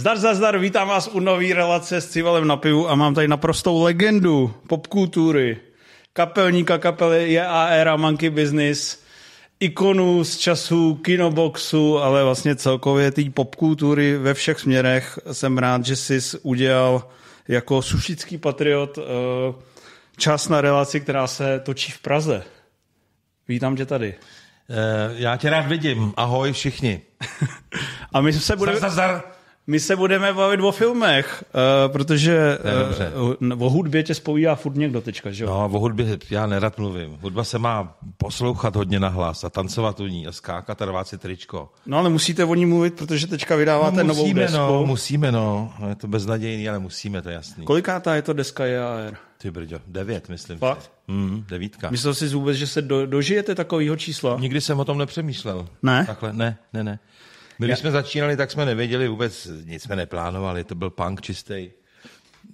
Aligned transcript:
Zdar, 0.00 0.18
zdar, 0.18 0.34
zdar, 0.34 0.58
vítám 0.58 0.88
vás 0.88 1.08
u 1.12 1.20
nový 1.20 1.52
relace 1.52 2.00
s 2.00 2.10
Civalem 2.10 2.46
na 2.46 2.56
pivu 2.56 2.90
a 2.90 2.94
mám 2.94 3.14
tady 3.14 3.28
naprostou 3.28 3.82
legendu 3.82 4.54
popkultury, 4.68 5.56
kapelníka 6.12 6.78
kapely 6.78 7.32
JAR 7.32 7.88
a 7.88 7.96
Monkey 7.96 8.30
Business, 8.30 9.02
ikonu 9.60 10.24
z 10.24 10.38
času 10.38 10.94
kinoboxu, 10.94 11.98
ale 11.98 12.24
vlastně 12.24 12.56
celkově 12.56 13.10
té 13.10 13.22
popkultury 13.34 14.18
ve 14.18 14.34
všech 14.34 14.60
směrech. 14.60 15.18
Jsem 15.32 15.58
rád, 15.58 15.84
že 15.84 15.96
jsi 15.96 16.38
udělal 16.42 17.08
jako 17.48 17.82
sušický 17.82 18.38
patriot 18.38 18.98
eh, 18.98 19.02
čas 20.16 20.48
na 20.48 20.60
relaci, 20.60 21.00
která 21.00 21.26
se 21.26 21.60
točí 21.64 21.92
v 21.92 21.98
Praze. 21.98 22.42
Vítám 23.48 23.76
tě 23.76 23.86
tady. 23.86 24.14
Eh, 24.70 25.14
Já 25.14 25.36
tě 25.36 25.50
rád 25.50 25.66
vidím. 25.66 26.12
Ahoj 26.16 26.52
všichni. 26.52 27.00
A 28.12 28.20
my 28.20 28.32
se 28.32 28.56
budeme... 28.56 28.78
Zdar, 28.78 28.90
zdar. 28.90 29.39
My 29.70 29.80
se 29.80 29.96
budeme 29.96 30.32
bavit 30.32 30.60
o 30.60 30.72
filmech, 30.72 31.44
uh, 31.54 31.92
protože 31.92 32.58
uh, 33.48 33.66
o 33.66 33.70
hudbě 33.70 34.02
tě 34.02 34.14
spovídá 34.14 34.54
furt 34.54 34.76
někdo 34.76 35.00
teďka, 35.00 35.30
že 35.30 35.44
jo? 35.44 35.50
No, 35.50 35.64
o 35.64 35.78
hudbě 35.78 36.18
já 36.30 36.46
nerad 36.46 36.78
mluvím. 36.78 37.18
Hudba 37.20 37.44
se 37.44 37.58
má 37.58 37.96
poslouchat 38.16 38.76
hodně 38.76 39.00
na 39.00 39.08
hlas 39.08 39.44
a 39.44 39.50
tancovat 39.50 40.00
u 40.00 40.06
ní 40.06 40.26
a 40.26 40.32
skákat 40.32 40.82
a 40.82 40.84
rvát 40.84 41.08
si 41.08 41.18
tričko. 41.18 41.72
No 41.86 41.98
ale 41.98 42.10
musíte 42.10 42.44
o 42.44 42.54
ní 42.54 42.66
mluvit, 42.66 42.94
protože 42.94 43.26
teďka 43.26 43.56
vydáváte 43.56 44.04
novou 44.04 44.22
musíme, 44.22 44.40
desku. 44.40 44.56
no, 44.56 44.86
musíme, 44.86 45.32
no. 45.32 45.72
Je 45.88 45.94
to 45.94 46.08
beznadějný, 46.08 46.68
ale 46.68 46.78
musíme, 46.78 47.22
to 47.22 47.28
je 47.28 47.34
jasný. 47.34 47.64
Kolikátá 47.64 48.14
je 48.14 48.22
to 48.22 48.32
deska 48.32 48.66
JAR? 48.66 49.16
Ty 49.38 49.50
brďo, 49.50 49.78
devět, 49.86 50.28
myslím 50.28 50.58
Fakt? 50.58 50.82
si. 50.82 50.88
Mm, 51.08 51.44
devítka. 51.48 51.90
Myslel 51.90 52.14
jsi 52.14 52.28
vůbec, 52.28 52.56
že 52.56 52.66
se 52.66 52.82
do, 52.82 53.06
dožijete 53.06 53.54
takového 53.54 53.96
čísla? 53.96 54.36
Nikdy 54.40 54.60
jsem 54.60 54.80
o 54.80 54.84
tom 54.84 54.98
nepřemýšlel. 54.98 55.68
Ne? 55.82 56.04
Takhle, 56.06 56.32
ne, 56.32 56.58
ne, 56.72 56.84
ne. 56.84 56.98
My, 57.60 57.66
když 57.66 57.78
jsme 57.78 57.90
začínali, 57.90 58.36
tak 58.36 58.50
jsme 58.50 58.64
nevěděli 58.66 59.08
vůbec, 59.08 59.48
nic 59.64 59.82
jsme 59.82 59.96
neplánovali, 59.96 60.64
to 60.64 60.74
byl 60.74 60.90
punk 60.90 61.20
čistý. 61.20 61.70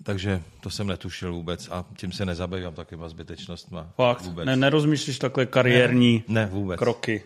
Takže 0.03 0.43
to 0.61 0.71
jsem 0.71 0.87
netušil 0.87 1.33
vůbec 1.33 1.69
a 1.71 1.85
tím 1.97 2.13
se 2.13 2.25
nezabývám 2.25 2.75
takovýma 2.75 3.09
zbytečnostma. 3.09 3.87
Fakt? 3.97 4.21
Vůbec. 4.23 4.47
Ne, 4.47 4.57
nerozmýšlíš 4.57 5.19
takhle 5.19 5.47
kariérní 5.47 6.25
Ne, 6.29 6.47
vůbec. 6.53 6.79
kroky? 6.79 7.23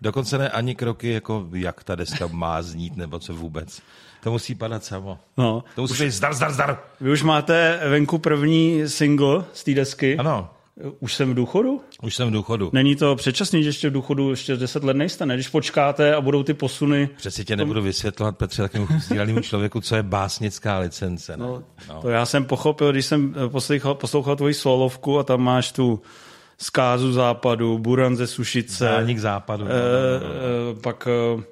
Dokonce 0.00 0.38
ne 0.38 0.50
ani 0.50 0.74
kroky, 0.74 1.12
jako 1.12 1.48
jak 1.54 1.84
ta 1.84 1.94
deska 1.94 2.26
má 2.26 2.62
znít, 2.62 2.96
nebo 2.96 3.18
co 3.18 3.34
vůbec. 3.34 3.82
To 4.22 4.30
musí 4.30 4.54
padat 4.54 4.84
samo. 4.84 5.18
No. 5.36 5.64
To 5.74 5.80
musí 5.80 6.04
být 6.04 6.10
zdar, 6.10 6.34
zdar, 6.34 6.52
zdar. 6.52 6.82
Vy 7.00 7.10
už 7.10 7.22
máte 7.22 7.80
venku 7.88 8.18
první 8.18 8.88
single 8.88 9.44
z 9.52 9.64
té 9.64 9.74
desky. 9.74 10.16
Ano, 10.16 10.50
Už 11.00 11.14
jsem 11.14 11.30
v 11.30 11.34
důchodu? 11.34 11.80
už 12.02 12.16
jsem 12.16 12.28
v 12.28 12.30
důchodu. 12.30 12.70
Není 12.72 12.96
to 12.96 13.16
předčasný, 13.16 13.62
že 13.62 13.68
ještě 13.68 13.90
v 13.90 13.92
důchodu 13.92 14.30
ještě 14.30 14.56
10 14.56 14.84
let 14.84 14.96
nejste, 14.96 15.26
ne? 15.26 15.34
Když 15.34 15.48
počkáte 15.48 16.14
a 16.14 16.20
budou 16.20 16.42
ty 16.42 16.54
posuny, 16.54 17.08
Přeci 17.16 17.44
tě 17.44 17.56
nebudu 17.56 17.82
vysvětlovat, 17.82 18.36
Petře, 18.36 18.62
takovému 18.62 18.86
vzdělanému 18.98 19.40
člověku, 19.40 19.80
co 19.80 19.96
je 19.96 20.02
básnická 20.02 20.78
licence. 20.78 21.36
Ne? 21.36 21.46
No, 21.46 21.62
to 22.02 22.08
já 22.08 22.26
jsem 22.26 22.44
pochopil, 22.44 22.92
když 22.92 23.06
jsem 23.06 23.34
eh, 23.46 23.48
poslouchal, 23.48 23.94
poslouchal 23.94 24.36
tvoji 24.36 24.54
solovku 24.54 25.18
a 25.18 25.22
tam 25.22 25.40
máš 25.40 25.72
tu 25.72 26.00
zkázu 26.58 27.12
západu, 27.12 27.78
buran 27.78 28.16
ze 28.16 28.26
Sušice, 28.26 28.84
Zánik 28.84 29.18
západu. 29.18 29.64
eh, 29.66 29.70
eh, 29.70 30.80
pak 30.80 31.08
eh, 31.38 31.42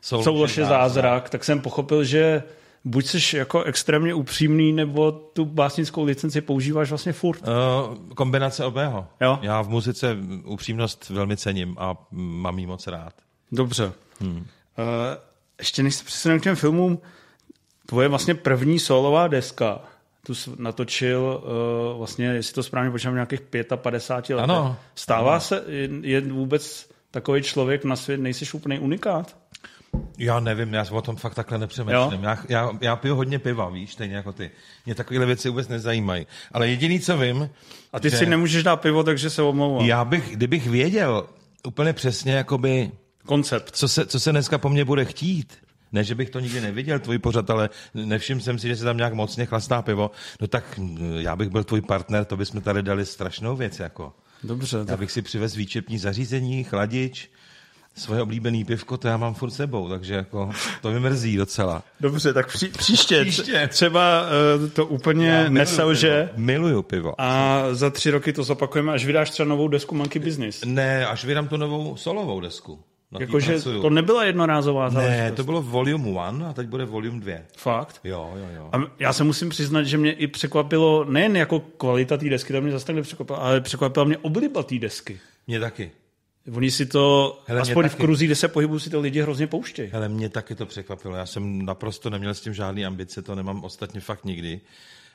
soulož 0.00 0.56
je 0.56 0.62
je 0.62 0.66
zázrak, 0.68 1.30
tak 1.30 1.44
jsem 1.44 1.60
pochopil, 1.60 2.04
že 2.04 2.42
buď 2.86 3.06
jsi 3.06 3.36
jako 3.36 3.62
extrémně 3.62 4.14
upřímný, 4.14 4.72
nebo 4.72 5.12
tu 5.12 5.44
básnickou 5.44 6.04
licenci 6.04 6.40
používáš 6.40 6.88
vlastně 6.88 7.12
furt. 7.12 7.42
Uh, 7.48 7.96
kombinace 8.14 8.64
obého. 8.64 9.06
Jo. 9.20 9.38
Já 9.42 9.62
v 9.62 9.68
muzice 9.68 10.16
upřímnost 10.44 11.10
velmi 11.10 11.36
cením 11.36 11.76
a 11.78 12.06
mám 12.10 12.58
jí 12.58 12.66
moc 12.66 12.86
rád. 12.86 13.14
Dobře. 13.52 13.92
Hmm. 14.20 14.36
Uh, 14.36 14.44
ještě 15.58 15.82
než 15.82 15.94
se 15.94 16.04
přesunu 16.04 16.40
k 16.40 16.42
těm 16.42 16.56
filmům, 16.56 16.98
tvoje 17.86 18.08
vlastně 18.08 18.34
první 18.34 18.78
solová 18.78 19.28
deska, 19.28 19.80
tu 20.26 20.32
natočil 20.58 21.42
uh, 21.92 21.98
vlastně, 21.98 22.26
jestli 22.26 22.54
to 22.54 22.62
správně 22.62 22.90
počítám, 22.90 23.14
nějakých 23.14 23.40
55 23.76 24.36
letech. 24.36 24.50
Ano. 24.50 24.76
Stává 24.94 25.30
Ano. 25.30 25.40
se, 25.40 25.64
je, 25.66 25.88
je 26.02 26.20
vůbec 26.20 26.88
takový 27.10 27.42
člověk 27.42 27.84
na 27.84 27.96
svět, 27.96 28.20
nejsi 28.20 28.44
úplný 28.52 28.78
unikát? 28.78 29.36
Já 30.18 30.40
nevím, 30.40 30.74
já 30.74 30.84
o 30.90 31.02
tom 31.02 31.16
fakt 31.16 31.34
takhle 31.34 31.58
nepřemýšlím. 31.58 32.22
Já, 32.22 32.38
já, 32.48 32.70
já 32.80 32.96
piju 32.96 33.14
hodně 33.16 33.38
piva, 33.38 33.68
víš, 33.68 33.92
stejně 33.92 34.16
jako 34.16 34.32
ty. 34.32 34.50
Mě 34.86 34.94
takovéhle 34.94 35.26
věci 35.26 35.48
vůbec 35.48 35.68
nezajímají. 35.68 36.26
Ale 36.52 36.68
jediný, 36.68 37.00
co 37.00 37.18
vím, 37.18 37.50
A 37.92 38.00
ty 38.00 38.10
že 38.10 38.16
si 38.16 38.26
nemůžeš 38.26 38.62
dát 38.62 38.76
pivo, 38.76 39.02
takže 39.04 39.30
se 39.30 39.42
omlouvám. 39.42 39.86
já 39.86 40.04
bych, 40.04 40.30
kdybych 40.36 40.66
věděl 40.66 41.26
úplně 41.66 41.92
přesně, 41.92 42.32
jakoby, 42.32 42.90
Koncept. 43.26 43.76
co 43.76 43.88
se, 43.88 44.06
co 44.06 44.20
se 44.20 44.30
dneska 44.30 44.58
po 44.58 44.68
mně 44.68 44.84
bude 44.84 45.04
chtít, 45.04 45.52
ne, 45.92 46.04
že 46.04 46.14
bych 46.14 46.30
to 46.30 46.40
nikdy 46.40 46.60
neviděl, 46.60 46.98
tvůj 46.98 47.18
pořad, 47.18 47.50
ale 47.50 47.70
nevšiml 47.94 48.40
jsem 48.40 48.58
si, 48.58 48.68
že 48.68 48.76
se 48.76 48.84
tam 48.84 48.96
nějak 48.96 49.14
mocně 49.14 49.46
chlastá 49.46 49.82
pivo. 49.82 50.10
No 50.40 50.46
tak 50.46 50.80
já 51.18 51.36
bych 51.36 51.48
byl 51.48 51.64
tvůj 51.64 51.80
partner, 51.80 52.24
to 52.24 52.36
bychom 52.36 52.60
tady 52.60 52.82
dali 52.82 53.06
strašnou 53.06 53.56
věc. 53.56 53.78
Jako. 53.78 54.12
Dobře. 54.44 54.76
Já 54.78 54.84
Tak, 54.84 54.98
bych 54.98 55.12
si 55.12 55.22
přivez 55.22 55.54
výčepní 55.56 55.98
zařízení, 55.98 56.64
chladič, 56.64 57.30
svoje 57.96 58.22
oblíbený 58.22 58.64
pivko, 58.64 58.96
to 58.96 59.08
já 59.08 59.16
mám 59.16 59.34
furt 59.34 59.50
sebou, 59.50 59.88
takže 59.88 60.14
jako 60.14 60.50
to 60.82 60.90
mi 60.90 61.00
mrzí 61.00 61.36
docela. 61.36 61.82
dobře, 62.00 62.32
tak 62.32 62.46
pří, 62.52 62.68
příště, 62.68 63.24
Příště. 63.24 63.68
třeba 63.68 64.22
uh, 64.62 64.68
to 64.70 64.86
úplně 64.86 65.28
Já 65.28 65.36
miluju 65.36 65.52
neselže 65.54 66.28
pivo. 66.34 66.44
Miluju 66.46 66.82
pivo. 66.82 67.14
a 67.18 67.62
za 67.72 67.90
tři 67.90 68.10
roky 68.10 68.32
to 68.32 68.42
zopakujeme, 68.44 68.92
až 68.92 69.04
vydáš 69.06 69.30
třeba 69.30 69.48
novou 69.48 69.68
desku 69.68 69.94
Monkey 69.94 70.22
Business. 70.22 70.62
Ne, 70.64 71.06
až 71.06 71.24
vydám 71.24 71.48
tu 71.48 71.56
novou 71.56 71.96
solovou 71.96 72.40
desku. 72.40 72.78
Jakože 73.20 73.60
to 73.62 73.90
nebyla 73.90 74.24
jednorázová 74.24 74.90
záležitost. 74.90 75.18
Ne, 75.20 75.32
to 75.32 75.44
bylo 75.44 75.62
volume 75.62 76.08
one 76.08 76.46
a 76.46 76.52
teď 76.52 76.66
bude 76.66 76.84
volume 76.84 77.20
2. 77.20 77.34
Fakt? 77.56 78.00
Jo, 78.04 78.30
jo, 78.36 78.46
jo. 78.56 78.68
A 78.72 78.82
já 78.98 79.12
se 79.12 79.24
musím 79.24 79.48
přiznat, 79.48 79.82
že 79.82 79.98
mě 79.98 80.12
i 80.12 80.26
překvapilo, 80.26 81.04
nejen 81.04 81.36
jako 81.36 81.60
kvalita 81.60 82.16
té 82.16 82.28
desky, 82.28 82.52
to 82.52 82.60
mě 82.60 82.72
zase 82.72 82.86
tak 82.86 82.96
nepřekvapilo, 82.96 83.42
ale 83.42 83.60
překvapila 83.60 84.04
mě 84.04 84.18
obliba 84.18 84.62
té 84.62 84.78
desky. 84.78 85.20
Mě 85.46 85.60
taky. 85.60 85.90
Oni 86.52 86.70
si 86.70 86.86
to, 86.86 87.38
Hele, 87.46 87.60
aspoň 87.60 87.88
v 87.88 87.90
taky. 87.92 88.02
kruzích, 88.02 88.28
kde 88.28 88.34
se 88.34 88.48
pohybují, 88.48 88.80
si 88.80 88.90
to 88.90 89.00
lidi 89.00 89.22
hrozně 89.22 89.46
pouštějí. 89.46 89.92
Ale 89.92 90.08
mě 90.08 90.28
taky 90.28 90.54
to 90.54 90.66
překvapilo. 90.66 91.16
Já 91.16 91.26
jsem 91.26 91.64
naprosto 91.64 92.10
neměl 92.10 92.34
s 92.34 92.40
tím 92.40 92.54
žádný 92.54 92.86
ambice, 92.86 93.22
to 93.22 93.34
nemám 93.34 93.64
ostatně 93.64 94.00
fakt 94.00 94.24
nikdy. 94.24 94.60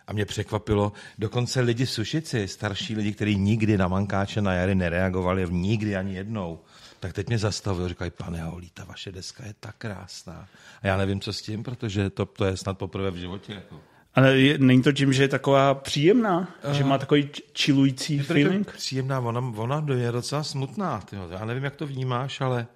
A 0.08 0.14
mě 0.14 0.26
překvapilo, 0.26 0.92
dokonce 1.18 1.62
lidi 1.62 1.86
sušici, 1.86 2.48
starší 2.48 2.96
lidi, 2.96 3.14
kteří 3.14 3.36
nikdy 3.36 3.78
na 3.78 3.88
mankáče 3.88 4.42
na 4.42 4.54
jary 4.54 4.76
nereagovali, 4.76 5.48
nikdy 5.50 5.96
ani 5.96 6.16
jednou, 6.16 6.60
tak 7.00 7.14
teď 7.14 7.28
mě 7.28 7.38
zastavili, 7.38 7.90
říkají, 7.90 8.12
pane 8.12 8.44
Holí, 8.44 8.70
ta 8.74 8.84
vaše 8.86 9.12
deska 9.12 9.46
je 9.46 9.54
tak 9.60 9.76
krásná. 9.78 10.48
A 10.82 10.88
já 10.88 10.98
nevím, 10.98 11.22
co 11.22 11.34
s 11.34 11.42
tím, 11.42 11.64
protože 11.64 12.10
to, 12.10 12.26
to 12.26 12.46
je 12.46 12.58
snad 12.58 12.78
poprvé 12.78 13.12
v 13.12 13.16
životě. 13.16 13.54
Jako. 13.54 13.80
Ale 14.16 14.38
je, 14.38 14.58
není 14.58 14.82
to 14.82 14.92
tím, 14.92 15.14
že 15.14 15.24
je 15.24 15.28
taková 15.28 15.74
příjemná, 15.74 16.48
uh, 16.68 16.74
že 16.74 16.84
má 16.84 16.98
takový 16.98 17.30
č- 17.32 17.42
chillující 17.58 18.18
Je 18.18 18.24
to 18.24 18.34
feeling? 18.34 18.72
příjemná, 18.72 19.20
ona, 19.20 19.54
ona 19.56 19.86
je 19.96 20.12
docela 20.12 20.44
smutná. 20.44 21.00
Tyjo. 21.10 21.28
Já 21.30 21.46
nevím, 21.46 21.64
jak 21.64 21.76
to 21.76 21.88
vnímáš, 21.88 22.42
ale, 22.42 22.68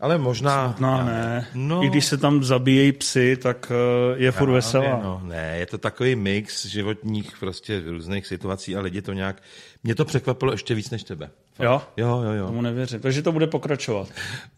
ale 0.00 0.18
možná... 0.18 0.74
No 0.80 0.88
já 0.98 1.04
ne, 1.04 1.46
No, 1.54 1.84
i 1.84 1.88
když 1.88 2.04
se 2.04 2.16
tam 2.16 2.44
zabíjejí 2.44 2.92
psy, 2.92 3.36
tak 3.36 3.72
uh, 4.12 4.20
je 4.20 4.32
furt 4.32 4.50
veselá. 4.50 5.00
No, 5.02 5.20
ne, 5.24 5.56
je 5.58 5.66
to 5.66 5.78
takový 5.78 6.16
mix 6.16 6.66
životních 6.66 7.38
prostě 7.40 7.82
různých 7.86 8.26
situací 8.26 8.76
a 8.76 8.80
lidi 8.80 9.02
to 9.02 9.12
nějak... 9.12 9.42
Mě 9.84 9.94
to 9.94 10.04
překvapilo 10.04 10.52
ještě 10.52 10.74
víc 10.74 10.90
než 10.90 11.04
tebe. 11.04 11.30
Fakt. 11.54 11.64
Jo? 11.66 11.82
Jo, 11.96 12.22
jo, 12.24 12.30
jo. 12.32 12.46
Tomu 12.46 12.62
nevěřím. 12.62 13.00
Takže 13.00 13.22
to 13.22 13.32
bude 13.32 13.46
pokračovat. 13.46 14.08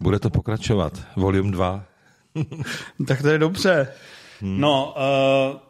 Bude 0.00 0.18
to 0.18 0.30
pokračovat. 0.30 0.92
Volume 1.16 1.50
2. 1.50 1.84
tak 3.06 3.22
to 3.22 3.28
je 3.28 3.38
dobře. 3.38 3.88
Hmm. 4.40 4.60
No, 4.60 4.94
uh, 5.52 5.60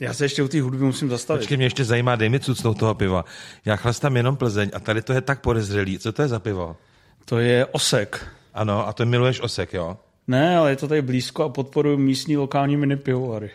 já 0.00 0.14
se 0.14 0.24
ještě 0.24 0.42
u 0.42 0.48
té 0.48 0.60
hudby 0.60 0.84
musím 0.84 1.10
zastavit. 1.10 1.40
Počkej, 1.40 1.56
mě 1.56 1.66
ještě 1.66 1.84
zajímá, 1.84 2.16
dej 2.16 2.28
mi 2.28 2.40
cucnout 2.40 2.78
toho 2.78 2.94
piva. 2.94 3.24
Já 3.64 3.76
chlastám 3.76 4.16
jenom 4.16 4.36
Plzeň 4.36 4.70
a 4.74 4.80
tady 4.80 5.02
to 5.02 5.12
je 5.12 5.20
tak 5.20 5.40
podezřelý. 5.40 5.98
Co 5.98 6.12
to 6.12 6.22
je 6.22 6.28
za 6.28 6.38
pivo? 6.38 6.76
To 7.24 7.38
je 7.38 7.66
osek. 7.66 8.26
Ano, 8.54 8.88
a 8.88 8.92
to 8.92 9.06
miluješ 9.06 9.40
osek, 9.40 9.72
jo? 9.72 9.96
Ne, 10.26 10.56
ale 10.56 10.70
je 10.70 10.76
to 10.76 10.88
tady 10.88 11.02
blízko 11.02 11.44
a 11.44 11.48
podporuji 11.48 11.98
místní 11.98 12.36
lokální 12.36 12.76
mini 12.76 12.96
pivovary. 12.96 13.50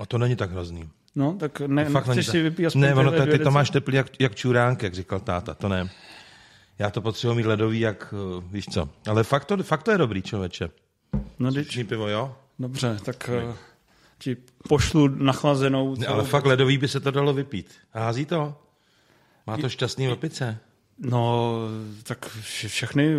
A 0.00 0.06
to 0.06 0.18
není 0.18 0.36
tak 0.36 0.50
hrozný. 0.50 0.88
No, 1.14 1.36
tak 1.40 1.60
ne, 1.60 1.84
Fakt 1.84 2.06
není 2.06 2.14
chceš 2.16 2.26
tak- 2.26 2.32
si 2.32 2.42
vypít 2.42 2.66
aspoň 2.66 2.80
Ne, 2.82 2.94
ono, 2.94 3.12
to, 3.12 3.24
dvě 3.24 3.38
ty 3.38 3.44
to 3.44 3.50
máš 3.50 3.70
teplý 3.70 3.96
jak, 3.96 4.20
jak 4.20 4.34
čuránk, 4.34 4.82
jak 4.82 4.94
říkal 4.94 5.20
táta, 5.20 5.54
to 5.54 5.68
ne. 5.68 5.90
Já 6.78 6.90
to 6.90 7.00
potřebuji 7.00 7.34
mít 7.34 7.46
ledový, 7.46 7.80
jak 7.80 8.14
uh, 8.36 8.44
víš 8.52 8.64
co. 8.66 8.88
Ale 9.08 9.24
fakt 9.24 9.44
to, 9.44 9.62
fakt 9.62 9.82
to 9.82 9.90
je 9.90 9.98
dobrý, 9.98 10.22
člověče. 10.22 10.68
No, 11.38 11.50
pivo, 11.88 12.08
jo? 12.08 12.36
dobře, 12.58 12.96
tak 13.04 13.30
uh, 13.44 13.54
ti 14.18 14.36
pošlu 14.68 15.08
nachlazenou. 15.08 15.96
Ne, 15.96 16.06
ale 16.06 16.24
fakt 16.24 16.46
ledový 16.46 16.78
by 16.78 16.88
se 16.88 17.00
to 17.00 17.10
dalo 17.10 17.32
vypít. 17.32 17.70
Hází 17.92 18.24
to? 18.26 18.56
Má 19.46 19.56
to 19.58 19.68
šťastný 19.68 20.08
opice. 20.08 20.58
No, 20.98 21.52
tak 22.02 22.26
vše- 22.40 22.68
všechny, 22.68 23.14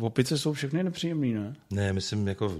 opice 0.00 0.38
jsou 0.38 0.52
všechny 0.52 0.82
nepříjemný, 0.84 1.34
ne? 1.34 1.54
Ne, 1.70 1.92
myslím, 1.92 2.28
jako, 2.28 2.54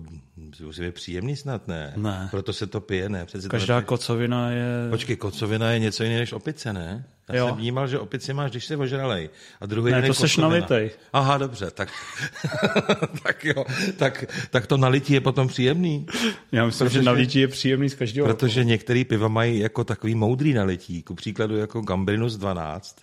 musí 0.64 0.82
být 0.82 0.94
příjemný 0.94 1.36
snad, 1.36 1.68
ne? 1.68 1.92
Ne. 1.96 2.28
Proto 2.30 2.52
se 2.52 2.66
to 2.66 2.80
pije, 2.80 3.08
ne? 3.08 3.24
Přece 3.26 3.42
to 3.48 3.50
Každá 3.50 3.76
nepije- 3.76 3.86
kocovina 3.86 4.50
je... 4.50 4.64
Počkej, 4.90 5.16
kocovina 5.16 5.70
je 5.70 5.78
něco 5.78 6.02
jiného 6.02 6.20
než 6.20 6.32
opice, 6.32 6.72
ne? 6.72 7.04
Já 7.32 7.38
Jo. 7.38 7.46
jsem 7.48 7.56
vnímal, 7.56 7.86
že 7.88 7.98
opici 7.98 8.32
máš, 8.34 8.50
když 8.50 8.64
jsi 8.66 8.76
ožralej. 8.76 9.30
A 9.60 9.66
druhý 9.66 9.92
Ne, 9.92 10.02
to 10.02 10.14
seš 10.14 10.36
nalitej. 10.36 10.90
Aha, 11.12 11.38
dobře, 11.38 11.70
tak, 11.70 11.88
tak 13.22 13.44
jo, 13.44 13.64
tak, 13.96 14.24
tak 14.50 14.66
to 14.66 14.76
nalití 14.76 15.12
je 15.12 15.20
potom 15.20 15.48
příjemný. 15.48 16.06
Já 16.52 16.66
myslím, 16.66 16.88
Protože- 16.88 16.98
že 16.98 17.04
nalití 17.04 17.40
je 17.40 17.48
příjemný 17.48 17.88
z 17.90 17.94
každého. 17.94 18.26
Protože 18.28 18.64
některý 18.64 19.04
piva 19.04 19.28
mají 19.28 19.58
jako 19.58 19.84
takový 19.84 20.14
moudrý 20.14 20.52
nalití. 20.54 21.02
Ku 21.02 21.14
příkladu 21.14 21.56
jako 21.56 21.80
Gambrinus 21.80 22.36
12. 22.36 22.96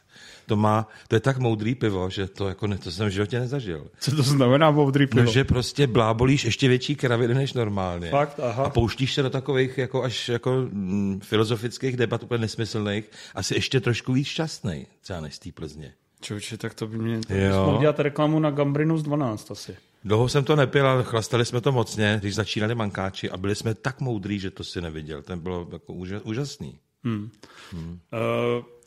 To, 0.48 0.56
má, 0.56 0.88
to 1.08 1.16
je 1.16 1.20
tak 1.20 1.38
moudrý 1.38 1.76
pivo, 1.76 2.10
že 2.10 2.28
to, 2.28 2.48
jako 2.48 2.68
ne, 2.68 2.78
to 2.78 2.92
jsem 2.92 3.08
v 3.08 3.12
životě 3.12 3.40
nezažil. 3.40 3.88
Co 4.00 4.16
to 4.16 4.24
znamená 4.24 4.72
moudrý 4.72 5.08
pivo? 5.08 5.24
No, 5.26 5.32
že 5.32 5.44
prostě 5.44 5.88
blábolíš 5.88 6.46
ještě 6.46 6.68
větší 6.68 6.96
kraviny 6.96 7.34
než 7.34 7.54
normálně. 7.54 8.10
Fakt, 8.10 8.40
aha. 8.40 8.64
A 8.64 8.70
pouštíš 8.70 9.14
se 9.14 9.24
do 9.24 9.30
takových 9.30 9.78
jako 9.78 10.04
až 10.04 10.30
jako 10.30 10.52
mm, 10.72 11.20
filozofických 11.24 11.98
debat 11.98 12.24
úplně 12.24 12.42
nesmyslných, 12.42 13.12
asi 13.36 13.56
ještě 13.56 13.80
trošku 13.80 14.14
víc 14.14 14.28
šťastný, 14.28 14.88
třeba 15.02 15.22
než 15.22 15.36
z 15.36 15.40
té 15.40 15.52
Plzně. 15.52 15.94
Čověče, 16.22 16.58
tak 16.58 16.74
to 16.74 16.88
by 16.88 16.98
mě... 16.98 17.20
To 17.28 17.34
Jo. 17.34 17.48
bychom 17.48 17.66
mohl 17.66 17.80
dělat 17.82 18.00
reklamu 18.00 18.40
na 18.40 18.52
Gambrinus 18.52 19.02
12 19.02 19.52
asi. 19.52 19.76
Dlouho 20.04 20.30
jsem 20.30 20.44
to 20.44 20.56
nepil, 20.56 20.88
ale 20.88 21.04
chlastali 21.04 21.46
jsme 21.46 21.62
to 21.62 21.72
mocně, 21.72 22.18
když 22.20 22.36
začínali 22.36 22.76
mankáči 22.76 23.30
a 23.30 23.38
byli 23.38 23.56
jsme 23.56 23.74
tak 23.74 24.00
moudrý, 24.02 24.40
že 24.40 24.52
to 24.52 24.64
si 24.64 24.82
neviděl. 24.82 25.22
Ten 25.22 25.40
bylo 25.40 25.68
jako 25.72 25.94
úžas, 25.94 26.22
úžasný. 26.26 26.80
Uh, 27.06 27.24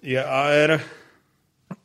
je 0.03 0.25
AR, 0.25 0.81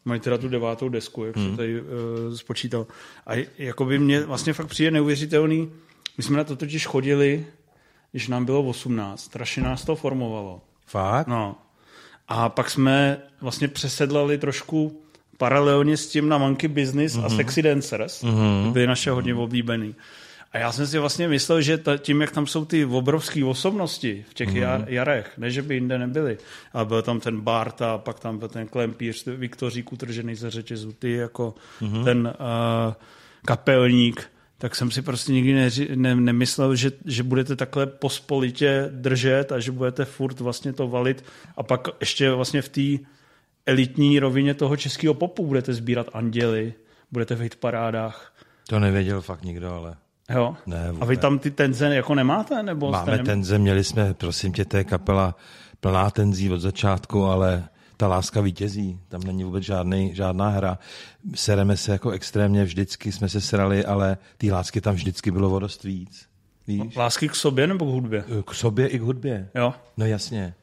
mají 0.06 0.20
teda 0.20 0.38
tu 0.38 0.50
devátou 0.50 0.90
desku, 0.90 1.26
jak 1.26 1.36
Hmm. 1.36 1.46
jsem 1.46 1.58
tady 1.58 1.82
uh, 1.82 1.88
spočítal. 2.36 2.88
A 3.28 3.48
jako 3.58 3.86
by 3.86 4.00
mě 4.00 4.22
vlastně 4.22 4.54
fakt 4.54 4.68
přijde 4.68 4.92
neuvěřitelný. 4.92 5.72
My 6.18 6.24
jsme 6.24 6.38
na 6.38 6.44
to 6.44 6.56
totiž 6.56 6.86
chodili, 6.88 7.46
když 8.12 8.28
nám 8.28 8.46
bylo 8.46 8.64
18. 8.64 9.24
Strašně 9.24 9.64
nás 9.64 9.86
to 9.86 9.96
formovalo. 9.96 10.62
Fakt? 10.86 11.28
No. 11.28 11.56
A 12.28 12.50
pak 12.50 12.70
jsme 12.70 13.18
vlastně 13.42 13.68
přesedlali 13.68 14.38
trošku 14.38 15.02
paralelně 15.38 15.98
s 15.98 16.08
tím 16.08 16.30
na 16.30 16.38
Monkey 16.38 16.68
Business 16.68 17.16
mm-hmm. 17.16 17.26
a 17.26 17.30
Sexy 17.30 17.62
Dancers. 17.62 18.24
Mm-hmm. 18.24 18.72
Byly 18.72 18.88
naše 18.88 19.12
hodně 19.12 19.36
oblíbený. 19.36 19.96
A 20.56 20.58
já 20.58 20.72
jsem 20.72 20.88
si 20.88 21.00
vlastně 21.00 21.28
myslel, 21.28 21.62
že 21.62 21.78
ta, 21.78 21.98
tím, 21.98 22.22
jak 22.22 22.32
tam 22.32 22.48
jsou 22.48 22.66
ty 22.66 22.86
obrovské 22.86 23.46
osobnosti 23.46 24.26
v 24.30 24.34
těch 24.34 24.50
mm-hmm. 24.50 24.58
jar, 24.58 24.86
jarech, 24.88 25.38
ne, 25.38 25.52
že 25.52 25.62
by 25.62 25.74
jinde 25.74 25.98
nebyly, 25.98 26.38
ale 26.74 26.86
byl 26.86 27.02
tam 27.02 27.20
ten 27.20 27.42
Bart 27.42 27.82
a 27.82 27.98
pak 27.98 28.20
tam 28.20 28.38
byl 28.38 28.48
ten 28.48 28.68
Klempíř, 28.68 29.26
Viktořík 29.26 29.94
utržený 29.94 30.36
ze 30.36 30.50
řetězu, 30.50 30.92
ty 30.92 31.12
jako 31.12 31.56
mm-hmm. 31.82 32.04
ten 32.04 32.34
uh, 32.40 32.94
kapelník, 33.46 34.32
tak 34.58 34.76
jsem 34.76 34.92
si 34.92 35.02
prostě 35.02 35.32
nikdy 35.32 35.54
neři, 35.54 35.96
ne, 35.96 36.16
nemyslel, 36.16 36.76
že, 36.76 36.92
že 37.06 37.24
budete 37.24 37.56
takhle 37.56 37.86
pospolitě 37.86 38.90
držet 38.92 39.52
a 39.52 39.60
že 39.60 39.72
budete 39.72 40.06
furt 40.06 40.40
vlastně 40.40 40.74
to 40.74 40.88
valit 40.88 41.26
a 41.58 41.64
pak 41.64 41.88
ještě 42.00 42.32
vlastně 42.32 42.62
v 42.62 42.70
té 42.70 43.06
elitní 43.66 44.20
rovině 44.20 44.54
toho 44.54 44.78
českého 44.78 45.14
popu 45.14 45.46
budete 45.46 45.74
sbírat 45.74 46.08
anděly, 46.14 46.74
budete 47.12 47.36
v 47.36 47.40
hitparádách. 47.40 48.36
To 48.70 48.80
nevěděl 48.80 49.22
fakt 49.22 49.44
nikdo, 49.44 49.74
ale... 49.74 49.96
Jo? 50.30 50.56
Ne, 50.66 50.90
a 51.02 51.06
vy 51.06 51.18
tam 51.18 51.40
ty 51.40 51.52
tenze 51.52 51.96
jako 51.96 52.16
nemáte? 52.16 52.64
Nebo 52.64 52.92
Máme 52.92 53.18
nem- 53.18 53.26
tenze, 53.26 53.60
měli 53.60 53.84
jsme, 53.84 54.14
prosím 54.14 54.54
tě, 54.54 54.66
to 54.66 54.78
je 54.78 54.84
kapela 54.84 55.36
plná 55.80 56.10
tenzí 56.10 56.52
od 56.52 56.60
začátku, 56.60 57.26
ale 57.26 57.64
ta 57.98 58.08
láska 58.08 58.42
vítězí, 58.42 59.00
tam 59.10 59.22
není 59.24 59.44
vůbec 59.44 59.64
žádný, 59.64 60.16
žádná 60.16 60.50
hra. 60.50 60.80
Sereme 61.36 61.78
se 61.78 61.92
jako 61.92 62.12
extrémně, 62.12 62.64
vždycky 62.64 63.12
jsme 63.12 63.30
se 63.30 63.42
srali, 63.42 63.86
ale 63.86 64.18
té 64.38 64.52
lásky 64.52 64.82
tam 64.82 64.96
vždycky 64.96 65.32
bylo 65.32 65.56
o 65.56 65.60
dost 65.60 65.84
víc. 65.84 66.26
Víš? 66.68 66.96
Lásky 66.96 67.30
k 67.30 67.36
sobě 67.36 67.68
nebo 67.68 67.86
k 67.86 67.90
hudbě? 67.90 68.24
K 68.46 68.54
sobě 68.54 68.88
i 68.88 69.00
k 69.00 69.02
hudbě. 69.02 69.50
Jo? 69.56 69.74
No 69.98 70.06
jasně. 70.06 70.54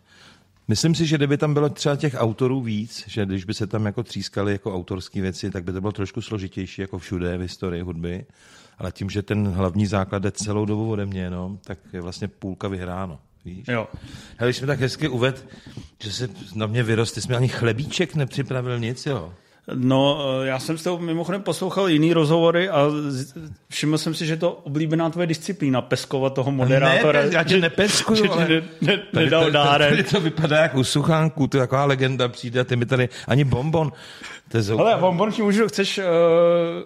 Myslím 0.69 0.95
si, 0.95 1.07
že 1.07 1.17
kdyby 1.17 1.37
tam 1.37 1.55
bylo 1.55 1.69
třeba 1.69 1.97
těch 1.97 2.15
autorů 2.19 2.61
víc, 2.61 3.05
že 3.07 3.27
když 3.27 3.45
by 3.45 3.55
se 3.55 3.67
tam 3.67 3.87
jako 3.87 4.03
třískali 4.03 4.53
jako 4.53 4.75
autorské 4.75 5.21
věci, 5.21 5.51
tak 5.51 5.65
by 5.65 5.73
to 5.73 5.81
bylo 5.81 5.93
trošku 5.93 6.23
složitější 6.23 6.81
jako 6.83 6.99
všude 6.99 7.39
v 7.39 7.41
historii 7.41 7.83
hudby. 7.83 8.27
Ale 8.79 8.93
tím, 8.93 9.11
že 9.11 9.23
ten 9.23 9.49
hlavní 9.49 9.87
základ 9.87 10.23
jde 10.23 10.31
celou 10.31 10.65
dobu 10.65 10.91
ode 10.91 11.07
mě, 11.07 11.31
no, 11.31 11.59
tak 11.65 11.79
je 11.93 12.01
vlastně 12.01 12.29
půlka 12.29 12.69
vyhráno. 12.69 13.19
Víš? 13.45 13.65
Jo. 13.69 13.89
Hele, 14.37 14.49
když 14.49 14.57
jsme 14.57 14.67
tak 14.67 14.81
hezky 14.81 15.09
uved, 15.09 15.49
že 16.03 16.13
se 16.13 16.29
na 16.55 16.67
mě 16.67 16.83
vyrost, 16.83 17.15
ty 17.15 17.21
jsi 17.21 17.29
mi 17.29 17.35
ani 17.35 17.49
chlebíček 17.49 18.15
nepřipravil 18.15 18.79
nic, 18.79 19.07
jo? 19.07 19.35
No, 19.75 20.19
eh, 20.43 20.47
já 20.47 20.59
jsem 20.59 20.79
s 20.79 20.83
tou 20.83 20.99
mimochodem 20.99 21.43
poslouchal 21.43 21.89
jiný 21.89 22.13
rozhovory 22.13 22.69
a 22.69 22.87
všiml 23.71 23.99
jsem 23.99 24.15
si, 24.15 24.27
že 24.27 24.37
to 24.37 24.53
oblíbená 24.53 25.11
tvoje 25.11 25.27
disciplína, 25.27 25.83
peskovat 25.83 26.35
toho 26.35 26.51
moderátora. 26.51 27.23
Ne, 27.23 27.29
já 27.33 27.45
tě 27.45 27.59
nepeskuju, 27.61 28.23
že 28.25 28.29
ale- 28.29 28.49
ne, 28.49 28.63
ne, 28.81 28.99
Tady 29.13 29.25
nedal 29.25 29.45
to- 29.45 29.51
dárek. 29.51 29.91
Tady 29.91 30.03
to 30.03 30.21
vypadá 30.21 30.57
jak 30.63 30.75
u 30.75 30.85
suchánku, 30.85 31.47
to 31.47 31.57
je 31.57 31.61
taková 31.61 31.85
legenda 31.85 32.29
přijde 32.29 32.61
a 32.61 32.65
ty 32.65 32.77
mi 32.77 32.87
tady 32.87 33.09
ani 33.29 33.45
bonbon. 33.45 33.93
To 34.49 34.57
je 34.59 34.65
Hele, 34.65 34.97
bonbon 35.01 35.33
ti 35.33 35.43
můžu, 35.43 35.69
chceš, 35.69 35.99
uh, 35.99 36.05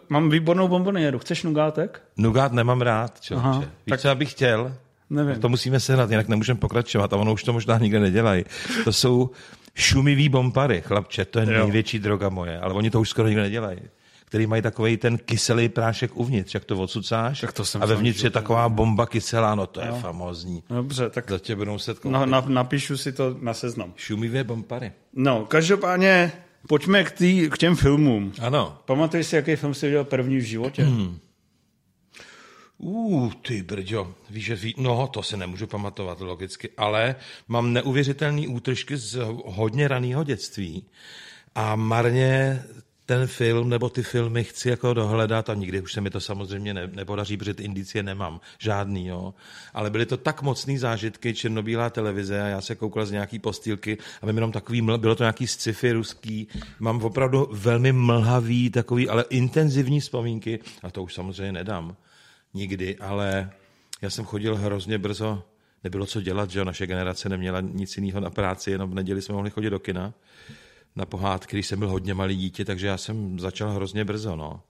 mám 0.09 0.31
výbornou 0.31 0.69
bomboniéru, 0.69 1.19
chceš 1.19 1.43
nugátek? 1.43 2.03
Nugát 2.17 2.53
nemám 2.53 2.81
rád. 2.81 3.19
Aha, 3.37 3.59
Víš, 3.59 3.69
tak- 3.89 4.01
co 4.01 4.09
já 4.09 4.15
bych 4.15 4.31
chtěl? 4.31 4.73
Nevím. 5.11 5.41
To 5.41 5.49
musíme 5.49 5.81
sehnat, 5.81 6.11
jinak 6.11 6.29
nemůžeme 6.29 6.59
pokračovat 6.61 7.13
a 7.13 7.17
ono 7.17 7.33
už 7.33 7.45
to 7.45 7.53
možná 7.53 7.79
nikde 7.79 8.01
nedělají. 8.01 8.45
To 8.85 8.93
jsou 8.93 9.31
šumivý 9.77 10.29
bompary, 10.29 10.81
chlapče, 10.81 11.25
to 11.25 11.39
je 11.41 11.47
Jo. 11.53 11.63
největší 11.63 11.99
droga 11.99 12.29
moje, 12.29 12.59
ale 12.61 12.75
oni 12.75 12.91
to 12.91 13.01
už 13.01 13.09
skoro 13.11 13.29
nikde 13.29 13.43
nedělají. 13.43 13.79
Který 14.25 14.47
mají 14.47 14.63
takový 14.63 14.97
ten 14.97 15.19
kyselý 15.19 15.69
prášek 15.69 16.11
uvnitř, 16.17 16.55
jak 16.55 16.65
to 16.65 16.77
odsucáš. 16.79 17.41
Tak 17.41 17.53
to 17.53 17.65
jsem 17.65 17.83
a 17.83 17.87
vevnitř 17.87 18.23
je 18.25 18.31
taková 18.31 18.69
bomba 18.69 19.07
kyselá, 19.07 19.55
no 19.55 19.67
to 19.67 19.81
je 19.81 19.87
famózní. 20.01 20.63
Dobře, 20.71 21.11
tak 21.11 21.31
Za 21.31 21.39
tě 21.39 21.57
budou 21.57 21.79
koupit. 21.79 22.05
na, 22.05 22.27
na, 22.27 22.45
napíšu 22.49 22.97
si 22.97 23.13
to 23.13 23.37
na 23.41 23.55
seznam. 23.55 23.93
Šumivé 23.97 24.45
bompary. 24.45 24.93
No, 25.15 25.45
každopádně 25.45 26.33
pojďme 26.69 27.05
k, 27.05 27.11
tý, 27.11 27.49
k 27.51 27.59
těm 27.59 27.77
filmům. 27.77 28.33
Ano. 28.43 28.79
Pamatuješ 28.85 29.27
si, 29.27 29.37
jaký 29.37 29.57
film 29.57 29.75
jsi 29.75 29.87
viděl 29.87 30.05
první 30.05 30.37
v 30.37 30.43
životě? 30.43 30.85
Hmm. 30.85 31.19
Uh, 32.79 33.33
ty 33.33 33.63
brďo, 33.63 34.15
víš, 34.31 34.45
že 34.45 34.57
ví, 34.57 34.75
no 34.79 35.07
to 35.07 35.23
se 35.23 35.37
nemůžu 35.37 35.67
pamatovat 35.67 36.21
logicky, 36.21 36.71
ale 36.77 37.17
mám 37.49 37.73
neuvěřitelný 37.73 38.49
útržky 38.49 38.97
z 38.97 39.19
hodně 39.45 39.89
raného 39.89 40.25
dětství 40.25 40.85
a 41.55 41.77
marně 41.77 42.63
ten 43.07 43.27
film 43.27 43.69
nebo 43.69 43.89
ty 43.89 44.03
filmy 44.03 44.45
chci 44.45 44.69
jako 44.69 44.95
dohledat 44.95 45.51
a 45.51 45.55
nikdy 45.55 45.81
už 45.81 45.93
se 45.93 46.01
mi 46.01 46.11
to 46.11 46.21
samozřejmě 46.21 46.75
ne, 46.75 46.91
nepodaří, 46.95 47.37
protože 47.37 47.55
ty 47.55 47.63
indicie 47.63 48.03
nemám, 48.03 48.41
žádný, 48.59 49.07
jo. 49.07 49.35
Ale 49.75 49.91
byly 49.91 50.07
to 50.07 50.17
tak 50.17 50.43
mocný 50.43 50.79
zážitky, 50.79 51.35
černobílá 51.35 51.91
televize 51.91 52.43
a 52.43 52.47
já 52.47 52.61
se 52.61 52.75
koukal 52.75 53.07
z 53.07 53.11
nějaký 53.11 53.39
postýlky 53.39 53.99
a 54.23 54.27
jenom 54.27 54.53
takový, 54.53 54.83
ml- 54.83 54.99
bylo 54.99 55.15
to 55.15 55.23
nějaký 55.23 55.47
sci-fi 55.47 55.93
ruský, 55.93 56.49
mám 56.79 57.03
opravdu 57.03 57.49
velmi 57.53 57.93
mlhavý, 57.93 58.71
takový, 58.71 59.09
ale 59.09 59.25
intenzivní 59.31 60.01
vzpomínky 60.01 60.61
a 60.83 60.91
to 60.91 61.03
už 61.03 61.15
samozřejmě 61.15 61.53
nedám 61.53 61.97
nikdy, 62.57 62.97
ale 62.99 63.51
já 64.03 64.11
jsem 64.11 64.25
chodil 64.25 64.57
hrozně 64.57 64.99
brzo, 64.99 65.43
nebylo 65.85 66.07
co 66.07 66.21
dělat, 66.21 66.51
že 66.51 66.59
jo, 66.59 66.65
naše 66.65 66.87
generace 66.87 67.29
neměla 67.29 67.61
nic 67.61 67.97
jiného 67.97 68.21
na 68.21 68.31
práci, 68.31 68.71
jenom 68.71 68.91
v 68.91 68.95
neděli 68.95 69.23
jsme 69.23 69.35
mohli 69.35 69.51
chodit 69.51 69.71
do 69.71 69.79
kina 69.79 70.15
na 70.97 71.07
pohádky, 71.07 71.57
když 71.57 71.67
jsem 71.67 71.79
byl 71.79 71.89
hodně 71.89 72.15
malý 72.15 72.37
dítě, 72.37 72.65
takže 72.65 72.87
já 72.87 72.97
jsem 72.97 73.39
začal 73.39 73.71
hrozně 73.71 74.05
brzo, 74.05 74.37
no. 74.37 74.61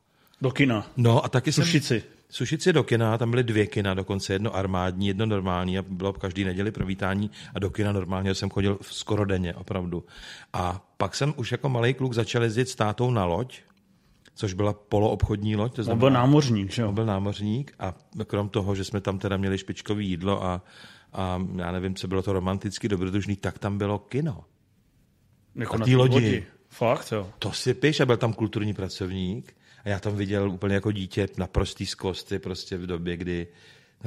Do 0.40 0.50
kina. 0.50 0.90
No 0.96 1.24
a 1.24 1.28
taky 1.28 1.52
Sušici. 1.52 2.00
jsem... 2.00 2.10
Sušici 2.28 2.72
do 2.72 2.84
kina, 2.84 3.18
tam 3.18 3.30
byly 3.30 3.42
dvě 3.42 3.66
kina, 3.66 3.94
dokonce 3.94 4.32
jedno 4.32 4.54
armádní, 4.54 5.08
jedno 5.08 5.26
normální 5.26 5.78
a 5.78 5.82
bylo 5.82 6.12
každý 6.12 6.44
neděli 6.44 6.70
provítání 6.70 7.30
a 7.54 7.58
do 7.58 7.70
kina 7.70 7.92
normálně 7.92 8.34
jsem 8.34 8.50
chodil 8.50 8.78
skoro 8.82 9.24
denně, 9.24 9.54
opravdu. 9.54 10.04
A 10.52 10.86
pak 10.96 11.14
jsem 11.14 11.34
už 11.36 11.52
jako 11.52 11.68
malý 11.68 11.94
kluk 11.94 12.12
začal 12.12 12.42
jezdit 12.42 12.68
s 12.68 12.74
tátou 12.74 13.10
na 13.10 13.24
loď, 13.24 13.60
což 14.36 14.52
byla 14.54 14.72
poloobchodní 14.72 15.56
loď, 15.56 15.74
to 15.74 15.80
On 15.80 15.84
znamená, 15.84 16.00
byl 16.00 16.10
námořník, 16.10 16.70
že 16.70 16.82
jo? 16.82 16.88
On 16.88 16.94
byl 16.94 17.06
námořník 17.06 17.74
a 17.78 17.94
krom 18.26 18.48
toho, 18.48 18.74
že 18.74 18.84
jsme 18.84 19.00
tam 19.00 19.18
teda 19.18 19.36
měli 19.36 19.58
špičkové 19.58 20.02
jídlo 20.02 20.44
a, 20.44 20.62
a 21.12 21.42
já 21.56 21.72
nevím, 21.72 21.94
co 21.94 22.08
bylo 22.08 22.22
to 22.22 22.32
romanticky 22.32 22.88
dobrodružný, 22.88 23.36
tak 23.36 23.58
tam 23.58 23.78
bylo 23.78 23.98
kino. 23.98 24.44
Jako 25.54 25.76
na 25.76 25.80
na 25.80 25.86
té 25.86 25.96
lodi. 25.96 26.14
lodi. 26.14 26.46
Fakt, 26.68 27.12
jo. 27.12 27.30
To 27.38 27.52
si 27.52 27.74
piš 27.74 28.00
a 28.00 28.06
byl 28.06 28.16
tam 28.16 28.32
kulturní 28.32 28.74
pracovník 28.74 29.56
a 29.84 29.88
já 29.88 29.98
tam 29.98 30.16
viděl 30.16 30.50
úplně 30.50 30.74
jako 30.74 30.92
dítě 30.92 31.28
naprostý 31.38 31.86
zkosty 31.86 32.38
prostě 32.38 32.76
v 32.76 32.86
době, 32.86 33.16
kdy 33.16 33.46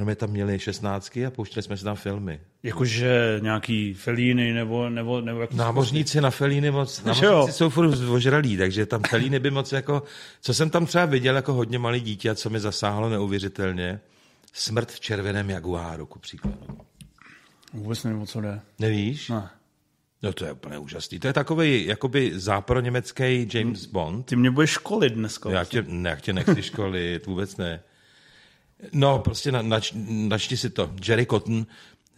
my 0.04 0.16
tam 0.16 0.30
měli 0.30 0.60
šestnáctky 0.60 1.26
a 1.26 1.32
pouštěli 1.32 1.64
jsme 1.64 1.78
si 1.78 1.84
tam 1.84 1.96
filmy. 1.96 2.40
Jakože 2.64 3.40
nějaký 3.44 3.94
felíny 3.94 4.54
nebo, 4.54 4.90
nebo, 4.90 5.22
nebo 5.22 5.42
jaký 5.42 5.56
Námořníci 5.56 6.22
na 6.22 6.30
felíny 6.30 6.72
moc, 6.72 7.04
námořníci 7.04 7.58
jsou 7.58 7.70
furt 7.70 8.10
ožralí, 8.10 8.58
takže 8.58 8.86
tam 8.86 9.02
felíny 9.10 9.40
by 9.40 9.52
moc 9.52 9.72
jako, 9.72 10.04
co 10.42 10.54
jsem 10.54 10.70
tam 10.70 10.86
třeba 10.86 11.06
viděl 11.06 11.36
jako 11.36 11.54
hodně 11.54 11.80
malý 11.80 12.00
dítě 12.00 12.30
a 12.30 12.36
co 12.36 12.50
mi 12.50 12.60
zasáhlo 12.60 13.10
neuvěřitelně, 13.10 14.00
smrt 14.54 14.92
v 14.92 15.00
červeném 15.00 15.50
jaguáru, 15.50 16.06
ku 16.06 16.20
příkladu. 16.20 16.58
Vůbec 17.74 18.04
nevím, 18.04 18.22
o 18.22 18.26
co 18.26 18.42
jde. 18.42 18.62
Nevíš? 18.80 19.30
Ne. 19.30 19.50
No 20.24 20.34
to 20.34 20.46
je 20.46 20.52
úplně 20.52 20.78
úžasný. 20.78 21.20
To 21.20 21.28
je 21.28 21.34
takový 21.34 21.86
jakoby 21.86 22.32
záporoněmecký 22.36 23.48
James 23.54 23.86
Bond. 23.86 24.26
Ty 24.26 24.36
mě 24.36 24.52
budeš 24.52 24.70
školit 24.70 25.14
dneska. 25.14 25.52
Já 25.52 25.66
tě, 25.66 25.86
ne, 25.88 26.10
já 26.10 26.16
tě 26.16 26.34
nechci 26.34 26.64
školit, 26.64 27.26
vůbec 27.26 27.58
ne. 27.58 27.82
No, 28.94 29.20
prostě 29.20 29.52
na, 29.52 29.62
nač, 29.62 29.94
načti 30.08 30.58
si 30.58 30.70
to. 30.70 30.92
Jerry 31.08 31.26
Cotton, 31.26 31.66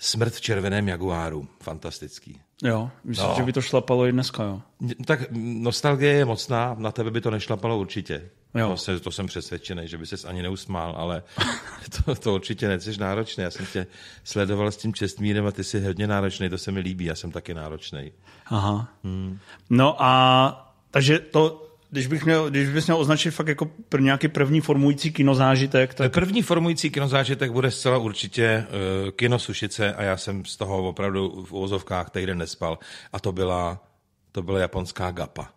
Smrt 0.03 0.33
v 0.33 0.41
červeném 0.41 0.87
jaguáru. 0.87 1.47
Fantastický. 1.63 2.39
Jo, 2.63 2.91
myslím, 3.03 3.27
No. 3.29 3.33
že 3.37 3.43
by 3.43 3.53
to 3.53 3.61
šlapalo 3.61 4.05
i 4.07 4.11
dneska, 4.11 4.43
jo. 4.43 4.61
Tak 5.05 5.19
nostalgie 5.61 6.13
je 6.13 6.25
mocná, 6.25 6.75
na 6.77 6.91
tebe 6.91 7.11
by 7.11 7.21
to 7.21 7.31
nešlapalo 7.31 7.77
určitě. 7.79 8.29
Jo. 8.55 8.67
To, 8.69 8.77
se, 8.77 8.99
to 8.99 9.11
jsem 9.11 9.25
přesvědčený, 9.27 9.87
že 9.87 9.97
by 9.97 10.05
ses 10.07 10.25
ani 10.25 10.41
neusmál, 10.41 10.93
ale 10.97 11.23
to, 12.05 12.15
to 12.15 12.33
určitě 12.35 12.67
neceš 12.67 12.97
náročný. 12.97 13.43
Já 13.43 13.51
jsem 13.51 13.65
tě 13.65 13.87
sledoval 14.23 14.71
s 14.71 14.77
tím 14.77 14.93
čestmírem 14.93 15.45
a 15.47 15.51
ty 15.51 15.63
jsi 15.63 15.81
hodně 15.85 16.07
náročný, 16.07 16.49
to 16.49 16.57
se 16.57 16.71
mi 16.71 16.79
líbí, 16.79 17.05
já 17.05 17.15
jsem 17.15 17.31
taky 17.31 17.53
náročný. 17.53 18.11
Aha. 18.45 18.87
Hmm. 19.03 19.39
No 19.69 20.03
a 20.03 20.73
takže 20.91 21.19
to, 21.19 21.70
když, 21.91 22.07
bych 22.07 22.25
měl, 22.25 22.49
když 22.49 22.69
bys 22.69 22.87
měl 22.87 22.97
označit 22.97 23.31
fakt 23.31 23.47
jako 23.47 23.65
pr- 23.89 24.01
nějaký 24.01 24.27
první 24.27 24.61
formující 24.61 25.11
kinozážitek, 25.11 25.93
tak 25.93 26.13
První 26.13 26.41
formující 26.41 26.89
kinozážitek 26.89 27.51
bude 27.51 27.71
zcela 27.71 27.97
určitě 27.97 28.65
uh, 29.03 29.11
kino 29.11 29.39
Sušice 29.39 29.93
a 29.93 30.03
já 30.03 30.17
jsem 30.17 30.45
z 30.45 30.57
toho 30.57 30.87
opravdu 30.89 31.45
v 31.45 31.51
úvozovkách 31.51 32.09
týden 32.09 32.37
nespal. 32.37 32.79
A 33.13 33.19
to 33.19 33.31
byla, 33.31 33.83
to 34.31 34.41
byla 34.41 34.59
japonská 34.59 35.11
gapa. 35.11 35.49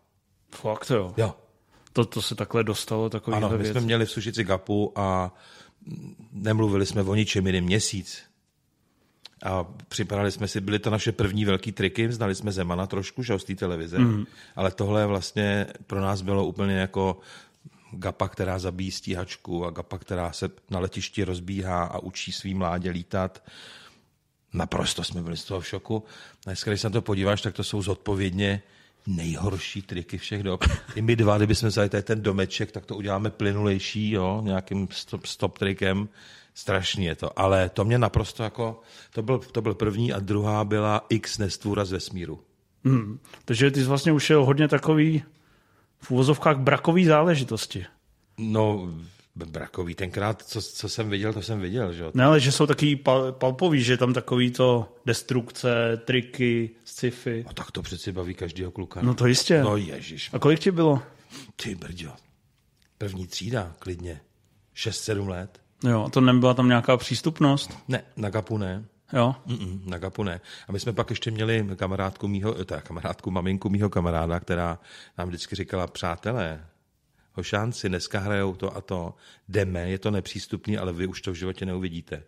fakt 0.55 0.91
jo. 0.91 1.15
Jo. 1.17 1.35
To, 1.93 2.05
to 2.05 2.23
se 2.23 2.35
takhle 2.35 2.65
dostalo, 2.65 3.11
takový 3.11 3.37
Ano, 3.37 3.49
my 3.51 3.59
věc. 3.59 3.71
jsme 3.73 3.81
měli 3.81 4.07
v 4.07 4.11
Sušici 4.11 4.45
gapu 4.45 4.93
a 4.99 5.35
nemluvili 6.33 6.87
jsme 6.87 7.03
o 7.03 7.15
ničem 7.15 7.47
jiným 7.47 7.65
měsíc. 7.65 8.23
A 9.45 9.67
připadali 9.89 10.31
jsme 10.31 10.49
si, 10.49 10.61
byly 10.61 10.79
to 10.79 10.91
naše 10.91 11.13
první 11.13 11.45
velký 11.45 11.73
triky, 11.73 12.13
znali 12.13 12.35
jsme 12.35 12.53
Zemana 12.53 12.87
trošku, 12.87 13.23
že 13.23 13.39
z 13.39 13.45
té 13.45 13.55
televize, 13.55 13.99
mm. 13.99 14.25
ale 14.57 14.71
tohle 14.71 15.07
vlastně 15.07 15.67
pro 15.87 16.01
nás 16.01 16.23
bylo 16.23 16.47
úplně 16.47 16.75
jako 16.75 17.21
gapa, 17.93 18.29
která 18.29 18.59
zabíjí 18.59 18.91
stíhačku 18.91 19.67
a 19.67 19.71
gapa, 19.71 19.99
která 19.99 20.33
se 20.33 20.51
na 20.71 20.79
letišti 20.79 21.25
rozbíhá 21.25 21.85
a 21.85 21.99
učí 21.99 22.33
svý 22.33 22.55
mládě 22.55 22.91
lítat. 22.91 23.43
Naprosto 24.53 25.05
jsme 25.05 25.23
byli 25.23 25.37
z 25.37 25.45
toho 25.45 25.61
v 25.61 25.67
šoku. 25.67 26.05
Dneska, 26.45 26.71
když 26.71 26.81
se 26.81 26.89
na 26.89 26.93
to 26.93 27.03
podíváš, 27.03 27.43
tak 27.43 27.55
to 27.55 27.65
jsou 27.65 27.83
zodpovědně 27.83 28.63
nejhorší 29.07 29.83
triky 29.83 30.19
všech 30.19 30.43
dob. 30.43 30.65
I 30.95 31.03
my 31.03 31.17
dva, 31.17 31.37
kdybychom 31.37 31.69
vzali 31.69 31.89
tady 31.89 32.03
ten 32.03 32.23
domeček, 32.23 32.73
tak 32.73 32.87
to 32.87 32.97
uděláme 32.97 33.31
plynulejší, 33.31 34.11
jo, 34.11 34.41
nějakým 34.45 34.89
stop, 34.91 35.27
stop 35.27 35.59
trikem. 35.59 36.09
Strašný 36.55 37.05
je 37.05 37.15
to, 37.15 37.39
ale 37.39 37.69
to 37.69 37.85
mě 37.85 37.99
naprosto 37.99 38.43
jako, 38.43 38.81
to 39.11 39.23
byl, 39.23 39.39
to 39.39 39.63
byl 39.63 39.75
první 39.75 40.13
a 40.13 40.19
druhá 40.21 40.65
byla 40.65 41.07
X 41.09 41.39
nestvůra 41.39 41.85
z 41.85 41.93
vesmíru. 41.93 42.41
Hmm. 42.85 43.19
Takže 43.45 43.71
ty 43.71 43.81
jsi 43.81 43.87
vlastně 43.87 44.13
ušel 44.13 44.45
hodně 44.45 44.69
takový 44.69 45.23
v 46.01 46.11
úvozovkách 46.11 46.59
brakový 46.59 47.05
záležitosti. 47.05 47.87
No, 48.39 48.89
brakový, 49.37 49.95
tenkrát, 49.95 50.43
co, 50.43 50.63
co 50.63 50.89
jsem 50.89 51.11
viděl, 51.11 51.33
to 51.33 51.43
jsem 51.43 51.61
viděl, 51.61 51.93
že 51.93 52.03
jo. 52.03 52.11
Ne, 52.15 52.25
ale 52.25 52.41
že 52.41 52.53
jsou 52.53 52.67
takový 52.67 52.97
pal, 52.97 53.33
palpový, 53.33 53.83
že 53.83 53.97
tam 53.97 54.13
takový 54.15 54.51
to 54.51 54.95
destrukce, 55.07 55.97
triky, 56.05 56.71
sci-fi. 56.85 57.45
No 57.47 57.53
tak 57.53 57.71
to 57.71 57.83
přeci 57.83 58.13
baví 58.13 58.35
každýho 58.35 58.71
kluka. 58.71 59.03
No 59.03 59.15
to 59.15 59.27
jistě. 59.27 59.63
No 59.63 59.77
ježiš, 59.77 60.31
A 60.33 60.39
kolik 60.39 60.59
ti 60.61 60.71
bylo? 60.71 61.03
ty 61.57 61.75
brďo. 61.75 62.13
První 62.99 63.27
třída, 63.27 63.75
klidně. 63.79 64.21
6-7 64.77 65.29
let. 65.29 65.64
Jo, 65.85 66.05
a 66.05 66.11
to 66.11 66.21
nebyla 66.21 66.55
tam 66.55 66.69
nějaká 66.69 66.97
přístupnost? 66.97 67.79
Ne, 67.89 68.05
na 68.17 68.31
Gapu 68.31 68.59
ne. 68.59 68.85
Jo. 69.13 69.35
Mm-mm, 69.47 69.81
na 69.87 69.99
Gapu 69.99 70.23
ne. 70.23 70.41
A 70.69 70.73
my 70.73 70.81
jsme 70.81 70.93
pak 70.93 71.11
ještě 71.11 71.31
měli 71.31 71.69
kamarádku 71.77 72.29
mýho, 72.29 72.65
teda 72.65 72.81
kamarádku, 72.81 73.31
maminku 73.31 73.69
mýho 73.69 73.91
kamaráda, 73.91 74.41
která 74.41 74.79
nám 75.19 75.29
vždycky 75.29 75.57
říkala, 75.57 75.87
přátelé, 75.87 76.67
hošánci, 77.33 77.89
dneska 77.89 78.19
hrajou 78.19 78.55
to 78.55 78.77
a 78.77 78.81
to, 78.81 79.15
jdeme, 79.49 79.91
je 79.91 79.99
to 79.99 80.11
nepřístupný, 80.11 80.79
ale 80.79 80.93
vy 80.93 81.07
už 81.07 81.23
to 81.23 81.33
v 81.33 81.35
životě 81.35 81.67
neuvidíte. 81.67 82.23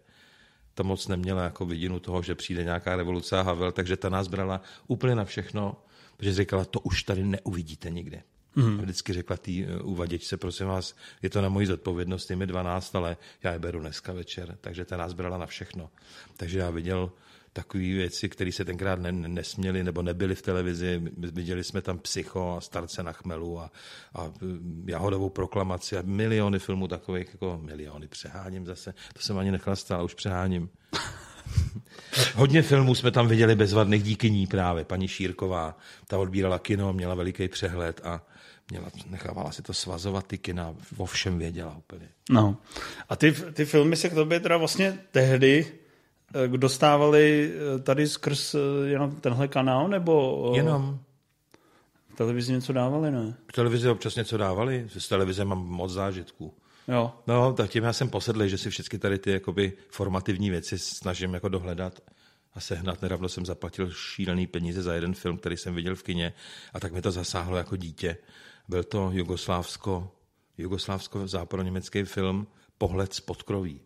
To 0.74 0.84
moc 0.84 1.08
neměla 1.08 1.42
jako 1.42 1.66
vidinu 1.66 2.00
toho, 2.00 2.22
že 2.22 2.34
přijde 2.34 2.64
nějaká 2.64 2.96
revoluce 2.96 3.38
a 3.38 3.42
Havel, 3.42 3.72
takže 3.72 3.96
ta 3.96 4.08
nás 4.08 4.28
brala 4.28 4.60
úplně 4.86 5.14
na 5.14 5.24
všechno, 5.24 5.76
protože 6.16 6.34
říkala, 6.34 6.64
to 6.64 6.80
už 6.80 7.02
tady 7.02 7.24
neuvidíte 7.24 7.90
nikdy. 7.90 8.22
Mm. 8.56 8.78
Vždycky 8.78 9.12
řekla 9.12 9.36
tý 9.36 9.64
uh, 9.64 9.90
uvaděčce, 9.90 10.36
prosím 10.36 10.66
vás, 10.66 10.96
je 11.22 11.30
to 11.30 11.42
na 11.42 11.48
moji 11.48 11.66
zodpovědnost, 11.66 12.30
je 12.30 12.36
mi 12.36 12.46
12, 12.46 12.96
ale 12.96 13.16
já 13.42 13.52
je 13.52 13.58
beru 13.58 13.80
dneska 13.80 14.12
večer, 14.12 14.58
takže 14.60 14.84
ta 14.84 14.96
nás 14.96 15.12
brala 15.12 15.38
na 15.38 15.46
všechno. 15.46 15.90
Takže 16.36 16.58
já 16.58 16.70
viděl 16.70 17.12
takové 17.56 17.84
věci, 17.84 18.28
které 18.28 18.52
se 18.52 18.64
tenkrát 18.64 19.00
ne, 19.00 19.12
ne- 19.12 19.28
nesměly 19.28 19.84
nebo 19.84 20.02
nebyly 20.02 20.34
v 20.34 20.42
televizi. 20.42 21.02
Viděli 21.16 21.64
jsme 21.64 21.82
tam 21.82 21.98
Psycho 21.98 22.54
a 22.58 22.60
Starce 22.60 23.02
na 23.02 23.12
chmelu 23.12 23.60
a, 23.60 23.70
a 24.14 24.32
mm, 24.40 24.84
Jahodovou 24.88 25.28
proklamaci 25.28 25.96
a 25.96 26.02
miliony 26.04 26.58
filmů 26.58 26.88
takových, 26.88 27.28
jako 27.32 27.60
miliony, 27.62 28.08
přeháním 28.08 28.66
zase. 28.66 28.94
To 29.12 29.20
jsem 29.20 29.38
ani 29.38 29.50
nechlastal, 29.50 30.04
už 30.04 30.14
přeháním. 30.14 30.68
Hodně 32.34 32.62
filmů 32.62 32.94
jsme 32.94 33.10
tam 33.10 33.28
viděli 33.28 33.54
bezvadných 33.54 34.02
díky 34.02 34.30
ní 34.30 34.46
právě. 34.46 34.84
Paní 34.84 35.08
Šírková, 35.08 35.78
ta 36.06 36.18
odbírala 36.18 36.58
kino, 36.58 36.92
měla 36.92 37.14
veliký 37.14 37.48
přehled 37.48 38.00
a 38.04 38.22
měla, 38.70 38.90
nechávala 39.10 39.52
si 39.52 39.62
to 39.62 39.72
svazovat 39.74 40.26
ty 40.26 40.38
kina, 40.38 40.74
o 40.96 41.06
všem 41.06 41.38
věděla 41.38 41.76
úplně. 41.76 42.08
No. 42.30 42.56
A 43.08 43.16
ty, 43.16 43.32
ty 43.32 43.64
filmy 43.64 43.96
se 43.96 44.08
k 44.08 44.14
tobě 44.14 44.40
teda 44.40 44.56
vlastně 44.56 44.98
tehdy 45.10 45.66
eh, 46.44 46.48
dostávali 46.48 47.52
eh, 47.54 47.78
tady 47.78 48.08
skrz 48.08 48.54
eh, 48.54 48.58
jenom 48.88 49.10
tenhle 49.10 49.48
kanál, 49.48 49.88
nebo 49.88 50.52
Jenom 50.56 50.98
v 52.12 52.16
televizi 52.16 52.52
něco 52.52 52.72
dávali, 52.72 53.10
ne? 53.10 53.34
v 53.48 53.52
televizi 53.52 53.88
občas 53.88 54.16
něco 54.16 54.36
dávali, 54.36 54.88
z 54.98 55.08
televize 55.08 55.44
mám 55.44 55.66
moc 55.66 55.92
zážitků. 55.92 56.54
Jo. 56.88 57.12
No, 57.26 57.52
tak 57.52 57.70
tím 57.70 57.84
já 57.84 57.92
jsem 57.92 58.10
posedlý, 58.10 58.48
že 58.48 58.58
si 58.58 58.70
všechny 58.70 58.98
tady 58.98 59.18
ty 59.18 59.30
jakoby 59.30 59.72
formativní 59.88 60.50
věci 60.50 60.78
snažím 60.78 61.34
jako 61.34 61.48
dohledat 61.48 62.00
a 62.54 62.60
sehnat. 62.60 63.02
Nedávno 63.02 63.28
jsem 63.28 63.46
zaplatil 63.46 63.90
šílený 63.90 64.46
peníze 64.46 64.82
za 64.82 64.94
jeden 64.94 65.14
film, 65.14 65.38
který 65.38 65.56
jsem 65.56 65.74
viděl 65.74 65.96
v 65.96 66.02
kině 66.02 66.32
a 66.72 66.80
tak 66.80 66.92
mi 66.92 67.02
to 67.02 67.10
zasáhlo 67.10 67.56
jako 67.56 67.76
dítě. 67.76 68.16
Byl 68.68 68.84
to 68.84 69.10
jugoslávsko, 69.12 70.12
jugoslávsko 70.58 71.28
záporoněmecký 71.28 72.04
film 72.04 72.46
Pohled 72.78 73.14
z 73.14 73.20
podkroví. 73.20 73.80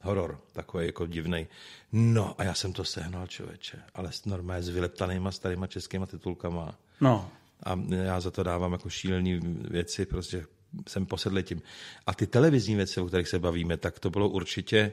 Horor, 0.00 0.40
takový 0.52 0.86
jako 0.86 1.06
divný. 1.06 1.46
No 1.92 2.34
a 2.40 2.44
já 2.44 2.54
jsem 2.54 2.72
to 2.72 2.84
sehnal, 2.84 3.26
člověče, 3.26 3.82
ale 3.94 4.12
s 4.12 4.24
normálně 4.24 4.62
s 4.62 4.68
vyleptanýma 4.68 5.30
starýma 5.30 5.66
českýma 5.66 6.06
titulkama. 6.06 6.78
No. 7.00 7.30
A 7.62 7.80
já 7.90 8.20
za 8.20 8.30
to 8.30 8.42
dávám 8.42 8.72
jako 8.72 8.90
šílený 8.90 9.40
věci, 9.70 10.06
prostě 10.06 10.46
jsem 10.88 11.06
posedlý 11.06 11.42
tím. 11.42 11.62
A 12.06 12.14
ty 12.14 12.26
televizní 12.26 12.74
věci, 12.76 13.00
o 13.00 13.06
kterých 13.06 13.28
se 13.28 13.38
bavíme, 13.38 13.76
tak 13.76 13.98
to 13.98 14.10
bylo 14.10 14.28
určitě 14.28 14.92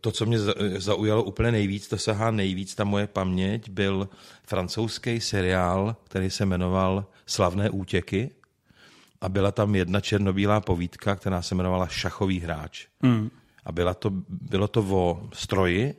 to, 0.00 0.12
co 0.12 0.26
mě 0.26 0.38
za- 0.38 0.54
zaujalo 0.76 1.24
úplně 1.24 1.52
nejvíc, 1.52 1.88
to 1.88 1.98
sahá 1.98 2.30
nejvíc, 2.30 2.74
ta 2.74 2.84
moje 2.84 3.06
paměť, 3.06 3.70
byl 3.70 4.08
francouzský 4.46 5.20
seriál, 5.20 5.96
který 6.04 6.30
se 6.30 6.46
jmenoval 6.46 7.06
Slavné 7.26 7.70
útěky 7.70 8.30
a 9.20 9.28
byla 9.28 9.52
tam 9.52 9.74
jedna 9.74 10.00
černobílá 10.00 10.60
povídka, 10.60 11.16
která 11.16 11.42
se 11.42 11.54
jmenovala 11.54 11.86
Šachový 11.86 12.40
hráč. 12.40 12.86
Mm. 13.02 13.30
A 13.64 13.72
byla 13.72 13.94
to, 13.94 14.10
bylo 14.28 14.68
to 14.68 14.80
o 14.80 15.28
stroji, 15.32 15.94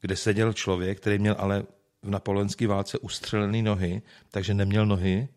kde 0.00 0.16
seděl 0.16 0.52
člověk, 0.52 1.00
který 1.00 1.18
měl 1.18 1.36
ale 1.38 1.62
v 2.02 2.10
napoleonské 2.10 2.66
válce 2.66 2.98
ustřelený 2.98 3.62
nohy, 3.62 4.02
takže 4.30 4.54
neměl 4.54 4.86
nohy, 4.86 5.28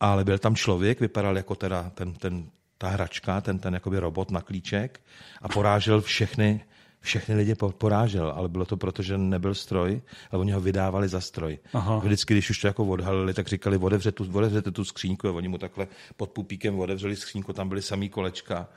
ale 0.00 0.24
byl 0.24 0.38
tam 0.38 0.56
člověk, 0.56 1.00
vypadal 1.00 1.36
jako 1.36 1.54
teda 1.54 1.90
ten, 1.94 2.14
ten, 2.14 2.50
ta 2.78 2.88
hračka, 2.88 3.40
ten, 3.40 3.58
ten 3.58 3.74
jakoby 3.74 3.98
robot 3.98 4.30
na 4.30 4.40
klíček 4.40 5.00
a 5.42 5.48
porážel 5.48 6.00
všechny, 6.00 6.64
všechny 7.00 7.34
lidi 7.34 7.54
po- 7.54 7.70
porážel, 7.72 8.32
ale 8.36 8.48
bylo 8.48 8.64
to 8.64 8.76
proto, 8.76 9.02
že 9.02 9.18
nebyl 9.18 9.54
stroj, 9.54 10.00
ale 10.30 10.40
oni 10.40 10.52
ho 10.52 10.60
vydávali 10.60 11.08
za 11.08 11.20
stroj. 11.20 11.58
Aha. 11.72 11.98
Vždycky, 11.98 12.34
když 12.34 12.50
už 12.50 12.58
to 12.58 12.66
jako 12.66 12.84
odhalili, 12.84 13.34
tak 13.34 13.48
říkali, 13.48 13.76
otevře 13.76 14.12
tu, 14.12 14.26
otevřete 14.38 14.70
tu 14.70 14.84
skřínku 14.84 15.28
a 15.28 15.32
oni 15.32 15.48
mu 15.48 15.58
takhle 15.58 15.86
pod 16.16 16.30
pupíkem 16.30 16.78
otevřeli 16.78 17.16
skřínku, 17.16 17.52
tam 17.52 17.68
byly 17.68 17.82
samý 17.82 18.08
kolečka, 18.08 18.68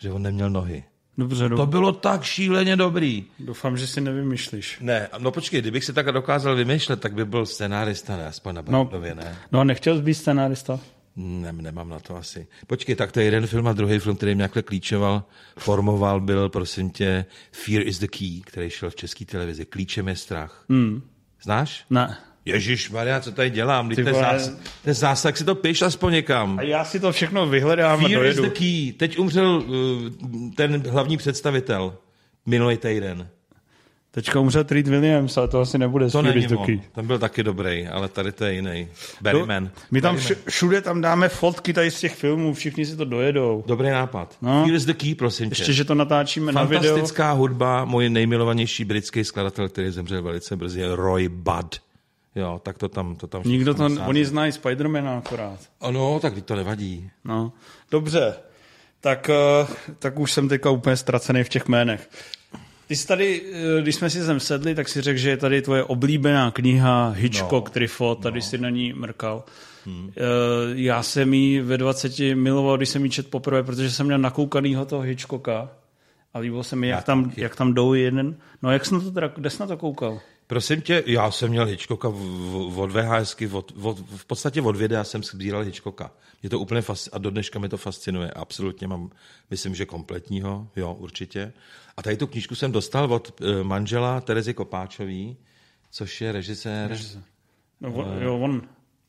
že 0.00 0.10
on 0.12 0.22
neměl 0.22 0.50
nohy. 0.50 0.84
Dobře, 1.18 1.48
do... 1.48 1.56
To 1.56 1.66
bylo 1.66 1.92
tak 1.92 2.22
šíleně 2.22 2.76
dobrý. 2.76 3.24
doufám, 3.38 3.76
že 3.76 3.86
si 3.86 4.00
nevymyšlíš. 4.00 4.78
Ne, 4.80 5.08
no 5.18 5.30
počkej, 5.30 5.60
kdybych 5.60 5.84
si 5.84 5.92
tak 5.92 6.06
dokázal 6.12 6.56
vymýšlet, 6.56 7.00
tak 7.00 7.14
by 7.14 7.24
byl 7.24 7.46
scénárista, 7.46 8.16
ne? 8.16 8.26
Aspoň 8.26 8.54
na 8.54 8.62
No. 8.68 8.90
Ne? 9.14 9.36
No 9.52 9.60
a 9.60 9.64
nechtěl 9.64 9.96
jsi 9.96 10.02
být 10.02 10.14
scenárista? 10.14 10.80
Ne? 11.16 11.52
Nemám 11.52 11.88
na 11.88 12.00
to 12.00 12.16
asi. 12.16 12.46
Počkej, 12.66 12.94
tak 12.94 13.12
to 13.12 13.20
je 13.20 13.24
jeden 13.24 13.46
film 13.46 13.66
a 13.66 13.72
druhý 13.72 13.98
film, 13.98 14.16
který 14.16 14.34
mě 14.34 14.44
takhle 14.44 14.62
klíčoval, 14.62 15.24
formoval, 15.58 16.20
byl, 16.20 16.48
prosím 16.48 16.90
tě, 16.90 17.24
Fear 17.52 17.86
is 17.86 17.98
the 17.98 18.06
Key, 18.06 18.40
který 18.40 18.70
šel 18.70 18.90
v 18.90 18.94
české 18.96 19.24
televizi. 19.24 19.64
Klíčem 19.64 20.08
je 20.08 20.16
strach. 20.16 20.64
Hmm. 20.68 21.02
Znáš? 21.42 21.84
Ne. 21.90 22.16
Ježíš 22.44 22.90
Maria, 22.90 23.20
co 23.20 23.32
tady 23.32 23.50
dělám? 23.50 23.88
Ty 23.88 24.04
ten, 24.04 24.14
zás, 24.14 24.52
ten 24.82 24.94
zásah 24.94 25.36
si 25.36 25.44
to 25.44 25.54
piš 25.54 25.82
aspoň 25.82 26.12
někam. 26.12 26.58
A 26.58 26.62
já 26.62 26.84
si 26.84 27.00
to 27.00 27.12
všechno 27.12 27.46
vyhledám 27.46 28.04
a 28.04 28.08
Fear 28.08 28.26
is 28.26 28.36
dojedu. 28.36 28.42
the 28.42 28.58
key. 28.58 28.92
Teď 28.92 29.18
umřel 29.18 29.56
uh, 29.56 30.54
ten 30.56 30.82
hlavní 30.88 31.16
představitel 31.16 31.96
minulý 32.46 32.76
týden. 32.76 33.28
Teďka 34.12 34.40
umřel 34.40 34.64
Treat 34.64 34.86
Williams, 34.88 35.36
ale 35.38 35.48
to 35.48 35.60
asi 35.60 35.78
nebude 35.78 36.10
To 36.10 36.22
není 36.22 36.46
on. 36.48 36.66
Ten 36.92 37.06
byl 37.06 37.18
taky 37.18 37.42
dobrý, 37.42 37.86
ale 37.86 38.08
tady 38.08 38.32
to 38.32 38.44
je 38.44 38.52
jiný. 38.54 38.88
Barryman. 39.20 39.70
My 39.90 40.00
tam 40.00 40.14
Barryman. 40.16 40.32
vš- 40.32 40.50
všude 40.50 40.80
tam 40.80 41.00
dáme 41.00 41.28
fotky 41.28 41.72
tady 41.72 41.90
z 41.90 42.00
těch 42.00 42.14
filmů, 42.14 42.54
všichni 42.54 42.86
si 42.86 42.96
to 42.96 43.04
dojedou. 43.04 43.64
Dobrý 43.66 43.90
nápad. 43.90 44.36
No. 44.42 44.64
Here 44.64 44.76
is 44.76 44.84
the 44.84 44.92
key, 44.94 45.14
prosím 45.14 45.48
Ještě, 45.48 45.64
tě. 45.64 45.72
že 45.72 45.84
to 45.84 45.94
natáčíme 45.94 46.52
na 46.52 46.64
video. 46.64 46.82
Fantastická 46.82 47.32
hudba, 47.32 47.84
můj 47.84 48.08
nejmilovanější 48.10 48.84
britský 48.84 49.24
skladatel, 49.24 49.68
který 49.68 49.90
zemřel 49.90 50.22
velice 50.22 50.56
brzy, 50.56 50.80
je 50.80 50.96
Roy 50.96 51.28
Budd. 51.28 51.76
Jo, 52.34 52.60
tak 52.62 52.78
to 52.78 52.88
tam, 52.88 53.16
to 53.16 53.26
tam 53.26 53.42
Nikdo 53.44 53.74
to, 53.74 53.88
všechno 53.88 54.08
oni 54.08 54.24
znají 54.24 54.52
Spidermana 54.52 55.18
akorát. 55.18 55.58
Ano, 55.80 56.18
tak 56.22 56.42
to 56.42 56.56
nevadí. 56.56 57.10
No, 57.24 57.52
dobře. 57.90 58.34
Tak, 59.00 59.30
eh, 59.30 59.66
tak 59.98 60.18
už 60.18 60.32
jsem 60.32 60.48
teďka 60.48 60.70
úplně 60.70 60.96
ztracený 60.96 61.44
v 61.44 61.48
těch 61.48 61.68
jménech. 61.68 62.10
Ty 62.90 62.96
jsi 62.96 63.06
tady, 63.06 63.42
eh, 63.52 63.82
když 63.82 63.94
jsme 63.94 64.10
si 64.10 64.24
sem 64.24 64.40
sedli, 64.40 64.74
tak 64.74 64.88
si 64.88 65.00
řekl, 65.00 65.18
že 65.18 65.30
je 65.30 65.36
tady 65.36 65.62
tvoje 65.62 65.84
oblíbená 65.84 66.50
kniha 66.50 67.08
Hitchcock, 67.08 67.68
no, 67.68 67.72
Truffaut, 67.72 68.22
tady 68.22 68.38
no. 68.38 68.42
si 68.42 68.58
na 68.58 68.70
ní 68.70 68.92
mrkal. 68.92 69.44
Hmm. 69.86 70.12
Já 70.74 71.02
jsem 71.02 71.34
jí 71.34 71.60
ve 71.60 71.78
20 71.78 72.34
miloval, 72.34 72.76
když 72.76 72.88
jsem 72.88 73.04
ji 73.04 73.10
čet 73.10 73.30
poprvé, 73.30 73.62
protože 73.62 73.90
jsem 73.90 74.06
měl 74.06 74.18
nakoukanýho 74.18 74.84
toho 74.84 75.02
Hitchcocka 75.02 75.68
a 76.34 76.38
líbilo 76.38 76.64
se 76.64 76.76
mi, 76.76 76.88
jak 76.88 77.04
tam, 77.04 77.32
jak 77.36 77.56
tam 77.56 77.74
jdou 77.74 77.94
jeden. 77.94 78.36
No 78.62 78.70
jak 78.70 78.86
jsi 78.86 78.94
na 78.94 79.00
to 79.00 79.10
teda, 79.10 79.28
kde 79.28 79.50
jsi 79.50 79.60
na 79.60 79.66
to 79.66 79.76
koukal? 79.76 80.20
Prosím 80.50 80.80
tě, 80.80 81.02
já 81.06 81.30
jsem 81.30 81.50
měl 81.50 81.66
Hitchcocka 81.66 82.08
v- 82.08 82.14
v- 82.72 82.78
od 82.80 82.90
VHSky, 82.90 83.48
od, 83.48 83.72
od, 83.82 83.98
v 84.16 84.24
podstatě 84.26 84.62
od 84.62 84.76
videa 84.76 85.04
jsem 85.04 85.22
sbíral 85.22 85.62
Hitchcocka. 85.62 86.12
Mě 86.42 86.50
to 86.50 86.58
úplně 86.58 86.80
fasc- 86.80 87.08
a 87.12 87.18
do 87.18 87.30
dneška 87.30 87.58
mi 87.58 87.68
to 87.68 87.76
fascinuje. 87.76 88.30
Absolutně 88.30 88.86
mám, 88.88 89.10
myslím, 89.50 89.74
že 89.74 89.86
kompletního, 89.86 90.68
jo, 90.76 90.94
určitě. 90.94 91.52
A 91.96 92.02
tady 92.02 92.16
tu 92.16 92.26
knížku 92.26 92.54
jsem 92.54 92.72
dostal 92.72 93.12
od 93.12 93.40
eh, 93.42 93.64
manžela 93.64 94.20
Terezy 94.20 94.54
Kopáčový, 94.54 95.36
což 95.90 96.20
je 96.20 96.32
režisér. 96.32 96.96
No, 97.80 97.92
on, 97.94 98.22
jo, 98.22 98.38
on, 98.38 98.62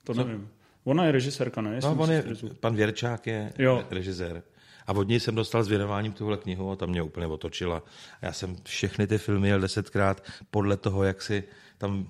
to 0.04 0.14
nevím. 0.14 0.50
Ona 0.84 1.06
je 1.06 1.12
režisérka, 1.12 1.62
ne? 1.62 1.80
No, 1.84 1.96
on 2.00 2.12
je, 2.12 2.24
pan 2.60 2.76
Věrčák 2.76 3.28
je 3.28 3.54
Jo. 3.58 3.84
režisér. 3.92 4.44
A 4.88 4.94
od 4.94 5.08
něj 5.08 5.20
jsem 5.20 5.36
dostal 5.36 5.64
s 5.64 5.68
věnováním 5.68 6.14
tuhle 6.14 6.38
knihu 6.38 6.72
a 6.72 6.76
tam 6.76 6.90
mě 6.90 7.02
úplně 7.02 7.28
otočila. 7.28 7.84
A 8.22 8.26
já 8.26 8.34
jsem 8.34 8.56
všechny 8.64 9.08
ty 9.08 9.18
filmy 9.18 9.48
jel 9.48 9.60
desetkrát 9.60 10.24
podle 10.52 10.78
toho, 10.78 11.04
jak 11.04 11.22
si 11.22 11.44
tam 11.78 12.08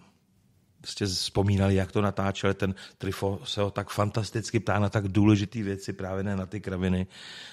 prostě 0.82 1.06
vzpomínali, 1.06 1.76
jak 1.76 1.92
to 1.92 2.02
natáčeli. 2.02 2.54
Ten 2.54 2.76
Trifo 2.98 3.40
se 3.44 3.62
ho 3.62 3.72
tak 3.72 3.90
fantasticky 3.90 4.60
ptá 4.60 4.80
na 4.80 4.90
tak 4.90 5.08
důležité 5.08 5.64
věci, 5.64 5.94
právě 5.94 6.24
ne 6.24 6.36
na 6.36 6.46
ty 6.46 6.62
kraviny. 6.62 7.08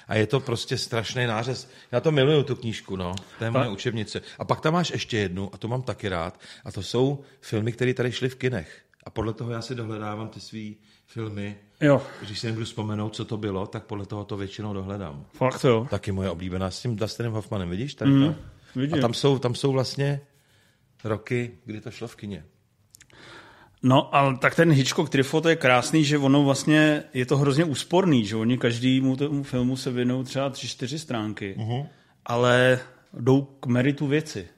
A 0.08 0.14
je 0.14 0.26
to 0.26 0.40
prostě 0.40 0.78
strašný 0.78 1.26
nářez. 1.26 1.70
Já 1.92 2.00
to 2.00 2.12
miluju, 2.12 2.42
tu 2.42 2.56
knížku, 2.56 2.96
no. 2.96 3.14
To 3.38 3.44
je 3.44 3.50
moje 3.50 3.68
učebnice. 3.68 4.20
A 4.38 4.44
pak 4.44 4.60
tam 4.60 4.72
máš 4.72 4.90
ještě 4.90 5.18
jednu, 5.18 5.54
a 5.54 5.58
to 5.58 5.68
mám 5.68 5.82
taky 5.82 6.08
rád, 6.08 6.40
a 6.64 6.72
to 6.72 6.82
jsou 6.82 7.24
filmy, 7.40 7.72
které 7.72 7.94
tady 7.94 8.12
šly 8.12 8.28
v 8.28 8.34
kinech. 8.34 8.82
A 9.04 9.10
podle 9.10 9.32
toho 9.32 9.50
já 9.50 9.62
si 9.62 9.74
dohledávám 9.74 10.28
ty 10.28 10.40
svý 10.40 10.76
filmy. 11.08 11.56
Jo, 11.80 12.02
Když 12.22 12.38
si 12.38 12.46
nebudu 12.46 12.64
vzpomenout, 12.64 13.14
co 13.14 13.24
to 13.24 13.36
bylo, 13.36 13.66
tak 13.66 13.84
podle 13.84 14.06
toho 14.06 14.24
to 14.24 14.36
většinou 14.36 14.74
dohledám. 14.74 15.24
fakt 15.32 15.64
jo. 15.64 15.86
Taky 15.90 16.12
moje 16.12 16.30
oblíbená 16.30 16.70
s 16.70 16.80
tím 16.80 16.96
Dustinem 16.96 17.32
Hoffmanem, 17.32 17.70
vidíš? 17.70 17.94
Tady 17.94 18.10
mm, 18.10 18.34
vidím. 18.76 18.98
A 18.98 19.00
tam 19.00 19.14
jsou, 19.14 19.38
tam 19.38 19.54
jsou 19.54 19.72
vlastně 19.72 20.20
roky, 21.04 21.50
kdy 21.64 21.80
to 21.80 21.90
šlo 21.90 22.08
v 22.08 22.16
kině. 22.16 22.44
No, 23.82 24.14
ale 24.14 24.38
tak 24.38 24.54
ten 24.54 24.72
Hitchcock 24.72 25.10
Truffaut 25.10 25.42
to 25.42 25.48
je 25.48 25.56
krásný, 25.56 26.04
že 26.04 26.18
ono 26.18 26.44
vlastně 26.44 27.02
je 27.14 27.26
to 27.26 27.36
hrozně 27.36 27.64
úsporný, 27.64 28.24
že 28.24 28.36
oni 28.36 28.58
každému 28.58 29.16
tomu 29.16 29.42
filmu 29.42 29.76
se 29.76 29.90
věnují 29.90 30.24
třeba 30.24 30.50
tři, 30.50 30.68
čtyři 30.68 30.98
stránky, 30.98 31.56
uh-huh. 31.58 31.86
ale 32.26 32.80
jdou 33.12 33.42
k 33.42 33.66
meritu 33.66 34.06
věci. 34.06 34.48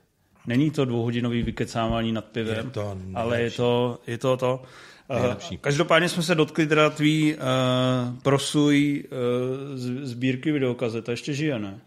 Není 0.47 0.71
to 0.71 0.85
dvouhodinový 0.85 1.43
vykecávání 1.43 2.13
nad 2.13 2.25
pivem, 2.25 2.67
Je 2.67 2.73
to 2.73 2.99
ale 3.15 3.43
je 3.43 3.51
to, 3.51 3.99
je 4.07 4.19
to 4.19 4.37
to. 4.37 4.63
Nejlepší. 5.15 5.59
každopádně 5.59 6.09
jsme 6.09 6.23
se 6.23 6.35
dotkli 6.35 6.67
teda 6.67 6.91
tvý 6.91 7.35
uh, 7.35 7.41
prosuj 8.23 9.05
uh, 9.13 9.77
z- 9.77 10.07
sbírky 10.09 10.53
videokazet. 10.53 11.09
A 11.09 11.11
ještě 11.11 11.35
žije, 11.35 11.59
ne? 11.59 11.81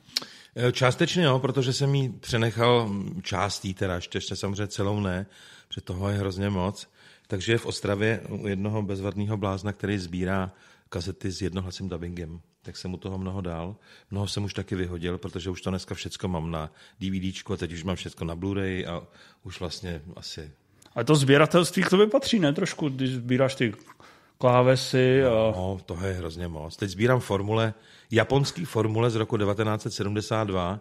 E, 0.55 0.71
Částečně 0.71 1.23
jo, 1.23 1.39
protože 1.39 1.73
jsem 1.73 1.95
jí 1.95 2.09
přenechal 2.09 2.87
mm, 2.87 3.21
částí, 3.21 3.73
teda 3.73 3.95
ještě, 3.95 4.17
ještě 4.17 4.35
samozřejmě 4.35 4.67
celou 4.67 4.99
ne, 4.99 5.25
protože 5.67 5.81
toho 5.81 6.09
je 6.09 6.17
hrozně 6.17 6.49
moc. 6.49 6.87
Takže 7.27 7.51
je 7.51 7.57
v 7.57 7.65
Ostravě 7.65 8.21
u 8.29 8.47
jednoho 8.47 8.81
bezvadného 8.81 9.37
blázna, 9.37 9.73
který 9.73 9.97
sbírá 9.97 10.51
kazety 10.89 11.31
s 11.31 11.41
jednohlasým 11.41 11.89
dubbingem. 11.89 12.39
Tak 12.61 12.77
jsem 12.77 12.91
mu 12.91 12.97
toho 12.97 13.17
mnoho 13.17 13.41
dal. 13.41 13.75
Mnoho 14.11 14.27
jsem 14.27 14.43
už 14.43 14.53
taky 14.53 14.75
vyhodil, 14.75 15.17
protože 15.17 15.49
už 15.49 15.61
to 15.61 15.69
dneska 15.69 15.95
všecko 15.95 16.27
mám 16.27 16.51
na 16.51 16.71
DVDčku 16.99 17.53
a 17.53 17.57
teď 17.57 17.73
už 17.73 17.83
mám 17.83 17.95
všecko 17.95 18.25
na 18.25 18.35
Blu-ray 18.35 18.89
a 18.89 19.07
už 19.43 19.59
vlastně 19.59 20.01
asi 20.15 20.51
Ale 20.95 21.05
to 21.05 21.15
sběratelství 21.15 21.83
k 21.83 21.89
tobě 21.89 22.07
patří, 22.07 22.39
ne? 22.39 22.53
Trošku, 22.53 22.89
když 22.89 23.09
sbíráš 23.09 23.55
ty 23.55 23.73
klávesy 24.37 25.23
a... 25.25 25.29
No, 25.29 25.79
toho 25.85 26.07
je 26.07 26.13
hrozně 26.13 26.47
moc. 26.47 26.77
Teď 26.77 26.89
sbírám 26.89 27.19
formule, 27.19 27.73
japonský 28.11 28.65
formule 28.65 29.09
z 29.09 29.15
roku 29.15 29.37
1972, 29.37 30.79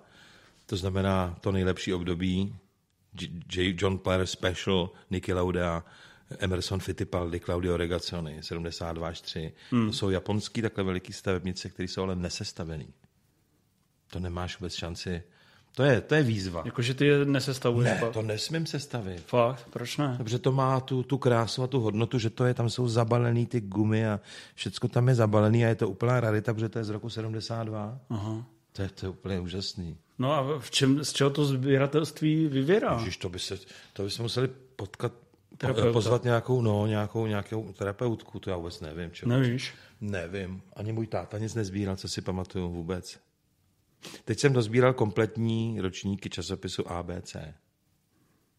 to 0.66 0.76
znamená 0.76 1.36
to 1.40 1.52
nejlepší 1.52 1.94
období, 1.94 2.56
J. 3.20 3.30
J. 3.56 3.74
John 3.78 3.98
Player 3.98 4.26
Special, 4.26 4.90
Nicky 5.10 5.32
Lauda, 5.32 5.84
Emerson 6.38 6.80
Fittipaldi, 6.80 7.40
Claudio 7.40 7.76
Regazzoni, 7.76 8.42
72 8.42 9.08
až 9.08 9.20
3. 9.20 9.52
Hmm. 9.70 9.86
To 9.86 9.92
jsou 9.92 10.10
japonský 10.10 10.62
takhle 10.62 10.84
veliký 10.84 11.12
stavebnice, 11.12 11.68
které 11.68 11.88
jsou 11.88 12.02
ale 12.02 12.16
nesestavený. 12.16 12.88
To 14.10 14.20
nemáš 14.20 14.60
vůbec 14.60 14.74
šanci. 14.74 15.22
To 15.74 15.82
je, 15.82 16.00
to 16.00 16.14
je 16.14 16.22
výzva. 16.22 16.62
Jakože 16.64 16.94
ty 16.94 17.06
je 17.06 17.24
nesestavuješ. 17.24 17.90
Ne, 17.90 17.96
pak. 18.00 18.12
to 18.12 18.22
nesmím 18.22 18.66
sestavit. 18.66 19.22
Fakt, 19.26 19.66
proč 19.70 19.96
ne? 19.96 20.14
Protože 20.18 20.38
to 20.38 20.52
má 20.52 20.80
tu, 20.80 21.02
tu 21.02 21.18
krásu 21.18 21.62
a 21.62 21.66
tu 21.66 21.80
hodnotu, 21.80 22.18
že 22.18 22.30
to 22.30 22.44
je, 22.44 22.54
tam 22.54 22.70
jsou 22.70 22.88
zabalený 22.88 23.46
ty 23.46 23.60
gumy 23.60 24.06
a 24.06 24.20
všecko 24.54 24.88
tam 24.88 25.08
je 25.08 25.14
zabalený 25.14 25.64
a 25.64 25.68
je 25.68 25.74
to 25.74 25.88
úplná 25.88 26.20
rarita, 26.20 26.54
protože 26.54 26.68
to 26.68 26.78
je 26.78 26.84
z 26.84 26.88
roku 26.90 27.10
72. 27.10 27.98
Aha. 28.10 28.44
To 28.72 28.82
je, 28.82 28.88
to 28.88 29.06
je 29.06 29.10
úplně 29.10 29.40
úžasný. 29.40 29.96
No 30.18 30.32
a 30.32 30.58
v 30.58 30.70
čem, 30.70 31.04
z 31.04 31.12
čeho 31.12 31.30
to 31.30 31.44
sběratelství 31.44 32.46
vyvěrá? 32.46 32.98
Ježiš, 32.98 33.16
to 33.16 33.28
by 33.28 33.38
se, 33.38 33.58
to 33.92 34.02
by 34.02 34.10
se 34.10 34.22
museli 34.22 34.48
potkat, 34.76 35.12
Terapeuta. 35.58 35.92
pozvat 35.92 36.24
nějakou, 36.24 36.62
no, 36.62 36.86
nějakou, 36.86 37.26
nějakou 37.26 37.72
terapeutku, 37.72 38.38
to 38.38 38.50
já 38.50 38.56
vůbec 38.56 38.80
nevím. 38.80 39.10
Čo. 39.10 39.28
Nevíš? 39.28 39.74
Nevím. 40.00 40.62
Ani 40.76 40.92
můj 40.92 41.06
táta 41.06 41.38
nic 41.38 41.54
nezbíral, 41.54 41.96
co 41.96 42.08
si 42.08 42.20
pamatuju 42.22 42.68
vůbec. 42.68 43.18
Teď 44.24 44.38
jsem 44.38 44.52
dozbíral 44.52 44.92
kompletní 44.92 45.80
ročníky 45.80 46.30
časopisu 46.30 46.92
ABC. 46.92 47.36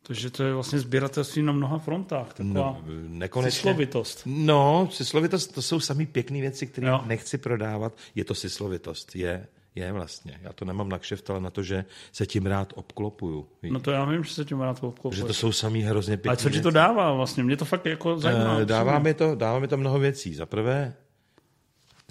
Takže 0.08 0.30
to 0.30 0.44
je 0.44 0.54
vlastně 0.54 0.80
sběratelství 0.80 1.42
na 1.42 1.52
mnoha 1.54 1.78
frontách. 1.80 2.28
Taková 2.34 2.44
No, 2.54 2.82
nekonečně. 3.08 3.62
slovitost. 3.62 4.22
No, 4.26 4.90
syslovitost, 4.92 5.54
to 5.56 5.62
jsou 5.62 5.80
samý 5.80 6.06
pěkné 6.06 6.42
věci, 6.42 6.68
které 6.68 6.88
Jo. 6.88 7.02
nechci 7.06 7.38
prodávat. 7.38 7.94
Je 8.16 8.26
to 8.26 8.36
syslovitost, 8.36 9.16
je, 9.16 9.48
je 9.76 9.92
vlastně. 9.92 10.40
Já 10.42 10.54
to 10.54 10.66
nemám 10.66 10.90
na 10.90 11.00
kšeft, 11.00 11.30
ale 11.30 11.40
na 11.42 11.50
to, 11.50 11.64
že 11.64 11.86
se 12.12 12.26
tím 12.26 12.46
rád 12.46 12.74
obklopuju. 12.76 13.48
No 13.70 13.80
to 13.80 13.92
já 13.92 14.06
vím, 14.06 14.24
že 14.24 14.34
se 14.34 14.46
tím 14.46 14.62
rád 14.62 14.78
Že 14.78 14.88
obklopuje. 14.88 15.24
to 15.24 15.34
jsou 15.34 15.52
samý 15.52 15.82
hrozně 15.82 16.18
pěkné 16.18 16.30
Ale 16.30 16.38
co 16.38 16.50
ti 16.50 16.62
to 16.62 16.72
dává 16.72 17.14
vlastně? 17.14 17.44
Mě 17.44 17.58
to 17.58 17.66
fakt 17.66 17.86
jako 17.86 18.20
zajímá. 18.20 18.58
Eh, 18.62 18.66
Dává 18.66 19.00
mi, 19.00 19.14
to, 19.14 19.36
dává 19.36 19.60
mi 19.60 19.68
to 19.68 19.78
mnoho 19.78 20.00
věcí. 20.00 20.36
Za 20.36 20.46
prvé, 20.46 20.94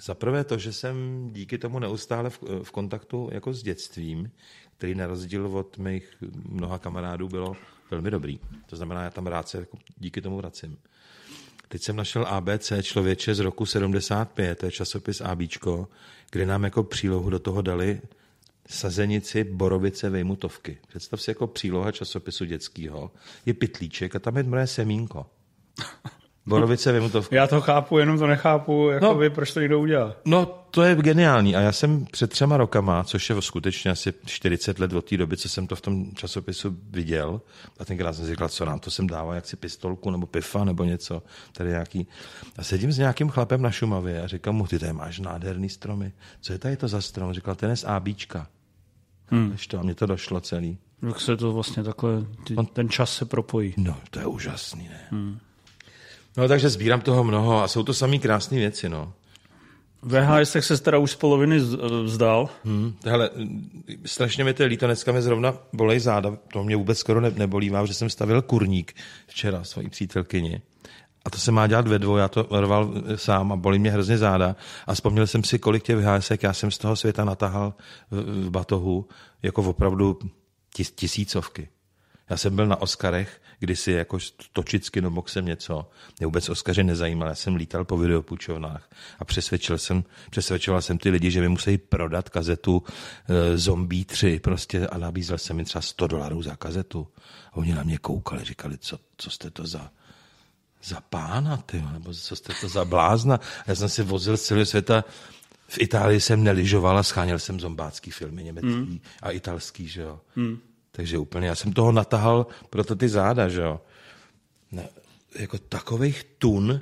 za 0.03 0.15
prvé 0.15 0.43
to, 0.43 0.57
že 0.57 0.73
jsem 0.73 1.27
díky 1.33 1.57
tomu 1.57 1.79
neustále 1.79 2.29
v, 2.29 2.39
v 2.63 2.71
kontaktu 2.71 3.29
jako 3.31 3.53
s 3.53 3.63
dětstvím, 3.63 4.31
který 4.77 4.95
na 4.95 5.07
rozdíl 5.07 5.57
od 5.57 5.77
mých 5.77 6.15
mnoha 6.49 6.79
kamarádů 6.79 7.27
bylo 7.27 7.55
velmi 7.91 8.11
dobrý. 8.11 8.39
To 8.65 8.75
znamená, 8.75 9.03
já 9.03 9.09
tam 9.09 9.27
rád 9.27 9.49
se 9.49 9.57
jako 9.57 9.77
díky 9.97 10.21
tomu 10.21 10.37
vracím. 10.37 10.77
Teď 11.67 11.81
jsem 11.81 11.95
našel 11.95 12.25
ABC 12.27 12.73
člověče 12.81 13.35
z 13.35 13.39
roku 13.39 13.65
75, 13.65 14.59
to 14.59 14.65
je 14.65 14.71
časopis 14.71 15.21
ABčko, 15.21 15.87
kde 16.31 16.45
nám 16.45 16.63
jako 16.63 16.83
přílohu 16.83 17.29
do 17.29 17.39
toho 17.39 17.61
dali 17.61 18.01
sazenici 18.67 19.43
borovice 19.43 20.09
vejmutovky. 20.09 20.77
Představ 20.87 21.21
si 21.21 21.31
jako 21.31 21.47
příloha 21.47 21.91
časopisu 21.91 22.45
dětského. 22.45 23.11
Je 23.45 23.53
pitlíček 23.53 24.15
a 24.15 24.19
tam 24.19 24.37
je 24.37 24.43
moje 24.43 24.67
semínko. 24.67 25.25
Borovice 26.45 26.91
vejmutovka. 26.91 27.35
Já 27.35 27.47
to 27.47 27.61
chápu, 27.61 27.97
jenom 27.97 28.19
to 28.19 28.27
nechápu, 28.27 28.89
jako 28.89 29.05
No. 29.05 29.15
vy, 29.15 29.29
proč 29.29 29.53
to 29.53 29.59
někdo 29.59 29.79
udělá. 29.79 30.15
No, 30.25 30.45
to 30.71 30.81
je 30.83 30.95
geniální. 30.95 31.55
A 31.55 31.59
já 31.59 31.71
jsem 31.71 32.05
před 32.05 32.29
třema 32.29 32.57
rokama, 32.57 33.03
což 33.03 33.29
je 33.29 33.41
skutečně 33.41 33.91
asi 33.91 34.13
40 34.25 34.79
let 34.79 34.93
od 34.93 35.05
té 35.09 35.17
doby, 35.17 35.37
co 35.37 35.49
jsem 35.49 35.67
to 35.67 35.75
v 35.75 35.81
tom 35.81 36.11
časopisu 36.15 36.77
viděl, 36.89 37.41
a 37.79 37.85
tenkrát 37.85 38.13
jsem 38.13 38.25
si 38.25 38.31
říkal, 38.31 38.49
co 38.49 38.65
nám 38.65 38.79
to 38.79 38.91
sem 38.91 39.07
dává, 39.07 39.35
jak 39.35 39.45
si 39.45 39.55
pistolku 39.55 40.11
nebo 40.11 40.25
pifa 40.25 40.63
nebo 40.63 40.83
něco, 40.83 41.23
tady 41.51 41.69
nějaký. 41.69 42.07
A 42.57 42.63
sedím 42.63 42.91
s 42.91 42.97
nějakým 42.97 43.29
chlapem 43.29 43.61
na 43.61 43.71
Šumavě 43.71 44.21
a 44.21 44.27
říkám 44.27 44.55
mu, 44.55 44.67
ty 44.67 44.79
tady 44.79 44.93
máš 44.93 45.19
nádherný 45.19 45.69
stromy. 45.69 46.11
Co 46.41 46.53
je 46.53 46.59
tady 46.59 46.77
to 46.77 46.87
za 46.87 47.01
strom? 47.01 47.33
Říkal, 47.33 47.55
ten 47.55 47.69
je 47.69 47.75
z 47.75 47.83
ABčka. 47.83 48.47
Hmm. 49.27 49.55
to, 49.69 49.79
a 49.79 49.83
mně 49.83 49.95
to 49.95 50.05
došlo 50.05 50.41
celý. 50.41 50.77
Jak 51.07 51.19
se 51.19 51.37
to 51.37 51.51
vlastně 51.53 51.83
takhle, 51.83 52.11
ty, 52.47 52.55
ten 52.73 52.89
čas 52.89 53.15
se 53.15 53.25
propojí. 53.25 53.73
No, 53.77 53.97
to 54.09 54.19
je 54.19 54.25
úžasný, 54.25 54.83
ne? 54.89 54.99
Hmm. 55.11 55.39
No, 56.37 56.47
takže 56.47 56.69
sbírám 56.69 57.01
toho 57.01 57.23
mnoho 57.23 57.63
a 57.63 57.67
jsou 57.67 57.83
to 57.83 57.93
samý 57.93 58.19
krásné 58.19 58.57
věci, 58.57 58.89
no. 58.89 59.13
VHS 60.01 60.57
se 60.59 60.77
teda 60.77 60.97
už 60.97 61.11
z 61.11 61.15
poloviny 61.15 61.59
z- 61.59 61.77
vzdal. 62.03 62.49
Hmm. 62.63 62.93
Hele, 63.05 63.29
strašně 64.05 64.43
mi 64.43 64.53
to 64.53 64.63
je 64.63 64.67
líto, 64.67 64.85
dneska 64.85 65.11
mě 65.11 65.21
zrovna 65.21 65.53
bolej 65.73 65.99
záda, 65.99 66.37
to 66.53 66.63
mě 66.63 66.75
vůbec 66.75 66.97
skoro 66.97 67.21
ne, 67.21 67.31
nebolí, 67.35 67.69
mám, 67.69 67.87
že 67.87 67.93
jsem 67.93 68.09
stavil 68.09 68.41
kurník 68.41 68.93
včera 69.27 69.63
svojí 69.63 69.89
přítelkyni. 69.89 70.61
A 71.25 71.29
to 71.29 71.37
se 71.37 71.51
má 71.51 71.67
dělat 71.67 71.87
ve 71.87 71.99
dvou, 71.99 72.17
já 72.17 72.27
to 72.27 72.47
rval 72.51 72.93
sám 73.15 73.51
a 73.51 73.55
bolí 73.55 73.79
mě 73.79 73.91
hrozně 73.91 74.17
záda. 74.17 74.55
A 74.87 74.93
vzpomněl 74.93 75.27
jsem 75.27 75.43
si, 75.43 75.59
kolik 75.59 75.83
těch 75.83 75.95
VHSek 75.97 76.43
já 76.43 76.53
jsem 76.53 76.71
z 76.71 76.77
toho 76.77 76.95
světa 76.95 77.25
natahal 77.25 77.73
v, 78.11 78.45
v 78.45 78.49
batohu, 78.49 79.07
jako 79.43 79.61
opravdu 79.63 80.19
tis, 80.75 80.91
tisícovky. 80.91 81.69
Já 82.29 82.37
jsem 82.37 82.55
byl 82.55 82.67
na 82.67 82.81
Oscarech, 82.81 83.41
kdysi 83.59 83.91
jako 83.91 84.17
točit 84.53 84.85
s 84.85 84.89
kinoboxem 84.89 85.45
něco. 85.45 85.89
Mě 86.19 86.27
vůbec 86.27 86.49
Oscaři 86.49 86.83
nezajímal, 86.83 87.27
já 87.27 87.35
jsem 87.35 87.55
lítal 87.55 87.85
po 87.85 87.97
videopůjčovnách 87.97 88.89
a 89.19 89.25
přesvědčil 89.25 89.77
jsem, 89.77 90.03
přesvědčoval 90.29 90.81
jsem 90.81 90.97
ty 90.97 91.09
lidi, 91.09 91.31
že 91.31 91.41
mi 91.41 91.49
musí 91.49 91.77
prodat 91.77 92.29
kazetu 92.29 92.83
e, 93.29 93.57
Zombie 93.57 94.05
3 94.05 94.39
prostě 94.39 94.87
a 94.87 94.97
nabízel 94.97 95.37
jsem 95.37 95.55
mi 95.55 95.63
třeba 95.63 95.81
100 95.81 96.07
dolarů 96.07 96.41
za 96.41 96.55
kazetu. 96.55 97.07
A 97.51 97.57
oni 97.57 97.73
na 97.73 97.83
mě 97.83 97.97
koukali, 97.97 98.43
říkali, 98.43 98.77
co, 98.77 98.99
co 99.17 99.29
jste 99.29 99.49
to 99.49 99.67
za 99.67 99.91
za 100.83 101.01
pána, 101.09 101.57
ty, 101.57 101.83
nebo 101.93 102.13
co 102.13 102.35
jste 102.35 102.53
to 102.61 102.69
za 102.69 102.85
blázna. 102.85 103.39
Já 103.67 103.75
jsem 103.75 103.89
si 103.89 104.03
vozil 104.03 104.37
z 104.37 104.41
celého 104.41 104.65
světa, 104.65 105.03
v 105.67 105.81
Itálii 105.81 106.19
jsem 106.19 106.43
neližoval 106.43 106.97
a 106.97 107.03
scháněl 107.03 107.39
jsem 107.39 107.59
zombácký 107.59 108.11
filmy, 108.11 108.43
německý 108.43 108.67
mm. 108.69 108.99
a 109.21 109.31
italský, 109.31 109.87
že 109.87 110.01
jo. 110.01 110.19
Mm. 110.35 110.59
Takže 110.95 111.17
úplně, 111.17 111.47
já 111.47 111.55
jsem 111.55 111.73
toho 111.73 111.91
natahal 111.91 112.47
proto 112.69 112.95
ty 112.95 113.09
záda, 113.09 113.49
že 113.49 113.61
jo. 113.61 113.81
Ne, 114.71 114.89
jako 115.39 115.57
takových 115.57 116.23
tun 116.37 116.81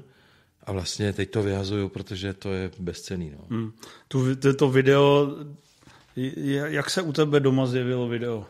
a 0.63 0.71
vlastně 0.71 1.13
teď 1.13 1.29
to 1.29 1.43
vyhazuju, 1.43 1.89
protože 1.89 2.33
to 2.33 2.53
je 2.53 2.71
bezcený, 2.79 3.31
no. 3.31 3.57
Mm. 3.57 3.71
Tu, 4.07 4.35
to, 4.35 4.53
to 4.53 4.69
video, 4.69 5.35
jak 6.65 6.89
se 6.89 7.01
u 7.01 7.13
tebe 7.13 7.39
doma 7.39 7.65
zjevilo 7.65 8.07
video? 8.07 8.45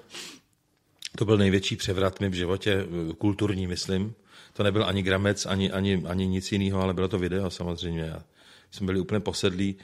To 1.17 1.25
byl 1.25 1.37
největší 1.37 1.75
převrat 1.75 2.19
mi 2.19 2.29
v 2.29 2.33
životě, 2.33 2.85
kulturní, 3.17 3.67
myslím. 3.67 4.13
To 4.53 4.63
nebyl 4.63 4.85
ani 4.85 5.03
gramec, 5.03 5.45
ani, 5.45 5.71
ani, 5.71 6.03
ani 6.07 6.27
nic 6.27 6.51
jiného, 6.51 6.81
ale 6.81 6.93
bylo 6.93 7.07
to 7.07 7.19
video 7.19 7.49
samozřejmě. 7.49 8.01
Já 8.01 8.23
jsme 8.71 8.85
byli 8.85 8.99
úplně 8.99 9.19
posedlí. 9.19 9.75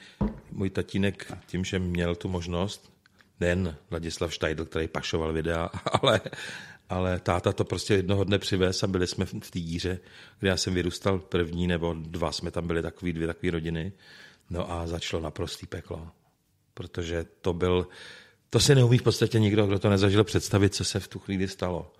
Můj 0.52 0.70
tatínek 0.70 1.34
tím, 1.48 1.66
že 1.66 1.80
měl 1.80 2.16
tu 2.16 2.30
možnost, 2.30 2.92
nejen 3.40 3.76
Ladislav 3.92 4.34
Štajdl, 4.34 4.66
který 4.66 4.88
pašoval 4.88 5.34
videa, 5.34 5.70
ale, 6.02 6.22
ale 6.90 7.20
táta 7.20 7.54
to 7.54 7.64
prostě 7.64 7.94
jednoho 7.94 8.24
dne 8.24 8.40
přivez 8.40 8.84
a 8.84 8.88
byli 8.88 9.08
jsme 9.08 9.26
v 9.26 9.52
té 9.52 9.60
díře, 9.60 10.00
kde 10.40 10.50
já 10.50 10.58
jsem 10.58 10.74
vyrůstal 10.74 11.20
první 11.20 11.68
nebo 11.68 11.96
dva, 12.00 12.32
jsme 12.32 12.52
tam 12.52 12.68
byli 12.68 12.82
takový, 12.82 13.14
dvě 13.14 13.28
takové 13.28 13.52
rodiny. 13.52 13.92
No 14.50 14.72
a 14.72 14.88
začalo 14.88 15.24
naprostý 15.24 15.68
peklo, 15.68 16.08
protože 16.74 17.26
to 17.42 17.54
byl, 17.54 17.88
to 18.50 18.60
si 18.60 18.76
neumí 18.76 18.98
v 18.98 19.04
podstatě 19.04 19.40
nikdo, 19.40 19.68
kdo 19.68 19.80
to 19.80 19.90
nezažil 19.90 20.24
představit, 20.24 20.76
co 20.76 20.86
se 20.86 21.00
v 21.00 21.08
tu 21.08 21.20
chvíli 21.20 21.48
stalo. 21.48 21.94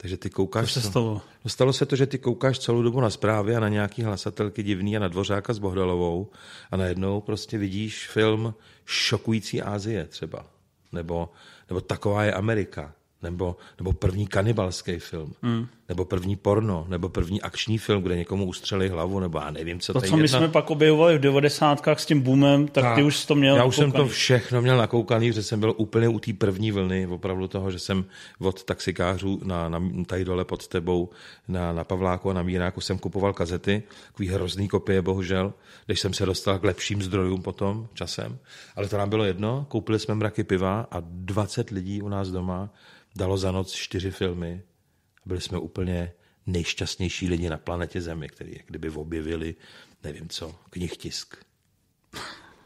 Takže 0.00 0.16
ty 0.16 0.30
koukáš... 0.30 0.72
Co 0.72 0.80
se 0.80 0.88
stalo? 0.88 1.22
No 1.44 1.50
stalo 1.50 1.72
se 1.72 1.86
to, 1.86 1.96
že 1.96 2.06
ty 2.06 2.18
koukáš 2.18 2.58
celou 2.58 2.82
dobu 2.82 3.00
na 3.00 3.10
zprávy 3.10 3.56
a 3.56 3.60
na 3.60 3.68
nějaký 3.68 4.02
hlasatelky 4.02 4.62
divný 4.62 4.96
a 4.96 5.00
na 5.00 5.08
Dvořáka 5.08 5.52
s 5.52 5.58
Bohdalovou 5.58 6.30
a 6.70 6.76
najednou 6.76 7.20
prostě 7.20 7.58
vidíš 7.58 8.08
film 8.08 8.54
šokující 8.86 9.62
Ázie 9.62 10.06
třeba. 10.06 10.46
Nebo, 10.92 11.30
nebo 11.68 11.80
taková 11.80 12.24
je 12.24 12.32
Amerika 12.34 12.94
nebo, 13.22 13.56
nebo 13.78 13.92
první 13.92 14.26
kanibalský 14.26 14.98
film, 14.98 15.32
mm. 15.42 15.66
nebo 15.88 16.04
první 16.04 16.36
porno, 16.36 16.86
nebo 16.88 17.08
první 17.08 17.42
akční 17.42 17.78
film, 17.78 18.02
kde 18.02 18.16
někomu 18.16 18.44
ustřelí 18.44 18.88
hlavu, 18.88 19.20
nebo 19.20 19.38
já 19.38 19.50
nevím, 19.50 19.80
co 19.80 19.92
to. 19.92 20.00
To, 20.00 20.06
co 20.06 20.16
my 20.16 20.22
jedna... 20.22 20.38
jsme 20.38 20.48
pak 20.48 20.70
objevovali 20.70 21.18
v 21.18 21.20
90. 21.20 21.88
s 21.88 22.06
tím 22.06 22.20
boomem, 22.20 22.68
tak, 22.68 22.84
tak 22.84 22.94
ty 22.94 23.02
už 23.02 23.24
to 23.24 23.34
měl 23.34 23.56
Já 23.56 23.64
už 23.64 23.76
jsem 23.76 23.92
to 23.92 24.06
všechno 24.06 24.62
měl 24.62 24.76
nakoukaný, 24.76 25.32
že 25.32 25.42
jsem 25.42 25.60
byl 25.60 25.74
úplně 25.76 26.08
u 26.08 26.18
té 26.18 26.32
první 26.32 26.72
vlny, 26.72 27.06
opravdu 27.06 27.48
toho, 27.48 27.70
že 27.70 27.78
jsem 27.78 28.04
od 28.38 28.64
taxikářů 28.64 29.40
na, 29.44 29.68
na, 29.68 29.82
tady 30.06 30.24
dole 30.24 30.44
pod 30.44 30.68
tebou 30.68 31.10
na, 31.48 31.72
na 31.72 31.84
Pavláku 31.84 32.30
a 32.30 32.32
na 32.32 32.42
Míráku 32.42 32.80
jsem 32.80 32.98
kupoval 32.98 33.32
kazety, 33.32 33.82
takový 34.06 34.28
hrozný 34.28 34.68
kopie, 34.68 35.02
bohužel, 35.02 35.52
když 35.86 36.00
jsem 36.00 36.14
se 36.14 36.26
dostal 36.26 36.58
k 36.58 36.64
lepším 36.64 37.02
zdrojům 37.02 37.42
potom 37.42 37.88
časem, 37.94 38.38
ale 38.76 38.88
to 38.88 38.98
nám 38.98 39.10
bylo 39.10 39.24
jedno, 39.24 39.66
koupili 39.68 39.98
jsme 39.98 40.14
mraky 40.14 40.44
piva 40.44 40.86
a 40.90 40.96
20 41.00 41.70
lidí 41.70 42.02
u 42.02 42.08
nás 42.08 42.28
doma 42.28 42.70
dalo 43.18 43.36
za 43.36 43.52
noc 43.52 43.72
čtyři 43.72 44.10
filmy 44.10 44.62
a 45.22 45.22
byli 45.26 45.40
jsme 45.40 45.58
úplně 45.58 46.12
nejšťastnější 46.46 47.28
lidi 47.28 47.50
na 47.50 47.58
planetě 47.58 48.00
Zemi, 48.00 48.28
který 48.28 48.52
jak 48.52 48.66
kdyby 48.66 48.90
objevili, 48.90 49.54
nevím 50.04 50.28
co, 50.28 50.54
knihtisk. 50.70 51.36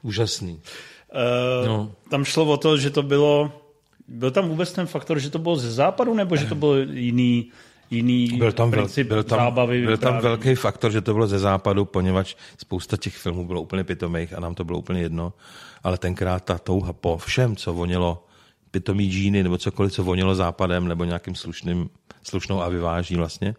Úžasný. 0.02 0.52
Uh, 0.52 1.66
no. 1.66 1.94
Tam 2.10 2.24
šlo 2.24 2.44
o 2.44 2.56
to, 2.56 2.76
že 2.76 2.90
to 2.90 3.02
bylo, 3.02 3.52
byl 4.08 4.30
tam 4.30 4.48
vůbec 4.48 4.72
ten 4.72 4.86
faktor, 4.86 5.18
že 5.18 5.30
to 5.30 5.38
bylo 5.38 5.56
ze 5.56 5.72
západu, 5.72 6.14
nebo 6.14 6.36
že 6.36 6.46
to 6.46 6.54
byl 6.54 6.86
jiný, 6.92 7.50
jiný 7.90 8.28
byl 8.38 8.52
tam, 8.52 8.70
princip 8.70 9.08
byl 9.08 9.22
tam, 9.22 9.38
zábavy? 9.38 9.86
Byl 9.86 9.96
tam 9.96 10.20
velký 10.20 10.54
faktor, 10.54 10.92
že 10.92 11.00
to 11.00 11.12
bylo 11.12 11.26
ze 11.26 11.38
západu, 11.38 11.84
poněvadž 11.84 12.34
spousta 12.58 12.96
těch 12.96 13.16
filmů 13.16 13.46
bylo 13.46 13.62
úplně 13.62 13.84
pitomých 13.84 14.32
a 14.32 14.40
nám 14.40 14.54
to 14.54 14.64
bylo 14.64 14.78
úplně 14.78 15.00
jedno, 15.00 15.32
ale 15.82 15.98
tenkrát 15.98 16.44
ta 16.44 16.58
touha 16.58 16.92
po 16.92 17.18
všem, 17.18 17.56
co 17.56 17.72
vonilo 17.72 18.26
pitomý 18.72 19.10
džíny 19.10 19.42
nebo 19.42 19.58
cokoliv, 19.58 19.92
co 19.92 20.04
vonilo 20.04 20.34
západem 20.34 20.88
nebo 20.88 21.04
nějakým 21.04 21.34
slušným, 21.34 21.88
slušnou 22.22 22.62
a 22.62 22.68
vyváží 22.68 23.16
vlastně, 23.16 23.54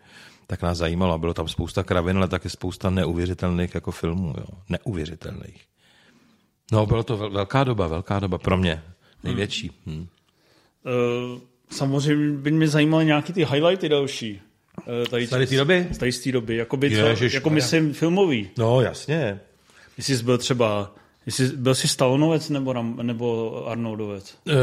tak 0.47 0.62
nás 0.62 0.78
zajímalo. 0.78 1.19
Bylo 1.19 1.34
tam 1.34 1.47
spousta 1.47 1.84
kravin, 1.84 2.17
ale 2.17 2.28
také 2.28 2.49
spousta 2.49 2.89
neuvěřitelných 2.89 3.76
jako 3.76 3.91
filmů. 3.91 4.34
Jo. 4.38 4.45
Neuvěřitelných. 4.69 5.62
No, 6.71 6.86
bylo 6.86 7.04
to 7.04 7.17
velká 7.17 7.63
doba, 7.63 7.88
velká 7.88 8.19
doba 8.19 8.38
pro 8.38 8.58
mě. 8.58 8.84
Největší. 9.23 9.71
Hmm. 9.86 9.95
Hmm. 9.95 10.08
Uh, 11.34 11.39
samozřejmě 11.69 12.38
by 12.38 12.52
mě 12.52 12.67
zajímaly 12.67 13.06
nějaký 13.06 13.34
ty 13.34 13.45
highlighty 13.45 13.89
další. 13.89 14.41
Uh, 14.88 15.06
tady, 15.10 15.28
tady 15.28 15.47
té 15.47 15.58
doby? 15.58 15.88
Tady 15.99 16.12
z 16.12 16.19
té 16.19 16.32
doby. 16.32 16.56
Jakoby 16.56 16.89
co, 16.89 17.06
Ježiš, 17.06 17.34
jako 17.34 17.49
myslím 17.49 17.93
filmový. 17.93 18.49
No, 18.58 18.82
jasně. 18.82 19.39
Jestli 19.97 20.17
jsi 20.17 20.23
byl 20.23 20.38
třeba 20.38 20.95
Jsi, 21.25 21.47
byl 21.47 21.75
jsi 21.75 21.88
Stallonovec 21.88 22.49
nebo, 22.49 22.73
nebo 23.01 23.67
Arnoldovec? 23.67 24.38
Uh, 24.45 24.53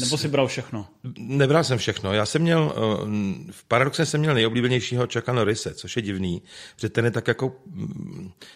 nebo 0.00 0.18
jsi 0.18 0.28
bral 0.28 0.46
všechno? 0.46 0.86
Nebral 1.18 1.64
jsem 1.64 1.78
všechno. 1.78 2.12
Já 2.12 2.26
jsem 2.26 2.42
měl, 2.42 2.72
uh, 2.76 3.08
v 3.50 3.64
paradoxně 3.64 4.06
jsem 4.06 4.20
měl 4.20 4.34
nejoblíbenějšího 4.34 5.06
Chucka 5.06 5.32
Norrise, 5.32 5.74
což 5.74 5.96
je 5.96 6.02
divný, 6.02 6.42
že 6.76 6.88
ten 6.88 7.04
je 7.04 7.10
tak 7.10 7.28
jako, 7.28 7.56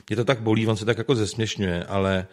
mě 0.08 0.16
to 0.16 0.24
tak 0.24 0.40
bolí, 0.40 0.66
on 0.66 0.76
se 0.76 0.84
tak 0.84 0.98
jako 0.98 1.14
zesměšňuje, 1.14 1.84
ale 1.84 2.26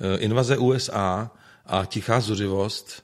uh, 0.00 0.22
Invaze 0.22 0.56
USA 0.56 1.30
a 1.66 1.84
Tichá 1.84 2.20
zuřivost, 2.20 3.02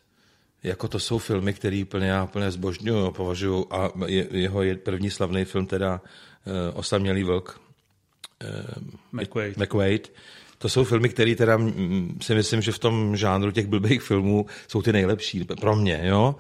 jako 0.63 0.89
to 0.89 0.99
jsou 0.99 1.19
filmy, 1.19 1.53
které 1.53 1.83
úplně 1.83 2.07
já 2.07 2.25
úplně 2.25 2.51
zbožňuju, 2.51 3.11
považuji 3.11 3.67
a 3.71 3.91
je, 4.07 4.27
jeho 4.31 4.63
je 4.63 4.77
první 4.77 5.11
slavný 5.11 5.45
film 5.45 5.67
teda 5.67 6.01
Osamělý 6.75 7.23
vlk. 7.23 7.61
McQuaid. 9.13 9.57
McQuaid 9.57 10.13
to 10.65 10.69
jsou 10.69 10.85
filmy, 10.85 11.09
které 11.09 11.35
teda 11.35 11.59
si 12.23 12.35
myslím, 12.35 12.63
že 12.63 12.73
v 12.73 12.79
tom 12.79 13.17
žánru 13.17 13.51
těch 13.51 13.67
blbých 13.67 14.03
filmů 14.03 14.47
jsou 14.69 14.83
ty 14.83 14.93
nejlepší 14.93 15.45
pro 15.61 15.77
mě, 15.77 16.01
jo. 16.03 16.37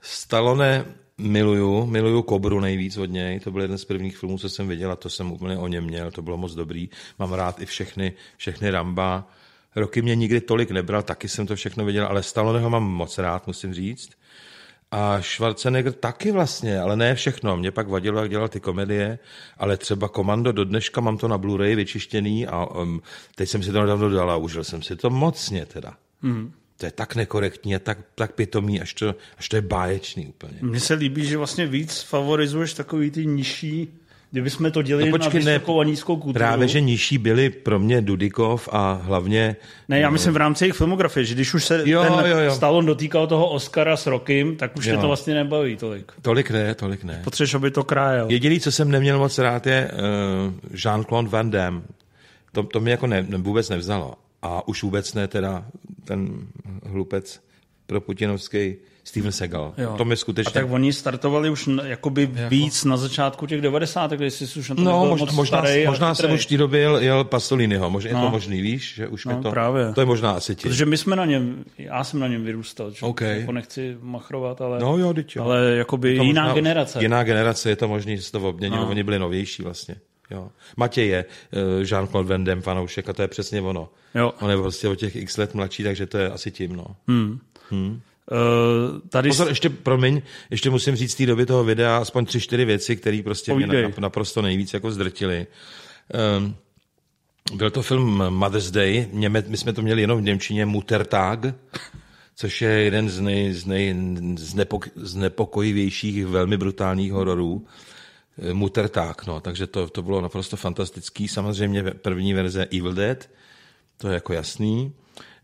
Stallone 0.00 0.84
miluju, 1.18 1.86
miluju 1.86 2.22
Kobru 2.22 2.60
nejvíc 2.60 2.96
od 2.96 3.10
něj, 3.10 3.40
to 3.40 3.50
byl 3.50 3.62
jeden 3.62 3.78
z 3.78 3.84
prvních 3.84 4.16
filmů, 4.16 4.38
co 4.38 4.48
jsem 4.48 4.68
viděl 4.68 4.92
a 4.92 4.96
to 4.96 5.10
jsem 5.10 5.32
úplně 5.32 5.58
o 5.58 5.68
něm 5.68 5.84
měl, 5.84 6.10
to 6.10 6.22
bylo 6.22 6.36
moc 6.36 6.54
dobrý. 6.54 6.88
Mám 7.18 7.32
rád 7.32 7.60
i 7.60 7.66
všechny, 7.66 8.12
všechny 8.36 8.70
Ramba. 8.70 9.28
Roky 9.76 10.02
mě 10.02 10.14
nikdy 10.14 10.40
tolik 10.40 10.70
nebral, 10.70 11.02
taky 11.02 11.28
jsem 11.28 11.46
to 11.46 11.56
všechno 11.56 11.84
viděl, 11.84 12.06
ale 12.06 12.22
Stalloneho 12.22 12.70
mám 12.70 12.82
moc 12.82 13.18
rád, 13.18 13.46
musím 13.46 13.74
říct. 13.74 14.10
A 14.96 15.22
Schwarzenegger 15.22 15.92
taky 15.92 16.32
vlastně, 16.32 16.80
ale 16.80 16.96
ne 16.96 17.14
všechno. 17.14 17.56
Mě 17.56 17.70
pak 17.70 17.88
vadilo, 17.88 18.20
jak 18.20 18.30
dělal 18.30 18.48
ty 18.48 18.60
komedie, 18.60 19.18
ale 19.58 19.76
třeba 19.76 20.08
Komando 20.08 20.52
do 20.52 20.64
dneška 20.64 21.00
mám 21.00 21.18
to 21.18 21.28
na 21.28 21.38
Blu-ray 21.38 21.76
vyčištěný 21.76 22.46
a 22.46 22.66
um, 22.66 23.02
teď 23.34 23.48
jsem 23.48 23.62
si 23.62 23.72
to 23.72 23.80
nedávno 23.80 24.10
dal 24.10 24.30
a 24.30 24.36
užil 24.36 24.64
jsem 24.64 24.82
si 24.82 24.96
to 24.96 25.10
mocně 25.10 25.66
teda. 25.66 25.96
Hmm. 26.22 26.52
To 26.76 26.86
je 26.86 26.92
tak 26.92 27.14
nekorektní 27.14 27.76
a 27.76 27.78
tak, 27.78 27.98
tak 28.14 28.34
pitomý, 28.34 28.80
až 28.80 28.94
to, 28.94 29.14
až 29.38 29.48
to 29.48 29.56
je 29.56 29.62
báječný 29.62 30.26
úplně. 30.26 30.58
Mně 30.60 30.80
se 30.80 30.94
líbí, 30.94 31.26
že 31.26 31.36
vlastně 31.36 31.66
víc 31.66 32.00
favorizuješ 32.00 32.74
takový 32.74 33.10
ty 33.10 33.26
nižší 33.26 33.98
Kdyby 34.34 34.50
jsme 34.50 34.70
to 34.70 34.82
dělili 34.82 35.10
no 35.10 35.18
počkej, 35.18 35.44
na 35.44 35.52
vysokou 35.52 35.78
ne, 35.78 35.86
a 35.86 35.88
nízkou 35.90 36.16
kulturu. 36.16 36.32
Právě, 36.32 36.68
že 36.68 36.80
nižší 36.80 37.18
byli 37.18 37.50
pro 37.50 37.78
mě 37.78 38.00
Dudikov 38.00 38.68
a 38.72 39.00
hlavně... 39.02 39.56
Ne, 39.88 40.00
já 40.00 40.10
myslím 40.10 40.34
v 40.34 40.36
rámci 40.36 40.64
jejich 40.64 40.74
filmografie, 40.76 41.24
že 41.24 41.34
když 41.34 41.54
už 41.54 41.64
se 41.64 41.82
jo, 41.84 42.02
ten 42.02 42.30
jo, 42.30 42.38
jo. 42.38 42.54
Stallone 42.54 42.86
dotýkal 42.86 43.26
toho 43.26 43.48
Oscara 43.48 43.96
s 43.96 44.06
Rokem, 44.06 44.56
tak 44.56 44.76
už 44.76 44.86
jo. 44.86 44.92
je 44.92 44.98
to 44.98 45.06
vlastně 45.06 45.34
nebaví 45.34 45.76
tolik. 45.76 46.12
Tolik 46.22 46.50
ne, 46.50 46.74
tolik 46.74 47.04
ne. 47.04 47.20
Potřebuješ, 47.24 47.54
aby 47.54 47.70
to 47.70 47.84
krájel. 47.84 48.26
Jediný, 48.30 48.60
co 48.60 48.72
jsem 48.72 48.90
neměl 48.90 49.18
moc 49.18 49.38
rád, 49.38 49.66
je 49.66 49.90
uh, 49.92 50.76
Jean-Claude 50.76 51.28
Van 51.28 51.50
Damme. 51.50 51.80
To, 52.52 52.62
to 52.62 52.80
mi 52.80 52.90
jako 52.90 53.06
ne, 53.06 53.26
vůbec 53.36 53.68
nevzalo. 53.68 54.14
A 54.42 54.68
už 54.68 54.82
vůbec 54.82 55.14
ne 55.14 55.28
teda 55.28 55.64
ten 56.04 56.28
hlupec 56.86 57.40
pro 57.86 58.00
putinovský 58.00 58.76
Steven 59.06 59.32
Seagal. 59.32 59.74
Jo. 59.78 59.94
To 59.98 60.04
mi 60.04 60.16
skutečně... 60.16 60.48
A 60.48 60.52
tak 60.52 60.70
oni 60.72 60.92
startovali 60.92 61.50
už 61.50 61.68
jakoby 61.84 62.30
víc 62.48 62.84
na 62.84 62.96
začátku 62.96 63.46
těch 63.46 63.60
90. 63.60 64.10
když 64.10 64.34
jsi 64.34 64.58
už 64.60 64.68
na 64.68 64.74
to 64.76 64.82
No, 64.82 65.06
možná, 65.06 65.24
moc 65.26 65.34
možná, 65.34 65.58
starý 65.58 65.86
možná 65.86 66.14
jsem 66.14 66.32
už 66.32 66.46
v 66.46 66.48
té 66.48 66.56
době 66.56 66.80
jel, 66.80 66.96
jel 66.96 67.24
Pasoliniho, 67.24 67.90
možná 67.90 68.08
je 68.10 68.14
No. 68.14 68.22
to 68.22 68.30
možný, 68.30 68.60
víš, 68.62 68.94
že 68.94 69.08
už 69.08 69.24
No, 69.24 69.42
to... 69.42 69.50
právě. 69.50 69.92
To 69.94 70.00
je 70.00 70.04
možná 70.06 70.30
asi 70.30 70.54
ti. 70.54 70.68
Protože 70.68 70.86
my 70.86 70.96
jsme 70.96 71.16
na 71.16 71.24
něm, 71.24 71.64
já 71.78 72.04
jsem 72.04 72.20
na 72.20 72.28
něm 72.28 72.44
vyrůstal, 72.44 72.90
čo, 72.92 73.06
OK. 73.08 73.20
jako 73.20 73.52
nechci 73.52 73.96
machrovat, 74.00 74.60
ale, 74.60 74.78
No 74.78 74.98
jo, 74.98 75.14
jo. 75.36 75.44
ale 75.44 75.74
jakoby 75.76 76.10
jiná 76.12 76.24
možná- 76.24 76.54
generace. 76.54 77.02
Jiná 77.02 77.22
generace, 77.22 77.70
je 77.70 77.76
to 77.76 77.88
možný, 77.88 78.16
že 78.16 78.22
se 78.22 78.32
to 78.32 78.40
obměnilo, 78.48 78.82
No. 78.82 78.90
oni 78.90 79.02
byli 79.02 79.18
novější 79.18 79.62
vlastně. 79.62 79.96
Jo. 80.30 80.48
Matěj 80.76 81.08
je 81.08 81.24
eh, 81.52 81.82
Jean-Claude 81.84 82.26
Van 82.26 82.44
Damme 82.44 82.62
fanoušek 82.62 83.08
a 83.08 83.12
to 83.12 83.22
je 83.22 83.28
přesně 83.28 83.60
ono. 83.60 83.88
Jo. 84.14 84.32
On 84.40 84.50
je 84.50 84.56
prostě 84.56 84.88
o 84.88 84.94
těch 84.94 85.16
x 85.16 85.36
let 85.36 85.54
mladší, 85.54 85.82
takže 85.82 86.06
to 86.06 86.18
je 86.18 86.30
asi 86.30 86.50
tím. 86.50 86.76
No. 86.76 86.86
Uh, 87.70 88.98
tady 89.08 89.28
Pozor, 89.28 89.48
ještě, 89.48 89.70
promiň, 89.70 90.22
ještě 90.50 90.70
musím 90.70 90.96
říct 90.96 91.12
z 91.12 91.14
té 91.14 91.26
doby 91.26 91.46
toho 91.46 91.64
videa 91.64 91.96
aspoň 91.96 92.26
tři, 92.26 92.40
čtyři 92.40 92.64
věci, 92.64 92.96
které 92.96 93.20
prostě 93.24 93.54
mě 93.54 93.66
Povídej. 93.66 93.82
na, 93.82 93.94
naprosto 93.98 94.42
nejvíc 94.42 94.74
jako 94.74 94.90
zdrtily. 94.90 95.46
Um, 96.38 96.54
byl 97.54 97.70
to 97.70 97.82
film 97.82 98.30
Mother's 98.30 98.70
Day, 98.70 99.08
Něme, 99.12 99.44
my 99.46 99.56
jsme 99.56 99.72
to 99.72 99.82
měli 99.82 100.00
jenom 100.00 100.18
v 100.18 100.22
Němčině 100.22 100.66
Muttertag, 100.66 101.38
což 102.36 102.62
je 102.62 102.70
jeden 102.70 103.08
z, 103.08 103.20
nej, 103.20 103.52
z, 103.52 103.66
nej, 103.66 103.94
z, 104.36 104.54
nepok, 104.54 104.88
z 104.96 105.14
nepokojivějších, 105.14 106.26
velmi 106.26 106.56
brutálních 106.56 107.12
hororů. 107.12 107.66
Eh, 108.38 108.54
Muttertag, 108.54 109.26
no, 109.26 109.40
takže 109.40 109.66
to, 109.66 109.88
to 109.88 110.02
bylo 110.02 110.20
naprosto 110.20 110.56
fantastický. 110.56 111.28
Samozřejmě 111.28 111.82
první 111.82 112.34
verze 112.34 112.66
Evil 112.72 112.92
Dead, 112.92 113.30
to 113.96 114.08
je 114.08 114.14
jako 114.14 114.32
jasný. 114.32 114.92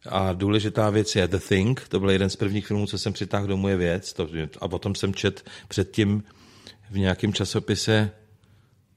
A 0.09 0.33
důležitá 0.33 0.91
věc 0.91 1.17
je 1.17 1.29
The 1.29 1.39
Thing, 1.49 1.89
to 1.89 2.01
byl 2.01 2.11
jeden 2.11 2.31
z 2.31 2.37
prvních 2.37 2.67
filmů, 2.67 2.87
co 2.87 2.99
jsem 2.99 3.13
přitáhl 3.13 3.47
domů, 3.47 3.69
je 3.69 3.77
věc. 3.77 4.13
To, 4.13 4.29
a 4.61 4.69
potom 4.69 4.95
jsem 4.95 5.15
čet 5.15 5.45
předtím 5.69 6.25
v 6.91 6.99
nějakém 6.99 7.33
časopise 7.33 8.11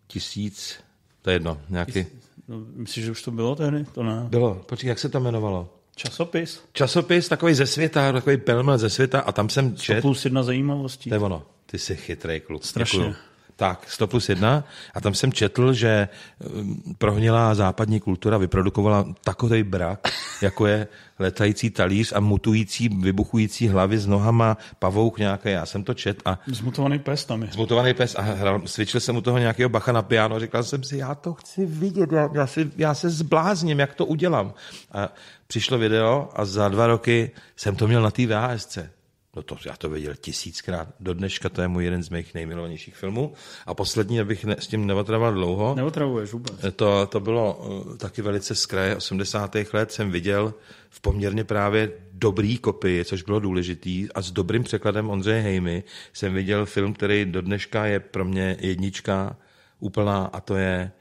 tisíc, 0.07 0.75
to 1.21 1.29
je 1.29 1.35
jedno, 1.35 1.61
nějaký... 1.69 2.05
No, 2.47 2.59
myslíš, 2.75 3.05
že 3.05 3.11
už 3.11 3.21
to 3.21 3.31
bylo 3.31 3.55
tehdy? 3.55 3.85
To 3.93 4.03
ne. 4.03 4.25
Bylo, 4.29 4.55
počkej, 4.55 4.87
jak 4.87 4.99
se 4.99 5.09
to 5.09 5.17
jmenovalo? 5.17 5.73
Časopis? 5.95 6.61
Časopis 6.73 7.29
takový 7.29 7.53
ze 7.53 7.65
světa, 7.65 8.11
takový 8.11 8.37
pelmel 8.37 8.77
ze 8.77 8.89
světa 8.89 9.19
a 9.19 9.31
tam 9.31 9.49
jsem 9.49 9.77
100 9.77 9.83
čet, 9.83 10.01
plus 10.01 10.25
jedna 10.25 10.43
zajímavostí. 10.43 11.09
to 11.09 11.15
je 11.15 11.19
ono, 11.19 11.45
ty 11.65 11.79
jsi 11.79 11.95
chytrý 11.95 12.39
kluk. 12.39 12.65
Strašně. 12.65 12.99
Děkuju. 12.99 13.15
Tak, 13.55 13.85
100 13.89 14.07
plus 14.07 14.29
1. 14.29 14.63
A 14.93 15.01
tam 15.01 15.13
jsem 15.13 15.33
četl, 15.33 15.73
že 15.73 16.07
um, 16.53 16.83
prohnilá 16.97 17.55
západní 17.55 17.99
kultura 17.99 18.37
vyprodukovala 18.37 19.05
takový 19.23 19.63
brak, 19.63 20.07
jako 20.41 20.67
je 20.67 20.87
letající 21.19 21.69
talíř 21.69 22.13
a 22.15 22.19
mutující, 22.19 22.89
vybuchující 22.89 23.67
hlavy 23.67 23.97
s 23.97 24.07
nohama, 24.07 24.57
pavouk 24.79 25.19
nějaký. 25.19 25.49
Já 25.49 25.65
jsem 25.65 25.83
to 25.83 25.93
čet 25.93 26.21
a 26.25 26.39
Zmutovaný 26.47 26.99
pes 26.99 27.25
tam 27.25 27.41
je. 27.41 27.49
zmutovaný 27.51 27.93
pes 27.93 28.15
a 28.15 28.21
hrál, 28.21 28.61
cvičil 28.65 28.99
jsem 28.99 29.15
u 29.17 29.21
toho 29.21 29.37
nějakého 29.37 29.69
bacha 29.69 29.91
na 29.91 30.01
piano, 30.01 30.39
říkal 30.39 30.63
jsem 30.63 30.83
si, 30.83 30.97
já 30.97 31.15
to 31.15 31.33
chci 31.33 31.65
vidět, 31.65 32.11
já, 32.11 32.29
já, 32.33 32.47
si, 32.47 32.71
já 32.77 32.93
se 32.93 33.09
zblázním, 33.09 33.79
jak 33.79 33.95
to 33.95 34.05
udělám. 34.05 34.53
A 34.91 35.09
přišlo 35.47 35.77
video 35.77 36.29
a 36.35 36.45
za 36.45 36.69
dva 36.69 36.87
roky 36.87 37.31
jsem 37.55 37.75
to 37.75 37.87
měl 37.87 38.01
na 38.01 38.11
té 38.11 38.27
VHSce. 38.27 38.89
No 39.35 39.41
to, 39.43 39.57
já 39.65 39.77
to 39.77 39.89
viděl 39.89 40.13
tisíckrát. 40.15 40.87
Do 40.99 41.13
dneška 41.13 41.49
to 41.49 41.61
je 41.61 41.67
můj 41.67 41.83
jeden 41.85 42.03
z 42.03 42.09
mých 42.09 42.33
nejmilovanějších 42.33 42.95
filmů. 42.95 43.33
A 43.65 43.73
poslední, 43.73 44.19
abych 44.19 44.45
ne, 44.45 44.55
s 44.59 44.67
tím 44.67 44.87
neotravoval 44.87 45.33
dlouho, 45.33 45.75
Neotravuješ 45.75 46.31
vůbec. 46.33 46.53
to, 46.75 47.07
to 47.07 47.19
bylo 47.19 47.55
uh, 47.85 47.97
taky 47.97 48.21
velice 48.21 48.55
z 48.55 48.65
kraje 48.65 48.95
80. 48.95 49.55
let, 49.73 49.91
jsem 49.91 50.11
viděl 50.11 50.53
v 50.89 51.01
poměrně 51.01 51.43
právě 51.43 51.91
dobrý 52.11 52.57
kopii, 52.57 53.05
což 53.05 53.23
bylo 53.23 53.39
důležitý, 53.39 54.07
a 54.15 54.21
s 54.21 54.31
dobrým 54.31 54.63
překladem 54.63 55.09
Ondřeje 55.09 55.41
Hejmy 55.41 55.83
jsem 56.13 56.33
viděl 56.33 56.65
film, 56.65 56.93
který 56.93 57.25
do 57.25 57.41
dneška 57.41 57.85
je 57.85 57.99
pro 57.99 58.25
mě 58.25 58.57
jednička 58.59 59.35
úplná, 59.79 60.25
a 60.25 60.41
to 60.41 60.55
je 60.55 60.91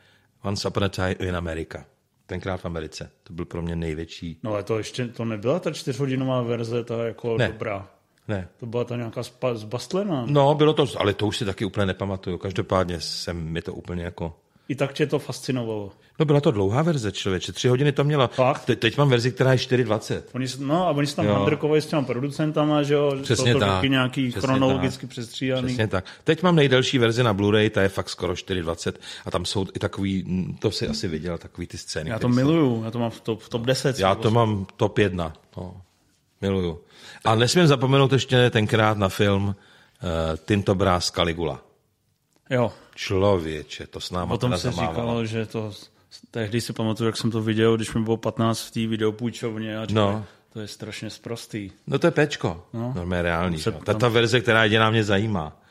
Once 0.42 0.68
Upon 0.68 0.84
a 0.84 0.88
Time 0.88 1.14
in 1.18 1.36
America. 1.36 1.84
Tenkrát 2.26 2.56
v 2.56 2.66
Americe. 2.66 3.10
To 3.22 3.32
byl 3.32 3.44
pro 3.44 3.62
mě 3.62 3.76
největší. 3.76 4.38
No 4.42 4.52
ale 4.52 4.62
to 4.62 4.78
ještě, 4.78 5.08
to 5.08 5.24
nebyla 5.24 5.58
ta 5.60 5.72
čtyřhodinová 5.72 6.42
verze, 6.42 6.84
ta 6.84 7.04
jako 7.04 7.38
Ne. 7.38 7.48
dobrá. 7.48 7.88
Ne. 8.32 8.48
To 8.60 8.66
byla 8.66 8.84
ta 8.84 8.96
nějaká 8.96 9.22
spa, 9.22 9.54
zbastlená. 9.54 10.24
No, 10.26 10.54
bylo 10.54 10.72
to, 10.72 10.86
ale 10.96 11.14
to 11.14 11.26
už 11.26 11.36
si 11.36 11.44
taky 11.44 11.64
úplně 11.64 11.86
nepamatuju. 11.86 12.38
Každopádně 12.38 13.00
jsem 13.00 13.36
mi 13.36 13.62
to 13.62 13.74
úplně 13.74 14.04
jako... 14.04 14.36
I 14.68 14.74
tak 14.74 14.92
tě 14.92 15.06
to 15.06 15.18
fascinovalo. 15.18 15.92
No 16.18 16.24
byla 16.24 16.40
to 16.40 16.50
dlouhá 16.50 16.82
verze, 16.82 17.12
člověče. 17.12 17.52
Tři 17.52 17.68
hodiny 17.68 17.92
to 17.92 18.04
mělo. 18.04 18.28
Fakt? 18.28 18.64
Te, 18.64 18.76
teď 18.76 18.98
mám 18.98 19.08
verzi, 19.08 19.32
která 19.32 19.52
je 19.52 19.58
4,20. 19.58 20.22
Oni, 20.34 20.46
no 20.58 20.86
a 20.86 20.90
oni 20.90 21.06
se 21.06 21.16
tam 21.16 21.26
handrkovali 21.26 21.82
s 21.82 21.86
těma 21.86 22.02
producentama, 22.02 22.82
že 22.82 22.94
jo? 22.94 23.16
Přesně 23.22 23.52
to 23.52 23.60
tak. 23.60 23.82
nějaký 23.84 24.30
Přesně 24.30 24.46
chronologicky 24.46 25.06
přestříhaný. 25.06 25.66
Přesně 25.66 25.86
tak. 25.86 26.04
Teď 26.24 26.42
mám 26.42 26.56
nejdelší 26.56 26.98
verzi 26.98 27.22
na 27.22 27.34
Blu-ray, 27.34 27.70
ta 27.70 27.82
je 27.82 27.88
fakt 27.88 28.08
skoro 28.08 28.32
4,20 28.32 28.92
a 29.26 29.30
tam 29.30 29.44
jsou 29.44 29.66
i 29.74 29.78
takový, 29.78 30.24
to 30.58 30.70
si 30.70 30.88
asi 30.88 31.08
viděl, 31.08 31.38
takový 31.38 31.66
ty 31.66 31.78
scény. 31.78 32.10
Já 32.10 32.18
to 32.18 32.28
který 32.28 32.32
jsou- 32.32 32.36
miluju, 32.36 32.84
já 32.84 32.90
to 32.90 32.98
mám 32.98 33.10
v 33.10 33.20
top, 33.20 33.40
v 33.40 33.48
top 33.48 33.62
10. 33.62 33.98
Já 33.98 34.14
to 34.14 34.30
mám 34.30 34.66
top 34.76 34.98
1. 34.98 35.32
No, 35.56 35.76
miluju. 36.42 36.80
A 37.24 37.34
nesmím 37.34 37.66
zapomenout 37.66 38.12
ještě 38.12 38.50
tenkrát 38.50 38.98
na 38.98 39.08
film 39.08 39.44
uh, 39.46 39.54
Tinto 40.44 40.74
Brás 40.74 41.10
Caligula. 41.10 41.64
Jo, 42.50 42.72
Člověče, 42.94 43.86
to 43.86 44.00
s 44.00 44.10
náma 44.10 44.26
potom 44.34 44.58
se 44.58 44.70
zamávalo. 44.70 44.94
říkalo, 44.94 45.24
že 45.26 45.46
to... 45.46 45.72
Tehdy 46.30 46.60
si 46.60 46.72
pamatuju, 46.72 47.06
jak 47.08 47.16
jsem 47.16 47.30
to 47.30 47.42
viděl, 47.42 47.76
když 47.76 47.94
mi 47.94 48.02
bylo 48.02 48.16
15 48.16 48.60
v 48.60 48.70
té 48.70 48.86
videopůjčovně 48.86 49.78
a 49.78 49.80
No. 49.90 50.12
no. 50.12 50.24
to 50.52 50.60
je 50.60 50.68
strašně 50.68 51.10
sprostý. 51.10 51.70
No 51.86 51.98
to 51.98 52.06
je 52.06 52.10
pečko. 52.10 52.66
No. 52.72 52.80
No. 52.80 52.92
Normálně 52.96 53.22
reálný. 53.22 53.58
Se 53.58 53.70
No. 53.70 53.78
Ta, 53.80 53.94
ta 53.94 54.08
verze, 54.08 54.40
která 54.40 54.64
jediná 54.64 54.90
mě 54.90 55.04
zajímá. 55.04 55.62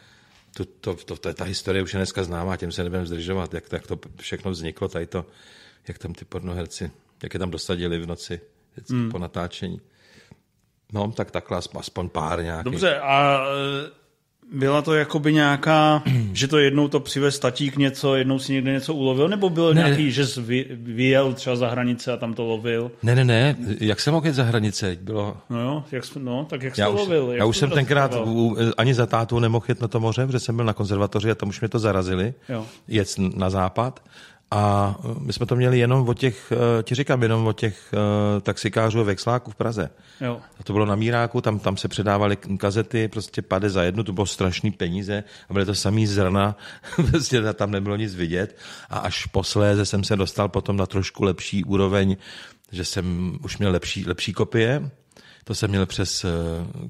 To, 0.58 0.66
to, 0.66 0.96
to, 0.96 1.16
to, 1.18 1.34
ta 1.34 1.44
historie 1.44 1.84
už 1.84 1.94
je 1.94 1.98
dneska 1.98 2.24
známá, 2.24 2.58
tím 2.58 2.72
se 2.72 2.84
nebudeme 2.84 3.06
zdržovat, 3.06 3.54
jak, 3.54 3.70
to- 3.70 3.76
jak 3.76 3.88
to 3.88 4.00
všechno 4.20 4.52
vzniklo, 4.52 4.88
tady 4.88 5.06
to, 5.08 5.26
jak 5.88 5.98
tam 5.98 6.14
ty 6.14 6.26
pornoherci, 6.26 6.92
jak 7.24 7.34
je 7.34 7.40
tam 7.40 7.52
dosadili 7.52 8.00
v 8.00 8.08
noci 8.08 8.42
vždycky 8.74 8.94
mm. 8.94 9.12
po 9.12 9.20
natáčení. 9.20 9.82
No, 10.94 11.12
tak 11.12 11.32
takhle 11.32 11.58
aspoň- 11.58 12.10
pár 12.10 12.44
nějakých. 12.44 12.64
Dobře, 12.64 13.00
a 13.00 13.44
e, 13.88 14.02
byla 14.54 14.82
to 14.82 14.94
jakoby 14.94 15.34
nějaká, 15.34 16.04
že 16.34 16.48
to 16.48 16.58
jednou 16.58 16.88
to 16.88 17.00
přivez 17.00 17.40
tatík 17.40 17.78
něco, 17.78 18.16
jednou 18.16 18.40
si 18.40 18.54
někde 18.54 18.72
něco 18.72 18.94
ulovil, 18.94 19.28
nebo 19.28 19.50
bylo 19.50 19.74
Ne. 19.74 19.82
nějaký, 19.82 20.12
že 20.12 20.28
jsi 20.28 20.42
vy- 20.42 20.66
vyjel 20.72 21.34
třeba 21.34 21.56
za 21.56 21.68
hranice 21.70 22.14
a 22.14 22.18
tam 22.18 22.34
to 22.34 22.44
lovil? 22.46 22.92
Ne, 23.04 23.16
ne, 23.16 23.24
ne, 23.26 23.56
jak 23.80 24.00
jsem 24.00 24.14
mohl 24.14 24.26
jet 24.26 24.36
za 24.36 24.44
hranice? 24.44 24.98
Bylo, 25.02 25.38
No 25.50 25.62
jo, 25.62 25.84
jak 25.92 26.06
jsi, 26.06 26.20
no, 26.20 26.46
tak 26.50 26.64
jak 26.64 26.76
jsi 26.76 26.82
já 26.82 26.88
to 26.88 26.94
už, 26.94 27.00
lovil? 27.00 27.28
Jak 27.32 27.40
já 27.40 27.46
už 27.46 27.58
jsem 27.58 27.70
tenkrát 27.70 28.16
u, 28.26 28.58
ani 28.78 28.94
za 28.94 29.06
tátu 29.06 29.40
nemohl 29.40 29.66
jet 29.68 29.82
na 29.82 29.88
to 29.88 30.00
moře, 30.00 30.26
protože 30.26 30.40
jsem 30.40 30.56
byl 30.56 30.66
na 30.66 30.74
konzervatoři 30.74 31.32
a 31.32 31.36
tam 31.36 31.50
už 31.50 31.60
mě 31.62 31.70
to 31.70 31.80
zarazili. 31.80 32.34
Jo. 32.50 32.66
Jet 32.88 33.08
na 33.36 33.50
západ. 33.50 34.00
A 34.52 34.96
eh, 35.00 35.08
my 35.20 35.34
jsme 35.34 35.46
to 35.46 35.56
měli 35.56 35.80
jenom 35.80 36.10
o 36.10 36.14
těch, 36.14 36.52
eh, 36.52 36.84
ti 36.84 36.96
říkám, 36.96 37.24
jenom 37.24 37.48
o 37.48 37.54
těch 37.54 37.94
eh, 37.94 38.42
taxikářů 38.42 39.00
a 39.00 39.04
vexláků 39.04 39.52
v 39.52 39.56
Praze. 39.56 39.90
Jo. 40.22 40.42
A 40.60 40.64
to 40.64 40.74
bylo 40.74 40.86
na 40.86 40.96
Míráku, 40.96 41.42
tam, 41.42 41.60
tam 41.60 41.78
se 41.78 41.88
předávaly 41.88 42.38
kazety, 42.58 43.08
prostě 43.08 43.42
pade 43.42 43.70
za 43.70 43.84
jednu, 43.84 44.04
to 44.04 44.14
bylo 44.14 44.26
strašný 44.26 44.72
peníze 44.72 45.24
a 45.50 45.54
byly 45.54 45.66
to 45.66 45.76
samý 45.76 46.08
zrna, 46.08 46.58
prostě 47.12 47.54
tam 47.54 47.72
nebylo 47.72 47.96
nic 47.96 48.16
vidět. 48.16 48.58
A 48.90 49.00
až 49.00 49.26
posléze 49.26 49.86
jsem 49.86 50.04
se 50.04 50.16
dostal 50.16 50.50
potom 50.50 50.78
na 50.78 50.86
trošku 50.86 51.24
lepší 51.24 51.64
úroveň, 51.64 52.18
že 52.72 52.86
jsem 52.86 53.38
už 53.44 53.58
měl 53.58 53.72
lepší, 53.72 54.06
lepší 54.06 54.34
kopie. 54.34 54.92
To 55.44 55.56
jsem 55.56 55.70
měl 55.70 55.86
přes 55.86 56.26
eh, 56.26 56.30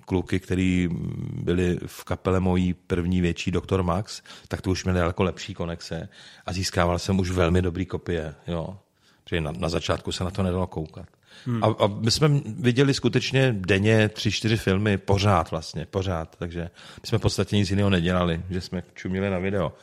kluky, 0.06 0.40
který 0.40 0.90
byli 1.34 1.80
v 1.86 2.04
kapele 2.04 2.40
mojí 2.40 2.74
první 2.74 3.22
větší 3.22 3.52
Doktor 3.52 3.84
Max, 3.84 4.22
tak 4.48 4.62
to 4.62 4.70
už 4.70 4.84
měli 4.84 5.00
daleko 5.00 5.24
lepší 5.24 5.54
konexe 5.54 6.10
a 6.46 6.54
získával 6.54 7.00
jsem 7.00 7.20
už 7.20 7.32
velmi 7.32 7.62
dobrý 7.62 7.86
kopie. 7.86 8.36
Jo. 8.48 8.78
Protože 9.24 9.42
na, 9.42 9.52
na 9.52 9.70
začátku 9.70 10.12
se 10.12 10.24
na 10.24 10.32
to 10.32 10.44
nedalo 10.44 10.68
koukat. 10.68 11.06
Hmm. 11.46 11.64
A, 11.64 11.68
a 11.68 11.88
my 11.88 12.12
jsme 12.12 12.30
viděli 12.46 12.94
skutečně 12.94 13.56
denně 13.60 14.10
tři, 14.10 14.32
čtyři 14.32 14.58
filmy, 14.58 14.98
pořád 14.98 15.52
vlastně, 15.52 15.86
pořád. 15.86 16.36
Takže 16.36 16.70
my 17.02 17.08
jsme 17.08 17.18
v 17.18 17.22
podstatě 17.22 17.56
nic 17.56 17.70
jiného 17.70 17.90
nedělali, 17.90 18.44
že 18.50 18.62
jsme 18.62 18.84
čumili 18.94 19.30
na 19.30 19.40
video. 19.40 19.74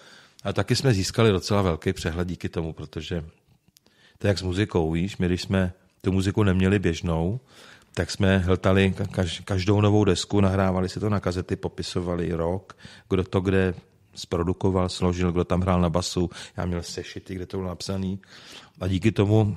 A 0.45 0.53
taky 0.53 0.77
jsme 0.77 0.93
získali 0.93 1.31
docela 1.31 1.63
velký 1.63 1.93
přehled 1.93 2.29
díky 2.29 2.49
tomu, 2.49 2.73
protože 2.73 3.25
to 4.19 4.27
je 4.27 4.29
jak 4.29 4.39
s 4.39 4.43
muzikou, 4.43 4.93
víš, 4.93 5.17
my 5.17 5.27
když 5.27 5.43
jsme 5.43 5.73
tu 6.01 6.13
muziku 6.13 6.43
neměli 6.43 6.79
běžnou, 6.79 7.41
tak 7.95 8.11
jsme 8.11 8.39
hltali 8.39 8.95
kaž, 9.11 9.41
každou 9.45 9.81
novou 9.81 10.05
desku, 10.05 10.41
nahrávali 10.41 10.89
si 10.89 11.01
to 11.01 11.09
na 11.09 11.21
kazety, 11.21 11.57
popisovali 11.57 12.33
rok, 12.33 12.77
kdo 13.09 13.25
to 13.25 13.41
kde 13.41 13.75
zprodukoval, 14.15 14.89
složil, 14.89 15.33
kdo 15.33 15.45
tam 15.45 15.61
hrál 15.61 15.81
na 15.81 15.91
basu. 15.91 16.31
Já 16.57 16.67
měl 16.67 16.83
sešity, 16.83 17.35
kde 17.35 17.47
to 17.47 17.57
bylo 17.57 17.69
napsané. 17.69 18.17
A 18.81 18.89
díky 18.89 19.13
tomu 19.13 19.57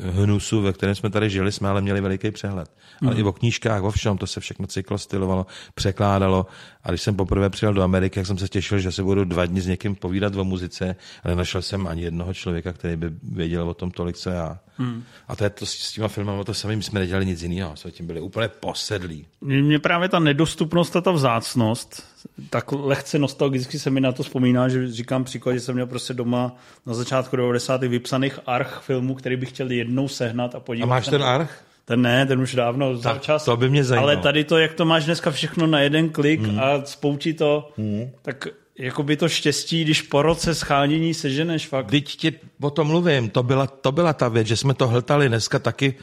hnusu, 0.00 0.62
ve 0.62 0.72
kterém 0.72 0.94
jsme 0.94 1.10
tady 1.10 1.30
žili, 1.30 1.52
jsme 1.52 1.68
ale 1.68 1.80
měli 1.80 2.00
veliký 2.00 2.30
přehled. 2.30 2.70
Ale 3.06 3.16
i 3.16 3.22
o 3.22 3.32
knížkách, 3.32 3.82
o 3.82 3.90
všem, 3.90 4.18
to 4.18 4.26
se 4.26 4.40
všechno 4.40 4.66
cyklostylovalo, 4.66 5.46
překládalo. 5.74 6.46
A 6.84 6.88
když 6.88 7.02
jsem 7.02 7.16
poprvé 7.16 7.50
přijel 7.50 7.74
do 7.74 7.82
Ameriky, 7.82 8.18
jak 8.18 8.26
jsem 8.26 8.38
se 8.38 8.48
těšil, 8.48 8.78
že 8.78 8.92
se 8.92 9.02
budu 9.02 9.24
dva 9.24 9.46
dny 9.46 9.60
s 9.60 9.66
někým 9.66 9.94
povídat 9.94 10.36
o 10.36 10.44
muzice, 10.44 10.96
ale 11.24 11.36
našel 11.36 11.62
jsem 11.62 11.86
ani 11.86 12.02
jednoho 12.02 12.34
člověka, 12.34 12.72
který 12.72 12.96
by 12.96 13.10
věděl 13.22 13.68
o 13.68 13.74
tom 13.74 13.90
tolik, 13.90 14.16
co 14.16 14.30
já. 14.30 14.58
Hmm. 14.76 15.02
A 15.28 15.36
to 15.36 15.44
je 15.44 15.50
to 15.50 15.66
s 15.66 15.92
těma 15.92 16.08
filmama 16.08 16.44
to 16.44 16.54
samým, 16.54 16.82
jsme 16.82 17.00
nedělali 17.00 17.26
nic 17.26 17.42
jiného, 17.42 17.76
jsme 17.76 17.90
tím 17.90 18.06
byli 18.06 18.20
úplně 18.20 18.48
posedlí. 18.48 19.26
Mě 19.40 19.78
právě 19.78 20.08
ta 20.08 20.18
nedostupnost 20.18 20.96
a 20.96 21.00
ta 21.00 21.10
vzácnost, 21.10 22.09
tak 22.50 22.72
lehce 22.72 23.18
nostalgicky 23.18 23.78
se 23.78 23.90
mi 23.90 24.00
na 24.00 24.12
to 24.12 24.22
vzpomíná, 24.22 24.68
že 24.68 24.92
říkám 24.92 25.24
příklad, 25.24 25.52
že 25.52 25.60
jsem 25.60 25.74
měl 25.74 25.86
prostě 25.86 26.14
doma 26.14 26.56
na 26.86 26.94
začátku 26.94 27.36
90. 27.36 27.82
vypsaných 27.82 28.38
arch 28.46 28.82
filmů, 28.82 29.14
který 29.14 29.36
bych 29.36 29.48
chtěl 29.48 29.70
jednou 29.70 30.08
sehnat 30.08 30.54
a 30.54 30.60
podívat. 30.60 30.86
A 30.86 30.88
máš 30.88 31.08
ten 31.08 31.22
arch? 31.22 31.62
Ten 31.84 32.02
ne, 32.02 32.26
ten 32.26 32.40
už 32.40 32.54
dávno 32.54 32.96
za 32.96 33.18
čas. 33.18 33.44
To 33.44 33.56
by 33.56 33.70
mě 33.70 33.84
zajímalo. 33.84 34.12
Ale 34.12 34.16
tady 34.16 34.44
to, 34.44 34.58
jak 34.58 34.74
to 34.74 34.84
máš 34.84 35.04
dneska 35.04 35.30
všechno 35.30 35.66
na 35.66 35.80
jeden 35.80 36.10
klik 36.10 36.40
hmm. 36.40 36.60
a 36.60 36.84
spoutí 36.84 37.34
to, 37.34 37.70
hmm. 37.78 38.10
tak 38.22 38.48
jako 38.78 39.02
by 39.02 39.16
to 39.16 39.28
štěstí, 39.28 39.84
když 39.84 40.02
po 40.02 40.22
roce 40.22 40.54
schánění 40.54 41.14
seženeš 41.14 41.66
fakt. 41.66 41.86
Teď 41.86 42.16
ti 42.16 42.32
o 42.60 42.70
tom 42.70 42.86
mluvím, 42.86 43.30
to 43.30 43.42
byla, 43.42 43.66
to 43.66 43.92
byla 43.92 44.12
ta 44.12 44.28
věc, 44.28 44.46
že 44.46 44.56
jsme 44.56 44.74
to 44.74 44.88
hltali 44.88 45.28
dneska 45.28 45.58
taky, 45.58 45.94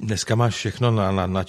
dneska 0.00 0.34
máš 0.34 0.54
všechno 0.54 0.90
na, 0.90 1.12
na, 1.12 1.26
na 1.26 1.44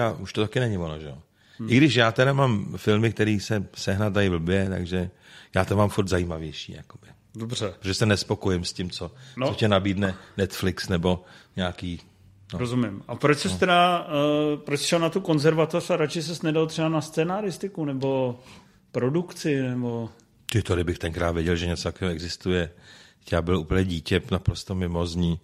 a 0.00 0.10
už 0.18 0.32
to 0.32 0.40
taky 0.40 0.60
není 0.60 0.78
ono, 0.78 0.98
že 0.98 1.06
jo. 1.06 1.18
Hmm. 1.58 1.70
I 1.70 1.76
když 1.76 1.94
já 1.94 2.12
teda 2.12 2.32
mám 2.32 2.74
filmy, 2.76 3.12
které 3.12 3.38
se 3.40 3.66
sehnatají 3.74 4.30
blbě, 4.30 4.68
takže 4.68 5.10
já 5.54 5.64
to 5.64 5.76
mám 5.76 5.88
furt 5.88 6.08
zajímavější, 6.08 6.72
jakoby. 6.72 7.06
Dobře. 7.34 7.74
Že 7.80 7.94
se 7.94 8.06
nespokojím 8.06 8.64
s 8.64 8.72
tím, 8.72 8.90
co, 8.90 9.10
no. 9.36 9.48
co 9.48 9.54
tě 9.54 9.68
nabídne 9.68 10.14
Netflix 10.36 10.88
nebo 10.88 11.24
nějaký 11.56 12.00
No. 12.52 12.58
Rozumím. 12.58 13.02
A 13.08 13.14
proč 13.14 13.38
jsi 13.38 13.48
no. 13.48 13.58
teda, 13.58 14.06
uh, 14.06 14.60
proč 14.60 14.80
šel 14.80 14.98
na 14.98 15.10
tu 15.10 15.20
konzervatoř 15.20 15.90
a 15.90 15.96
radši 15.96 16.22
ses 16.22 16.42
nedal 16.42 16.66
třeba 16.66 16.88
na 16.88 17.00
scénaristiku 17.00 17.84
nebo 17.84 18.40
produkci, 18.92 19.62
nebo... 19.62 20.08
Ty 20.50 20.62
to, 20.62 20.74
kdybych 20.74 20.98
tenkrát 20.98 21.32
věděl, 21.32 21.56
že 21.56 21.66
něco 21.66 21.82
takového 21.82 22.14
existuje. 22.14 22.70
Já 23.32 23.42
byl 23.42 23.58
úplně 23.58 23.84
dítě, 23.84 24.22
naprosto 24.30 24.74
mimozní. 24.74 25.40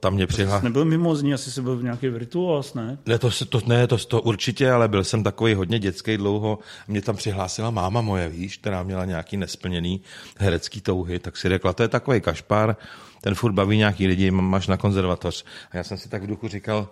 Tam 0.00 0.14
mě 0.14 0.26
přihlá... 0.26 0.58
Jsi 0.58 0.64
nebyl 0.64 0.84
mimozní, 0.84 1.34
asi 1.34 1.50
jsi 1.50 1.62
byl 1.62 1.76
v 1.76 1.82
nějaký 1.82 2.08
virtuos, 2.08 2.74
ne? 2.74 2.98
Ne, 3.06 3.18
to, 3.18 3.30
to, 3.48 3.60
ne, 3.66 3.86
to, 3.86 3.98
to 3.98 4.22
určitě, 4.22 4.70
ale 4.70 4.88
byl 4.88 5.04
jsem 5.04 5.22
takový 5.22 5.54
hodně 5.54 5.78
dětský 5.78 6.16
dlouho. 6.16 6.58
Mě 6.88 7.02
tam 7.02 7.16
přihlásila 7.16 7.70
máma 7.70 8.00
moje, 8.00 8.28
víš, 8.28 8.56
která 8.56 8.82
měla 8.82 9.04
nějaký 9.04 9.36
nesplněný 9.36 10.00
herecký 10.38 10.80
touhy, 10.80 11.18
tak 11.18 11.36
si 11.36 11.48
řekla, 11.48 11.72
to 11.72 11.82
je 11.82 11.88
takový 11.88 12.20
kašpár, 12.20 12.76
ten 13.20 13.34
furt 13.34 13.52
baví 13.52 13.76
nějaký 13.76 14.06
lidi, 14.06 14.30
máš 14.30 14.66
na 14.66 14.76
konzervatoř. 14.76 15.44
A 15.70 15.76
já 15.76 15.84
jsem 15.84 15.98
si 15.98 16.08
tak 16.08 16.22
v 16.22 16.26
duchu 16.26 16.48
říkal, 16.48 16.88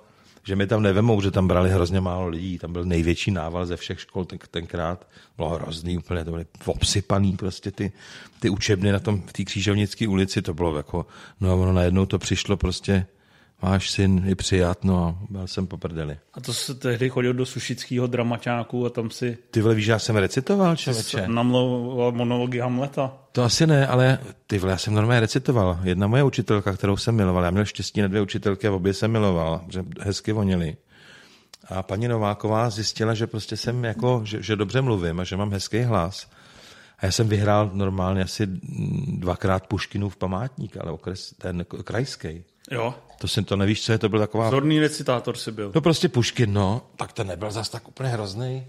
že 0.51 0.57
mi 0.57 0.67
tam 0.67 0.83
nevemou, 0.83 1.21
že 1.21 1.31
tam 1.31 1.49
brali 1.49 1.71
hrozně 1.71 2.01
málo 2.01 2.29
lidí, 2.29 2.59
tam 2.59 2.73
byl 2.73 2.85
největší 2.85 3.31
nával 3.31 3.67
ze 3.67 3.77
všech 3.77 4.01
škol 4.01 4.25
ten, 4.25 4.39
tenkrát, 4.51 5.07
bylo 5.37 5.49
hrozný 5.49 5.99
úplně, 5.99 6.25
to 6.25 6.31
byly 6.31 6.47
obsypaný 6.67 7.37
prostě 7.37 7.71
ty, 7.71 7.93
ty 8.41 8.51
učebny 8.51 8.93
na 8.93 8.99
tom, 8.99 9.23
v 9.27 9.33
té 9.33 9.45
křížovnické 9.45 10.09
ulici, 10.09 10.43
to 10.43 10.55
bylo 10.55 10.77
jako, 10.77 11.07
no 11.41 11.51
a 11.51 11.55
ono 11.55 11.73
najednou 11.73 12.07
to 12.07 12.19
přišlo 12.19 12.57
prostě, 12.57 13.07
máš 13.63 13.91
syn, 13.91 14.23
je 14.25 14.37
přijat, 14.37 14.85
no 14.85 15.05
a 15.05 15.17
byl 15.31 15.47
jsem 15.47 15.67
po 15.67 15.77
prdeli. 15.77 16.19
A 16.35 16.41
to 16.41 16.55
se 16.55 16.75
tehdy 16.75 17.11
chodil 17.11 17.35
do 17.35 17.47
sušického 17.47 18.07
dramaťáku 18.07 18.87
a 18.87 18.91
tam 18.91 19.11
si... 19.11 19.39
Ty 19.51 19.61
vole, 19.61 19.75
víš, 19.75 19.87
já 19.87 19.99
jsem 19.99 20.17
recitoval, 20.17 20.77
člověče. 20.77 21.25
Namlouval 21.29 22.13
monology 22.13 22.59
Hamleta. 22.59 23.13
To 23.33 23.43
asi 23.43 23.67
ne, 23.67 23.87
ale 23.87 24.19
ty 24.47 24.59
vole, 24.59 24.73
já 24.73 24.79
jsem 24.79 24.95
normálně 24.95 25.21
recitoval. 25.21 25.79
Jedna 25.83 26.07
moje 26.07 26.23
učitelka, 26.23 26.73
kterou 26.73 26.97
jsem 26.97 27.15
miloval, 27.15 27.45
já 27.45 27.51
měl 27.51 27.65
štěstí 27.65 28.01
na 28.01 28.09
dvě 28.09 28.21
učitelky 28.21 28.69
a 28.69 28.73
obě 28.73 28.95
jsem 28.95 29.11
miloval, 29.11 29.61
že 29.69 29.85
hezky 30.01 30.33
vonili. 30.33 30.77
A 31.69 31.83
paní 31.83 32.09
Nováková 32.09 32.71
zjistila, 32.71 33.15
že 33.15 33.27
prostě 33.27 33.57
jsem 33.57 33.85
jako, 33.85 34.23
že, 34.25 34.43
že 34.43 34.57
dobře 34.57 34.81
mluvím 34.81 35.21
a 35.21 35.25
že 35.25 35.37
mám 35.37 35.53
hezký 35.53 35.83
hlas. 35.83 36.27
A 36.99 37.07
já 37.07 37.13
jsem 37.13 37.29
vyhrál 37.29 37.71
normálně 37.73 38.23
asi 38.23 38.47
dvakrát 39.19 39.67
Puškinův 39.67 40.17
památník, 40.17 40.77
ale 40.77 40.93
okres, 40.93 41.35
ten 41.39 41.65
krajský. 41.85 42.45
Jo. 42.71 42.95
To 43.19 43.29
si 43.29 43.43
to 43.43 43.57
nevíš, 43.57 43.85
co 43.85 43.93
je, 43.93 43.99
to 43.99 44.09
byl 44.09 44.19
taková... 44.19 44.51
Zorný 44.51 44.81
recitátor 44.81 45.37
si 45.37 45.53
byl. 45.53 45.73
No 45.75 45.81
prostě 45.81 46.09
Puškin, 46.09 46.53
no. 46.53 46.83
Tak 46.97 47.13
to 47.13 47.25
nebyl 47.25 47.51
zas 47.51 47.69
tak 47.69 47.89
úplně 47.89 48.09
hrozný. 48.09 48.67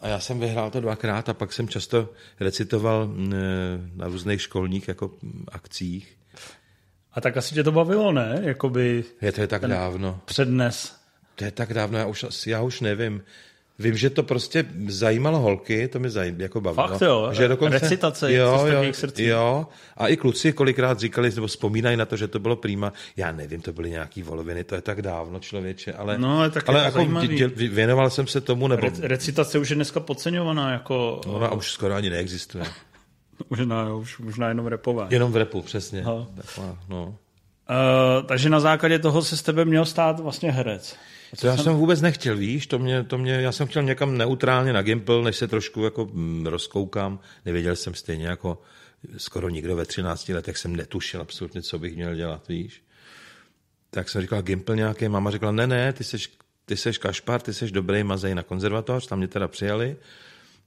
A 0.00 0.08
já 0.08 0.20
jsem 0.20 0.40
vyhrál 0.40 0.70
to 0.70 0.80
dvakrát 0.80 1.28
a 1.28 1.34
pak 1.34 1.52
jsem 1.52 1.68
často 1.68 2.08
recitoval 2.40 3.08
na 3.94 4.06
různých 4.06 4.42
školních 4.42 4.88
jako 4.88 5.10
akcích. 5.48 6.16
A 7.12 7.20
tak 7.20 7.36
asi 7.36 7.54
tě 7.54 7.62
to 7.62 7.72
bavilo, 7.72 8.12
ne? 8.12 8.40
Jakoby 8.42 9.04
je 9.20 9.32
to 9.32 9.40
je 9.40 9.46
tak 9.46 9.66
dávno. 9.66 10.20
Přednes. 10.24 10.96
To 11.34 11.44
je 11.44 11.50
tak 11.50 11.74
dávno, 11.74 11.98
já 11.98 12.06
už, 12.06 12.46
já 12.46 12.62
už 12.62 12.80
nevím. 12.80 13.22
Vím, 13.78 13.96
že 13.96 14.10
to 14.10 14.22
prostě 14.22 14.64
zajímalo 14.88 15.38
holky, 15.38 15.88
to 15.88 15.98
mi 15.98 16.10
zajím, 16.10 16.40
jako 16.40 16.60
bavilo. 16.60 16.88
Fakt 16.88 17.02
jo, 17.02 17.28
že 17.32 17.48
dokonce, 17.48 17.78
recitace, 17.78 18.34
jo, 18.34 18.66
jo, 18.66 18.92
srdcí. 18.92 19.24
jo, 19.24 19.66
a 19.96 20.08
i 20.08 20.16
kluci 20.16 20.52
kolikrát 20.52 20.98
říkali, 20.98 21.30
nebo 21.34 21.46
vzpomínají 21.46 21.96
na 21.96 22.06
to, 22.06 22.16
že 22.16 22.28
to 22.28 22.38
bylo 22.38 22.56
prýma. 22.56 22.92
Já 23.16 23.32
nevím, 23.32 23.62
to 23.62 23.72
byly 23.72 23.90
nějaký 23.90 24.22
voloviny, 24.22 24.64
to 24.64 24.74
je 24.74 24.80
tak 24.80 25.02
dávno 25.02 25.40
člověče, 25.40 25.92
ale, 25.92 26.18
no, 26.18 26.38
ale, 26.38 26.50
tak 26.50 26.68
ale 26.68 26.84
jako 26.84 27.04
dě, 27.26 27.48
věnoval 27.48 28.10
jsem 28.10 28.26
se 28.26 28.40
tomu, 28.40 28.68
nebo... 28.68 28.82
Re, 28.86 28.92
recitace 29.08 29.58
už 29.58 29.70
je 29.70 29.76
dneska 29.76 30.00
podceňovaná, 30.00 30.72
jako... 30.72 31.20
No, 31.26 31.38
no 31.38 31.46
a 31.46 31.52
už 31.52 31.70
skoro 31.72 31.94
ani 31.94 32.10
neexistuje. 32.10 32.64
možná, 33.50 33.94
už, 33.94 34.18
možná 34.18 34.48
jenom 34.48 34.66
repová. 34.66 35.06
Jenom 35.10 35.32
v 35.32 35.36
repu, 35.36 35.62
přesně. 35.62 36.04
Taková, 36.34 36.78
no. 36.88 37.18
Uh, 37.70 38.26
takže 38.26 38.50
na 38.50 38.60
základě 38.60 38.98
toho 38.98 39.22
se 39.22 39.36
s 39.36 39.42
tebe 39.42 39.64
měl 39.64 39.84
stát 39.84 40.20
vlastně 40.20 40.52
herec. 40.52 40.96
To 41.40 41.46
já 41.46 41.56
jsem 41.56 41.74
vůbec 41.74 42.00
nechtěl, 42.00 42.36
víš, 42.36 42.66
to 42.66 42.78
mě, 42.78 43.04
to 43.04 43.18
mě, 43.18 43.32
já 43.32 43.52
jsem 43.52 43.66
chtěl 43.66 43.82
někam 43.82 44.18
neutrálně 44.18 44.72
na 44.72 44.82
Gimple, 44.82 45.22
než 45.22 45.36
se 45.36 45.48
trošku 45.48 45.84
jako 45.84 46.08
mm, 46.12 46.46
rozkoukám. 46.46 47.18
Nevěděl 47.44 47.76
jsem 47.76 47.94
stejně 47.94 48.26
jako 48.26 48.58
skoro 49.16 49.48
nikdo 49.48 49.76
ve 49.76 49.84
13 49.84 50.28
letech 50.28 50.58
jsem 50.58 50.76
netušil 50.76 51.20
absolutně, 51.20 51.62
co 51.62 51.78
bych 51.78 51.96
měl 51.96 52.14
dělat, 52.14 52.48
víš. 52.48 52.82
Tak 53.90 54.08
jsem 54.08 54.22
říkal 54.22 54.42
Gimple 54.42 54.76
nějaký, 54.76 55.08
máma 55.08 55.30
řekla, 55.30 55.52
ne, 55.52 55.66
ne, 55.66 55.92
ty 55.92 56.04
seš, 56.04 56.30
ty 56.66 56.76
seš 56.76 56.98
kašpar, 56.98 57.40
ty 57.40 57.54
seš 57.54 57.72
dobrý 57.72 58.04
mazej 58.04 58.34
na 58.34 58.42
konzervatoř, 58.42 59.06
tam 59.06 59.18
mě 59.18 59.28
teda 59.28 59.48
přijali. 59.48 59.96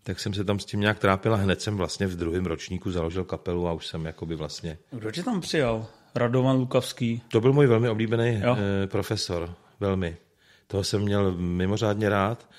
Tak 0.03 0.19
jsem 0.19 0.33
se 0.33 0.43
tam 0.43 0.59
s 0.59 0.65
tím 0.65 0.79
nějak 0.79 0.99
trápil 0.99 1.33
a 1.33 1.37
hned 1.37 1.61
jsem 1.61 1.77
vlastně 1.77 2.07
v 2.07 2.15
druhém 2.15 2.45
ročníku 2.45 2.91
založil 2.91 3.23
kapelu 3.23 3.67
a 3.67 3.73
už 3.73 3.87
jsem 3.87 4.05
jakoby 4.05 4.35
vlastně... 4.35 4.77
Kdo 4.91 5.11
tě 5.11 5.23
tam 5.23 5.41
přijal? 5.41 5.87
Radovan 6.15 6.55
Lukavský? 6.55 7.21
To 7.27 7.41
byl 7.41 7.53
můj 7.53 7.67
velmi 7.67 7.89
oblíbený 7.89 8.41
jo? 8.43 8.57
Eh, 8.83 8.87
profesor, 8.87 9.53
velmi. 9.79 10.17
Toho 10.67 10.83
jsem 10.83 11.01
měl 11.01 11.31
mimořádně 11.37 12.09
rád. 12.09 12.49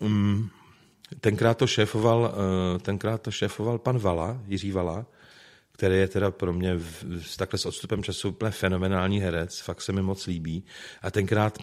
Mm, 0.00 0.48
tenkrát 1.20 1.58
to 1.58 1.66
šéfoval, 1.66 2.34
eh, 2.34 2.78
tenkrát 2.78 3.22
to 3.22 3.30
šéfoval 3.30 3.78
pan 3.78 3.98
Vala, 3.98 4.40
Jiří 4.46 4.72
Vala, 4.72 5.06
který 5.72 5.96
je 5.96 6.08
teda 6.08 6.30
pro 6.30 6.52
mě 6.52 6.74
v, 6.74 7.36
takhle 7.36 7.58
s 7.58 7.66
odstupem 7.66 8.02
času 8.02 8.28
úplně 8.28 8.50
fenomenální 8.50 9.20
herec, 9.20 9.60
fakt 9.60 9.82
se 9.82 9.92
mi 9.92 10.02
moc 10.02 10.26
líbí. 10.26 10.64
A 11.02 11.10
tenkrát 11.10 11.58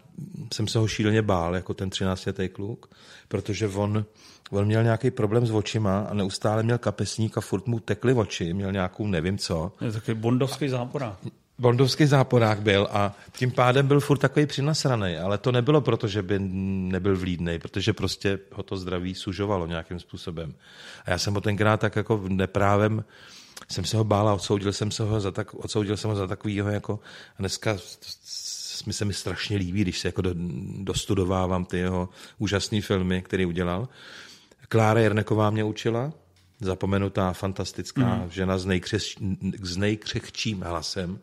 jsem 0.54 0.68
se 0.68 0.80
ho 0.80 0.88
šíleně 0.88 1.22
bál, 1.22 1.56
jako 1.56 1.74
ten 1.74 1.90
13-letý 1.90 2.50
kluk, 2.50 2.96
protože 3.28 3.68
on, 3.68 4.06
on 4.52 4.66
měl 4.66 4.84
nějaký 4.84 5.12
problém 5.12 5.46
s 5.46 5.52
očima 5.52 6.00
a 6.00 6.14
neustále 6.14 6.64
měl 6.64 6.78
kapesník 6.78 7.38
a 7.38 7.42
furt 7.42 7.68
mu 7.68 7.80
tekly 7.80 8.14
oči, 8.14 8.54
měl 8.54 8.72
nějakou 8.72 9.08
nevím 9.08 9.38
co. 9.38 9.72
Je 9.82 9.92
takový 9.92 10.18
bondovský 10.18 10.70
záporák. 10.70 11.20
Bondovský 11.60 12.06
záporák 12.06 12.62
byl 12.62 12.88
a 12.92 13.16
tím 13.32 13.52
pádem 13.52 13.88
byl 13.88 14.00
furt 14.00 14.18
takový 14.18 14.46
přinasraný, 14.46 15.18
ale 15.18 15.38
to 15.38 15.52
nebylo 15.52 15.82
proto, 15.82 16.08
že 16.08 16.22
by 16.22 16.40
nebyl 16.40 17.18
vlídnej, 17.18 17.60
protože 17.60 17.94
prostě 17.94 18.40
ho 18.52 18.64
to 18.64 18.78
zdraví 18.78 19.16
sužovalo 19.16 19.68
nějakým 19.68 20.00
způsobem. 20.00 20.54
A 21.06 21.12
já 21.12 21.18
jsem 21.18 21.34
ho 21.34 21.42
tenkrát 21.42 21.80
tak 21.80 21.96
jako 21.96 22.24
neprávem 22.28 23.04
jsem 23.72 23.86
se 23.86 23.98
ho 23.98 24.04
bál 24.04 24.30
a 24.30 24.34
odsoudil 24.34 24.74
jsem, 24.74 24.92
se 24.92 25.04
ho 25.04 25.22
za 25.22 25.32
tak, 25.32 25.54
odsoudil 25.54 25.98
jsem 25.98 26.10
ho 26.10 26.16
za 26.16 26.28
takovýho 26.28 26.70
jako 26.70 27.00
a 27.30 27.36
dneska 27.40 27.78
mi 28.86 28.94
se 28.94 29.06
mi 29.06 29.14
strašně 29.14 29.58
líbí, 29.58 29.82
když 29.82 30.00
se 30.00 30.08
jako 30.08 30.22
do, 30.22 30.32
dostudovávám 30.80 31.66
ty 31.66 31.78
jeho 31.78 32.10
úžasné 32.38 32.82
filmy, 32.82 33.22
který 33.22 33.46
udělal. 33.46 33.90
Klára 34.70 35.00
Jerneková 35.00 35.50
mě 35.50 35.64
učila, 35.64 36.14
zapomenutá, 36.60 37.34
fantastická 37.34 38.16
mm. 38.16 38.30
žena 38.30 38.58
s, 38.58 38.66
nejkřeš, 38.66 39.18
s 39.62 39.78
nejkřehčím 39.78 40.62
hlasem, 40.62 41.20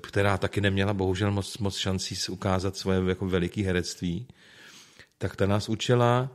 která 0.00 0.38
taky 0.38 0.60
neměla 0.60 0.94
bohužel 0.94 1.30
moc, 1.30 1.58
moc 1.58 1.76
šancí 1.76 2.14
ukázat 2.30 2.76
svoje 2.76 3.00
jako 3.08 3.26
veliké 3.26 3.62
herectví, 3.62 4.26
tak 5.18 5.36
ta 5.36 5.46
nás 5.46 5.68
učila. 5.68 6.30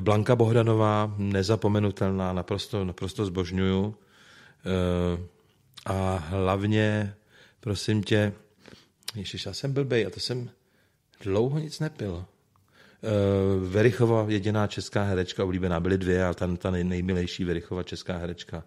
Blanka 0.00 0.36
Bohdanová, 0.36 1.14
nezapomenutelná, 1.18 2.32
naprosto, 2.32 2.84
naprosto 2.84 3.26
zbožňuju. 3.26 3.94
Eh, 4.66 5.26
a 5.86 6.16
hlavně, 6.16 7.14
prosím 7.60 8.02
tě, 8.02 8.32
Ježiš, 9.14 9.46
já 9.46 9.52
jsem 9.52 9.72
blbej 9.72 10.06
a 10.06 10.10
to 10.10 10.20
jsem 10.20 10.50
dlouho 11.22 11.58
nic 11.58 11.80
nepil. 11.80 12.24
Uh, 13.02 13.68
Verichova, 13.68 14.24
jediná 14.28 14.66
česká 14.66 15.02
herečka, 15.02 15.44
oblíbená, 15.44 15.80
byly 15.80 15.98
dvě, 15.98 16.24
ale 16.24 16.34
ta, 16.34 16.56
ta 16.56 16.70
nej, 16.70 16.84
nejmilejší 16.84 17.44
Verichova 17.44 17.82
česká 17.82 18.16
herečka. 18.16 18.64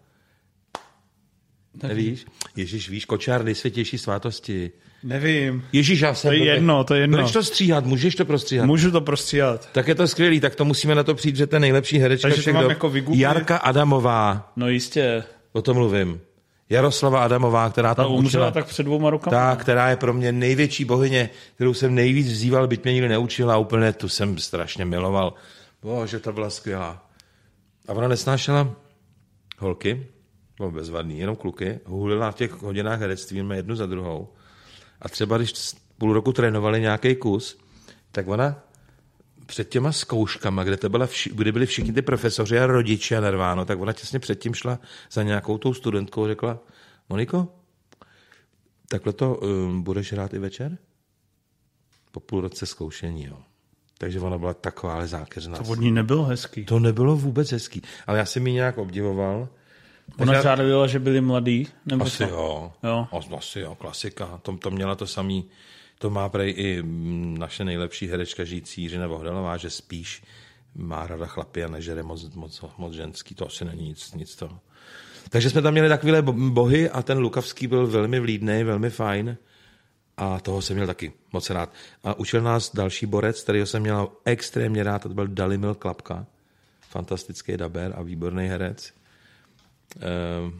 Nevíš? 1.84 2.26
Ježíš, 2.56 2.90
víš, 2.90 3.06
kočár 3.06 3.44
nejsvětější 3.44 3.98
svátosti. 3.98 4.72
Nevím. 5.04 5.64
Ježíš, 5.74 6.00
já 6.00 6.14
jsem... 6.14 6.30
To 6.30 6.34
je 6.34 6.46
jedno, 6.46 6.84
to 6.84 6.94
je 6.94 7.02
jedno. 7.02 7.18
Budeš 7.18 7.32
to 7.32 7.44
stříhat, 7.44 7.86
můžeš 7.86 8.16
to 8.16 8.26
prostříhat. 8.26 8.66
Můžu 8.68 8.92
to 8.92 9.02
prostříhat. 9.02 9.70
Tak 9.72 9.88
je 9.88 9.96
to 9.96 10.08
skvělý, 10.08 10.40
tak 10.40 10.56
to 10.56 10.66
musíme 10.66 10.96
na 10.96 11.04
to 11.04 11.16
přijít, 11.16 11.36
že 11.36 11.48
to 11.48 11.56
je 11.56 11.60
nejlepší 11.60 11.98
herečka 11.98 12.22
Takže 12.28 12.36
to 12.36 12.42
všech 12.42 12.54
mám 12.54 12.64
dob. 12.64 12.70
jako 12.70 12.90
vygooglit? 12.90 13.22
Jarka 13.22 13.58
Adamová, 13.58 14.52
No 14.56 14.69
jistě. 14.69 15.24
o 15.52 15.62
tom 15.62 15.78
mluvím. 15.78 16.21
Jaroslava 16.69 17.24
Adamová, 17.24 17.69
která 17.69 17.96
Ta 17.96 18.04
tam 18.04 18.12
umřela 18.12 18.46
učila. 18.48 18.52
tak 18.52 18.65
před 18.67 18.84
dvouma 18.84 19.10
rokama. 19.10 19.38
Ta, 19.38 19.56
která 19.56 19.90
je 19.90 19.96
pro 19.96 20.13
mě 20.13 20.32
největší 20.32 20.86
bohyně, 20.86 21.30
kterou 21.56 21.74
jsem 21.74 21.96
nejvíc 21.96 22.28
vzýval, 22.28 22.67
byť 22.67 22.84
mě 22.84 22.94
nikdy 22.94 23.08
neučila, 23.10 23.58
úplně 23.58 23.94
tu 23.94 24.10
jsem 24.10 24.38
strašně 24.38 24.86
miloval. 24.86 25.34
Bože, 25.82 26.19
to 26.19 26.34
byla 26.34 26.50
skvělá. 26.50 27.10
A 27.88 27.94
ona 27.94 28.08
nesnášela 28.08 28.76
holky, 29.60 30.08
bylo 30.64 30.82
bezvadný, 30.82 31.20
jenom 31.20 31.36
kluky, 31.36 31.80
hulila 31.86 32.32
v 32.32 32.36
těch 32.36 32.52
hodinách 32.52 33.00
herectví 33.00 33.44
jednu 33.54 33.76
za 33.76 33.86
druhou. 33.86 34.34
A 35.02 35.10
třeba 35.10 35.38
když 35.38 35.54
půl 35.98 36.14
roku 36.14 36.34
trénovali 36.34 36.82
nějaký 36.82 37.16
kus, 37.16 37.58
tak 38.12 38.28
ona 38.28 38.64
před 39.46 39.70
těma 39.70 39.92
zkouškama, 39.92 40.64
kde, 40.64 40.78
to 40.78 40.90
byla 40.90 41.06
vši, 41.06 41.30
kde 41.34 41.52
byli 41.52 41.66
všichni 41.66 41.94
ty 41.94 42.02
profesoři 42.02 42.60
a 42.60 42.68
rodiče 42.68 43.18
a 43.18 43.22
narváno, 43.22 43.66
tak 43.66 43.80
ona 43.80 43.94
těsně 43.94 44.20
předtím 44.20 44.54
šla 44.54 44.80
za 45.12 45.24
nějakou 45.24 45.58
tou 45.58 45.74
studentkou 45.74 46.24
a 46.24 46.28
řekla, 46.28 46.60
Moniko, 47.10 47.48
takhle 48.90 49.14
to 49.14 49.36
um, 49.36 49.84
budeš 49.84 50.14
hrát 50.14 50.34
i 50.34 50.40
večer? 50.40 50.78
Po 52.12 52.20
půl 52.20 52.42
roce 52.42 52.66
zkoušení, 52.66 53.26
jo. 53.26 53.38
Takže 53.98 54.20
ona 54.20 54.38
byla 54.38 54.54
taková 54.54 54.94
ale 54.94 55.08
zákeřná. 55.08 55.58
To 55.58 55.64
od 55.64 55.80
ní 55.80 55.92
nebylo 55.92 56.24
hezký. 56.24 56.66
To 56.66 56.80
nebylo 56.80 57.16
vůbec 57.16 57.52
hezký, 57.52 57.82
ale 58.08 58.18
já 58.18 58.26
jsem 58.26 58.48
ji 58.48 58.54
nějak 58.54 58.78
obdivoval. 58.78 59.50
Ona 60.17 60.39
třeba 60.39 60.87
že 60.87 60.99
byli 60.99 61.21
mladí? 61.21 61.67
Nebo 61.85 62.06
Asi 62.06 62.17
co? 62.17 62.23
jo. 62.23 62.73
Jo. 62.83 63.08
As- 63.12 63.37
Asi 63.37 63.60
jo, 63.60 63.75
klasika. 63.75 64.39
To, 64.41 64.58
to 64.58 64.71
měla 64.71 64.95
to 64.95 65.08
samý. 65.08 65.45
To 65.99 66.10
má 66.10 66.29
prej 66.29 66.54
i 66.58 66.81
mm, 66.83 67.37
naše 67.37 67.65
nejlepší 67.65 68.08
herečka 68.08 68.43
žijící 68.43 68.81
Jiřina 68.81 69.08
Vohdalová, 69.08 69.58
že 69.58 69.69
spíš 69.69 70.23
má 70.75 71.08
rada 71.08 71.25
chlapy 71.25 71.63
a 71.63 71.67
nežere 71.67 72.04
moc, 72.04 72.35
moc, 72.35 72.63
moc 72.77 72.93
ženský. 72.93 73.35
To 73.35 73.47
asi 73.47 73.65
není 73.65 73.87
nic, 73.87 74.13
nic 74.13 74.35
toho. 74.35 74.60
Takže 75.29 75.49
jsme 75.49 75.62
tam 75.62 75.73
měli 75.73 75.89
takovéhle 75.89 76.21
bo- 76.21 76.33
bohy 76.33 76.89
a 76.89 77.01
ten 77.01 77.17
Lukavský 77.17 77.67
byl 77.67 77.87
velmi 77.87 78.19
vlídný, 78.19 78.63
velmi 78.63 78.89
fajn. 78.89 79.37
A 80.17 80.39
toho 80.39 80.62
jsem 80.62 80.75
měl 80.75 80.87
taky 80.87 81.13
moc 81.33 81.49
rád. 81.49 81.73
A 82.04 82.13
učil 82.19 82.41
nás 82.41 82.71
další 82.75 83.06
borec, 83.06 83.41
kterého 83.43 83.65
jsem 83.65 83.81
měl 83.81 84.10
extrémně 84.25 84.83
rád, 84.83 85.06
a 85.06 85.10
to 85.10 85.15
byl 85.15 85.27
Dalimil 85.27 85.75
Klapka. 85.75 86.25
Fantastický 86.89 87.58
daber 87.58 87.93
a 87.97 88.01
výborný 88.04 88.47
herec. 88.47 88.93
Ehm, 90.00 90.60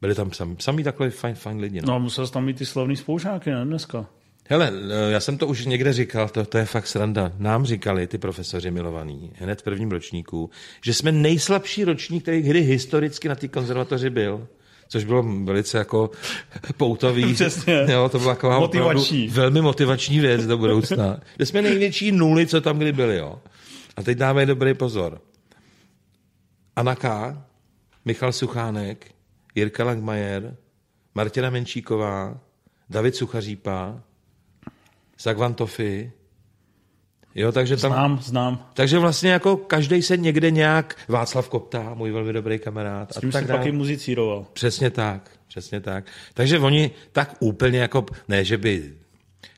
byli 0.00 0.14
tam 0.14 0.32
sami, 0.32 0.56
sami 0.58 0.84
takhle 0.84 1.10
fajn, 1.10 1.34
fajn 1.34 1.58
lidi. 1.58 1.80
No. 1.80 1.86
No 1.88 1.94
a 1.94 1.98
musel 1.98 2.26
jsi 2.26 2.32
tam 2.32 2.44
mít 2.44 2.58
ty 2.58 2.66
slavný 2.66 2.96
spoušáky, 2.96 3.50
ne 3.50 3.64
dneska? 3.64 4.06
Hele, 4.50 4.72
eh, 4.90 5.12
já 5.12 5.20
jsem 5.20 5.38
to 5.38 5.46
už 5.46 5.66
někde 5.66 5.92
říkal, 5.92 6.28
to, 6.28 6.44
to 6.44 6.58
je 6.58 6.64
fakt 6.64 6.86
sranda. 6.86 7.32
Nám 7.38 7.64
říkali 7.66 8.06
ty 8.06 8.18
profesoři 8.18 8.70
milovaní, 8.70 9.32
hned 9.34 9.60
v 9.60 9.64
prvním 9.64 9.90
ročníku, 9.90 10.50
že 10.84 10.94
jsme 10.94 11.12
nejslabší 11.12 11.84
ročník, 11.84 12.22
který 12.22 12.42
kdy 12.42 12.60
historicky 12.60 13.28
na 13.28 13.34
té 13.34 13.48
konzervatoři 13.48 14.10
byl. 14.10 14.48
Což 14.88 15.04
bylo 15.04 15.22
velice 15.22 15.78
jako 15.78 16.10
poutový. 16.76 17.34
Přesně. 17.34 17.86
Jo, 17.88 18.08
to 18.08 18.18
byla 18.18 18.34
taková 18.34 18.58
Motivační. 18.58 19.28
velmi 19.28 19.60
motivační 19.60 20.20
věc 20.20 20.46
do 20.46 20.58
budoucna. 20.58 21.20
Že 21.38 21.46
jsme 21.46 21.62
největší 21.62 22.12
nuly, 22.12 22.46
co 22.46 22.60
tam 22.60 22.78
kdy 22.78 22.92
byli. 22.92 23.16
Jo. 23.16 23.38
A 23.96 24.02
teď 24.02 24.18
dáme 24.18 24.46
dobrý 24.46 24.74
pozor. 24.74 25.20
Anna 26.76 26.94
K., 26.94 27.36
Michal 28.08 28.32
Suchánek, 28.32 29.14
Jirka 29.54 29.84
Langmajer, 29.84 30.56
Martina 31.14 31.50
Menčíková, 31.50 32.40
David 32.90 33.16
Suchařípa, 33.16 34.02
Sagvan 35.16 35.54
Tofi. 35.54 36.12
Jo, 37.34 37.52
takže 37.52 37.76
tam... 37.76 37.92
Znám, 37.92 38.18
znám. 38.22 38.70
Takže 38.74 38.98
vlastně 38.98 39.30
jako 39.30 39.56
každý 39.56 40.02
se 40.02 40.16
někde 40.16 40.50
nějak... 40.50 40.96
Václav 41.08 41.48
Kopta, 41.48 41.94
můj 41.94 42.10
velmi 42.10 42.32
dobrý 42.32 42.58
kamarád. 42.58 43.14
S 43.14 43.20
tím 43.20 43.28
a 43.28 43.32
tak 43.32 43.46
pak 43.46 43.66
i 43.66 43.72
muzicíroval. 43.72 44.46
Přesně 44.52 44.90
tak, 44.90 45.30
přesně 45.48 45.80
tak. 45.80 46.04
Takže 46.34 46.58
oni 46.58 46.90
tak 47.12 47.36
úplně 47.40 47.78
jako, 47.78 48.06
ne, 48.28 48.44
že 48.44 48.58
by 48.58 48.94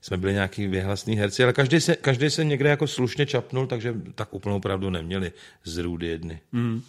jsme 0.01 0.17
byli 0.17 0.33
nějaký 0.33 0.67
vyhlasný 0.67 1.17
herci, 1.17 1.45
ale 1.45 1.53
každý 1.53 1.81
se, 1.81 1.97
každý 1.97 2.31
se 2.31 2.45
někde 2.45 2.71
jako 2.71 2.87
slušně 2.87 3.27
čapnul, 3.27 3.67
takže 3.67 3.95
tak 4.15 4.35
úplnou 4.35 4.61
pravdu 4.61 4.91
neměli 4.91 5.33
z 5.65 5.79
růdy 5.79 6.07
jedny. 6.07 6.41
Mm. 6.53 6.83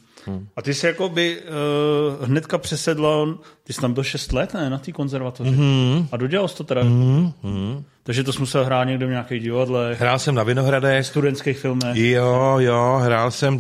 A 0.55 0.61
ty 0.61 0.73
jsi 0.73 0.85
jako 0.85 1.09
by 1.09 1.37
uh, 1.41 2.25
hnedka 2.25 2.57
přesedl, 2.57 3.39
ty 3.63 3.73
jsi 3.73 3.81
tam 3.81 3.93
byl 3.93 4.03
6 4.03 4.33
let, 4.33 4.53
ne, 4.53 4.69
na 4.69 4.77
té 4.77 4.91
konzervatoři. 4.91 5.51
Mm. 5.51 6.07
A 6.11 6.17
dodělal 6.17 6.47
jsi 6.47 6.55
to 6.55 6.63
teda. 6.63 6.83
Mm. 6.83 7.83
Takže 8.03 8.23
to 8.23 8.33
jsi 8.33 8.39
musel 8.39 8.65
hrát 8.65 8.83
někde 8.83 9.05
v 9.05 9.09
nějakých 9.09 9.41
divadlech, 9.43 9.99
Hrál 10.01 10.19
jsem 10.19 10.35
na 10.35 10.43
Vinohradech, 10.43 11.05
studentských 11.05 11.57
filmech. 11.57 11.95
jo, 11.97 12.55
jo, 12.57 12.99
hrál 13.03 13.31
jsem, 13.31 13.59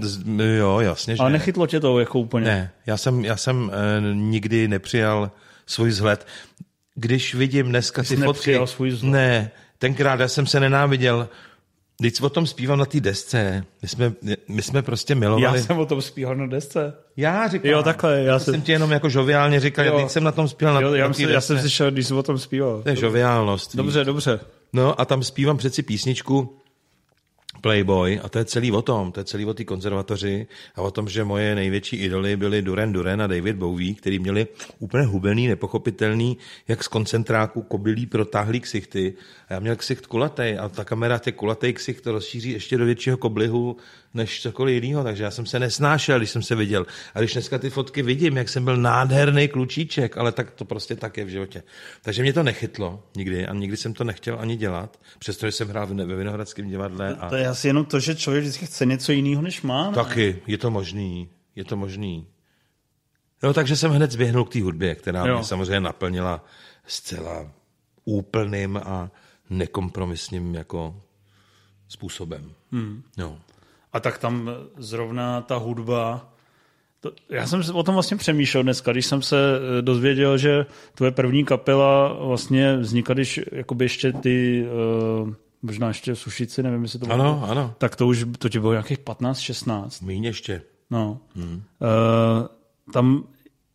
jo, 0.57 0.79
jasně, 0.79 1.15
že 1.15 1.19
Ale 1.19 1.29
ne. 1.29 1.37
nechytlo 1.37 1.67
tě 1.67 1.79
to 1.79 1.99
jako 1.99 2.19
úplně. 2.19 2.45
Ne, 2.45 2.71
já 2.85 2.97
jsem, 2.97 3.25
já 3.25 3.37
jsem 3.37 3.71
eh, 3.73 4.13
nikdy 4.13 4.67
nepřijal 4.67 5.31
svůj 5.67 5.89
vzhled. 5.89 6.27
Když 6.95 7.35
vidím 7.35 7.69
dneska 7.69 8.01
ty 8.01 8.07
jsi 8.07 8.15
fotky... 8.15 8.27
nepřijal 8.27 8.67
svůj 8.67 8.89
vzhled. 8.89 9.11
Ne, 9.11 9.51
tenkrát 9.77 10.19
já 10.19 10.27
jsem 10.27 10.47
se 10.47 10.59
nenáviděl. 10.59 11.29
Když 12.01 12.21
o 12.21 12.29
tom 12.29 12.47
zpívám 12.47 12.79
na 12.79 12.85
té 12.85 12.99
desce, 12.99 13.63
my 13.81 13.87
jsme, 13.87 14.13
my 14.47 14.61
jsme 14.61 14.81
prostě 14.81 15.13
Já 15.13 15.19
milovali. 15.19 15.61
jsem 15.61 15.77
o 15.77 15.85
tom 15.85 16.01
zpíval 16.01 16.35
na 16.35 16.47
desce. 16.47 16.93
já 17.17 17.47
říkám. 17.47 17.71
Jo, 17.71 17.83
takhle, 17.83 18.13
já 18.17 18.23
Já 18.23 18.39
jsem- 18.39 18.53
jsem 18.53 18.61
ti 18.61 18.71
jenom 18.71 18.91
jako 18.91 19.09
žoviálně 19.09 19.59
říkal, 19.59 19.85
Jo. 19.85 19.93
já 19.93 19.99
teď 20.03 20.09
jsem 20.11 20.23
na 20.23 20.31
tom 20.31 20.47
zpíval 20.47 20.73
na, 20.73 20.81
Jo, 20.81 20.93
já, 20.93 21.01
na 21.01 21.03
té 21.05 21.09
myslím, 21.09 21.29
já 21.29 21.41
jsem 21.41 21.55
desce. 21.55 21.67
slyšel, 21.69 21.91
když 21.91 22.07
jsi 22.07 22.13
o 22.13 22.23
tom 22.23 22.37
zpíval. 22.39 22.81
To 22.83 22.89
je 22.89 22.95
žoviálnost. 22.95 23.75
Dobře, 23.75 24.03
dobře. 24.05 24.39
No 24.73 25.01
a 25.01 25.05
tam 25.05 25.23
zpívám 25.23 25.57
přeci 25.57 25.83
písničku 25.83 26.60
Playboy 27.61 28.19
a 28.23 28.29
to 28.29 28.39
je 28.39 28.45
celý 28.45 28.71
o 28.71 28.81
tom, 28.81 29.11
to 29.11 29.19
je 29.19 29.23
celý 29.23 29.45
o 29.45 29.53
té 29.53 29.63
konzervatoři 29.63 30.47
a 30.75 30.81
o 30.81 30.91
tom, 30.91 31.09
že 31.09 31.23
moje 31.23 31.55
největší 31.55 31.95
idoly 31.95 32.37
byly 32.37 32.61
Duran 32.61 32.93
Duran 32.93 33.21
a 33.21 33.27
David 33.27 33.55
Bowie, 33.55 33.93
který 33.93 34.19
měli 34.19 34.47
úplně 34.79 35.05
hubený, 35.05 35.47
nepochopitelný, 35.47 36.37
jak 36.67 36.83
z 36.83 36.87
koncentráku 36.87 37.61
kobylí 37.61 38.05
protáhlý 38.05 38.59
ksichty. 38.59 39.13
A 39.49 39.53
já 39.53 39.59
měl 39.59 39.75
ksicht 39.75 40.05
kulatý 40.05 40.53
a 40.59 40.69
ta 40.69 40.83
kamera 40.83 41.19
ty 41.19 41.31
kulatý 41.31 41.73
ksicht 41.73 42.07
rozšíří 42.07 42.51
ještě 42.51 42.77
do 42.77 42.85
většího 42.85 43.17
koblihu 43.17 43.77
než 44.13 44.41
cokoliv 44.41 44.83
jiného, 44.83 45.03
takže 45.03 45.23
já 45.23 45.31
jsem 45.31 45.45
se 45.45 45.59
nesnášel, 45.59 46.17
když 46.17 46.29
jsem 46.29 46.41
se 46.41 46.55
viděl. 46.55 46.85
A 47.15 47.19
když 47.19 47.33
dneska 47.33 47.57
ty 47.59 47.69
fotky 47.69 48.01
vidím, 48.01 48.37
jak 48.37 48.49
jsem 48.49 48.65
byl 48.65 48.77
nádherný 48.77 49.47
klučíček, 49.47 50.17
ale 50.17 50.31
tak 50.31 50.51
to 50.51 50.65
prostě 50.65 50.95
tak 50.95 51.17
je 51.17 51.25
v 51.25 51.29
životě. 51.29 51.63
Takže 52.01 52.21
mě 52.21 52.33
to 52.33 52.43
nechytlo 52.43 53.03
nikdy 53.15 53.47
a 53.47 53.53
nikdy 53.53 53.77
jsem 53.77 53.93
to 53.93 54.03
nechtěl 54.03 54.37
ani 54.39 54.55
dělat, 54.55 54.99
přestože 55.19 55.51
jsem 55.51 55.67
hrál 55.67 55.87
ve 55.87 56.15
Vinohradském 56.15 56.69
divadle. 56.69 57.15
A... 57.15 57.29
To 57.29 57.35
je 57.35 57.47
asi 57.47 57.67
jenom 57.67 57.85
to, 57.85 57.99
že 57.99 58.15
člověk 58.15 58.43
vždycky 58.43 58.65
chce 58.65 58.85
něco 58.85 59.11
jiného, 59.11 59.41
než 59.41 59.61
má. 59.61 59.89
Ne? 59.89 59.95
Taky, 59.95 60.41
je 60.47 60.57
to 60.57 60.71
možný, 60.71 61.29
je 61.55 61.63
to 61.63 61.77
možný. 61.77 62.27
No 63.43 63.53
takže 63.53 63.75
jsem 63.75 63.91
hned 63.91 64.11
zběhnul 64.11 64.45
k 64.45 64.53
té 64.53 64.61
hudbě, 64.61 64.95
která 64.95 65.27
Jo. 65.27 65.35
mě 65.35 65.43
samozřejmě 65.43 65.79
naplnila 65.79 66.45
zcela 66.87 67.51
úplným 68.05 68.77
a 68.77 69.11
nekompromisním 69.49 70.55
jako 70.55 71.01
způsobem. 71.87 72.53
Hmm. 72.71 73.03
No. 73.17 73.39
A 73.93 73.99
tak 73.99 74.17
tam 74.17 74.49
zrovna 74.77 75.41
ta 75.41 75.55
hudba, 75.55 76.31
to, 77.01 77.11
já 77.29 77.47
jsem 77.47 77.61
o 77.73 77.83
tom 77.83 77.93
vlastně 77.93 78.17
přemýšlel 78.17 78.63
dneska, 78.63 78.91
když 78.91 79.05
jsem 79.05 79.21
se 79.21 79.37
eh, 79.37 79.81
dozvěděl, 79.81 80.37
že 80.37 80.65
tvoje 80.95 81.11
první 81.11 81.45
kapela 81.45 82.13
vlastně 82.13 82.77
vznikla, 82.77 83.13
když 83.13 83.39
jakoby 83.51 83.85
ještě 83.85 84.13
ty, 84.13 84.65
uh, 85.23 85.33
možná 85.61 85.87
ještě 85.87 86.15
sušici, 86.15 86.63
nevím, 86.63 86.83
jestli 86.83 86.99
to 86.99 87.05
bylo. 87.05 87.19
Ano, 87.19 87.43
ano. 87.49 87.73
Tak 87.77 87.95
to 87.95 88.07
už, 88.07 88.25
to 88.37 88.49
ti 88.49 88.59
bylo 88.59 88.71
nějakých 88.71 88.99
15-16. 88.99 90.05
Míň 90.05 90.23
ještě. 90.23 90.61
No. 90.89 91.19
Hmm. 91.35 91.53
Uh, 91.53 92.47
tam 92.93 93.23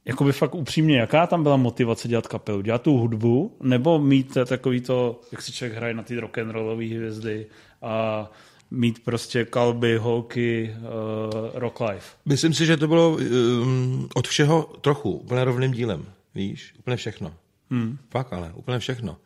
jakoby 0.05 0.33
fakt 0.33 0.55
upřímně, 0.55 0.99
jaká 0.99 1.27
tam 1.27 1.43
byla 1.43 1.57
motivace 1.57 2.09
dělat 2.09 2.27
kapelu? 2.27 2.61
Dělat 2.61 2.83
tu 2.83 2.99
hudbu, 2.99 3.57
nebo 3.62 3.99
mít 3.99 4.39
takový 4.49 4.81
to, 4.81 5.21
jak 5.33 5.43
si 5.43 5.53
člověk 5.53 5.77
hraje 5.77 5.95
na 5.95 6.03
ty 6.03 6.21
rock'n'rollové 6.21 6.97
hvězdy 6.97 7.47
a 7.83 8.31
mít 8.71 9.05
prostě 9.05 9.45
kalby, 9.45 9.99
holky, 9.99 10.77
uh, 10.79 11.51
rock 11.55 11.81
life. 11.81 12.17
Myslím 12.25 12.55
si, 12.55 12.67
že 12.67 12.77
to 12.77 12.89
bylo 12.89 13.17
um, 13.17 14.09
od 14.14 14.29
všeho 14.29 14.62
trochu, 14.81 15.11
úplně 15.11 15.45
rovným 15.45 15.73
dílem. 15.73 16.07
Víš, 16.35 16.75
úplně 16.79 16.97
všechno. 16.97 17.35
Hmm. 17.71 17.99
Fakt 18.11 18.33
ale, 18.33 18.53
úplně 18.55 18.79
všechno. 18.79 19.17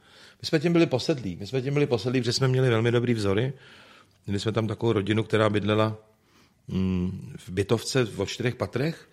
My 0.43 0.47
jsme 0.47 0.61
tím 0.61 0.73
byli 0.73 0.87
posedlí. 0.87 1.37
My 1.41 1.47
jsme 1.47 1.63
tím 1.63 1.75
byli 1.75 1.87
posedlí, 1.87 2.21
protože 2.21 2.33
jsme 2.33 2.49
měli 2.49 2.71
velmi 2.71 2.91
dobrý 2.91 3.15
vzory. 3.15 3.53
Měli 4.27 4.41
jsme 4.41 4.53
tam 4.53 4.67
takovou 4.67 4.93
rodinu, 4.93 5.23
která 5.23 5.51
bydlela 5.51 5.97
mm, 6.69 7.35
v 7.37 7.49
bytovce 7.49 8.09
o 8.17 8.27
čtyřech 8.27 8.55
patrech 8.55 9.09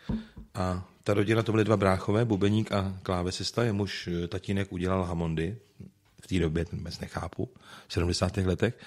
a 0.53 0.87
ta 1.03 1.13
rodina, 1.13 1.43
to 1.43 1.51
byly 1.51 1.63
dva 1.63 1.77
bráchové, 1.77 2.25
bubeník 2.25 2.71
a 2.71 2.99
klávesista, 3.03 3.63
jemuž 3.63 4.07
eh, 4.07 4.27
tatínek 4.27 4.71
udělal 4.71 5.03
Hamondy, 5.03 5.57
v 6.21 6.27
té 6.27 6.39
době 6.39 6.65
ten 6.65 6.79
vůbec 6.79 6.99
nechápu, 6.99 7.49
v 7.87 7.93
70. 7.93 8.37
letech. 8.37 8.77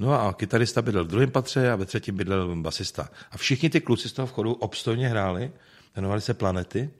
No 0.00 0.20
a 0.20 0.32
kytarista 0.32 0.82
bydlel 0.82 1.04
v 1.04 1.08
druhém 1.08 1.30
patře 1.30 1.70
a 1.70 1.76
ve 1.76 1.86
třetím 1.86 2.16
bydlel 2.16 2.56
basista. 2.56 3.10
A 3.30 3.36
všichni 3.36 3.70
ty 3.70 3.80
kluci 3.80 4.08
z 4.08 4.12
toho 4.12 4.26
vchodu 4.26 4.52
obstojně 4.52 5.08
hráli, 5.08 5.50
jmenovali 5.96 6.20
se 6.20 6.34
Planety 6.34 6.90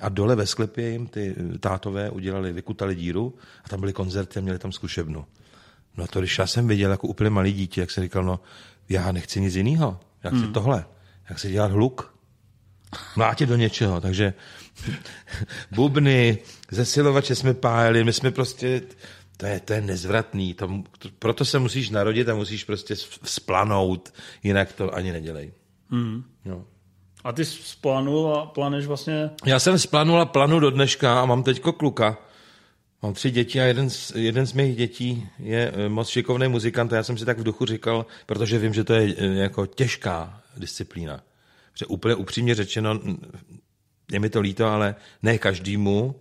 A 0.00 0.08
dole 0.08 0.36
ve 0.36 0.46
sklepě 0.46 0.90
jim 0.90 1.06
ty 1.06 1.34
tátové 1.60 2.10
udělali, 2.10 2.52
vykutali 2.52 2.94
díru 2.94 3.34
a 3.64 3.68
tam 3.68 3.80
byly 3.80 3.92
koncerty 3.92 4.38
a 4.38 4.42
měli 4.42 4.58
tam 4.58 4.72
zkušebnu. 4.72 5.24
No 5.96 6.06
to 6.06 6.18
když 6.18 6.38
já 6.38 6.46
jsem 6.46 6.68
viděl 6.68 6.90
jako 6.90 7.08
úplně 7.08 7.30
malý 7.30 7.52
dítě, 7.52 7.80
jak 7.80 7.90
jsem 7.90 8.04
říkal, 8.04 8.24
no 8.24 8.40
já 8.88 9.12
nechci 9.12 9.40
nic 9.40 9.54
jiného, 9.54 10.00
chci 10.18 10.36
hmm. 10.36 10.52
tohle, 10.52 10.84
já 11.30 11.36
chci 11.36 11.52
dělat 11.52 11.70
hluk, 11.70 12.14
mlátit 13.16 13.48
do 13.48 13.56
něčeho, 13.56 14.00
takže 14.00 14.34
bubny, 15.70 16.38
zesilovače 16.70 17.34
jsme 17.34 17.54
pájeli, 17.54 18.04
my 18.04 18.12
jsme 18.12 18.30
prostě, 18.30 18.82
to 19.36 19.46
je, 19.46 19.60
to 19.60 19.72
je 19.72 19.80
nezvratný, 19.80 20.54
to, 20.54 20.82
to, 20.98 21.08
proto 21.18 21.44
se 21.44 21.58
musíš 21.58 21.90
narodit 21.90 22.28
a 22.28 22.34
musíš 22.34 22.64
prostě 22.64 22.94
splanout, 23.24 24.14
jinak 24.42 24.72
to 24.72 24.94
ani 24.94 25.12
nedělej. 25.12 25.52
Hmm. 25.90 26.24
No. 26.44 26.64
A 27.24 27.32
ty 27.32 27.44
splánul 27.44 28.34
a 28.34 28.46
pláneš 28.46 28.86
vlastně? 28.86 29.30
Já 29.46 29.58
jsem 29.58 29.78
splánul 29.78 30.20
a 30.20 30.26
plánu 30.26 30.60
do 30.60 30.70
dneška 30.70 31.20
a 31.22 31.26
mám 31.26 31.42
teďko 31.42 31.72
kluka. 31.72 32.18
Mám 33.02 33.14
tři 33.14 33.30
děti 33.30 33.60
a 33.60 33.64
jeden 33.64 33.90
z, 33.90 34.12
jeden 34.16 34.46
z 34.46 34.52
mých 34.52 34.76
dětí 34.76 35.28
je 35.38 35.72
eh, 35.74 35.88
moc 35.88 36.08
šikovný 36.08 36.48
muzikant 36.48 36.92
a 36.92 36.96
já 36.96 37.02
jsem 37.02 37.18
si 37.18 37.24
tak 37.24 37.38
v 37.38 37.42
duchu 37.42 37.66
říkal, 37.66 38.06
protože 38.26 38.58
vím, 38.58 38.74
že 38.74 38.84
to 38.84 38.94
je 38.94 39.14
eh, 39.18 39.26
jako 39.26 39.66
těžká 39.66 40.42
disciplína. 40.56 41.22
Že 41.74 41.86
úplně 41.86 42.14
upřímně 42.14 42.54
řečeno, 42.54 43.00
je 44.12 44.20
mi 44.20 44.30
to 44.30 44.40
líto, 44.40 44.66
ale 44.66 44.94
ne 45.22 45.38
každému 45.38 46.14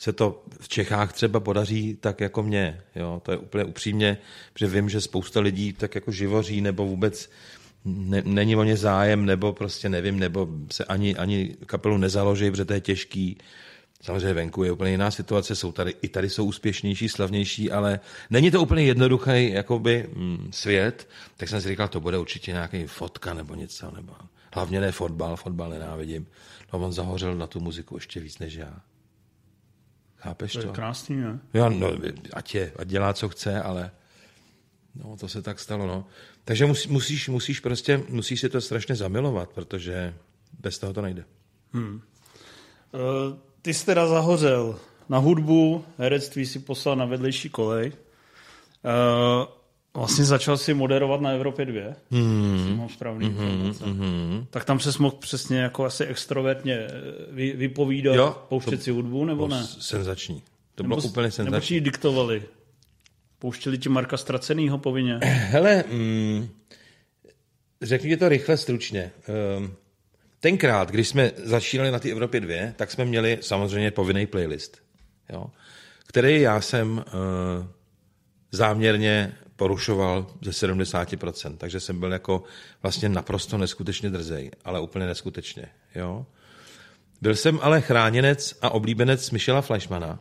se 0.00 0.12
to 0.12 0.42
v 0.60 0.68
Čechách 0.68 1.12
třeba 1.12 1.40
podaří 1.40 1.96
tak 2.00 2.20
jako 2.20 2.42
mě. 2.42 2.80
Jo? 2.96 3.22
To 3.24 3.32
je 3.32 3.38
úplně 3.38 3.64
upřímně, 3.64 4.18
že 4.58 4.66
vím, 4.66 4.88
že 4.88 5.00
spousta 5.00 5.40
lidí 5.40 5.72
tak 5.72 5.94
jako 5.94 6.12
živoří 6.12 6.60
nebo 6.60 6.86
vůbec 6.86 7.30
ne, 7.84 8.22
není 8.24 8.56
o 8.56 8.64
ně 8.64 8.76
zájem, 8.76 9.26
nebo 9.26 9.52
prostě 9.52 9.88
nevím, 9.88 10.18
nebo 10.18 10.48
se 10.72 10.84
ani, 10.84 11.16
ani 11.16 11.56
kapelu 11.66 11.98
nezaloží, 11.98 12.50
protože 12.50 12.64
to 12.64 12.72
je 12.72 12.80
těžký. 12.80 13.38
Samozřejmě 14.02 14.34
venku 14.34 14.64
je 14.64 14.72
úplně 14.72 14.90
jiná 14.90 15.10
situace, 15.10 15.56
jsou 15.56 15.72
tady, 15.72 15.94
i 16.02 16.08
tady 16.08 16.30
jsou 16.30 16.44
úspěšnější, 16.44 17.08
slavnější, 17.08 17.70
ale 17.70 18.00
není 18.30 18.50
to 18.50 18.62
úplně 18.62 18.82
jednoduchý 18.82 19.50
jakoby, 19.52 20.08
mm, 20.14 20.50
svět, 20.52 21.08
tak 21.36 21.48
jsem 21.48 21.60
si 21.60 21.68
říkal, 21.68 21.88
to 21.88 22.00
bude 22.00 22.18
určitě 22.18 22.52
nějaký 22.52 22.86
fotka 22.86 23.34
nebo 23.34 23.54
něco, 23.54 23.90
nebo 23.90 24.12
hlavně 24.54 24.80
ne 24.80 24.92
fotbal, 24.92 25.36
fotbal 25.36 25.70
nenávidím. 25.70 26.26
No 26.72 26.78
on 26.78 26.92
zahořel 26.92 27.36
na 27.36 27.46
tu 27.46 27.60
muziku 27.60 27.96
ještě 27.96 28.20
víc 28.20 28.38
než 28.38 28.54
já. 28.54 28.80
Chápeš 30.20 30.52
to? 30.52 30.60
To 30.60 30.66
je 30.66 30.72
krásný, 30.72 31.16
ne? 31.16 31.38
Jo, 31.54 31.68
no, 31.68 31.92
ať, 32.32 32.54
je, 32.54 32.72
ať 32.76 32.88
dělá, 32.88 33.12
co 33.12 33.28
chce, 33.28 33.62
ale 33.62 33.90
no, 34.94 35.16
to 35.16 35.28
se 35.28 35.42
tak 35.42 35.60
stalo, 35.60 35.86
no. 35.86 36.06
Takže 36.44 36.66
musí, 36.66 36.88
musíš, 36.88 37.28
musíš 37.28 37.60
prostě, 37.60 38.02
musíš 38.08 38.40
si 38.40 38.48
to 38.48 38.60
strašně 38.60 38.96
zamilovat, 38.96 39.50
protože 39.50 40.14
bez 40.60 40.78
toho 40.78 40.92
to 40.92 41.02
nejde. 41.02 41.24
Hmm. 41.72 41.94
Uh, 41.94 42.00
ty 43.62 43.74
jsi 43.74 43.86
teda 43.86 44.06
zahořel 44.06 44.78
na 45.08 45.18
hudbu, 45.18 45.84
herectví 45.98 46.46
si 46.46 46.58
poslal 46.58 46.96
na 46.96 47.04
vedlejší 47.04 47.48
kolej. 47.48 47.92
Uh, 47.92 49.46
vlastně 49.94 50.24
začal 50.24 50.56
si 50.56 50.74
moderovat 50.74 51.20
na 51.20 51.30
Evropě 51.30 51.64
2, 51.64 51.82
hmm. 52.10 52.76
mám 52.78 52.88
správný 52.88 53.26
hmm. 53.26 53.74
hmm. 53.84 54.46
Tak 54.50 54.64
tam 54.64 54.80
se 54.80 54.90
mohl 54.98 55.16
přesně 55.16 55.58
jako 55.58 55.84
asi 55.84 56.04
extrovertně 56.04 56.88
vy, 57.30 57.52
vypovídat, 57.52 58.16
jo, 58.16 58.42
pouštět 58.48 58.76
to, 58.76 58.82
si 58.82 58.90
hudbu, 58.90 59.24
nebo 59.24 59.48
ne? 59.48 59.66
Senzační. 59.80 60.42
To 60.74 60.82
bylo 60.82 60.96
nebo, 60.96 61.08
úplně 61.08 61.30
senzační. 61.30 61.52
Nebo 61.52 61.66
ti 61.66 61.80
diktovali? 61.80 62.42
Pouštěli 63.38 63.78
ti 63.78 63.88
Marka 63.88 64.16
Ztracenýho 64.16 64.78
povinně? 64.78 65.18
Hele, 65.24 65.84
mm, 65.92 66.48
řekni 67.82 68.16
to 68.16 68.28
rychle, 68.28 68.56
stručně. 68.56 69.10
Um, 69.58 69.74
tenkrát, 70.40 70.90
když 70.90 71.08
jsme 71.08 71.30
začínali 71.36 71.90
na 71.90 71.98
té 71.98 72.10
Evropě 72.10 72.40
2, 72.40 72.72
tak 72.76 72.90
jsme 72.90 73.04
měli 73.04 73.38
samozřejmě 73.40 73.90
povinný 73.90 74.26
playlist, 74.26 74.82
jo, 75.32 75.46
který 76.06 76.40
já 76.40 76.60
jsem 76.60 76.98
uh, 76.98 77.02
záměrně 78.52 79.34
porušoval 79.60 80.26
ze 80.40 80.50
70%, 80.50 81.56
takže 81.56 81.80
jsem 81.80 82.00
byl 82.00 82.12
jako 82.12 82.42
vlastně 82.82 83.08
naprosto 83.08 83.58
neskutečně 83.58 84.10
drzej, 84.10 84.50
ale 84.64 84.80
úplně 84.80 85.06
neskutečně, 85.06 85.66
jo. 85.94 86.26
Byl 87.20 87.36
jsem 87.36 87.58
ale 87.62 87.80
chráněnec 87.80 88.58
a 88.62 88.70
oblíbenec 88.70 89.30
Michela 89.30 89.60
Fleischmana, 89.60 90.18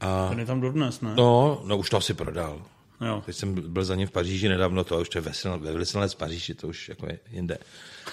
a, 0.00 0.28
Ten 0.28 0.38
je 0.38 0.46
tam 0.46 0.60
dodnes, 0.60 1.00
ne? 1.00 1.14
No, 1.16 1.62
no 1.64 1.78
už 1.78 1.90
to 1.90 1.96
asi 1.96 2.14
prodal. 2.14 2.62
Jo. 3.00 3.22
Teď 3.26 3.36
jsem 3.36 3.72
byl 3.72 3.84
za 3.84 3.94
ním 3.94 4.06
v 4.06 4.10
Paříži 4.10 4.48
nedávno, 4.48 4.84
to 4.84 5.00
už 5.00 5.08
to 5.08 5.18
je 5.18 5.22
vesel, 5.22 5.60
v 6.08 6.16
Paříži, 6.16 6.54
to 6.54 6.68
už 6.68 6.88
jako 6.88 7.06
je 7.06 7.18
jinde. 7.30 7.58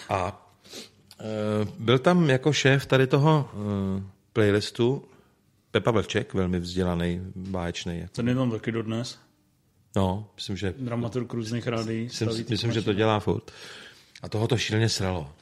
A 0.09 0.49
e, 1.19 1.67
byl 1.79 1.99
tam 1.99 2.29
jako 2.29 2.53
šéf 2.53 2.85
tady 2.85 3.07
toho 3.07 3.49
e, 3.53 4.03
playlistu 4.33 5.05
Pepa 5.71 5.91
Vlček, 5.91 6.33
velmi 6.33 6.59
vzdělaný, 6.59 7.21
báječný. 7.35 7.99
Jako. 7.99 8.13
Ten 8.13 8.29
je 8.29 8.35
tam 8.35 8.51
taky 8.51 8.71
dodnes? 8.71 9.19
No, 9.95 10.27
myslím, 10.35 10.57
že... 10.57 10.73
Dramaturg 10.77 11.33
různých 11.33 11.67
rádií. 11.67 12.03
Myslím, 12.03 12.45
myslím 12.49 12.71
že 12.71 12.81
to 12.81 12.93
dělá 12.93 13.19
furt. 13.19 13.51
A 14.21 14.29
toho 14.29 14.47
to 14.47 14.57
šíleně 14.57 14.89
sralo, 14.89 15.33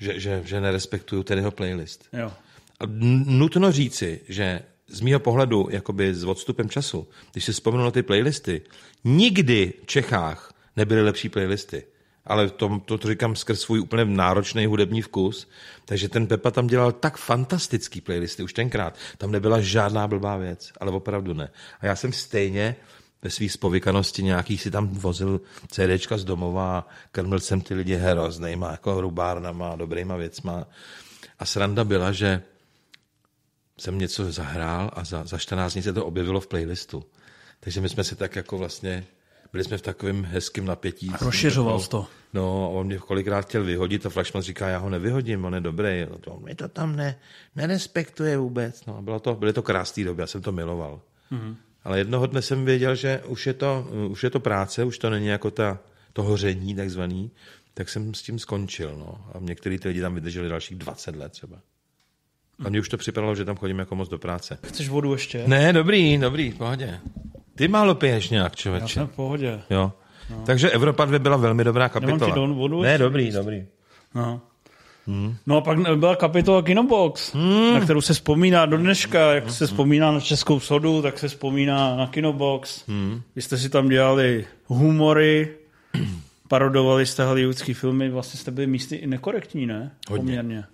že, 0.00 0.20
že, 0.20 0.42
že 0.44 0.60
nerespektuju 0.60 1.22
ten 1.22 1.38
jeho 1.38 1.50
playlist. 1.50 2.08
Jo. 2.12 2.32
A 2.80 2.84
nutno 3.26 3.72
říci, 3.72 4.20
že 4.28 4.62
z 4.88 5.00
mýho 5.00 5.20
pohledu, 5.20 5.68
jakoby 5.70 6.14
s 6.14 6.24
odstupem 6.24 6.68
času, 6.68 7.08
když 7.32 7.44
si 7.44 7.52
vzpomenu 7.52 7.84
na 7.84 7.90
ty 7.90 8.02
playlisty, 8.02 8.62
nikdy 9.04 9.72
v 9.82 9.86
Čechách 9.86 10.54
nebyly 10.76 11.02
lepší 11.02 11.28
playlisty. 11.28 11.82
Ale 12.26 12.50
to, 12.50 12.80
to, 12.84 12.98
to 12.98 13.08
říkám 13.08 13.36
skrz 13.36 13.60
svůj 13.60 13.80
úplně 13.80 14.04
náročný 14.04 14.66
hudební 14.66 15.02
vkus. 15.02 15.48
Takže 15.84 16.08
ten 16.08 16.26
Pepa 16.26 16.50
tam 16.50 16.66
dělal 16.66 16.92
tak 16.92 17.16
fantastický 17.16 18.00
playlisty 18.00 18.42
už 18.42 18.52
tenkrát. 18.52 18.94
Tam 19.18 19.32
nebyla 19.32 19.60
žádná 19.60 20.08
blbá 20.08 20.36
věc, 20.36 20.72
ale 20.80 20.90
opravdu 20.90 21.34
ne. 21.34 21.50
A 21.80 21.86
já 21.86 21.96
jsem 21.96 22.12
stejně 22.12 22.76
ve 23.22 23.30
své 23.30 23.48
spovykanosti 23.48 24.22
nějaký 24.22 24.58
si 24.58 24.70
tam 24.70 24.88
vozil 24.88 25.40
CDčka 25.68 26.18
z 26.18 26.24
domova 26.24 26.78
a 26.78 26.86
krmil 27.12 27.40
jsem 27.40 27.60
ty 27.60 27.74
lidi 27.74 27.94
hroznýma, 27.94 28.70
jako 28.70 29.00
rubárnama, 29.00 29.76
dobrýma 29.76 30.16
věcma. 30.16 30.66
A 31.38 31.44
sranda 31.44 31.84
byla, 31.84 32.12
že 32.12 32.42
jsem 33.78 33.98
něco 33.98 34.32
zahrál 34.32 34.90
a 34.92 35.04
za, 35.04 35.24
za 35.24 35.38
14 35.38 35.72
dní 35.72 35.82
se 35.82 35.92
to 35.92 36.06
objevilo 36.06 36.40
v 36.40 36.46
playlistu. 36.46 37.04
Takže 37.60 37.80
my 37.80 37.88
jsme 37.88 38.04
si 38.04 38.16
tak 38.16 38.36
jako 38.36 38.58
vlastně, 38.58 39.04
byli 39.52 39.64
jsme 39.64 39.78
v 39.78 39.82
takovém 39.82 40.24
hezkém 40.24 40.64
napětí. 40.64 41.10
A 41.12 41.24
rozšiřoval 41.24 41.80
to. 41.80 42.06
No, 42.34 42.64
a 42.64 42.68
on 42.68 42.86
mě 42.86 42.98
kolikrát 42.98 43.46
chtěl 43.46 43.64
vyhodit 43.64 44.06
a 44.06 44.10
Flashman 44.10 44.42
říká, 44.42 44.68
já 44.68 44.78
ho 44.78 44.90
nevyhodím, 44.90 45.44
on 45.44 45.54
je 45.54 45.60
dobrý. 45.60 46.06
To, 46.20 46.40
mě 46.40 46.54
to 46.54 46.68
tam 46.68 46.96
ne, 46.96 47.18
nerespektuje 47.56 48.38
vůbec. 48.38 48.86
No, 48.86 49.02
bylo 49.02 49.20
to, 49.20 49.34
byly 49.34 49.52
to 49.52 49.62
krásné 49.62 50.04
doby, 50.04 50.22
já 50.22 50.26
jsem 50.26 50.42
to 50.42 50.52
miloval. 50.52 51.00
Mm-hmm. 51.32 51.56
Ale 51.84 51.98
jednoho 51.98 52.26
dne 52.26 52.42
jsem 52.42 52.64
věděl, 52.64 52.94
že 52.94 53.22
už 53.26 53.46
je, 53.46 53.54
to, 53.54 53.88
už 54.08 54.24
je 54.24 54.30
to 54.30 54.40
práce, 54.40 54.84
už 54.84 54.98
to 54.98 55.10
není 55.10 55.26
jako 55.26 55.50
ta, 55.50 55.78
to 56.12 56.22
hoření 56.22 56.74
takzvaný, 56.74 57.30
tak 57.74 57.88
jsem 57.88 58.14
s 58.14 58.22
tím 58.22 58.38
skončil. 58.38 58.96
No. 58.98 59.18
A 59.34 59.38
některý 59.40 59.78
ty 59.78 59.88
lidi 59.88 60.00
tam 60.00 60.14
vydrželi 60.14 60.48
dalších 60.48 60.76
20 60.76 61.16
let 61.16 61.32
třeba. 61.32 61.58
A 62.64 62.68
mně 62.68 62.80
už 62.80 62.88
to 62.88 62.96
připadalo, 62.96 63.34
že 63.34 63.44
tam 63.44 63.56
chodím 63.56 63.78
jako 63.78 63.94
moc 63.94 64.08
do 64.08 64.18
práce. 64.18 64.58
Chceš 64.66 64.88
vodu 64.88 65.12
ještě? 65.12 65.44
Ne, 65.46 65.72
dobrý, 65.72 66.18
dobrý, 66.18 66.50
v 66.50 66.58
pohodě. 66.58 67.00
Ty 67.54 67.68
málo 67.68 67.94
piješ 67.94 68.30
nějak, 68.30 68.56
člověče. 68.56 68.84
Já 68.84 68.88
jsem 68.88 69.06
v 69.06 69.16
pohodě. 69.16 69.60
Jo. 69.70 69.92
No. 70.30 70.42
Takže 70.46 70.70
Evropa 70.70 71.04
2 71.04 71.18
byla 71.18 71.36
velmi 71.36 71.64
dobrá 71.64 71.88
kapitola. 71.88 72.18
Nemám 72.18 72.50
ti 72.54 72.54
vodu 72.54 72.82
ne, 72.82 72.98
dobrý, 72.98 73.24
jíst. 73.24 73.34
dobrý. 73.34 73.66
No. 74.14 74.40
Hmm. 75.08 75.36
No 75.46 75.56
a 75.56 75.60
pak 75.60 75.78
byla 75.96 76.16
kapitola 76.16 76.62
Kinobox, 76.62 77.34
hmm. 77.34 77.74
na 77.74 77.80
kterou 77.80 78.00
se 78.00 78.14
vzpomíná 78.14 78.66
do 78.66 78.76
dneška, 78.76 79.32
jak 79.32 79.50
se 79.50 79.66
vzpomíná 79.66 80.12
na 80.12 80.20
Českou 80.20 80.60
sodu, 80.60 81.02
tak 81.02 81.18
se 81.18 81.28
vzpomíná 81.28 81.96
na 81.96 82.06
Kinobox. 82.06 82.84
Hmm. 82.88 83.20
Vy 83.36 83.42
jste 83.42 83.58
si 83.58 83.68
tam 83.68 83.88
dělali 83.88 84.46
humory, 84.66 85.48
parodovali 86.48 87.06
jste 87.06 87.24
hollywoodský 87.24 87.74
filmy, 87.74 88.10
vlastně 88.10 88.40
jste 88.40 88.50
byli 88.50 88.66
místy 88.66 88.96
i 88.96 89.06
nekorektní, 89.06 89.66
ne? 89.66 89.90
Hodně. 90.10 90.24
Poměrně. 90.24 90.64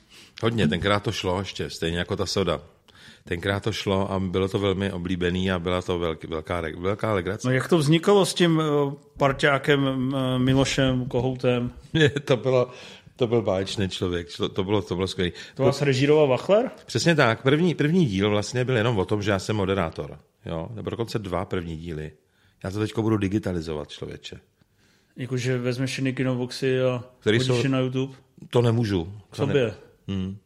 Hodně, 0.42 0.68
tenkrát 0.68 1.02
to 1.02 1.12
šlo 1.12 1.38
ještě, 1.38 1.70
stejně 1.70 1.98
jako 1.98 2.16
ta 2.16 2.26
soda. 2.26 2.60
Tenkrát 3.24 3.62
to 3.62 3.72
šlo 3.72 4.12
a 4.12 4.20
bylo 4.20 4.48
to 4.48 4.58
velmi 4.58 4.92
oblíbený 4.92 5.52
a 5.52 5.58
byla 5.58 5.82
to 5.82 5.98
velký, 5.98 6.26
velká, 6.26 6.62
velká 6.78 7.12
legrace. 7.12 7.48
No 7.48 7.54
jak 7.54 7.68
to 7.68 7.78
vznikalo 7.78 8.26
s 8.26 8.34
tím 8.34 8.60
eh, 8.60 8.94
parťákem 9.18 10.14
eh, 10.14 10.38
Milošem 10.38 11.06
Kohoutem? 11.06 11.70
To 12.24 12.36
bylo, 12.36 12.70
to 13.16 13.26
byl 13.26 13.42
báječný 13.42 13.88
člověk, 13.88 14.28
to 14.52 14.64
bylo, 14.64 14.82
to 14.82 14.94
bylo 14.94 15.06
skvělé. 15.06 15.32
To 15.54 15.62
vás 15.62 15.82
režíroval 15.82 16.28
Wachler? 16.28 16.70
Přesně 16.86 17.14
tak. 17.14 17.42
První, 17.42 17.74
první 17.74 18.06
díl 18.06 18.30
vlastně 18.30 18.64
byl 18.64 18.76
jenom 18.76 18.98
o 18.98 19.04
tom, 19.04 19.22
že 19.22 19.30
já 19.30 19.38
jsem 19.38 19.56
moderátor. 19.56 20.18
Jo? 20.46 20.68
Nebo 20.74 20.90
dokonce 20.90 21.18
dva 21.18 21.44
první 21.44 21.76
díly. 21.76 22.12
Já 22.64 22.70
to 22.70 22.78
teď 22.78 22.98
budu 22.98 23.16
digitalizovat, 23.16 23.88
člověče. 23.88 24.40
Jakože 25.16 25.58
vezmeš 25.58 25.90
všechny 25.90 26.12
kinoboxy 26.12 26.82
a 26.82 27.04
Který 27.20 27.38
hodíš 27.38 27.62
jsou... 27.62 27.68
na 27.68 27.78
YouTube? 27.78 28.14
To 28.50 28.62
nemůžu. 28.62 29.20
K 29.30 29.36
sobě? 29.36 29.64
Ne... 29.64 29.74
Hmm. 30.08 30.36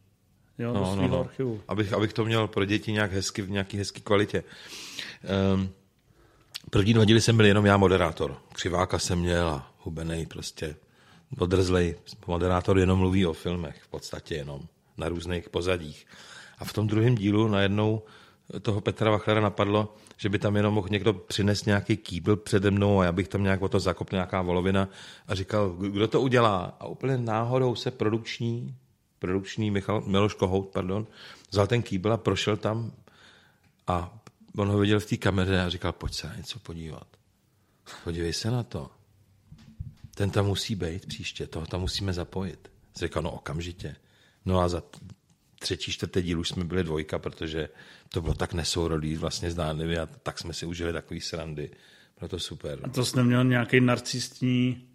Jo, 0.59 0.73
no, 0.73 0.95
do 0.95 1.01
no, 1.01 1.07
no. 1.07 1.19
archivu. 1.19 1.61
Abych, 1.67 1.93
abych 1.93 2.13
to 2.13 2.25
měl 2.25 2.47
pro 2.47 2.65
děti 2.65 2.91
nějak 2.91 3.11
hezky, 3.11 3.41
v 3.41 3.49
nějaký 3.49 3.77
hezký 3.77 4.01
kvalitě. 4.01 4.43
Um, 5.53 5.69
první 6.69 6.93
dva 6.93 7.05
díly 7.05 7.21
jsem 7.21 7.37
byl 7.37 7.45
jenom 7.45 7.65
já 7.65 7.77
moderátor. 7.77 8.37
Křiváka 8.53 8.99
jsem 8.99 9.19
měl 9.19 9.47
a 9.47 9.73
hubenej 9.77 10.25
prostě 10.25 10.75
odrzlej. 11.37 11.95
Moderátor 12.27 12.79
jenom 12.79 12.99
mluví 12.99 13.25
o 13.25 13.33
filmech, 13.33 13.81
v 13.83 13.87
podstatě 13.87 14.35
jenom 14.35 14.61
na 14.97 15.09
různých 15.09 15.49
pozadích. 15.49 16.07
A 16.57 16.65
v 16.65 16.73
tom 16.73 16.87
druhém 16.87 17.15
dílu 17.15 17.47
najednou 17.47 18.03
toho 18.61 18.81
Petra 18.81 19.11
Wachlera 19.11 19.41
napadlo, 19.41 19.95
že 20.17 20.29
by 20.29 20.39
tam 20.39 20.55
jenom 20.55 20.73
mohl 20.73 20.87
někdo 20.91 21.13
přinést 21.13 21.65
nějaký 21.65 21.97
kýbl 21.97 22.35
přede 22.35 22.71
mnou 22.71 22.99
a 22.99 23.05
já 23.05 23.11
bych 23.11 23.27
tam 23.27 23.43
nějak 23.43 23.61
o 23.61 23.69
to 23.69 23.79
zakopl 23.79 24.15
nějaká 24.15 24.41
volovina 24.41 24.89
a 25.27 25.35
říkal, 25.35 25.69
kdo 25.69 26.07
to 26.07 26.21
udělá? 26.21 26.77
A 26.79 26.87
úplně 26.87 27.17
náhodou 27.17 27.75
se 27.75 27.91
produkční, 27.91 28.75
produkční 29.19 29.71
Michal, 29.71 30.01
Miloš 30.01 30.33
Kohout, 30.33 30.69
pardon, 30.69 31.07
vzal 31.51 31.67
ten 31.67 31.81
kýbl 31.81 32.13
a 32.13 32.17
prošel 32.17 32.57
tam 32.57 32.91
a 33.87 34.19
on 34.57 34.67
ho 34.67 34.77
viděl 34.77 34.99
v 34.99 35.05
té 35.05 35.17
kameře 35.17 35.61
a 35.61 35.69
říkal, 35.69 35.91
pojď 35.91 36.13
se 36.13 36.27
na 36.27 36.35
něco 36.35 36.59
podívat. 36.59 37.07
Podívej 38.03 38.33
se 38.33 38.51
na 38.51 38.63
to. 38.63 38.98
Ten 40.19 40.29
tam 40.29 40.45
musí 40.45 40.75
být 40.75 41.05
příště, 41.05 41.47
toho 41.47 41.65
tam 41.65 41.81
musíme 41.81 42.13
zapojit. 42.13 42.71
Říkal, 42.95 43.23
no 43.23 43.31
okamžitě. 43.31 43.95
No 44.45 44.59
a 44.59 44.69
za 44.69 44.83
třetí, 45.59 45.91
čtvrté 45.91 46.21
díl 46.21 46.39
už 46.39 46.49
jsme 46.49 46.63
byli 46.63 46.83
dvojka, 46.83 47.19
protože 47.19 47.69
to 48.09 48.21
bylo 48.21 48.33
tak 48.33 48.53
nesourodý, 48.53 49.15
vlastně 49.15 49.51
zdánlivě 49.51 49.99
a 49.99 50.05
tak 50.05 50.39
jsme 50.39 50.53
si 50.53 50.65
užili 50.65 50.93
takový 50.93 51.21
srandy. 51.21 51.69
Bylo 52.19 52.29
to 52.29 52.39
super. 52.39 52.79
A 52.83 52.89
to 52.89 53.05
jsi 53.05 53.17
neměl 53.17 53.43
nějaký 53.43 53.79
narcistní, 53.79 54.87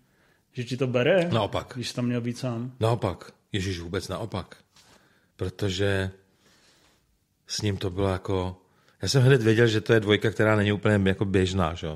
že 0.53 0.65
ti 0.65 0.77
to 0.77 0.87
bere? 0.87 1.29
Naopak. 1.29 1.73
Když 1.75 1.89
jsi 1.89 1.95
tam 1.95 2.07
měl 2.07 2.21
být 2.21 2.39
sám? 2.39 2.73
Naopak. 2.81 3.33
Ježíš 3.53 3.81
vůbec 3.81 4.09
naopak. 4.09 4.57
Protože 5.37 6.11
s 7.47 7.63
ním 7.63 7.77
to 7.77 7.91
bylo 7.91 8.09
jako... 8.09 8.61
Já 9.03 9.09
jsem 9.09 9.23
hned 9.23 9.43
věděl, 9.43 9.67
že 9.67 9.81
to 9.81 9.93
je 9.93 10.01
dvojka, 10.01 10.31
která 10.31 10.57
není 10.57 10.73
úplně 10.73 11.09
jako 11.09 11.25
běžná, 11.25 11.75
že? 11.75 11.89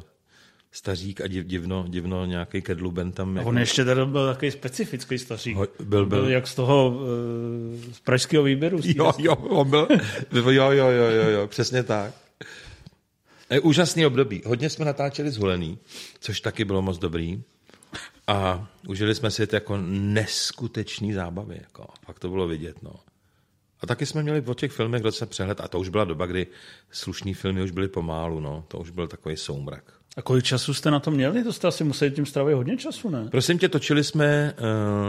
Stařík 0.73 1.21
a 1.21 1.27
div, 1.27 1.47
divno, 1.47 1.85
divno 1.89 2.27
nějaký 2.27 2.62
kedluben 2.62 3.12
tam. 3.12 3.35
A 3.37 3.39
jako... 3.39 3.49
on 3.49 3.59
ještě 3.59 3.85
teda 3.85 4.07
byl 4.07 4.27
takový 4.27 4.51
specifický 4.51 5.19
stařík. 5.19 5.57
Ho, 5.57 5.66
byl, 5.79 6.07
byl. 6.07 6.21
byl 6.21 6.31
jak 6.31 6.47
z 6.47 6.55
toho 6.55 6.91
uh, 6.91 7.93
z 7.93 8.01
pražského 8.01 8.45
výběru. 8.45 8.81
Jo, 8.85 9.12
jo, 9.19 9.35
on 9.35 9.71
byl, 9.71 9.89
jo, 10.33 10.51
jo, 10.51 10.71
jo, 10.71 11.11
jo, 11.11 11.31
jo, 11.31 11.47
přesně 11.47 11.83
tak. 11.83 12.14
Je 13.51 13.61
úžasný 13.61 14.07
období. 14.07 14.43
Hodně 14.47 14.71
jsme 14.71 14.85
natáčeli 14.85 15.31
zhulený, 15.31 15.79
což 16.21 16.41
taky 16.41 16.64
bylo 16.64 16.83
moc 16.83 16.99
dobrý. 16.99 17.43
A 18.27 18.69
užili 18.89 19.14
jsme 19.14 19.31
si 19.31 19.47
to 19.47 19.57
jako 19.57 19.77
neskutečný 19.91 21.12
zábavy. 21.12 21.57
Jako. 21.61 21.87
Pak 22.07 22.19
to 22.19 22.29
bylo 22.29 22.49
vidět. 22.49 22.83
No. 22.83 22.93
A 23.81 23.87
taky 23.87 24.07
jsme 24.07 24.23
měli 24.23 24.41
o 24.41 24.55
těch 24.55 24.73
filmech 24.73 25.03
docela 25.03 25.29
přehled. 25.29 25.61
A 25.61 25.69
to 25.69 25.81
už 25.81 25.89
byla 25.89 26.05
doba, 26.05 26.27
kdy 26.27 26.47
slušný 26.91 27.35
filmy 27.35 27.62
už 27.62 27.71
byly 27.71 27.89
pomálu. 27.89 28.41
No. 28.41 28.64
To 28.69 28.79
už 28.79 28.91
byl 28.91 29.09
takový 29.09 29.37
soumrak. 29.37 29.97
A 30.19 30.23
kolik 30.23 30.45
času 30.45 30.75
jste 30.75 30.91
na 30.91 31.01
to 31.01 31.11
měli? 31.11 31.45
To 31.45 31.53
jste 31.53 31.69
asi 31.69 31.85
museli 31.85 32.11
tím 32.11 32.27
strávit 32.27 32.55
hodně 32.55 32.77
času, 32.77 33.11
ne? 33.11 33.29
Prosím 33.31 33.59
tě, 33.59 33.69
točili 33.69 34.05
jsme 34.05 34.55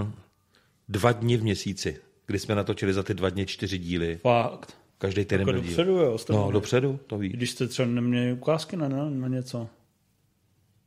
uh, 0.01 0.07
dva 0.89 1.11
dny 1.11 1.37
v 1.37 1.43
měsíci, 1.43 1.97
kdy 2.25 2.39
jsme 2.39 2.55
natočili 2.55 2.93
za 2.93 3.03
ty 3.03 3.13
dva 3.13 3.29
dny 3.29 3.45
čtyři 3.45 3.77
díly. 3.77 4.17
Fakt. 4.21 4.77
Každý 4.97 5.25
týden 5.25 5.39
Jako 5.39 5.51
byl 5.51 5.61
díl. 5.61 5.69
dopředu, 5.69 5.91
jo? 5.97 6.17
Jste 6.17 6.33
No, 6.33 6.39
měli. 6.39 6.53
dopředu, 6.53 6.99
to 7.07 7.17
víš. 7.17 7.33
Když 7.33 7.51
jste 7.51 7.67
třeba 7.67 7.87
neměli 7.87 8.33
ukázky 8.33 8.77
na, 8.77 8.87
na, 8.87 9.09
na 9.09 9.27
něco. 9.27 9.67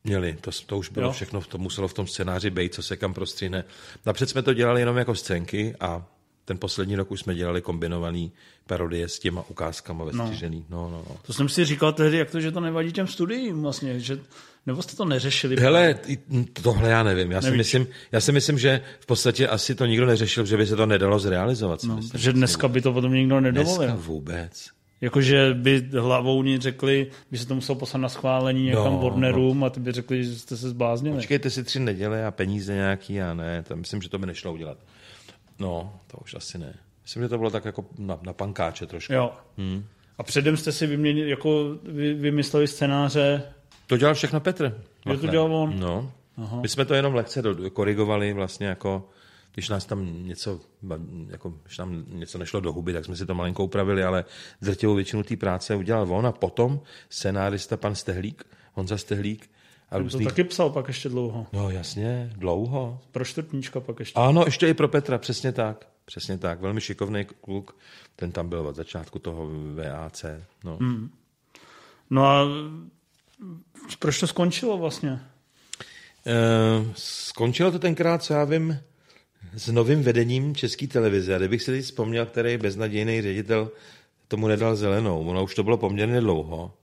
Měli, 0.04 0.36
to, 0.40 0.50
to 0.66 0.78
už 0.78 0.88
bylo 0.88 1.04
Jo. 1.04 1.08
jo. 1.08 1.12
všechno, 1.12 1.40
to 1.40 1.58
muselo 1.58 1.88
v 1.88 1.94
tom 1.94 2.06
scénáři 2.06 2.50
být, 2.50 2.74
co 2.74 2.82
se 2.82 2.96
kam 2.96 3.14
prostříhne. 3.14 3.64
Napřed 4.06 4.28
jsme 4.30 4.42
to 4.42 4.52
dělali 4.54 4.80
jenom 4.80 4.96
jako 4.96 5.14
scénky 5.14 5.74
a 5.80 6.06
ten 6.44 6.58
poslední 6.58 6.96
rok 6.96 7.10
už 7.10 7.20
jsme 7.20 7.34
dělali 7.34 7.62
kombinovaný 7.62 8.32
parodie 8.66 9.08
s 9.08 9.18
těma 9.18 9.44
ukázkama 9.48 10.04
ve 10.04 10.12
No. 10.12 10.30
No, 10.70 10.90
no, 10.90 11.04
no. 11.08 11.16
To 11.26 11.32
jsem 11.32 11.48
si 11.48 11.64
říkal 11.64 11.92
tehdy, 11.92 12.16
jak 12.16 12.30
to, 12.30 12.40
že 12.40 12.52
to 12.52 12.60
nevadí 12.60 12.92
těm 12.92 13.06
studiím 13.06 13.62
vlastně, 13.62 14.00
že, 14.00 14.18
nebo 14.66 14.82
jste 14.82 14.96
to 14.96 15.04
neřešili? 15.04 15.56
Hele, 15.60 15.94
tohle 16.62 16.88
já 16.90 17.02
nevím. 17.02 17.30
Já 17.30 17.42
si, 17.42 17.50
myslím, 17.50 17.86
já 18.12 18.20
si 18.20 18.32
myslím, 18.32 18.58
že 18.58 18.80
v 19.00 19.06
podstatě 19.06 19.48
asi 19.48 19.74
to 19.74 19.86
nikdo 19.86 20.06
neřešil, 20.06 20.46
že 20.46 20.56
by 20.56 20.66
se 20.66 20.76
to 20.76 20.86
nedalo 20.86 21.18
zrealizovat. 21.18 21.84
No, 21.84 21.96
myslím. 21.96 22.20
že 22.20 22.32
dneska 22.32 22.68
by 22.68 22.80
to 22.80 22.92
potom 22.92 23.12
nikdo 23.12 23.40
nedovolil. 23.40 23.78
Dneska 23.78 23.94
vůbec. 24.06 24.68
Jakože 25.00 25.54
by 25.54 25.88
hlavou 25.98 26.44
řekli, 26.58 27.10
by 27.30 27.38
se 27.38 27.46
to 27.46 27.54
muselo 27.54 27.78
poslat 27.78 28.00
na 28.00 28.08
schválení 28.08 28.64
někam 28.64 28.84
No, 28.84 28.90
no, 28.90 28.98
Warnerům 28.98 29.64
a 29.64 29.70
ty 29.70 29.80
by 29.80 29.92
řekli, 29.92 30.24
že 30.24 30.38
jste 30.38 30.56
se 30.56 30.68
zbláznili. 30.68 31.16
Počkejte 31.16 31.50
si 31.50 31.64
tři 31.64 31.80
neděle 31.80 32.26
a 32.26 32.30
peníze 32.30 32.74
nějaký 32.74 33.20
a 33.20 33.34
ne, 33.34 33.64
to 33.68 33.76
myslím, 33.76 34.02
že 34.02 34.08
to 34.08 34.18
by 34.18 34.26
nešlo 34.26 34.52
udělat. 34.52 34.78
No, 35.62 36.00
to 36.06 36.18
už 36.18 36.34
asi 36.34 36.58
ne. 36.58 36.74
Myslím, 37.02 37.22
že 37.22 37.28
to 37.28 37.38
bylo 37.38 37.50
tak 37.50 37.64
jako 37.64 37.84
na, 37.98 38.18
na 38.22 38.32
pankáče 38.32 38.86
trošku. 38.86 39.12
Jo. 39.12 39.32
Hmm. 39.58 39.84
A 40.18 40.22
předem 40.22 40.56
jste 40.56 40.72
si 40.72 40.86
vyměnili, 40.86 41.30
jako 41.30 41.78
vy, 41.82 42.14
vymysleli 42.14 42.68
scénáře, 42.68 43.42
To 43.86 43.96
dělal 43.96 44.14
všechno 44.14 44.40
Petr. 44.40 44.82
že 45.12 45.16
to 45.16 45.26
dělal 45.26 45.54
on. 45.54 45.80
No. 45.80 46.12
Aha. 46.36 46.60
My 46.60 46.68
jsme 46.68 46.84
to 46.84 46.94
jenom 46.94 47.14
lehce 47.14 47.42
korigovali 47.72 48.32
vlastně 48.32 48.66
jako 48.66 49.08
když 49.54 49.68
nás 49.68 49.86
tam 49.86 50.26
něco, 50.28 50.60
jako, 51.28 51.54
když 51.64 51.78
nám 51.78 52.04
něco 52.08 52.38
nešlo 52.38 52.60
do 52.60 52.72
huby, 52.72 52.92
tak 52.92 53.04
jsme 53.04 53.16
si 53.16 53.26
to 53.26 53.34
malinko 53.34 53.64
upravili, 53.64 54.04
ale 54.04 54.24
drtivou 54.62 54.94
většinu 54.94 55.22
té 55.22 55.36
práce 55.36 55.74
udělal 55.74 56.12
on 56.14 56.26
a 56.26 56.32
potom 56.32 56.80
scénárista 57.08 57.76
pan 57.76 57.94
Stehlík, 57.94 58.44
Honza 58.72 58.96
Stehlík 58.96 59.50
a 59.92 59.96
To 59.96 60.02
různý... 60.02 60.24
taky 60.24 60.44
psal 60.44 60.70
pak 60.70 60.88
ještě 60.88 61.08
dlouho. 61.08 61.46
No 61.52 61.70
jasně, 61.70 62.32
dlouho. 62.36 63.00
Pro 63.12 63.24
čtvrtníčka 63.24 63.80
pak 63.80 63.98
ještě. 64.00 64.20
Ano, 64.20 64.42
ještě 64.44 64.68
i 64.68 64.74
pro 64.74 64.88
Petra, 64.88 65.18
přesně 65.18 65.52
tak. 65.52 65.86
Přesně 66.04 66.38
tak, 66.38 66.60
velmi 66.60 66.80
šikovný 66.80 67.24
kluk, 67.24 67.76
ten 68.16 68.32
tam 68.32 68.48
byl 68.48 68.66
od 68.66 68.76
začátku 68.76 69.18
toho 69.18 69.50
VAC. 69.74 70.24
No. 70.64 70.76
Hmm. 70.76 71.10
No 72.10 72.26
a 72.26 72.44
proč 73.98 74.20
to 74.20 74.26
skončilo 74.26 74.78
vlastně? 74.78 75.20
E, 76.26 76.40
skončilo 76.96 77.70
to 77.72 77.78
tenkrát, 77.78 78.22
co 78.22 78.34
já 78.34 78.44
vím, 78.44 78.78
s 79.54 79.68
novým 79.68 80.02
vedením 80.02 80.54
České 80.54 80.86
televize. 80.86 81.34
A 81.34 81.38
kdybych 81.38 81.62
si 81.62 81.70
teď 81.70 81.84
vzpomněl, 81.84 82.26
který 82.26 82.58
beznadějný 82.58 83.22
ředitel 83.22 83.70
tomu 84.28 84.48
nedal 84.48 84.76
zelenou. 84.76 85.28
Ono 85.28 85.44
už 85.44 85.54
to 85.54 85.62
bylo 85.62 85.76
poměrně 85.76 86.20
dlouho, 86.20 86.74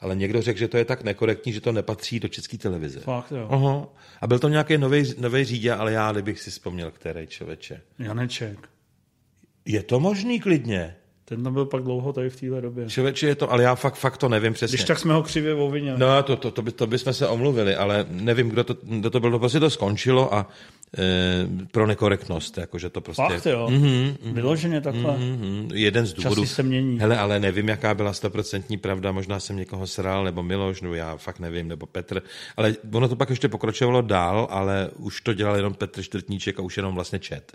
ale 0.00 0.16
někdo 0.16 0.42
řekl, 0.42 0.58
že 0.58 0.68
to 0.68 0.76
je 0.76 0.84
tak 0.84 1.04
nekorektní, 1.04 1.52
že 1.52 1.60
to 1.60 1.72
nepatří 1.72 2.20
do 2.20 2.28
České 2.28 2.58
televize. 2.58 3.00
Fakt, 3.00 3.32
jo. 3.32 3.48
Aha. 3.50 3.88
A 4.20 4.26
byl 4.26 4.38
to 4.38 4.48
nějaký 4.48 4.78
nový, 4.78 5.14
nový 5.18 5.44
řídě, 5.44 5.72
ale 5.72 5.92
já, 5.92 6.12
kdybych 6.12 6.40
si 6.40 6.50
vzpomněl, 6.50 6.90
který 6.90 7.26
člověče. 7.26 7.80
Janeček. 7.98 8.68
Je 9.64 9.82
to 9.82 10.00
možný 10.00 10.40
klidně. 10.40 10.96
Ten 11.26 11.44
tam 11.44 11.52
byl 11.52 11.66
pak 11.66 11.82
dlouho 11.82 12.12
tady 12.12 12.30
v 12.30 12.40
téhle 12.40 12.60
době. 12.60 12.88
Člověče 12.88 13.26
je 13.26 13.34
to, 13.34 13.52
ale 13.52 13.62
já 13.62 13.74
fakt, 13.74 13.94
fakt 13.94 14.16
to 14.16 14.28
nevím 14.28 14.52
přesně. 14.52 14.76
Když 14.76 14.84
tak 14.84 14.98
jsme 14.98 15.14
ho 15.14 15.22
křivě 15.22 15.54
ovinili. 15.54 15.98
No, 15.98 16.22
to, 16.22 16.36
to, 16.36 16.50
to, 16.50 16.62
by, 16.62 16.72
to 16.72 16.86
bychom 16.86 17.12
se 17.12 17.28
omluvili, 17.28 17.76
ale 17.76 18.06
nevím, 18.08 18.48
kdo 18.48 18.64
to, 18.64 18.76
kdo 18.82 19.10
to 19.10 19.20
byl, 19.20 19.30
to 19.30 19.38
prostě 19.38 19.60
to 19.60 19.70
skončilo 19.70 20.34
a 20.34 20.48
e, 20.98 21.46
pro 21.72 21.86
nekorektnost, 21.86 22.58
jakože 22.58 22.90
to 22.90 23.00
prostě... 23.00 23.22
Fakt, 23.22 23.46
jo. 23.46 23.68
Mm-hmm, 23.70 24.16
Vyloženě 24.22 24.80
takhle. 24.80 25.12
Mm-hmm. 25.12 25.38
Mhm, 25.38 25.70
jeden 25.74 26.06
z 26.06 26.12
důvodů. 26.12 26.46
se 26.46 26.62
mění. 26.62 27.00
Hele, 27.00 27.18
ale 27.18 27.40
nevím, 27.40 27.68
jaká 27.68 27.94
byla 27.94 28.12
stoprocentní 28.12 28.76
pravda, 28.76 29.12
možná 29.12 29.40
jsem 29.40 29.56
někoho 29.56 29.86
sral, 29.86 30.24
nebo 30.24 30.42
Miloš, 30.42 30.80
nebo 30.80 30.94
já 30.94 31.16
fakt 31.16 31.38
nevím, 31.38 31.68
nebo 31.68 31.86
Petr, 31.86 32.22
ale 32.56 32.74
ono 32.92 33.08
to 33.08 33.16
pak 33.16 33.30
ještě 33.30 33.48
pokračovalo 33.48 34.02
dál, 34.02 34.46
ale 34.50 34.90
už 34.96 35.20
to 35.20 35.34
dělal 35.34 35.56
jenom 35.56 35.74
Petr 35.74 36.02
Čtvrtníček 36.02 36.58
a 36.58 36.62
už 36.62 36.76
jenom 36.76 36.94
vlastně 36.94 37.18
čet. 37.18 37.52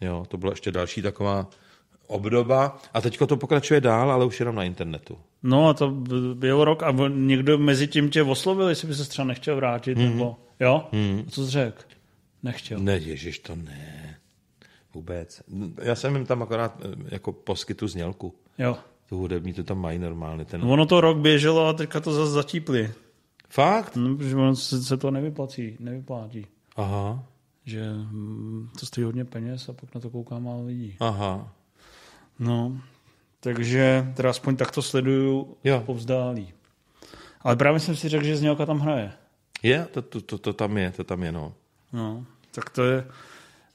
Jo, 0.00 0.24
to 0.28 0.36
byla 0.36 0.52
ještě 0.52 0.70
další 0.70 1.02
taková 1.02 1.48
obdoba 2.06 2.78
a 2.94 3.00
teďko 3.00 3.26
to 3.26 3.36
pokračuje 3.36 3.80
dál, 3.80 4.10
ale 4.10 4.24
už 4.24 4.40
jenom 4.40 4.54
na 4.54 4.64
internetu. 4.64 5.18
No 5.42 5.68
a 5.68 5.74
to 5.74 5.90
byl 6.34 6.64
rok 6.64 6.82
a 6.82 6.94
někdo 7.08 7.58
mezi 7.58 7.86
tím 7.88 8.10
tě 8.10 8.22
oslovil, 8.22 8.68
jestli 8.68 8.88
by 8.88 8.94
se 8.94 9.08
třeba 9.08 9.28
nechtěl 9.28 9.56
vrátit, 9.56 9.98
mm-hmm. 9.98 10.10
nebo 10.14 10.36
jo? 10.60 10.84
Mm-hmm. 10.92 11.24
Co 11.28 11.44
jsi 11.44 11.50
řekl? 11.50 11.82
Nechtěl. 12.42 12.78
Ne, 12.80 12.96
ježiš, 12.96 13.38
to 13.38 13.56
ne. 13.56 14.16
Vůbec. 14.94 15.42
Já 15.82 15.94
jsem 15.94 16.16
jim 16.16 16.26
tam 16.26 16.42
akorát 16.42 16.80
eh, 16.84 16.88
jako 17.14 17.32
poskytu 17.32 17.88
znělku. 17.88 18.34
Jo. 18.58 18.76
Tu 19.08 19.18
hudební, 19.18 19.52
to 19.52 19.64
tam 19.64 19.80
mají 19.80 19.98
normálně. 19.98 20.44
Ten... 20.44 20.64
Ono 20.64 20.86
to 20.86 21.00
rok 21.00 21.18
běželo 21.18 21.66
a 21.66 21.72
teďka 21.72 22.00
to 22.00 22.12
zase 22.12 22.30
zatípli. 22.30 22.90
Fakt? 23.48 23.96
No, 23.96 24.16
protože 24.16 24.36
ono 24.36 24.56
se, 24.56 24.82
se 24.82 24.96
to 24.96 25.10
nevyplatí, 25.10 25.76
nevyplátí. 25.80 26.46
Aha, 26.76 27.24
Že 27.64 27.92
hm, 27.94 28.68
to 28.80 28.86
stojí 28.86 29.04
hodně 29.04 29.24
peněz 29.24 29.68
a 29.68 29.72
pak 29.72 29.94
na 29.94 30.00
to 30.00 30.10
kouká 30.10 30.38
málo 30.38 30.66
lidí. 30.66 30.96
aha. 31.00 31.52
No, 32.38 32.80
takže 33.40 34.06
teda 34.14 34.30
aspoň 34.30 34.56
tak 34.56 34.70
to 34.70 34.82
sleduju 34.82 35.56
Jo. 35.64 35.82
povzdálí. 35.86 36.52
Ale 37.40 37.56
právě 37.56 37.80
jsem 37.80 37.96
si 37.96 38.08
řekl, 38.08 38.24
že 38.24 38.36
Znělka 38.36 38.66
tam 38.66 38.80
hraje. 38.80 39.12
Je, 39.62 39.86
to, 39.90 40.02
to, 40.02 40.20
to, 40.20 40.38
to 40.38 40.52
tam 40.52 40.76
je, 40.78 40.90
to 40.90 41.04
tam 41.04 41.22
je, 41.22 41.32
no. 41.32 41.54
No, 41.92 42.26
tak 42.50 42.70
to 42.70 42.84
je... 42.84 43.06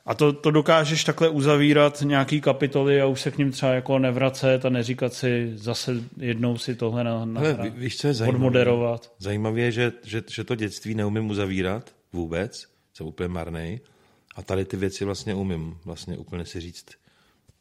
A 0.05 0.13
to, 0.13 0.33
to 0.33 0.51
dokážeš 0.51 1.03
takhle 1.03 1.29
uzavírat 1.29 2.01
nějaký 2.01 2.41
kapitoly 2.41 3.01
a 3.01 3.05
už 3.05 3.21
se 3.21 3.31
k 3.31 3.37
ním 3.37 3.51
třeba 3.51 3.71
jako 3.73 3.99
nevracet 3.99 4.65
a 4.65 4.69
neříkat 4.69 5.13
si 5.13 5.51
zase 5.55 5.95
jednou 6.17 6.57
si 6.57 6.75
tohle 6.75 7.03
na, 7.03 7.25
na 7.25 7.41
Hele, 7.41 7.53
ví- 7.53 7.69
víš, 7.79 7.97
co 7.97 8.07
je 8.07 8.13
zajímavé? 8.13 8.35
odmoderovat. 8.37 9.11
Zajímavé 9.19 9.59
je, 9.61 9.71
že, 9.71 9.91
že, 10.03 10.23
že 10.29 10.43
to 10.43 10.55
dětství 10.55 10.95
neumím 10.95 11.29
uzavírat 11.29 11.91
vůbec, 12.13 12.65
jsem 12.93 13.07
úplně 13.07 13.27
marnej. 13.29 13.79
A 14.35 14.41
tady 14.41 14.65
ty 14.65 14.77
věci 14.77 15.05
vlastně 15.05 15.35
umím 15.35 15.77
vlastně 15.85 16.17
úplně 16.17 16.45
si 16.45 16.59
říct, 16.61 16.85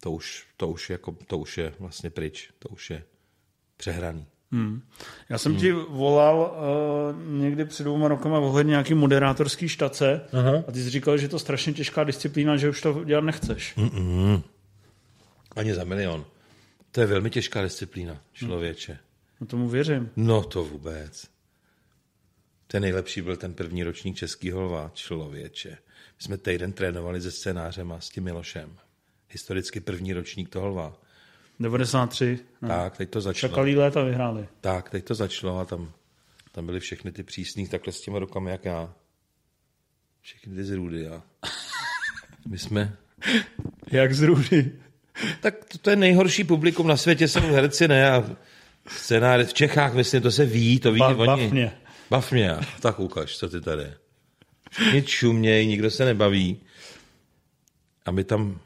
to 0.00 0.10
už, 0.10 0.46
to 0.56 0.68
už, 0.68 0.90
jako, 0.90 1.16
to 1.26 1.38
už 1.38 1.58
je 1.58 1.72
vlastně 1.78 2.10
pryč, 2.10 2.50
to 2.58 2.68
už 2.68 2.90
je 2.90 3.02
přehraný. 3.76 4.26
Hmm. 4.52 4.82
Já 5.28 5.38
jsem 5.38 5.52
hmm. 5.52 5.60
ti 5.60 5.72
volal 5.72 6.58
uh, 7.16 7.40
někdy 7.40 7.64
před 7.64 7.82
dvouma 7.82 8.08
rokama 8.08 8.38
ohledně 8.38 8.70
nějaký 8.70 8.94
moderátorský 8.94 9.68
štace 9.68 10.20
Aha. 10.32 10.64
a 10.68 10.72
ty 10.72 10.82
jsi 10.82 10.90
říkal, 10.90 11.18
že 11.18 11.24
je 11.24 11.28
to 11.28 11.38
strašně 11.38 11.72
těžká 11.72 12.04
disciplína, 12.04 12.56
že 12.56 12.68
už 12.68 12.80
to 12.82 13.04
dělat 13.04 13.24
nechceš. 13.24 13.76
Mm-mm. 13.76 14.42
Ani 15.56 15.74
za 15.74 15.84
milion. 15.84 16.24
To 16.90 17.00
je 17.00 17.06
velmi 17.06 17.30
těžká 17.30 17.62
disciplína, 17.62 18.22
člověče. 18.32 18.98
No 19.40 19.46
tomu 19.46 19.68
věřím. 19.68 20.10
No 20.16 20.42
to 20.42 20.64
vůbec. 20.64 21.28
Ten 22.66 22.82
nejlepší 22.82 23.22
byl 23.22 23.36
ten 23.36 23.54
první 23.54 23.82
ročník 23.82 24.16
Českýho 24.16 24.62
lva, 24.62 24.90
člověče. 24.94 25.70
My 26.18 26.22
jsme 26.24 26.36
týden 26.38 26.72
trénovali 26.72 27.20
se 27.20 27.30
scénářem 27.30 27.92
a 27.92 28.00
s 28.00 28.08
tím 28.08 28.24
Milošem. 28.24 28.78
Historicky 29.28 29.80
první 29.80 30.12
ročník 30.12 30.48
toho 30.48 30.68
lva. 30.68 31.00
93. 31.60 32.38
No. 32.62 32.68
Tak, 32.68 32.96
teď 32.96 33.10
to 33.10 33.20
začalo. 33.20 33.50
Čakalý 33.50 33.76
léta 33.76 34.02
vyhráli. 34.02 34.48
Tak, 34.60 34.90
teď 34.90 35.04
to 35.04 35.14
začalo 35.14 35.58
a 35.58 35.64
tam, 35.64 35.92
tam 36.52 36.66
byly 36.66 36.80
všechny 36.80 37.12
ty 37.12 37.22
přísný 37.22 37.68
takhle 37.68 37.92
s 37.92 38.00
těma 38.00 38.18
rukama, 38.18 38.50
jak 38.50 38.64
já. 38.64 38.94
Všechny 40.20 40.54
ty 40.54 40.64
zrůdy 40.64 41.08
a 41.08 41.22
my 42.48 42.58
jsme... 42.58 42.96
Jak 43.90 44.14
z 44.14 44.22
Rudy. 44.22 44.72
Tak 45.40 45.64
to, 45.64 45.78
to 45.78 45.90
je 45.90 45.96
nejhorší 45.96 46.44
publikum 46.44 46.86
na 46.86 46.96
světě, 46.96 47.28
jsou 47.28 47.40
herci, 47.40 47.88
ne? 47.88 48.10
A 48.10 48.36
scénáři 48.86 49.44
v 49.44 49.54
Čechách, 49.54 49.94
myslím, 49.94 50.22
to 50.22 50.30
se 50.30 50.44
ví, 50.44 50.80
to 50.80 50.92
ví 50.92 50.98
Ba- 51.00 51.16
oni. 51.16 51.70
Bav 52.10 52.32
mě. 52.32 52.56
Tak 52.80 53.00
ukaž, 53.00 53.36
co 53.36 53.48
ty 53.48 53.60
tady. 53.60 53.92
Nic 54.94 55.08
šuměj, 55.08 55.66
nikdo 55.66 55.90
se 55.90 56.04
nebaví. 56.04 56.60
A 58.06 58.10
my 58.10 58.24
tam 58.24 58.60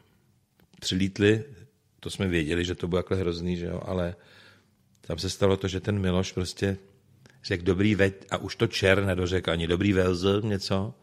přilítli, 0.80 1.44
to 2.00 2.10
jsme 2.10 2.28
věděli, 2.28 2.64
že 2.64 2.74
to 2.74 2.88
bude 2.88 3.02
takhle 3.02 3.16
hrozný, 3.16 3.56
že 3.56 3.66
jo, 3.66 3.80
ale 3.84 4.16
tam 5.00 5.18
se 5.18 5.30
stalo 5.30 5.56
to, 5.56 5.68
že 5.68 5.80
ten 5.80 5.98
Miloš 5.98 6.32
prostě 6.32 6.76
řekl 7.44 7.64
dobrý 7.64 7.94
veď 7.94 8.14
a 8.30 8.36
už 8.36 8.56
to 8.56 8.66
čer 8.66 9.04
nedořekl 9.04 9.50
ani 9.50 9.66
dobrý 9.66 9.92
velz, 9.92 10.24
něco 10.42 10.94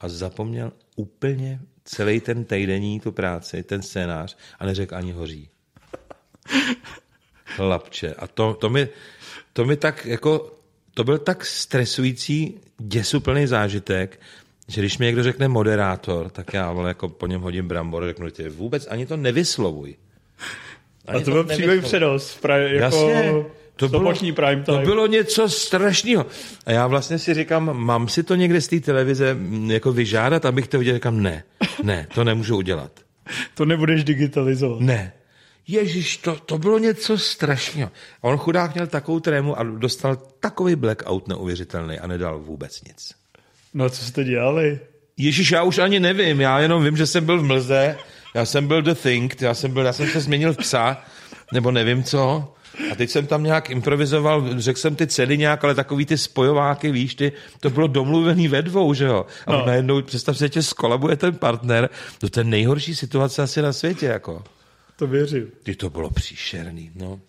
a 0.00 0.08
zapomněl 0.08 0.72
úplně 0.96 1.60
celý 1.84 2.20
ten 2.20 2.44
týdenní 2.44 3.00
tu 3.00 3.12
práci, 3.12 3.62
ten 3.62 3.82
scénář 3.82 4.36
a 4.58 4.66
neřekl 4.66 4.96
ani 4.96 5.12
hoří. 5.12 5.50
Chlapče. 7.44 8.14
A 8.14 8.26
to, 8.26 8.54
to, 8.54 8.70
mi, 8.70 8.88
to 9.52 9.64
mi 9.64 9.76
tak 9.76 10.06
jako, 10.06 10.58
to 10.94 11.04
byl 11.04 11.18
tak 11.18 11.44
stresující, 11.44 12.60
děsuplný 12.78 13.46
zážitek, 13.46 14.20
že 14.68 14.80
když 14.80 14.98
mi 14.98 15.06
někdo 15.06 15.22
řekne 15.22 15.48
moderátor, 15.48 16.30
tak 16.30 16.54
já 16.54 16.72
vole, 16.72 16.90
jako 16.90 17.08
po 17.08 17.26
něm 17.26 17.40
hodím 17.40 17.68
brambor, 17.68 18.04
řeknu 18.04 18.30
ti, 18.30 18.48
vůbec 18.48 18.86
ani 18.90 19.06
to 19.06 19.16
nevyslovuj. 19.16 19.96
A 21.06 21.20
to 21.20 21.30
byl 21.30 21.44
přímý 21.44 21.80
přenos. 21.80 22.36
Pra, 22.36 22.56
jako 22.56 22.96
Jasně, 22.96 23.44
to 23.76 23.88
bylo, 23.88 24.12
prime 24.34 24.62
to 24.62 24.72
time. 24.72 24.84
bylo 24.84 25.06
něco 25.06 25.48
strašného. 25.48 26.26
A 26.66 26.72
já 26.72 26.86
vlastně 26.86 27.18
si 27.18 27.34
říkám, 27.34 27.78
mám 27.78 28.08
si 28.08 28.22
to 28.22 28.34
někde 28.34 28.60
z 28.60 28.68
té 28.68 28.80
televize 28.80 29.36
jako 29.66 29.92
vyžádat, 29.92 30.44
abych 30.44 30.68
to 30.68 30.78
viděl, 30.78 30.94
říkám, 30.94 31.22
ne, 31.22 31.44
ne, 31.82 32.06
to 32.14 32.24
nemůžu 32.24 32.56
udělat. 32.56 32.92
To 33.54 33.64
nebudeš 33.64 34.04
digitalizovat. 34.04 34.80
Ne. 34.80 35.12
Ježíš, 35.66 36.16
to, 36.16 36.36
to 36.36 36.58
bylo 36.58 36.78
něco 36.78 37.18
strašného. 37.18 37.90
A 38.22 38.24
on 38.24 38.36
chudák 38.36 38.74
měl 38.74 38.86
takovou 38.86 39.20
trému 39.20 39.58
a 39.58 39.62
dostal 39.62 40.16
takový 40.16 40.76
blackout 40.76 41.28
neuvěřitelný 41.28 41.98
a 41.98 42.06
nedal 42.06 42.38
vůbec 42.38 42.82
nic. 42.82 43.14
No 43.74 43.90
co 43.90 44.04
jste 44.04 44.24
dělali? 44.24 44.80
Ježíš, 45.16 45.50
já 45.50 45.62
už 45.62 45.78
ani 45.78 46.00
nevím, 46.00 46.40
já 46.40 46.60
jenom 46.60 46.84
vím, 46.84 46.96
že 46.96 47.06
jsem 47.06 47.24
byl 47.24 47.38
v 47.40 47.44
mlze, 47.44 47.96
já 48.34 48.44
jsem 48.44 48.66
byl 48.68 48.82
The 48.82 48.94
Think, 48.94 49.40
já 49.40 49.54
jsem, 49.54 49.70
byl, 49.72 49.84
já 49.86 49.92
jsem 49.92 50.06
se 50.08 50.20
změnil 50.20 50.52
v 50.52 50.56
psa, 50.56 51.02
nebo 51.52 51.70
nevím 51.70 52.04
co, 52.04 52.54
a 52.92 52.94
teď 52.94 53.10
jsem 53.10 53.26
tam 53.26 53.42
nějak 53.44 53.70
improvizoval, 53.70 54.60
řekl 54.60 54.78
jsem 54.78 54.96
ty 54.96 55.06
ceny 55.06 55.38
nějak, 55.38 55.64
ale 55.64 55.74
takový 55.74 56.06
ty 56.06 56.18
spojováky, 56.18 56.92
víš, 56.92 57.14
ty, 57.14 57.32
to 57.60 57.70
bylo 57.70 57.86
domluvený 57.86 58.48
ve 58.48 58.62
dvou, 58.62 58.94
že 58.94 59.04
jo. 59.04 59.26
A 59.46 59.52
No. 59.52 59.58
no. 59.58 59.66
najednou, 59.66 60.02
představ 60.02 60.36
si, 60.36 60.44
že 60.44 60.48
tě 60.48 60.62
skolabuje 60.62 61.16
ten 61.16 61.34
partner, 61.34 61.90
to 62.30 62.40
je 62.40 62.44
nejhorší 62.44 62.94
situace 62.94 63.42
asi 63.42 63.62
na 63.62 63.72
světě, 63.72 64.06
jako. 64.06 64.44
To 64.96 65.06
věřím. 65.06 65.46
Ty 65.62 65.74
to 65.74 65.90
bylo 65.90 66.10
příšerný, 66.10 66.90
no. 66.94 67.20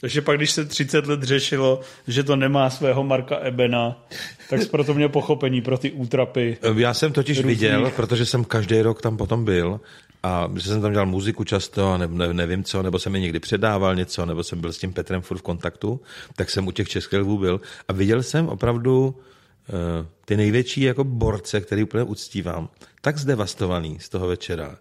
Takže 0.00 0.22
pak, 0.22 0.36
když 0.36 0.50
se 0.50 0.64
30 0.64 1.06
let 1.06 1.22
řešilo, 1.22 1.80
že 2.08 2.22
to 2.22 2.36
nemá 2.36 2.70
svého 2.70 3.04
Marka 3.04 3.36
Ebena, 3.36 4.06
tak 4.50 4.62
jsi 4.62 4.68
proto 4.68 4.94
měl 4.94 5.08
pochopení 5.08 5.60
pro 5.60 5.78
ty 5.78 5.92
útrapy. 5.92 6.58
Já 6.76 6.94
jsem 6.94 7.12
totiž 7.12 7.38
Různých. 7.38 7.58
viděl, 7.58 7.92
protože 7.96 8.26
jsem 8.26 8.44
každý 8.44 8.80
rok 8.80 9.02
tam 9.02 9.16
potom 9.16 9.44
byl 9.44 9.80
a 10.22 10.50
že 10.56 10.68
jsem 10.68 10.82
tam 10.82 10.92
dělal 10.92 11.06
muziku 11.06 11.44
často 11.44 11.92
a 11.92 11.98
ne, 11.98 12.06
ne, 12.06 12.34
nevím 12.34 12.64
co, 12.64 12.82
nebo 12.82 12.98
jsem 12.98 13.12
mi 13.12 13.20
někdy 13.20 13.40
předával 13.40 13.94
něco, 13.94 14.26
nebo 14.26 14.42
jsem 14.42 14.60
byl 14.60 14.72
s 14.72 14.78
tím 14.78 14.92
Petrem 14.92 15.22
furt 15.22 15.38
v 15.38 15.42
kontaktu, 15.42 16.00
tak 16.36 16.50
jsem 16.50 16.66
u 16.66 16.70
těch 16.70 16.88
českých 16.88 17.20
lvů 17.20 17.38
byl 17.38 17.60
a 17.88 17.92
viděl 17.92 18.22
jsem 18.22 18.48
opravdu 18.48 19.06
uh, 19.06 20.06
ty 20.24 20.36
největší 20.36 20.80
jako 20.80 21.04
borce, 21.04 21.60
který 21.60 21.82
úplně 21.82 22.02
uctívám, 22.02 22.68
tak 23.00 23.18
zdevastovaný 23.18 24.00
z 24.00 24.08
toho 24.08 24.26
večera, 24.26 24.78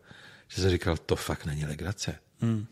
že 0.47 0.61
jsem 0.61 0.71
říkal, 0.71 0.97
to 1.05 1.15
fakt 1.15 1.45
není 1.45 1.65
legrace. 1.65 2.15
Hmm. 2.41 2.65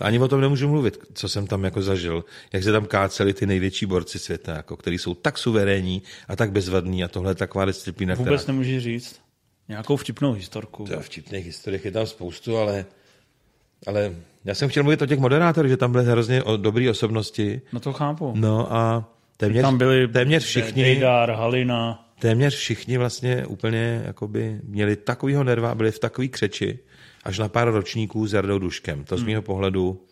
Ani 0.00 0.18
o 0.18 0.28
tom 0.28 0.40
nemůžu 0.40 0.68
mluvit, 0.68 0.98
co 1.14 1.28
jsem 1.28 1.46
tam 1.46 1.64
jako 1.64 1.82
zažil, 1.82 2.24
jak 2.52 2.62
se 2.62 2.72
tam 2.72 2.86
káceli 2.86 3.34
ty 3.34 3.46
největší 3.46 3.86
borci 3.86 4.18
světa, 4.18 4.52
jako, 4.52 4.76
který 4.76 4.98
jsou 4.98 5.14
tak 5.14 5.38
suverénní 5.38 6.02
a 6.28 6.36
tak 6.36 6.52
bezvadní 6.52 7.04
a 7.04 7.08
tohle 7.08 7.30
je 7.30 7.34
taková 7.34 7.64
disciplína, 7.64 8.14
která... 8.14 8.30
Vůbec 8.30 8.46
nemůžeš 8.46 8.82
říct. 8.82 9.20
Nějakou 9.68 9.96
vtipnou 9.96 10.32
historku. 10.32 10.84
To 10.84 11.00
vtipných 11.00 11.46
historiek 11.46 11.84
je 11.84 11.90
tam 11.90 12.06
spoustu, 12.06 12.56
ale, 12.56 12.84
ale 13.86 14.14
já 14.44 14.54
jsem 14.54 14.68
chtěl 14.68 14.82
mluvit 14.82 15.02
o 15.02 15.06
těch 15.06 15.18
moderátorech, 15.18 15.70
že 15.70 15.76
tam 15.76 15.92
byly 15.92 16.04
hrozně 16.04 16.42
o 16.42 16.56
dobrý 16.56 16.90
osobnosti. 16.90 17.60
No 17.72 17.80
to 17.80 17.92
chápu. 17.92 18.32
No 18.36 18.72
a 18.72 19.10
téměř, 19.36 19.62
Tam 19.62 19.78
byli 19.78 20.08
téměř 20.08 20.44
všichni, 20.44 20.82
Dejdar, 20.82 21.30
Halina. 21.30 22.08
téměř 22.18 22.54
všichni 22.56 22.98
vlastně 22.98 23.46
úplně 23.46 24.02
jakoby 24.06 24.60
měli 24.64 24.96
takovýho 24.96 25.44
nerva 25.44 25.74
byli 25.74 25.90
v 25.90 25.98
takový 25.98 26.28
křeči, 26.28 26.78
až 27.24 27.38
na 27.38 27.48
pár 27.48 27.70
ročníků 27.72 28.26
s 28.26 28.32
Jardou 28.32 28.58
Duškem. 28.58 29.04
To 29.04 29.16
z 29.18 29.22
mého 29.22 29.42
pohledu, 29.42 30.04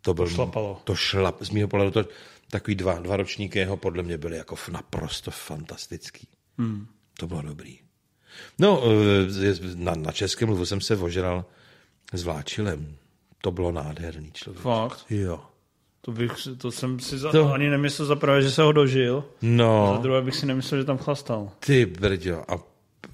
to 0.00 0.14
byl... 0.14 0.28
šlapalo. 0.28 0.80
To 0.84 0.94
šlap, 0.94 1.36
z 1.42 1.50
mého 1.50 1.68
pohledu 1.68 1.90
to, 1.90 2.04
takový 2.50 2.74
dva, 2.74 2.94
dva 2.98 3.16
ročníky 3.16 3.58
jeho 3.58 3.76
podle 3.76 4.02
mě 4.02 4.18
byly 4.18 4.36
jako 4.36 4.56
naprosto 4.70 5.30
fantastický. 5.30 6.28
Hmm. 6.58 6.86
To 7.18 7.26
bylo 7.26 7.42
dobrý. 7.42 7.78
No, 8.58 8.82
eh, 8.84 9.74
na, 9.74 9.94
na 9.94 10.12
českém 10.12 10.48
mluvu 10.48 10.66
jsem 10.66 10.80
se 10.80 10.96
ožral 10.96 11.44
s 12.12 12.22
Vláčilem. 12.22 12.96
To 13.40 13.50
bylo 13.50 13.72
nádherný 13.72 14.30
člověk. 14.32 14.62
Fakt. 14.62 15.04
Jo. 15.10 15.40
To, 16.00 16.12
bych, 16.12 16.32
to 16.58 16.70
jsem 16.72 17.00
si 17.00 17.18
za, 17.18 17.30
To- 17.32 17.52
ani 17.52 17.68
nemyslel 17.70 18.06
za 18.08 18.16
prvé, 18.16 18.42
že 18.42 18.50
se 18.50 18.62
ho 18.62 18.72
dožil. 18.72 19.24
Za 19.42 19.48
No, 19.48 19.98
druhé 20.02 20.22
bych 20.22 20.34
si 20.36 20.46
nemyslel, 20.46 20.80
že 20.80 20.84
tam 20.84 20.98
chlastal. 20.98 21.50
ty 21.60 21.86
brďo. 21.86 22.50
A 22.50 22.58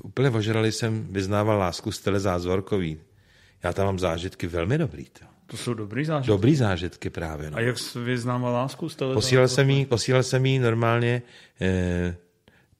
úplně 0.05 0.30
ožralý 0.30 0.72
jsem 0.72 1.07
vyznával 1.11 1.59
lásku 1.59 1.93
z 1.93 1.99
Tele 2.01 2.20
Zázvorkový. 2.20 3.01
Já 3.63 3.73
tam 3.73 3.87
mám 3.87 3.99
zážitky 3.99 4.47
velmi 4.47 4.79
dobrý. 4.79 5.05
To. 5.05 5.25
To 5.47 5.57
jsou 5.57 5.75
dobrý 5.75 6.05
zážitky. 6.05 6.29
Dobrý 6.29 6.57
zážitky 6.57 7.11
právě. 7.11 7.51
No. 7.51 7.57
A 7.57 7.61
jak 7.61 7.79
jsi 7.79 7.99
vyznával 7.99 8.53
lásku 8.53 8.89
z 8.89 8.97
televize? 8.97 9.15
Posílal 9.17 9.49
jsem 9.49 9.71
jí, 9.71 9.87
posílal 9.87 10.23
jsem 10.23 10.47
jí 10.47 10.59
normálně 10.59 11.23
eh, 11.61 12.17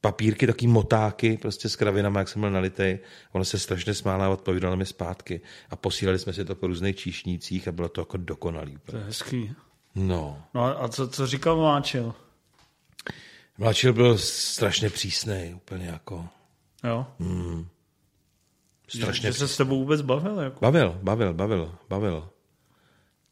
papírky, 0.01 0.47
taky 0.47 0.67
motáky, 0.67 1.37
prostě 1.37 1.69
s 1.69 1.75
kravinama, 1.75 2.19
jak 2.19 2.29
jsem 2.29 2.41
byl 2.41 2.51
nalitej. 2.51 2.99
Ona 3.31 3.43
se 3.43 3.59
strašně 3.59 3.93
smála 3.93 4.25
a 4.25 4.29
odpovídala 4.29 4.75
mi 4.75 4.85
zpátky. 4.85 5.41
A 5.69 5.75
posílali 5.75 6.19
jsme 6.19 6.33
si 6.33 6.45
to 6.45 6.55
po 6.55 6.67
různých 6.67 6.95
číšnících 6.95 7.67
a 7.67 7.71
bylo 7.71 7.89
to 7.89 8.01
jako 8.01 8.17
dokonalý. 8.17 8.77
To 8.85 8.97
je 8.97 9.03
hezký. 9.03 9.53
No. 9.95 10.43
No 10.53 10.83
a- 10.83 10.87
co, 10.87 11.07
co 11.07 11.27
říkal 11.27 11.57
Máčil? 11.57 12.13
Mladšil 13.57 13.93
byl 13.93 14.17
strašně 14.17 14.89
přísný, 14.89 15.51
úplně 15.55 15.85
jako 15.85 16.27
Jo? 16.83 17.07
Strašně 18.89 19.31
Že 19.31 19.37
se 19.37 19.47
s 19.47 19.57
tebou 19.57 19.79
vůbec 19.79 20.01
bavil? 20.01 20.39
Jako? 20.39 20.59
Bavil, 20.61 20.99
bavil, 21.03 21.33
bavil, 21.33 21.75
bavil. 21.89 22.29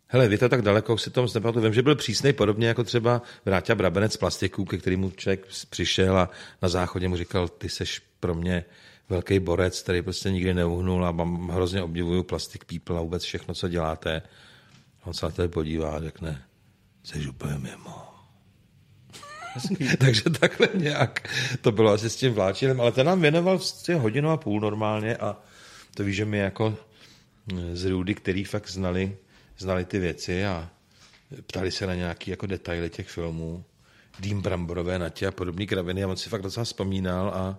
Hele, 0.08 0.28
vy 0.28 0.38
to 0.38 0.50
tak 0.50 0.62
daleko, 0.62 0.98
si 0.98 1.10
to 1.10 1.22
moc 1.22 1.34
nepamatuju. 1.34 1.64
Vím, 1.64 1.74
že 1.74 1.82
byl 1.82 1.96
přísnej 1.96 2.34
podobně 2.34 2.68
jako 2.68 2.84
třeba 2.84 3.22
Vráťa 3.46 3.76
Brabenec 3.76 4.14
z 4.14 4.18
plastiků, 4.18 4.66
ke 4.66 4.78
kterému 4.78 5.12
člověk 5.12 5.48
přišel 5.70 6.18
a 6.18 6.30
na 6.62 6.70
záchodě 6.70 7.08
mu 7.08 7.18
říkal, 7.18 7.48
ty 7.48 7.70
seš 7.70 8.02
pro 8.20 8.36
mě 8.36 8.66
velký 9.10 9.40
borec, 9.40 9.82
který 9.82 10.02
prostě 10.02 10.32
nikdy 10.32 10.54
neuhnul 10.54 11.06
a 11.06 11.12
mám, 11.12 11.50
hrozně 11.50 11.84
obdivuju 11.84 12.24
plastik 12.24 12.66
people 12.66 12.98
a 12.98 13.02
vůbec 13.02 13.24
všechno, 13.24 13.54
co 13.54 13.68
děláte. 13.68 14.22
On 15.04 15.14
se 15.14 15.26
na 15.26 15.32
tebe 15.32 15.48
podívá 15.48 15.90
a 15.90 16.02
řekne, 16.02 16.44
jsi 17.04 17.28
úplně 17.28 17.58
mimo. 17.58 18.08
Takže 19.98 20.30
takhle 20.40 20.68
nějak 20.74 21.30
to 21.62 21.72
bylo 21.72 21.92
asi 21.92 22.10
s 22.10 22.16
tím 22.16 22.34
vláčilem, 22.34 22.82
ale 22.82 22.92
ten 22.92 23.06
nám 23.06 23.22
věnoval 23.22 23.58
vlastně 23.58 23.96
hodinu 23.96 24.30
a 24.30 24.38
půl 24.38 24.60
normálně 24.60 25.18
a 25.18 25.38
to 25.98 26.04
víš, 26.04 26.16
že 26.16 26.26
my 26.26 26.38
jako 26.38 26.78
z 27.74 27.86
Rudy, 27.86 28.16
který 28.16 28.44
fakt 28.44 28.70
znali, 28.70 29.18
znali 29.58 29.86
ty 29.86 30.00
věci 30.00 30.46
a 30.46 30.70
ptali 31.48 31.72
se 31.72 31.88
na 31.88 31.96
nějaký 31.96 32.32
jako 32.32 32.46
detaily 32.46 32.90
těch 32.90 33.08
filmů, 33.08 33.64
Dým 34.20 34.42
Bramborové 34.42 35.00
natě 35.00 35.28
a 35.28 35.32
podobné 35.32 35.66
kraviny 35.66 36.04
a 36.04 36.08
on 36.08 36.18
si 36.18 36.30
fakt 36.30 36.42
docela 36.42 36.64
vzpomínal 36.64 37.30
a 37.30 37.58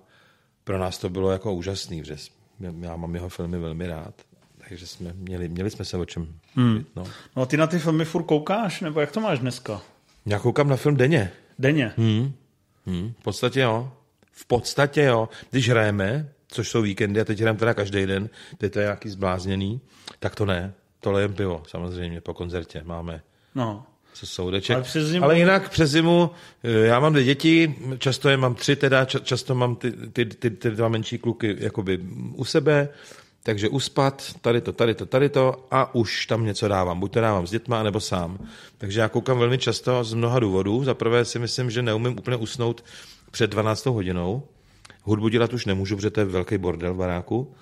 pro 0.65 0.79
nás 0.79 0.99
to 0.99 1.11
bylo 1.11 1.31
jako 1.31 1.55
úžasný, 1.55 2.05
že 2.05 2.17
já 2.81 2.97
mám 2.97 3.15
jeho 3.15 3.29
filmy 3.29 3.59
velmi 3.59 3.87
rád. 3.87 4.15
Takže 4.69 4.87
jsme 4.87 5.13
měli, 5.13 5.49
měli 5.49 5.71
jsme 5.71 5.85
se 5.85 5.97
o 5.97 6.05
čem 6.05 6.35
hmm. 6.55 6.85
no. 6.97 7.05
No 7.37 7.43
a 7.43 7.47
ty 7.47 7.57
na 7.57 7.67
ty 7.67 7.79
filmy 7.79 8.05
furt 8.05 8.23
koukáš? 8.23 8.81
Nebo 8.81 9.01
jak 9.01 9.13
to 9.13 9.21
máš 9.21 9.39
dneska? 9.39 9.83
Já 10.27 10.39
koukám 10.39 10.69
na 10.69 10.77
film 10.77 10.97
denně. 10.97 11.33
Denně. 11.59 11.93
Hmm. 11.97 12.33
Hmm. 12.87 13.13
V 13.21 13.23
podstatě 13.23 13.61
jo. 13.61 13.93
V 14.33 14.47
podstatě 14.47 15.03
jo. 15.03 15.29
Když 15.51 15.69
hrajeme, 15.69 16.29
což 16.49 16.69
jsou 16.69 16.83
víkendy 16.83 17.21
a 17.21 17.25
teď 17.25 17.41
jdem 17.41 17.57
teda 17.57 17.75
každý 17.75 18.07
den, 18.07 18.29
teď 18.59 18.73
to 18.73 18.79
je 18.79 18.85
nějaký 18.85 19.09
zblázněný, 19.09 19.81
tak 20.19 20.35
to 20.35 20.47
ne. 20.47 20.75
Tohle 21.01 21.23
jen 21.23 21.35
pivo, 21.35 21.63
samozřejmě, 21.69 22.21
po 22.21 22.35
koncertě 22.35 22.83
máme. 22.85 23.23
No. 23.55 23.87
Co 24.15 24.27
soudeček. 24.27 24.75
Ale 24.75 24.85
přes 24.85 25.11
zimu- 25.13 25.25
Ale 25.25 25.39
jinak 25.39 25.71
přes 25.71 25.91
zimu, 25.91 26.31
eh, 26.65 26.71
já 26.71 27.01
mám 27.01 27.13
dvě 27.13 27.25
děti, 27.25 27.75
často 27.99 28.29
je 28.29 28.37
mám 28.37 28.55
tři 28.55 28.77
teda, 28.77 29.05
ča- 29.05 29.23
často 29.23 29.55
mám 29.55 29.77
ty, 29.77 29.93
ty, 29.93 30.25
ty, 30.25 30.51
ty 30.51 30.71
dva 30.71 30.89
menší 30.89 31.19
kluky 31.19 31.57
jakoby 31.59 31.99
u 32.35 32.45
sebe, 32.45 32.89
takže 33.43 33.69
uspat, 33.69 34.33
tady 34.41 34.61
to, 34.61 34.73
tady 34.73 34.95
to, 34.95 35.07
tady 35.07 35.29
to 35.29 35.67
a 35.71 35.95
už 35.95 36.27
tam 36.27 36.45
něco 36.45 36.69
dávám. 36.69 37.01
Buď 37.01 37.13
to 37.13 37.21
dávám 37.21 37.47
s 37.47 37.51
dětma, 37.51 37.83
nebo 37.83 38.01
sám. 38.01 38.39
Takže 38.79 39.01
já 39.01 39.09
koukám 39.09 39.39
velmi 39.39 39.59
často 39.59 40.05
z 40.05 40.15
mnoha 40.15 40.39
důvodů. 40.41 40.85
Za 40.85 40.95
prvé 40.95 41.25
si 41.25 41.39
myslím, 41.39 41.71
že 41.71 41.83
neumím 41.83 42.19
úplně 42.19 42.37
usnout 42.37 42.85
před 43.31 43.51
12 43.51 43.87
hodinou. 43.87 44.43
Hudbu 45.09 45.29
dělat 45.29 45.53
už 45.53 45.67
nemůžu, 45.67 45.97
protože 45.97 46.11
to 46.11 46.21
je 46.21 46.27
velký 46.27 46.59
bordel 46.59 46.95
v 46.95 46.97
baráku. 46.97 47.55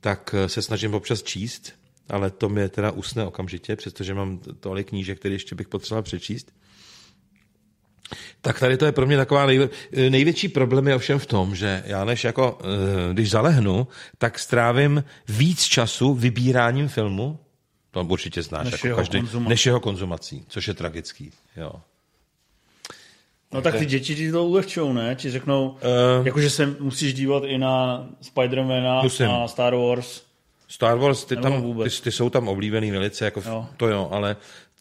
Tak 0.00 0.34
eh, 0.38 0.48
se 0.48 0.62
snažím 0.62 0.94
občas 0.94 1.22
číst, 1.22 1.72
ale 2.08 2.30
to 2.30 2.48
mě 2.48 2.68
teda 2.68 2.90
usne 2.90 3.24
okamžitě, 3.24 3.76
přestože 3.76 4.14
mám 4.14 4.38
tolik 4.60 4.88
knížek, 4.88 5.18
které 5.18 5.34
ještě 5.34 5.54
bych 5.54 5.68
potřeboval 5.68 6.02
přečíst. 6.02 6.52
Tak 8.40 8.60
tady 8.60 8.76
to 8.76 8.84
je 8.86 8.92
pro 8.92 9.06
mě 9.06 9.16
taková 9.16 9.46
nejvě- 9.46 9.68
největší 10.10 10.48
problém 10.48 10.88
je 10.88 10.94
ovšem 10.94 11.18
v 11.18 11.26
tom, 11.26 11.54
že 11.54 11.82
já 11.86 12.04
než 12.04 12.24
jako, 12.24 12.58
eh, 13.10 13.12
když 13.14 13.30
zalehnu, 13.30 13.86
tak 14.18 14.38
strávím 14.38 15.04
víc 15.28 15.62
času 15.62 16.14
vybíráním 16.14 16.88
filmu, 16.88 17.38
to 17.90 18.04
určitě 18.04 18.42
znáš, 18.42 18.64
Než 18.64 18.72
jako 18.72 18.86
jeho 18.86 18.96
každý, 18.96 19.18
konzumací. 19.20 19.48
než 19.48 19.66
jeho 19.66 19.80
konzumací, 19.80 20.44
což 20.48 20.68
je 20.68 20.74
tragický. 20.74 21.30
Jo. 21.56 21.72
No 23.56 23.62
tak 23.62 23.74
ty 23.78 23.86
děti 23.86 24.14
ti 24.14 24.32
to 24.32 24.44
ulehčou, 24.46 24.92
ne? 24.92 25.14
Ti 25.14 25.30
řeknou, 25.30 25.68
Uh, 25.68 26.26
jakože 26.26 26.50
se 26.50 26.66
musíš 26.80 27.14
dívat 27.14 27.42
i 27.46 27.58
na 27.58 28.06
Spidermana 28.20 29.02
Musím. 29.02 29.30
a 29.30 29.48
Star 29.48 29.74
Wars. 29.74 30.22
Star 30.68 30.98
Wars, 30.98 31.24
ty, 31.24 31.36
Nebo 31.36 31.48
tam, 31.48 31.62
vůbec. 31.62 31.96
ty, 31.96 32.02
ty 32.04 32.12
jsou 32.12 32.30
tam 32.30 32.48
oblíbený 32.48 32.90
velice, 32.90 33.24
jako 33.24 33.42
Jo. 33.46 33.66
to 33.76 33.88
jo, 33.88 34.08
ale 34.12 34.36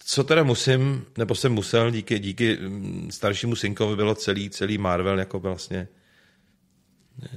co 0.05 0.23
teda 0.23 0.43
musím, 0.43 1.05
nebo 1.17 1.36
jsem 1.36 1.53
musel, 1.53 1.91
díky, 1.91 2.19
díky 2.19 2.57
mm, 2.61 3.07
staršímu 3.11 3.55
synkovi 3.55 3.95
bylo 3.95 4.15
celý, 4.15 4.49
celý 4.49 4.78
Marvel, 4.78 5.19
jako 5.19 5.39
vlastně 5.39 5.88
eh, 7.23 7.28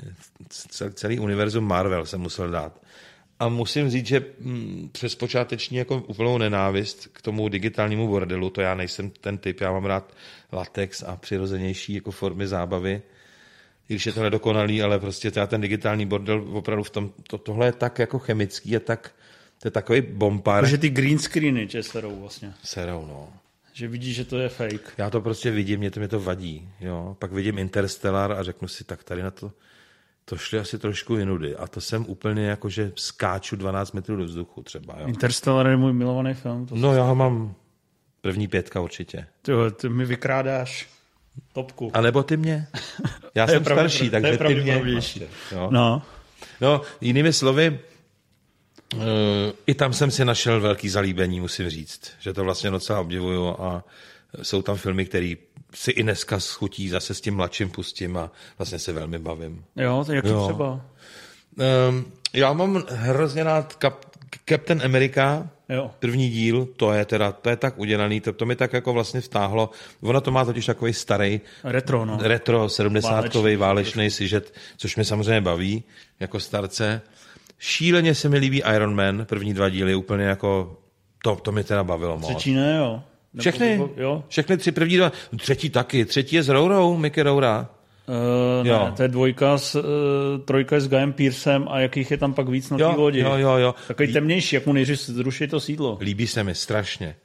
cel- 0.50 0.92
celý 0.92 1.18
univerzum 1.18 1.64
Marvel 1.64 2.06
jsem 2.06 2.20
musel 2.20 2.50
dát. 2.50 2.80
A 3.40 3.48
musím 3.48 3.90
říct, 3.90 4.06
že 4.06 4.24
mm, 4.40 4.88
přes 4.92 5.14
počáteční 5.14 5.76
jako 5.76 6.02
úplnou 6.06 6.38
nenávist 6.38 7.08
k 7.12 7.22
tomu 7.22 7.48
digitálnímu 7.48 8.08
bordelu, 8.08 8.50
to 8.50 8.60
já 8.60 8.74
nejsem 8.74 9.10
ten 9.10 9.38
typ, 9.38 9.60
já 9.60 9.72
mám 9.72 9.84
rád 9.84 10.14
latex 10.52 11.02
a 11.02 11.16
přirozenější 11.16 11.94
jako 11.94 12.10
formy 12.10 12.46
zábavy, 12.46 13.02
i 13.88 13.94
když 13.94 14.06
je 14.06 14.12
to 14.12 14.22
nedokonalý, 14.22 14.82
ale 14.82 14.98
prostě 14.98 15.30
teda 15.30 15.46
ten 15.46 15.60
digitální 15.60 16.06
bordel 16.06 16.44
opravdu 16.52 16.82
v 16.82 16.90
tom, 16.90 17.12
to, 17.28 17.38
tohle 17.38 17.66
je 17.66 17.72
tak 17.72 17.98
jako 17.98 18.18
chemický 18.18 18.76
a 18.76 18.80
tak, 18.80 19.14
to 19.62 19.68
je 19.68 19.72
takový 19.72 20.00
bombár. 20.00 20.64
Protože 20.64 20.78
ty 20.78 20.90
green 20.90 21.18
screeny 21.18 21.66
tě 21.66 21.82
serou 21.82 22.20
vlastně. 22.20 22.52
Serou, 22.64 23.06
no. 23.06 23.32
Že 23.72 23.88
vidíš, 23.88 24.16
že 24.16 24.24
to 24.24 24.38
je 24.38 24.48
fake. 24.48 24.92
Já 24.98 25.10
to 25.10 25.20
prostě 25.20 25.50
vidím, 25.50 25.78
mě 25.78 25.90
to, 25.90 26.00
mě 26.00 26.08
to 26.08 26.20
vadí. 26.20 26.68
Jo. 26.80 27.16
Pak 27.18 27.32
vidím 27.32 27.58
Interstellar 27.58 28.32
a 28.32 28.42
řeknu 28.42 28.68
si, 28.68 28.84
tak 28.84 29.04
tady 29.04 29.22
na 29.22 29.30
to, 29.30 29.52
to 30.28 30.36
šly 30.36 30.58
asi 30.58 30.78
trošku 30.78 31.16
jinudy. 31.16 31.56
A 31.56 31.66
to 31.66 31.80
jsem 31.80 32.06
úplně 32.08 32.46
jako, 32.46 32.68
že 32.68 32.92
skáču 32.96 33.56
12 33.56 33.92
metrů 33.92 34.16
do 34.16 34.24
vzduchu 34.24 34.62
třeba. 34.62 34.94
Jo. 35.00 35.06
Interstellar 35.06 35.66
je 35.66 35.76
můj 35.76 35.92
milovaný 35.92 36.34
film. 36.34 36.66
To, 36.66 36.74
No 36.76 36.94
já 36.94 37.02
ho 37.02 37.14
mám 37.14 37.54
první 38.20 38.48
pětka 38.48 38.80
určitě. 38.80 39.26
ty, 39.42 39.52
ty 39.76 39.88
mi 39.88 40.04
vykrádáš 40.04 40.88
topku. 41.52 41.90
A 41.94 42.00
nebo 42.00 42.22
ty 42.22 42.36
mě. 42.36 42.66
Já 43.34 43.46
jsem 43.46 43.64
starší, 43.64 44.10
takže 44.10 44.38
ty 44.38 44.54
mě. 44.54 44.82
Jo. 45.52 45.68
No. 45.70 46.02
No, 46.60 46.80
jinými 47.00 47.32
slovy, 47.32 47.80
eh, 48.94 48.98
i 49.66 49.74
tam 49.74 49.92
jsem 49.92 50.10
si 50.10 50.24
našel 50.24 50.60
velký 50.60 50.88
zalíbení, 50.88 51.40
musím 51.40 51.70
říct, 51.70 52.10
že 52.18 52.32
to 52.32 52.44
vlastně 52.44 52.70
docela 52.70 53.00
obdivuju 53.00 53.48
a 53.48 53.84
jsou 54.42 54.62
tam 54.62 54.76
filmy, 54.76 55.04
které 55.04 55.34
si 55.74 55.90
i 55.90 56.02
dneska 56.02 56.40
schutí 56.40 56.88
zase 56.88 57.14
s 57.14 57.20
tím 57.20 57.34
mladším 57.34 57.70
pustím 57.70 58.16
a 58.16 58.30
vlastně 58.58 58.78
se 58.78 58.92
velmi 58.92 59.18
bavím. 59.18 59.64
Jo, 59.76 60.02
to 60.06 60.12
jaký 60.12 60.28
Jo. 60.28 60.44
třeba? 60.44 60.80
Um, 61.88 62.04
já 62.32 62.52
mám 62.52 62.82
hrozně 62.88 63.44
rád 63.44 63.76
Cap- 63.80 64.08
Captain 64.48 64.82
America, 64.84 65.48
Jo. 65.68 65.90
první 65.98 66.30
díl, 66.30 66.68
to 66.76 66.92
je 66.92 67.04
teda, 67.04 67.32
to 67.32 67.50
je 67.50 67.56
tak 67.56 67.78
udělaný, 67.78 68.20
to, 68.20 68.32
to 68.32 68.46
mi 68.46 68.56
tak 68.56 68.72
jako 68.72 68.92
vlastně 68.92 69.20
vtáhlo. 69.20 69.70
Ono 70.02 70.20
to 70.20 70.30
má 70.30 70.44
totiž 70.44 70.66
takový 70.66 70.92
starý, 70.92 71.40
Retro, 71.64 72.04
no. 72.04 72.18
retro 72.20 72.68
70 72.68 73.34
Válečný. 73.56 74.10
sižet, 74.10 74.54
což 74.76 74.96
mě 74.96 75.04
samozřejmě 75.04 75.40
baví 75.40 75.84
jako 76.20 76.40
starce. 76.40 77.02
Šíleně 77.58 78.14
se 78.14 78.28
mi 78.28 78.38
líbí 78.38 78.62
Iron 78.74 78.94
Man, 78.94 79.26
první 79.28 79.54
dva 79.54 79.68
díly, 79.68 79.94
úplně 79.94 80.24
jako, 80.24 80.76
to, 81.22 81.36
to 81.36 81.52
mě 81.52 81.64
teda 81.64 81.84
bavilo 81.84 82.18
moc. 82.18 82.30
Třetí 82.30 82.54
ne, 82.54 82.76
jo. 82.76 83.02
Všechny, 83.40 83.70
nebo- 83.70 83.90
Jo. 83.96 84.24
všechny 84.28 84.56
tři 84.56 84.72
první 84.72 84.96
dva, 84.96 85.12
třetí 85.38 85.70
taky, 85.70 86.04
třetí 86.04 86.36
je 86.36 86.42
s 86.42 86.48
Rourou, 86.48 86.96
Mickey 86.96 87.22
Roura. 87.24 87.68
Uh, 88.60 88.66
ne, 88.66 88.92
to 88.96 89.02
je 89.02 89.08
dvojka 89.08 89.58
s, 89.58 89.74
uh, 89.74 89.82
trojka 90.44 90.74
je 90.74 90.80
s 90.80 90.88
Gujem 90.88 91.12
Pearsem 91.12 91.66
a 91.70 91.80
jakých 91.80 92.10
je 92.10 92.16
tam 92.18 92.34
pak 92.34 92.48
víc 92.48 92.70
na 92.70 92.76
té 92.76 92.82
Jo, 92.82 92.94
lodi. 92.96 93.20
jo, 93.20 93.32
jo, 93.36 93.56
jo. 93.56 93.74
Takový 93.88 94.12
temnější, 94.12 94.56
jak 94.56 94.66
mu 94.66 94.72
nejdřív 94.72 94.98
zruší 95.00 95.46
to 95.48 95.60
sídlo. 95.60 95.98
Líbí 96.00 96.26
se 96.26 96.44
mi 96.44 96.54
strašně. 96.54 97.16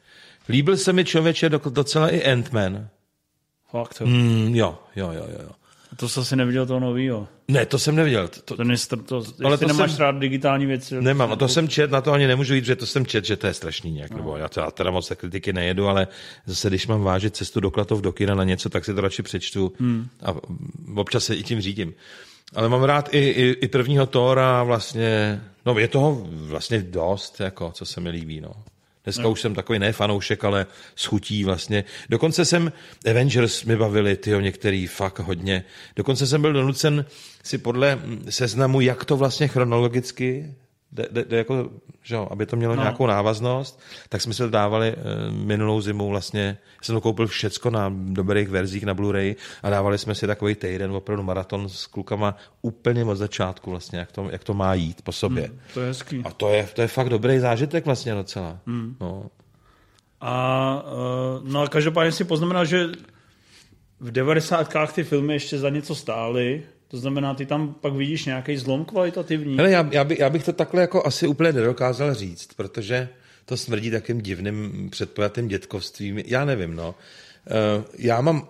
Líbil 0.49 0.78
se 0.78 0.93
mi 0.93 1.06
člověče 1.06 1.49
do- 1.49 1.62
docela 1.70 2.10
i 2.10 2.32
Ant-Man. 2.34 2.88
Fakt, 3.72 3.97
jo. 4.01 4.08
Mm, 4.08 4.56
jo, 4.56 4.78
jo, 4.95 5.12
jo, 5.12 5.26
jo. 5.32 5.39
jo. 5.43 5.49
To 5.95 6.10
jsi 6.10 6.20
asi 6.20 6.36
neviděl 6.36 6.66
toho 6.66 6.80
novýho. 6.80 7.28
Ne, 7.47 7.65
to 7.65 7.79
jsem 7.79 7.95
neviděl. 7.95 8.27
To, 8.27 8.55
to, 8.55 8.63
nestr, 8.63 8.97
to, 9.01 9.23
Ale 9.43 9.57
to 9.57 9.67
nemáš 9.67 9.91
jsem- 9.91 9.99
rád 9.99 10.19
digitální 10.19 10.65
věci. 10.65 11.01
nemám, 11.01 11.31
a 11.31 11.35
to 11.35 11.47
jsem 11.47 11.67
čet, 11.67 11.91
na 11.91 12.01
to 12.01 12.11
ani 12.11 12.27
nemůžu 12.27 12.55
jít, 12.55 12.65
že 12.65 12.75
to 12.75 12.85
jsem 12.85 13.05
čet, 13.05 13.25
že 13.25 13.37
to 13.37 13.47
je 13.47 13.53
strašný 13.53 13.91
nějak, 13.91 14.11
no. 14.11 14.17
nebo 14.17 14.37
já 14.37 14.49
teda, 14.49 14.71
teda 14.71 14.91
moc 14.91 15.07
tak 15.07 15.19
kritiky 15.19 15.53
nejedu, 15.53 15.87
ale 15.87 16.07
zase, 16.45 16.69
když 16.69 16.87
mám 16.87 17.01
vážit 17.01 17.35
cestu 17.35 17.59
do 17.59 17.71
Klatov, 17.71 18.01
do 18.01 18.11
kina 18.11 18.35
na 18.35 18.43
něco, 18.43 18.69
tak 18.69 18.85
si 18.85 18.93
to 18.93 19.01
radši 19.01 19.23
přečtu 19.23 19.73
hmm. 19.79 20.07
a 20.23 20.33
občas 20.95 21.25
se 21.25 21.35
i 21.35 21.43
tím 21.43 21.61
řídím. 21.61 21.93
Ale 22.55 22.69
mám 22.69 22.83
rád 22.83 23.09
i, 23.13 23.17
i, 23.17 23.55
i 23.61 23.67
prvního 23.67 24.05
Tóra 24.05 24.63
vlastně, 24.63 25.41
no 25.65 25.79
je 25.79 25.87
toho 25.87 26.27
vlastně 26.29 26.81
dost, 26.81 27.39
jako, 27.39 27.71
co 27.71 27.85
se 27.85 28.01
mi 28.01 28.09
líbí, 28.09 28.41
no. 28.41 28.51
Dneska 29.04 29.28
už 29.28 29.41
jsem 29.41 29.56
takový 29.56 29.80
ne 29.80 29.93
fanoušek, 29.93 30.43
ale 30.43 30.66
schutí 30.95 31.43
vlastně. 31.43 31.84
Dokonce 32.10 32.45
jsem, 32.45 32.72
Avengers 33.10 33.64
mi 33.64 33.76
bavili, 33.76 34.18
tyjo, 34.18 34.39
některý 34.39 34.88
fakt 34.88 35.20
hodně. 35.20 35.64
Dokonce 35.95 36.28
jsem 36.28 36.41
byl 36.41 36.54
donucen 36.54 37.06
si 37.43 37.58
podle 37.58 37.99
seznamu, 38.30 38.82
jak 38.82 39.06
to 39.06 39.18
vlastně 39.18 39.47
chronologicky 39.47 40.54
jde, 40.93 41.07
jde, 41.11 41.25
jde 41.25 41.37
jako, 41.37 41.69
že 42.03 42.15
jo, 42.15 42.27
aby 42.31 42.45
to 42.45 42.55
mělo 42.55 42.75
no. 42.75 42.81
nějakou 42.81 43.07
návaznost, 43.07 43.81
tak 44.09 44.21
jsme 44.21 44.33
se 44.33 44.43
to 44.43 44.49
dávali 44.49 44.87
e, 44.87 44.95
minulou 45.31 45.81
zimu 45.81 46.09
vlastně, 46.09 46.57
jsem 46.81 46.95
to 46.95 47.01
koupil 47.01 47.27
všecko 47.27 47.69
na 47.69 47.93
dobrých 47.95 48.49
verzích 48.49 48.83
na 48.83 48.95
Blu-ray 48.95 49.35
a 49.63 49.69
dávali 49.69 49.97
jsme 49.97 50.15
si 50.15 50.27
takový 50.27 50.55
týden, 50.55 50.91
opravdu 50.91 51.23
maraton 51.23 51.69
s 51.69 51.85
klukama 51.85 52.35
úplně 52.61 53.05
od 53.05 53.15
začátku 53.15 53.69
vlastně, 53.69 53.99
jak 53.99 54.11
to, 54.11 54.27
jak 54.31 54.43
to 54.43 54.53
má 54.53 54.73
jít 54.73 55.01
po 55.01 55.11
sobě. 55.11 55.43
Hmm. 55.43 55.59
To 55.73 55.79
je 55.79 55.87
hezký. 55.87 56.21
A 56.25 56.31
to 56.31 56.49
je, 56.49 56.67
to 56.73 56.81
je 56.81 56.87
fakt 56.87 57.09
dobrý 57.09 57.39
zážitek 57.39 57.85
vlastně 57.85 58.13
docela. 58.13 58.59
Hmm. 58.65 58.95
No. 59.01 59.25
A, 60.21 60.83
uh, 61.41 61.49
no 61.49 61.61
a 61.61 61.67
každopádně 61.67 62.11
si 62.11 62.23
poznamenal, 62.23 62.65
že 62.65 62.87
v 63.99 64.11
devadesátkách 64.11 64.93
ty 64.93 65.03
filmy 65.03 65.33
ještě 65.33 65.57
za 65.57 65.69
něco 65.69 65.95
stály, 65.95 66.63
to 66.93 66.99
znamená, 66.99 67.33
ty 67.33 67.45
tam 67.45 67.73
pak 67.73 67.93
vidíš 67.93 68.25
nějaký 68.25 68.57
zlom 68.57 68.85
kvalitativní. 68.85 69.57
Hele, 69.57 69.71
já, 69.71 69.89
já, 69.91 70.03
by, 70.03 70.17
já 70.19 70.29
bych 70.29 70.43
to 70.43 70.53
takhle 70.53 70.81
jako 70.81 71.05
asi 71.05 71.27
úplně 71.27 71.53
nedokázal 71.53 72.13
říct, 72.13 72.53
protože 72.55 73.09
to 73.45 73.57
smrdí 73.57 73.91
takým 73.91 74.21
divným 74.21 74.89
předpojatým 74.89 75.47
dětkovstvím. 75.47 76.17
Já 76.25 76.45
nevím, 76.45 76.75
no. 76.75 76.95
Eh, 77.47 77.83
Já 77.97 78.21
mám 78.21 78.47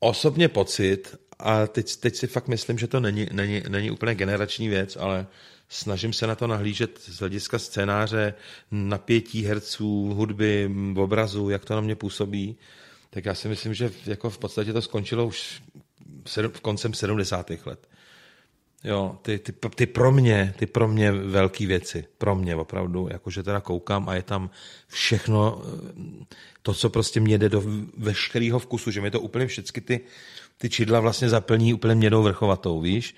osobně 0.00 0.48
pocit, 0.48 1.16
a 1.38 1.66
teď, 1.66 1.96
teď 1.96 2.16
si 2.16 2.26
fakt 2.26 2.48
myslím, 2.48 2.78
že 2.78 2.86
to 2.86 3.00
není, 3.00 3.26
není, 3.32 3.62
není 3.68 3.90
úplně 3.90 4.14
generační 4.14 4.68
věc, 4.68 4.96
ale 5.00 5.26
snažím 5.68 6.12
se 6.12 6.26
na 6.26 6.34
to 6.34 6.46
nahlížet 6.46 7.00
z 7.02 7.18
hlediska 7.18 7.58
scénáře, 7.58 8.34
napětí 8.70 9.44
herců, 9.44 10.14
hudby, 10.14 10.70
obrazu, 10.96 11.50
jak 11.50 11.64
to 11.64 11.74
na 11.74 11.80
mě 11.80 11.96
působí. 11.96 12.56
Tak 13.10 13.24
já 13.24 13.34
si 13.34 13.48
myslím, 13.48 13.74
že 13.74 13.90
jako 14.06 14.30
v 14.30 14.38
podstatě 14.38 14.72
to 14.72 14.82
skončilo 14.82 15.26
už 15.26 15.62
v 16.52 16.60
koncem 16.60 16.94
70. 16.94 17.50
let. 17.66 17.88
Jo, 18.84 19.18
ty, 19.22 19.38
ty, 19.38 19.52
ty 19.74 19.86
pro 19.86 20.12
mě, 20.12 20.54
ty 20.58 20.66
pro 20.66 20.88
mě 20.88 21.12
velké 21.12 21.66
věci, 21.66 22.04
pro 22.18 22.34
mě 22.34 22.56
opravdu, 22.56 23.08
jakože 23.10 23.42
teda 23.42 23.60
koukám 23.60 24.08
a 24.08 24.14
je 24.14 24.22
tam 24.22 24.50
všechno, 24.88 25.62
eh, 25.64 26.24
to, 26.62 26.74
co 26.74 26.90
prostě 26.90 27.20
mě 27.20 27.38
jde 27.38 27.48
do 27.48 27.62
veškerého 27.96 28.58
vkusu, 28.58 28.90
že 28.90 29.00
mi 29.00 29.10
to 29.10 29.20
úplně 29.20 29.46
všechny 29.46 29.82
ty, 29.82 30.00
ty 30.58 30.70
čidla 30.70 31.00
vlastně 31.00 31.28
zaplní 31.28 31.74
úplně 31.74 31.94
mědou 31.94 32.22
vrchovatou, 32.22 32.80
víš? 32.80 33.14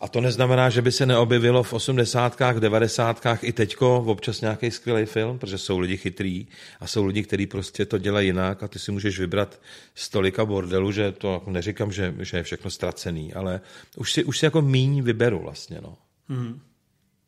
A 0.00 0.08
to 0.08 0.20
neznamená, 0.20 0.70
že 0.70 0.82
by 0.82 0.92
se 0.92 1.06
neobjevilo 1.06 1.62
v 1.62 1.72
80. 1.72 2.38
90. 2.58 3.26
i 3.42 3.52
teďko 3.52 4.04
občas 4.06 4.40
nějaký 4.40 4.70
skvělý 4.70 5.04
film, 5.04 5.38
protože 5.38 5.58
jsou 5.58 5.78
lidi 5.78 5.96
chytrý 5.96 6.46
a 6.80 6.86
jsou 6.86 7.04
lidi, 7.04 7.22
kteří 7.22 7.46
prostě 7.46 7.86
to 7.86 7.98
dělají 7.98 8.26
jinak 8.26 8.62
a 8.62 8.68
ty 8.68 8.78
si 8.78 8.92
můžeš 8.92 9.18
vybrat 9.18 9.60
stolika 9.94 10.44
bordelu, 10.44 10.92
že 10.92 11.12
to 11.12 11.32
jako 11.32 11.50
neříkám, 11.50 11.92
že, 11.92 12.14
že 12.18 12.36
je 12.36 12.42
všechno 12.42 12.70
ztracený, 12.70 13.34
ale 13.34 13.60
už 13.96 14.12
si, 14.12 14.24
už 14.24 14.38
si 14.38 14.44
jako 14.44 14.62
míň 14.62 15.02
vyberu 15.02 15.38
vlastně, 15.38 15.78
no. 15.82 15.96
Mm. 16.28 16.60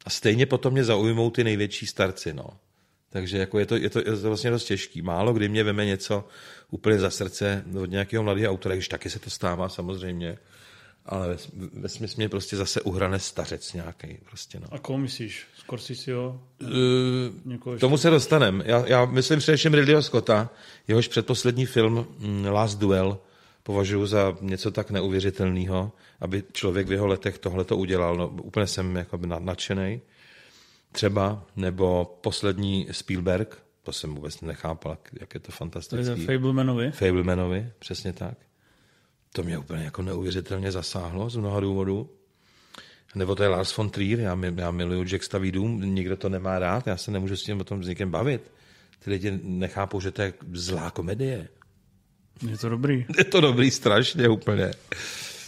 A 0.05 0.11
stejně 0.11 0.47
potom 0.47 0.73
mě 0.73 0.85
zaujmou 0.85 1.31
ty 1.31 1.45
největší 1.45 1.87
starci, 1.87 2.35
no. 2.35 2.47
Takže 3.11 3.39
jako 3.39 3.59
je, 3.59 3.67
to, 3.67 3.77
je, 3.77 3.91
to, 3.91 3.99
je 3.99 4.05
to 4.05 4.29
vlastně 4.29 4.51
dost 4.51 4.65
těžký. 4.65 5.03
Málo 5.03 5.33
kdy 5.33 5.49
mě 5.49 5.65
veme 5.65 5.85
něco 5.85 6.29
úplně 6.71 6.99
za 6.99 7.11
srdce 7.11 7.65
od 7.81 7.91
nějakého 7.91 8.23
mladého 8.23 8.53
autora, 8.53 8.75
když 8.75 8.89
taky 8.89 9.11
se 9.11 9.19
to 9.19 9.31
stává 9.31 9.69
samozřejmě 9.69 10.39
ale 11.07 11.29
ve, 11.29 11.37
ve 11.73 11.89
smyslu 11.89 12.17
mě 12.17 12.29
prostě 12.29 12.57
zase 12.57 12.81
uhrane 12.81 13.19
stařec 13.19 13.73
nějaký. 13.73 14.19
Prostě, 14.29 14.61
no. 14.61 14.67
A 14.71 14.79
koho 14.79 14.99
myslíš? 14.99 15.47
jo? 16.11 16.41
Uh, 17.65 17.79
tomu 17.79 17.99
se 17.99 18.11
dostanem. 18.11 18.63
Já, 18.67 18.87
já 18.87 19.05
myslím 19.05 19.39
především 19.39 19.75
Ridleyho 19.75 20.03
Scotta, 20.03 20.51
jehož 20.89 21.09
předposlední 21.09 21.67
film 21.67 22.07
mm, 22.19 22.47
Last 22.47 22.79
Duel 22.79 23.19
považuji 23.63 24.07
za 24.07 24.37
něco 24.41 24.71
tak 24.71 24.91
neuvěřitelného, 24.91 25.93
aby 26.21 26.45
člověk 26.53 26.89
v 26.89 26.93
jeho 26.93 27.07
letech 27.07 27.39
tohle 27.39 27.65
to 27.65 27.77
udělal. 27.77 28.17
No, 28.17 28.29
úplně 28.29 28.67
jsem 28.67 28.97
jako 28.97 29.19
nadšený. 29.39 30.01
Třeba, 30.93 31.45
nebo 31.57 32.19
poslední 32.21 32.89
Spielberg, 32.91 33.63
to 33.83 33.93
jsem 33.93 34.15
vůbec 34.15 34.41
nechápal, 34.41 34.99
jak 35.21 35.35
je 35.35 35.41
to 35.41 35.53
fantastické. 35.53 36.17
Fablemanovi? 36.17 36.91
Fablemanovi, 36.91 37.71
přesně 37.79 38.13
tak. 38.13 38.39
To 39.33 39.43
mě 39.43 39.59
úplně 39.59 39.85
jako 39.85 40.03
neuvěřitelně 40.03 40.73
zasáhlo 40.73 41.31
z 41.31 41.37
mnoha 41.37 41.61
důvodů. 41.61 42.11
Nebo 43.15 43.35
to 43.35 43.43
je 43.43 43.49
Lars 43.49 43.77
von 43.77 43.91
Trier, 43.91 44.21
já, 44.21 44.39
já 44.57 44.71
miluju 44.71 45.05
Jack 45.05 45.23
staví 45.23 45.53
dům, 45.53 45.95
nikdo 45.95 46.17
to 46.17 46.29
nemá 46.29 46.59
rád, 46.59 46.87
já 46.87 46.97
se 46.97 47.11
nemůžu 47.11 47.37
s 47.37 47.43
tím 47.43 47.61
o 47.61 47.65
tom 47.65 47.85
s 47.85 47.89
někým 47.89 48.11
bavit. 48.11 48.51
Ty 49.05 49.11
lidi 49.11 49.41
nechápou, 49.43 50.01
že 50.01 50.11
to 50.11 50.23
je 50.23 50.33
zlá 50.53 50.91
komedie. 50.91 51.49
Je 52.51 52.59
to 52.59 52.69
dobrý. 52.69 53.07
Je 53.19 53.25
to 53.25 53.41
dobrý 53.41 53.71
strašně 53.71 54.29
úplně. 54.29 54.71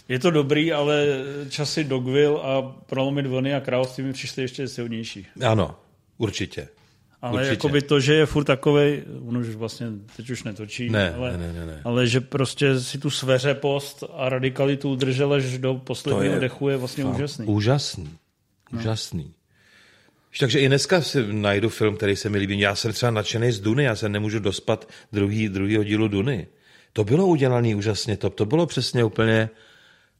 Je 0.08 0.18
to 0.18 0.30
dobrý, 0.30 0.72
ale 0.72 1.06
časy 1.48 1.84
Dogville 1.84 2.40
a 2.42 2.62
Prolomit 2.62 3.26
vlny 3.26 3.54
a 3.54 3.60
království 3.60 4.04
mi 4.04 4.12
přišly 4.12 4.42
ještě 4.42 4.68
silnější. 4.68 5.26
Ano, 5.46 5.76
určitě. 6.18 6.68
Ale 7.24 7.46
jako 7.46 7.68
by 7.68 7.82
to, 7.82 8.00
že 8.00 8.14
je 8.14 8.26
furt 8.26 8.44
takový, 8.44 9.02
on 9.28 9.36
už 9.36 9.48
vlastně 9.48 9.86
teď 10.16 10.30
už 10.30 10.42
netočí, 10.42 10.90
ne, 10.90 11.14
ale, 11.14 11.36
ne, 11.38 11.52
ne, 11.52 11.66
ne. 11.66 11.80
ale 11.84 12.06
že 12.06 12.20
prostě 12.20 12.80
si 12.80 12.98
tu 12.98 13.10
sveřepost 13.10 14.04
a 14.16 14.28
radikalitu 14.28 14.90
udržel 14.90 15.32
až 15.32 15.58
do 15.58 15.74
posledního 15.74 16.34
je 16.34 16.40
dechu 16.40 16.68
je 16.68 16.76
vlastně 16.76 17.04
fakt, 17.04 17.14
úžasný. 17.14 17.46
Úžasný. 17.46 18.10
No. 18.72 18.80
Úžasný. 18.80 19.34
Takže 20.40 20.60
i 20.60 20.68
dneska 20.68 21.02
si 21.02 21.32
najdu 21.32 21.68
film, 21.68 21.96
který 21.96 22.16
se 22.16 22.28
mi 22.28 22.38
líbí. 22.38 22.60
Já 22.60 22.74
jsem 22.74 22.92
třeba 22.92 23.10
nadšený 23.10 23.52
z 23.52 23.60
Duny, 23.60 23.84
já 23.84 23.96
se 23.96 24.08
nemůžu 24.08 24.38
dospat 24.38 24.88
druhý, 25.12 25.48
druhýho 25.48 25.84
dílu 25.84 26.08
Duny. 26.08 26.46
To 26.92 27.04
bylo 27.04 27.26
udělané 27.26 27.74
úžasně, 27.74 28.16
to, 28.16 28.30
to 28.30 28.46
bylo 28.46 28.66
přesně 28.66 29.04
úplně, 29.04 29.50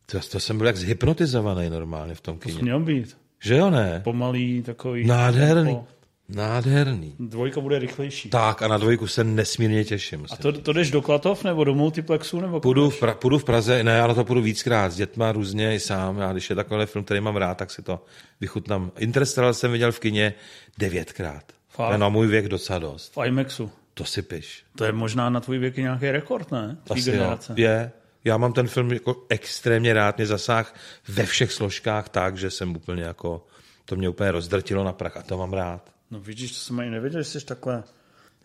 to, 0.07 0.21
to 0.21 0.41
jsem 0.41 0.59
byl 0.59 0.67
jak 0.67 0.77
zhypnotizovaný 0.77 1.71
normálně 1.71 2.15
v 2.15 2.21
tom 2.21 2.39
kině. 2.39 2.55
To 2.55 2.63
měl 2.63 2.81
být. 2.81 3.17
Že 3.41 3.57
jo, 3.57 3.71
ne? 3.71 4.01
Pomalý, 4.05 4.63
takový. 4.63 5.07
Nádherný. 5.07 5.65
Tempo. 5.65 5.87
Nádherný. 6.29 7.17
Dvojka 7.19 7.61
bude 7.61 7.79
rychlejší. 7.79 8.31
Tak 8.31 8.63
a 8.63 8.69
na 8.69 8.79
dvojku 8.79 9.07
se 9.07 9.25
nesmírně 9.25 9.85
těším. 9.85 10.27
A 10.31 10.37
to, 10.37 10.53
to 10.53 10.73
jdeš 10.73 10.91
do 10.91 11.03
Klatov 11.03 11.45
nebo 11.45 11.65
do 11.65 11.75
multiplexu? 11.75 12.41
Nebo 12.41 12.61
půjdu, 12.61 12.91
v 12.91 13.01
pra, 13.01 13.15
půjdu 13.15 13.39
v 13.39 13.45
Praze, 13.45 13.85
ne, 13.85 14.01
ale 14.01 14.15
to 14.15 14.25
půjdu 14.25 14.43
víckrát 14.43 14.93
s 14.93 14.97
dětma 14.97 15.33
různě 15.33 15.75
i 15.75 15.81
sám. 15.81 16.19
Já 16.19 16.33
když 16.33 16.51
je 16.51 16.57
takový 16.57 16.87
film, 16.87 17.05
který 17.05 17.21
mám 17.21 17.37
rád, 17.37 17.55
tak 17.59 17.71
si 17.71 17.83
to 17.83 18.05
vychutnám. 18.41 18.91
Interstellar 18.99 19.55
jsem 19.55 19.73
viděl 19.73 19.93
v 19.93 20.01
kině 20.01 20.35
devětkrát. 20.79 21.45
Fakt? 21.69 21.99
Na 21.99 22.09
můj 22.09 22.27
věk 22.27 22.49
docela 22.49 22.79
dost. 22.79 23.17
V 23.17 23.27
IMAXu? 23.27 23.71
To 23.95 24.05
si 24.05 24.23
piš. 24.23 24.65
To 24.77 24.85
je 24.85 24.93
možná 24.93 25.31
na 25.31 25.41
tvůj 25.41 25.59
věk 25.59 25.77
nějaký 25.77 26.11
rekord, 26.11 26.53
ne? 26.53 26.77
Tvý 26.85 27.01
Asi 27.01 27.11
generace. 27.11 27.53
Jo. 27.57 27.69
Je. 27.69 27.93
Já 28.25 28.37
mám 28.37 28.53
ten 28.53 28.69
film 28.69 28.93
jako 28.93 29.25
extrémně 29.29 29.95
rád, 29.95 30.17
mě 30.17 30.27
zasáh 30.27 30.75
ve 31.09 31.27
všech 31.27 31.53
složkách 31.53 32.09
tak, 32.09 32.37
že 32.37 32.51
jsem 32.51 32.77
úplně 32.77 33.03
jako, 33.03 33.47
to 33.85 33.97
mě 33.97 34.09
úplně 34.09 34.31
rozdrtilo 34.31 34.85
na 34.85 34.93
prach 34.93 35.17
a 35.17 35.23
to 35.23 35.39
mám 35.39 35.53
rád. 35.53 35.94
No 36.15 36.21
vidíš, 36.21 36.53
to 36.53 36.59
jsem 36.59 36.81
ani 36.81 36.91
nevěděl, 36.91 37.23
že 37.23 37.31
jsi 37.31 37.47
takhle. 37.47 37.85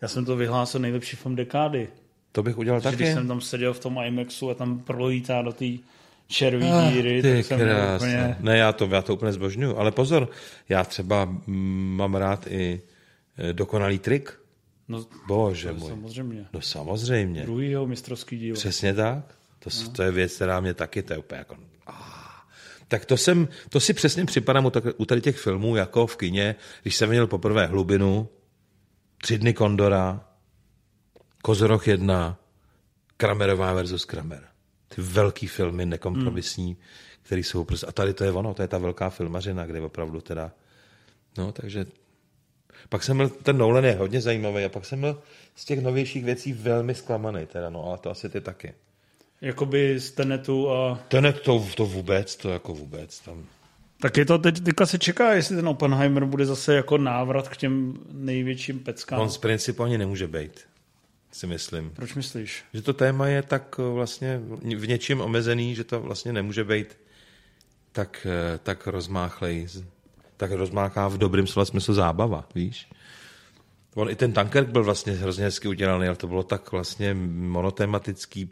Já 0.02 0.08
jsem 0.08 0.24
to 0.24 0.36
vyhlásil 0.36 0.80
nejlepší 0.80 1.16
film 1.16 1.36
dekády. 1.36 1.88
To 2.32 2.42
bych 2.42 2.58
udělal 2.58 2.80
taky. 2.80 2.96
Když 2.96 3.12
jsem 3.12 3.28
tam 3.28 3.40
seděl 3.40 3.72
v 3.72 3.78
tom 3.78 3.98
IMAXu 4.04 4.50
a 4.50 4.54
tam 4.54 4.78
prolítá 4.78 5.42
do 5.42 5.52
té 5.52 5.66
červí 6.26 6.66
ah, 6.66 6.92
díry. 6.92 7.22
Ty 7.22 7.36
tak 7.36 7.44
jsem 7.44 7.60
úplně... 7.96 8.36
Ne, 8.40 8.58
já 8.58 8.72
to, 8.72 8.86
já 8.86 9.02
to 9.02 9.14
úplně 9.14 9.32
zbožňuju. 9.32 9.76
Ale 9.76 9.90
pozor, 9.90 10.28
já 10.68 10.84
třeba 10.84 11.36
mám 11.46 12.14
rád 12.14 12.46
i 12.46 12.80
e, 13.38 13.52
dokonalý 13.52 13.98
trik. 13.98 14.40
No, 14.88 15.06
Bože 15.26 15.72
můj. 15.72 15.88
Samozřejmě. 15.90 16.46
No 16.52 16.60
samozřejmě. 16.60 17.42
Druhýho 17.42 17.86
mistrovský 17.86 18.38
díl. 18.38 18.54
Přesně 18.54 18.94
tak. 18.94 19.24
To, 19.58 19.70
no. 19.84 19.90
to 19.90 20.02
je 20.02 20.10
věc, 20.10 20.34
která 20.34 20.60
mě 20.60 20.74
taky, 20.74 21.02
to 21.02 21.12
je 21.12 21.18
úplně 21.18 21.38
jako 21.38 21.56
tak 22.90 23.04
to, 23.04 23.16
jsem, 23.16 23.48
to 23.68 23.80
si 23.80 23.94
přesně 23.94 24.24
připadám 24.24 24.66
u, 24.66 24.72
u 24.96 25.04
tady 25.04 25.20
těch 25.20 25.38
filmů 25.38 25.76
jako 25.76 26.06
v 26.06 26.16
kině, 26.16 26.54
když 26.82 26.96
jsem 26.96 27.10
viděl 27.10 27.26
poprvé 27.26 27.66
Hlubinu, 27.66 28.28
Tři 29.22 29.38
dny 29.38 29.54
Kondora, 29.54 30.24
Kozoroch 31.42 31.88
1, 31.88 32.38
Kramerová 33.16 33.72
versus 33.72 34.04
Kramer. 34.04 34.44
Ty 34.88 35.02
velký 35.02 35.46
filmy, 35.46 35.86
nekompromisní, 35.86 36.66
hmm. 36.66 36.76
které 37.22 37.40
jsou 37.40 37.64
prostě... 37.64 37.86
A 37.86 37.92
tady 37.92 38.14
to 38.14 38.24
je 38.24 38.32
ono, 38.32 38.54
to 38.54 38.62
je 38.62 38.68
ta 38.68 38.78
velká 38.78 39.10
filmařina, 39.10 39.66
kde 39.66 39.80
opravdu 39.80 40.20
teda... 40.20 40.52
No, 41.38 41.52
takže... 41.52 41.86
Pak 42.88 43.02
jsem 43.02 43.16
byl, 43.16 43.28
ten 43.28 43.58
Nolan 43.58 43.84
je 43.84 43.94
hodně 43.94 44.20
zajímavý 44.20 44.64
a 44.64 44.68
pak 44.68 44.84
jsem 44.84 45.00
byl 45.00 45.22
z 45.54 45.64
těch 45.64 45.80
novějších 45.80 46.24
věcí 46.24 46.52
velmi 46.52 46.94
zklamaný 46.94 47.46
teda, 47.46 47.70
no, 47.70 47.84
ale 47.84 47.98
to 47.98 48.10
asi 48.10 48.28
ty 48.28 48.40
taky. 48.40 48.74
Jakoby 49.40 50.00
z 50.00 50.10
Tenetu 50.10 50.70
a... 50.70 51.00
Tenet 51.08 51.40
to, 51.40 51.66
to 51.76 51.86
vůbec, 51.86 52.36
to 52.36 52.50
jako 52.50 52.74
vůbec. 52.74 53.20
Tam... 53.20 53.46
Tak 54.00 54.16
je 54.16 54.24
to 54.24 54.38
teď, 54.38 54.60
teďka 54.60 54.86
se 54.86 54.98
čeká, 54.98 55.32
jestli 55.32 55.56
ten 55.56 55.68
Oppenheimer 55.68 56.24
bude 56.24 56.46
zase 56.46 56.74
jako 56.74 56.98
návrat 56.98 57.48
k 57.48 57.56
těm 57.56 57.98
největším 58.12 58.78
peckám. 58.78 59.20
On 59.20 59.30
z 59.30 59.38
principu 59.38 59.82
ani 59.82 59.98
nemůže 59.98 60.28
být, 60.28 60.60
si 61.32 61.46
myslím. 61.46 61.90
Proč 61.90 62.14
myslíš? 62.14 62.64
Že 62.74 62.82
to 62.82 62.92
téma 62.92 63.26
je 63.26 63.42
tak 63.42 63.78
vlastně 63.78 64.40
v 64.76 64.88
něčím 64.88 65.20
omezený, 65.20 65.74
že 65.74 65.84
to 65.84 66.00
vlastně 66.00 66.32
nemůže 66.32 66.64
být 66.64 66.98
tak, 67.92 68.26
eh, 68.30 68.58
tak 68.62 68.86
rozmáchlej, 68.86 69.66
tak 70.36 70.50
rozmáchá 70.50 71.08
v 71.08 71.18
dobrém 71.18 71.46
slova 71.46 71.64
smyslu 71.64 71.94
zábava, 71.94 72.48
víš? 72.54 72.88
On 73.94 74.10
i 74.10 74.16
ten 74.16 74.32
tanker 74.32 74.64
byl 74.64 74.84
vlastně 74.84 75.12
hrozně 75.12 75.44
hezky 75.44 75.68
udělaný, 75.68 76.06
ale 76.06 76.16
to 76.16 76.26
bylo 76.26 76.42
tak 76.42 76.72
vlastně 76.72 77.14
monotematický. 77.14 78.50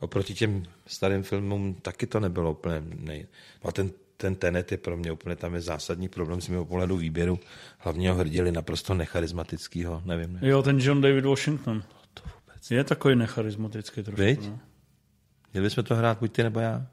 Oproti 0.00 0.34
těm 0.34 0.62
starým 0.86 1.22
filmům 1.22 1.74
taky 1.74 2.06
to 2.06 2.20
nebylo 2.20 2.50
úplně 2.52 2.82
nej... 2.98 3.26
A 3.62 3.72
ten, 3.72 3.90
ten 4.16 4.34
Tenet 4.34 4.72
je 4.72 4.78
pro 4.78 4.96
mě 4.96 5.12
úplně 5.12 5.36
tam 5.36 5.54
je 5.54 5.60
zásadní 5.60 6.08
problém 6.08 6.40
z 6.40 6.48
mého 6.48 6.64
pohledu 6.64 6.96
výběru 6.96 7.38
hlavního 7.78 8.14
hrdili 8.14 8.52
naprosto 8.52 8.94
necharismatického, 8.94 10.02
nevím. 10.04 10.32
Ne. 10.32 10.48
Jo, 10.48 10.62
ten 10.62 10.78
John 10.80 11.00
David 11.00 11.24
Washington. 11.24 11.82
To 12.14 12.22
vůbec. 12.22 12.70
Je 12.70 12.84
takový 12.84 13.16
necharismatický 13.16 14.02
trošku. 14.02 14.22
Víď? 14.22 14.46
No. 14.46 14.58
Měli 15.52 15.66
bychom 15.66 15.84
to 15.84 15.94
hrát 15.94 16.18
buď 16.18 16.32
ty 16.32 16.42
nebo 16.42 16.60
já? 16.60 16.86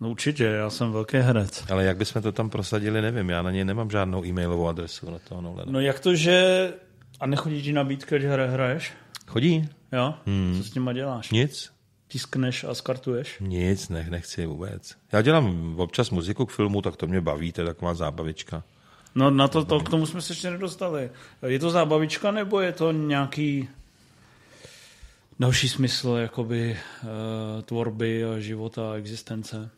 No 0.00 0.10
určitě, 0.10 0.44
já 0.44 0.70
jsem 0.70 0.92
velký 0.92 1.16
herec. 1.16 1.64
Ale 1.70 1.84
jak 1.84 1.96
bychom 1.96 2.22
to 2.22 2.32
tam 2.32 2.50
prosadili, 2.50 3.02
nevím. 3.02 3.30
Já 3.30 3.42
na 3.42 3.50
něj 3.50 3.64
nemám 3.64 3.90
žádnou 3.90 4.24
e-mailovou 4.24 4.68
adresu. 4.68 5.10
Na 5.10 5.18
toho 5.18 5.64
no 5.66 5.80
jak 5.80 6.00
to, 6.00 6.14
že 6.14 6.72
a 7.20 7.26
nechodí 7.26 7.62
ti 7.62 7.72
nabídka, 7.72 8.18
že 8.18 8.32
hra 8.32 8.46
hraješ? 8.46 8.92
Chodí. 9.26 9.68
Jo? 9.92 10.14
Hmm. 10.26 10.54
Co 10.56 10.64
s 10.64 10.70
těma 10.70 10.92
děláš? 10.92 11.30
Nic. 11.30 11.72
Tiskneš 12.08 12.64
a 12.64 12.74
skartuješ? 12.74 13.36
Nic, 13.40 13.88
ne, 13.88 14.06
nechci 14.10 14.46
vůbec. 14.46 14.96
Já 15.12 15.22
dělám 15.22 15.74
občas 15.80 16.10
muziku 16.10 16.46
k 16.46 16.52
filmu, 16.52 16.82
tak 16.82 16.96
to 16.96 17.06
mě 17.06 17.20
baví, 17.20 17.52
to 17.52 17.60
je 17.60 17.66
taková 17.66 17.94
zábavička. 17.94 18.62
No 19.14 19.30
na 19.30 19.48
to, 19.48 19.64
to, 19.64 19.80
k 19.80 19.88
tomu 19.88 20.06
jsme 20.06 20.22
se 20.22 20.32
ještě 20.32 20.50
nedostali. 20.50 21.10
Je 21.46 21.58
to 21.58 21.70
zábavička, 21.70 22.30
nebo 22.30 22.60
je 22.60 22.72
to 22.72 22.92
nějaký 22.92 23.68
další 25.38 25.68
smysl 25.68 26.08
jakoby 26.08 26.78
uh, 27.02 27.62
tvorby 27.62 28.24
a 28.24 28.38
života 28.38 28.92
a 28.92 28.94
existence? 28.94 29.70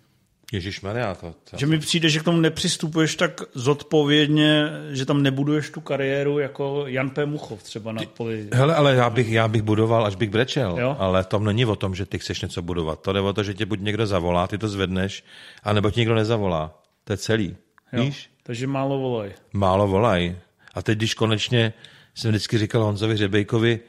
Ježíš 0.53 0.80
Maria, 0.80 1.14
to, 1.14 1.34
to... 1.50 1.57
Že 1.57 1.66
mi 1.66 1.78
přijde, 1.78 2.09
že 2.09 2.20
k 2.20 2.22
tomu 2.22 2.40
nepřistupuješ 2.40 3.16
tak 3.16 3.40
zodpovědně, 3.55 4.68
že 4.90 5.07
tam 5.07 5.22
nebuduješ 5.22 5.70
tu 5.70 5.80
kariéru 5.80 6.38
jako 6.38 6.84
Jan 6.86 7.11
P. 7.11 7.26
Muchov 7.26 7.62
třeba 7.62 7.92
na 7.92 8.03
poli. 8.16 8.48
Hele, 8.53 8.74
ale 8.74 8.94
já 8.94 9.11
bych, 9.11 9.28
já 9.28 9.48
bych 9.48 9.62
budoval, 9.62 10.07
až 10.07 10.16
bych 10.16 10.30
brečel. 10.30 10.76
Jo? 10.80 10.96
Ale 10.98 11.24
to 11.24 11.38
není 11.38 11.66
o 11.66 11.76
tom, 11.76 11.94
že 11.94 12.07
ty 12.07 12.18
chceš 12.18 12.40
něco 12.40 12.62
budovat. 12.62 13.00
To 13.00 13.12
jde 13.12 13.20
o 13.20 13.32
to, 13.32 13.42
že 13.42 13.55
tě 13.55 13.66
buď 13.66 13.80
někdo 13.80 14.07
zavolá, 14.07 14.46
ty 14.46 14.59
to 14.59 14.68
zvedneš, 14.68 15.24
anebo 15.62 15.90
ti 15.90 16.00
někdo 16.00 16.14
nezavolá. 16.14 16.82
To 17.05 17.12
je 17.12 17.16
celý. 17.16 17.57
Jo? 17.92 18.05
Víš? 18.05 18.30
Takže 18.42 18.66
málo 18.66 18.98
volaj. 18.98 19.32
Málo 19.53 19.88
volaj. 19.88 20.36
A 20.74 20.82
teď, 20.82 20.98
když 20.98 21.14
konečně 21.14 21.72
jsem 22.14 22.30
vždycky 22.30 22.59
říkal 22.59 22.82
Honzovi 22.82 23.16
Řebejkovi, 23.16 23.80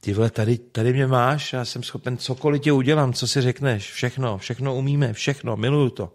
ty 0.00 0.12
vole, 0.12 0.30
tady, 0.30 0.58
tady 0.58 0.92
mě 0.92 1.06
máš, 1.06 1.52
já 1.52 1.64
jsem 1.64 1.82
schopen 1.82 2.16
cokoliv 2.16 2.62
ti 2.62 2.72
udělám, 2.72 3.12
co 3.12 3.28
si 3.28 3.40
řekneš, 3.40 3.92
všechno, 3.92 4.38
všechno 4.38 4.74
umíme, 4.76 5.12
všechno, 5.12 5.56
miluju 5.56 5.90
to. 5.90 6.12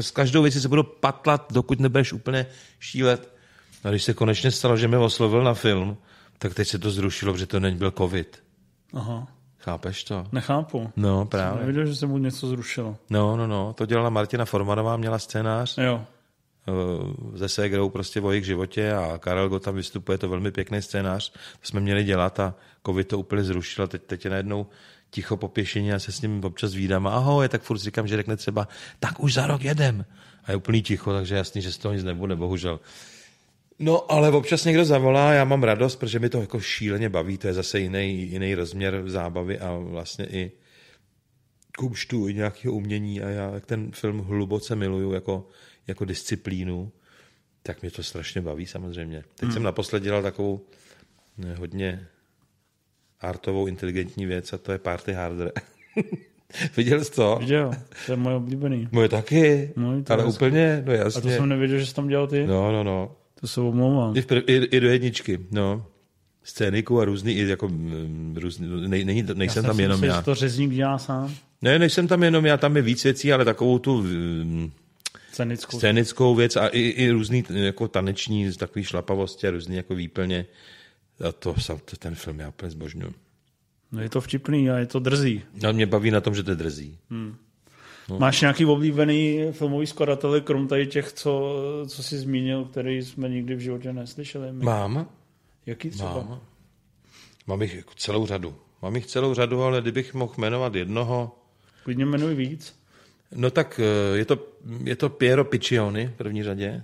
S 0.00 0.10
každou 0.10 0.42
věcí 0.42 0.60
se 0.60 0.68
budu 0.68 0.82
patlat, 0.82 1.46
dokud 1.52 1.80
nebudeš 1.80 2.12
úplně 2.12 2.46
šílet. 2.80 3.32
A 3.84 3.90
když 3.90 4.04
se 4.04 4.14
konečně 4.14 4.50
stalo, 4.50 4.76
že 4.76 4.88
mě 4.88 4.98
oslovil 4.98 5.44
na 5.44 5.54
film, 5.54 5.96
tak 6.38 6.54
teď 6.54 6.68
se 6.68 6.78
to 6.78 6.90
zrušilo, 6.90 7.32
protože 7.32 7.46
to 7.46 7.60
nebyl 7.60 7.90
covid. 7.90 8.42
Aha. 8.94 9.28
Chápeš 9.58 10.04
to? 10.04 10.26
Nechápu. 10.32 10.90
No, 10.96 11.18
Jsem 11.20 11.28
právě. 11.28 11.58
nevěděl, 11.60 11.86
že 11.86 11.96
se 11.96 12.06
mu 12.06 12.18
něco 12.18 12.46
zrušilo. 12.46 12.96
No, 13.10 13.36
no, 13.36 13.46
no. 13.46 13.72
To 13.72 13.86
dělala 13.86 14.10
Martina 14.10 14.44
Formanová, 14.44 14.96
měla 14.96 15.18
scénář 15.18 15.78
Jo. 15.78 16.04
Eh, 16.68 16.72
ze 17.34 17.48
Segrou 17.48 17.90
prostě 17.90 18.20
o 18.20 18.30
jejich 18.30 18.44
životě 18.44 18.92
a 18.92 19.18
Karel 19.18 19.48
Go 19.48 19.60
tam 19.60 19.74
vystupuje, 19.74 20.18
to 20.18 20.28
velmi 20.28 20.52
pěkný 20.52 20.82
scénář. 20.82 21.30
To 21.32 21.38
jsme 21.62 21.80
měli 21.80 22.04
dělat 22.04 22.40
a 22.40 22.54
covid 22.86 23.08
to 23.08 23.18
úplně 23.18 23.44
zrušil. 23.44 23.88
Teď, 23.88 24.02
teď 24.02 24.24
je 24.24 24.30
najednou 24.30 24.66
ticho 25.10 25.36
po 25.36 25.48
pěšině 25.48 25.94
a 25.94 25.98
se 25.98 26.12
s 26.12 26.20
ním 26.20 26.44
občas 26.44 26.74
vídám 26.74 27.06
a 27.06 27.10
ahoj, 27.10 27.48
tak 27.48 27.62
furt 27.62 27.78
říkám, 27.78 28.06
že 28.06 28.16
řekne 28.16 28.36
třeba, 28.36 28.68
tak 29.00 29.20
už 29.20 29.34
za 29.34 29.46
rok 29.46 29.62
jedem. 29.62 30.04
A 30.44 30.50
je 30.50 30.56
úplný 30.56 30.82
ticho, 30.82 31.12
takže 31.12 31.34
jasný, 31.34 31.62
že 31.62 31.72
z 31.72 31.78
toho 31.78 31.94
nic 31.94 32.04
nebude, 32.04 32.36
bohužel. 32.36 32.80
No, 33.78 34.12
ale 34.12 34.30
občas 34.30 34.64
někdo 34.64 34.84
zavolá, 34.84 35.32
já 35.32 35.44
mám 35.44 35.62
radost, 35.62 35.96
protože 35.96 36.18
mi 36.18 36.28
to 36.28 36.40
jako 36.40 36.60
šíleně 36.60 37.08
baví, 37.08 37.38
to 37.38 37.46
je 37.46 37.54
zase 37.54 37.80
jiný, 37.80 38.30
jiný 38.30 38.54
rozměr 38.54 39.02
zábavy 39.06 39.58
a 39.58 39.76
vlastně 39.76 40.26
i 40.26 40.52
kumštu, 41.78 42.28
i 42.28 42.34
nějakého 42.34 42.74
umění 42.74 43.22
a 43.22 43.28
já 43.28 43.60
ten 43.60 43.92
film 43.92 44.18
hluboce 44.18 44.76
miluju 44.76 45.12
jako, 45.12 45.48
jako 45.86 46.04
disciplínu, 46.04 46.92
tak 47.62 47.82
mě 47.82 47.90
to 47.90 48.02
strašně 48.02 48.40
baví 48.40 48.66
samozřejmě. 48.66 49.24
Teď 49.34 49.42
hmm. 49.42 49.52
jsem 49.52 49.62
naposled 49.62 50.02
dělal 50.02 50.22
takovou 50.22 50.60
ne, 51.38 51.54
hodně 51.54 52.06
artovou, 53.20 53.66
inteligentní 53.66 54.26
věc 54.26 54.52
a 54.52 54.58
to 54.58 54.72
je 54.72 54.78
Party 54.78 55.12
Harder. 55.12 55.52
Viděl 56.76 57.04
jsi 57.04 57.12
to? 57.12 57.36
Viděl, 57.40 57.70
to 58.06 58.12
je 58.12 58.16
moje 58.16 58.36
oblíbený. 58.36 58.88
Moje 58.92 59.08
taky, 59.08 59.72
Můj, 59.76 60.02
to 60.02 60.12
ale 60.12 60.22
je 60.22 60.26
úplně, 60.26 60.82
no 60.86 60.92
A 60.92 60.96
to 60.96 61.02
jasně. 61.02 61.36
jsem 61.36 61.48
nevěděl, 61.48 61.78
že 61.78 61.86
jsi 61.86 61.94
tam 61.94 62.08
dělal 62.08 62.26
ty? 62.26 62.46
No, 62.46 62.72
no, 62.72 62.84
no. 62.84 63.16
To 63.40 63.46
se 63.46 63.60
omlouvám. 63.60 64.16
I, 64.16 64.22
prv, 64.22 64.42
i, 64.46 64.54
i 64.54 64.80
do 64.80 64.88
jedničky, 64.88 65.38
no. 65.50 65.86
Scéniku 66.42 67.00
a 67.00 67.04
různý, 67.04 67.32
i 67.32 67.48
jako 67.48 67.68
mm, 67.68 68.36
různý, 68.40 68.88
nej, 68.88 69.04
není, 69.04 69.24
nejsem 69.34 69.64
Já 69.64 69.70
tam 69.70 69.80
jenom 69.80 70.00
myslel, 70.00 70.16
já. 70.16 70.20
že 70.20 70.24
to 70.24 70.34
řezník 70.34 70.70
dělá 70.70 70.98
sám. 70.98 71.34
Ne, 71.62 71.78
nejsem 71.78 72.08
tam 72.08 72.22
jenom 72.22 72.46
já, 72.46 72.56
tam 72.56 72.76
je 72.76 72.82
víc 72.82 73.04
věcí, 73.04 73.32
ale 73.32 73.44
takovou 73.44 73.78
tu 73.78 74.04
Cenickou. 75.36 75.78
scénickou 75.78 76.34
věc 76.34 76.56
a 76.56 76.66
i, 76.68 76.80
i 76.80 77.10
různý 77.10 77.44
jako 77.50 77.88
taneční, 77.88 78.52
takový 78.52 78.84
šlapavosti 78.84 79.48
a 79.48 79.50
různý 79.50 79.76
jako 79.76 79.94
výplně. 79.94 80.46
A 81.28 81.32
to, 81.32 81.54
ten 81.98 82.14
film 82.14 82.40
já 82.40 82.48
úplně 82.48 82.70
zbožňuji. 82.70 83.14
No 83.92 84.02
je 84.02 84.08
to 84.08 84.20
vtipný 84.20 84.70
a 84.70 84.78
je 84.78 84.86
to 84.86 84.98
drzý. 84.98 85.42
Ale 85.64 85.72
mě 85.72 85.86
baví 85.86 86.10
na 86.10 86.20
tom, 86.20 86.34
že 86.34 86.42
to 86.42 86.50
je 86.50 86.56
drzí. 86.56 86.98
No. 88.08 88.18
Máš 88.18 88.40
nějaký 88.40 88.64
oblíbený 88.64 89.40
filmový 89.52 89.86
skladatele, 89.86 90.40
krom 90.40 90.68
tady 90.68 90.86
těch, 90.86 91.12
co, 91.12 91.54
co 91.88 92.02
jsi 92.02 92.18
zmínil, 92.18 92.64
který 92.64 93.02
jsme 93.02 93.28
nikdy 93.28 93.54
v 93.54 93.60
životě 93.60 93.92
neslyšeli? 93.92 94.52
My. 94.52 94.64
Mám, 94.64 95.08
Jaký 95.66 95.90
třeba? 95.90 96.14
mám. 96.14 96.40
Mám 97.46 97.62
jich 97.62 97.74
jako 97.74 97.92
celou 97.96 98.26
řadu. 98.26 98.56
Mám 98.82 98.96
jich 98.96 99.06
celou 99.06 99.34
řadu, 99.34 99.62
ale 99.62 99.80
kdybych 99.80 100.14
mohl 100.14 100.34
jmenovat 100.38 100.74
jednoho, 100.74 101.38
Klidně 101.84 102.04
jmenuj 102.04 102.34
víc. 102.34 102.78
No 103.34 103.50
tak 103.50 103.80
eh, 103.80 104.16
je 104.16 104.24
to, 104.24 104.48
je 104.84 104.96
to 104.96 105.08
Piero 105.08 105.44
Piccioni 105.44 106.06
v 106.06 106.12
první 106.12 106.42
řadě. 106.42 106.82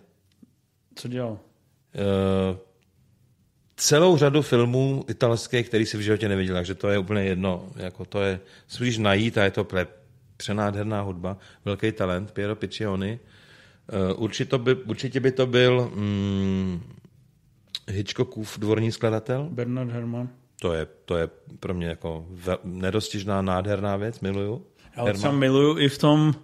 Co 0.94 1.08
dělal? 1.08 1.38
Eh, 1.94 2.58
celou 3.76 4.16
řadu 4.16 4.42
filmů 4.42 5.04
italských, 5.08 5.68
který 5.68 5.86
si 5.86 5.96
v 5.96 6.00
životě 6.00 6.28
neviděl, 6.28 6.54
takže 6.54 6.74
to 6.74 6.88
je 6.88 6.98
úplně 6.98 7.22
jedno. 7.22 7.68
Jako 7.76 8.04
to 8.04 8.22
je, 8.22 8.40
musíš 8.80 8.98
najít 8.98 9.38
a 9.38 9.44
je 9.44 9.50
to 9.50 9.64
pre, 9.64 9.86
přenádherná 10.36 11.00
hudba, 11.00 11.36
velký 11.64 11.92
talent, 11.92 12.32
Piero 12.32 12.56
Piccioni. 12.56 13.18
Eh, 13.88 14.14
určitě, 14.14 14.58
by, 14.58 14.74
určitě 14.74 15.20
by 15.20 15.32
to 15.32 15.46
byl 15.46 15.90
mm, 15.94 16.82
Hitchcockův 17.88 18.58
dvorní 18.58 18.92
skladatel. 18.92 19.48
Bernard 19.50 19.90
Herrmann. 19.90 20.28
To 20.60 20.72
je, 20.72 20.86
to 21.04 21.16
je 21.16 21.28
pro 21.60 21.74
mě 21.74 21.86
jako 21.86 22.26
ve, 22.30 22.56
nedostižná, 22.64 23.42
nádherná 23.42 23.96
věc, 23.96 24.20
miluju. 24.20 24.66
Já 24.96 25.00
ho 25.02 25.06
Herman. 25.06 25.18
třeba 25.18 25.32
miluju 25.32 25.78
i 25.78 25.88
v 25.88 25.98
tom, 25.98 26.34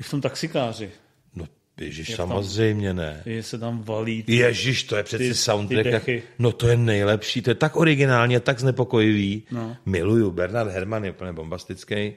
i 0.00 0.02
v 0.02 0.10
tom 0.10 0.20
taxikáři. 0.20 0.90
No, 1.34 1.46
Jak 1.80 2.06
tam- 2.06 2.16
samozřejmě 2.16 2.94
ne. 2.94 3.22
Je 3.26 3.42
se 3.42 3.58
tam 3.58 3.82
valí. 3.82 4.24
Ježíš, 4.26 4.82
to 4.84 4.96
je 4.96 5.02
přeci 5.02 5.28
Ty- 5.28 5.34
soundtrack. 5.34 5.84
ty 5.84 5.90
dechy. 5.90 6.22
no 6.38 6.52
to 6.52 6.68
je 6.68 6.76
nejlepší, 6.76 7.42
to 7.42 7.50
je 7.50 7.54
tak 7.54 7.76
originální 7.76 8.36
a 8.36 8.40
tak 8.40 8.60
znepokojivý. 8.60 9.42
No. 9.50 9.76
Miluju, 9.86 10.30
Bernard 10.30 10.70
Herrmann 10.70 11.04
je 11.04 11.10
úplně 11.10 11.32
bombastický. 11.32 12.12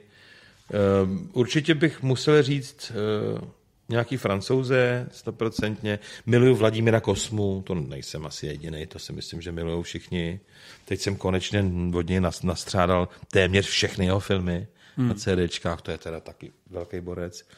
Um, 1.04 1.30
určitě 1.32 1.74
bych 1.74 2.02
musel 2.02 2.42
říct 2.42 2.92
uh, 3.34 3.40
nějaký 3.88 4.16
francouze, 4.16 5.08
stoprocentně. 5.12 5.98
Miluju 6.26 6.54
Vladimíra 6.54 7.00
Kosmu, 7.00 7.62
to 7.66 7.74
nejsem 7.74 8.26
asi 8.26 8.46
jediný, 8.46 8.86
to 8.86 8.98
si 8.98 9.12
myslím, 9.12 9.40
že 9.42 9.52
milují 9.52 9.82
všichni. 9.82 10.40
Teď 10.84 11.00
jsem 11.00 11.16
konečně 11.16 11.64
od 11.94 12.08
něj 12.08 12.20
nas- 12.20 12.42
nastřádal 12.46 13.08
téměř 13.30 13.66
všechny 13.66 14.04
jeho 14.04 14.20
filmy 14.20 14.66
hmm. 14.96 15.08
na 15.08 15.14
CDčkách, 15.14 15.82
to 15.82 15.90
je 15.90 15.98
teda 15.98 16.20
taky 16.20 16.52
velký 16.70 17.00
borec. 17.00 17.48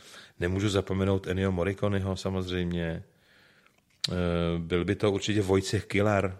Nemůžu 0.40 0.68
zapomenout 0.68 1.26
Ennio 1.26 1.52
Morriconeho 1.52 2.16
samozřejmě. 2.16 3.02
Eh, 4.12 4.58
Byl 4.58 4.84
by 4.84 4.94
to 4.94 5.12
určitě 5.12 5.42
Wojciech 5.42 5.84
Killer. 5.86 6.38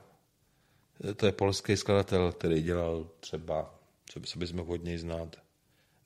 Eh, 1.11 1.15
To 1.15 1.27
je 1.27 1.33
polský 1.33 1.77
skladatel, 1.77 2.33
který 2.33 2.63
dělal 2.63 3.07
třeba, 3.21 3.75
co 4.07 4.21
by 4.21 4.27
se 4.27 4.39
bys 4.39 4.53
mohl 4.53 4.73
od 4.73 4.85
něj 4.85 4.99
znát, 4.99 5.37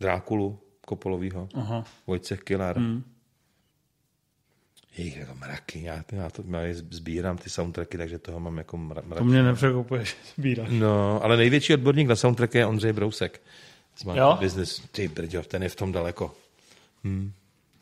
Drákulu 0.00 0.60
Kopolovýho. 0.86 1.48
Aha. 1.54 1.84
Wojciech 2.06 2.40
Killer. 2.40 2.76
Hmm. 2.76 3.04
Jejich 4.96 5.16
jako 5.16 5.34
mraky, 5.34 5.82
já, 5.82 6.04
já 6.12 6.30
to 6.30 6.42
já 6.50 6.74
sbírám 6.90 7.38
ty 7.38 7.50
soundtracky, 7.50 7.98
takže 7.98 8.18
toho 8.18 8.40
mám 8.40 8.58
jako 8.58 8.76
mra, 8.76 9.02
mrak. 9.06 9.18
To 9.18 9.24
mě 9.24 9.42
nepřekopuje, 9.42 10.04
že 10.04 10.14
sbíráš. 10.36 10.68
No, 10.72 11.24
ale 11.24 11.36
největší 11.36 11.74
odborník 11.74 12.08
na 12.08 12.16
soundtracky 12.16 12.58
je 12.58 12.66
Ondřej 12.66 12.92
Brousek. 12.92 13.40
Smart 13.96 14.18
Jo? 14.18 14.36
Business. 14.40 14.82
Ty 14.92 15.08
brďo, 15.08 15.42
ten 15.42 15.62
je 15.62 15.68
v 15.68 15.76
tom 15.76 15.92
daleko. 15.92 16.34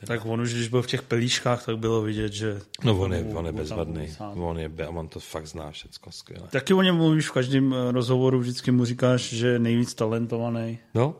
Tak 0.07 0.27
on 0.27 0.41
už, 0.41 0.55
když 0.55 0.69
byl 0.69 0.83
v 0.83 0.87
těch 0.87 1.03
pelíškách, 1.03 1.65
tak 1.65 1.79
bylo 1.79 2.03
vidět, 2.03 2.33
že... 2.33 2.61
No 2.85 2.99
on 2.99 3.13
je, 3.13 3.25
on 3.35 3.47
je 3.47 3.53
bezvadný. 3.53 4.09
On 4.35 4.59
je, 4.59 4.69
be- 4.69 4.89
on 4.89 5.09
to 5.09 5.21
fakt 5.21 5.47
zná 5.47 5.71
všecko 5.71 6.13
skvěle. 6.13 6.49
Taky 6.51 6.75
o 6.75 6.83
něm 6.83 6.97
mluvíš 6.97 7.29
v 7.29 7.33
každém 7.33 7.75
eh, 7.75 7.93
rozhovoru, 7.93 8.39
vždycky 8.41 8.71
mu 8.71 8.85
říkáš, 8.85 9.21
že 9.33 9.49
je 9.49 9.59
nejvíc 9.59 9.95
talentovaný. 9.95 10.79
No, 10.95 11.15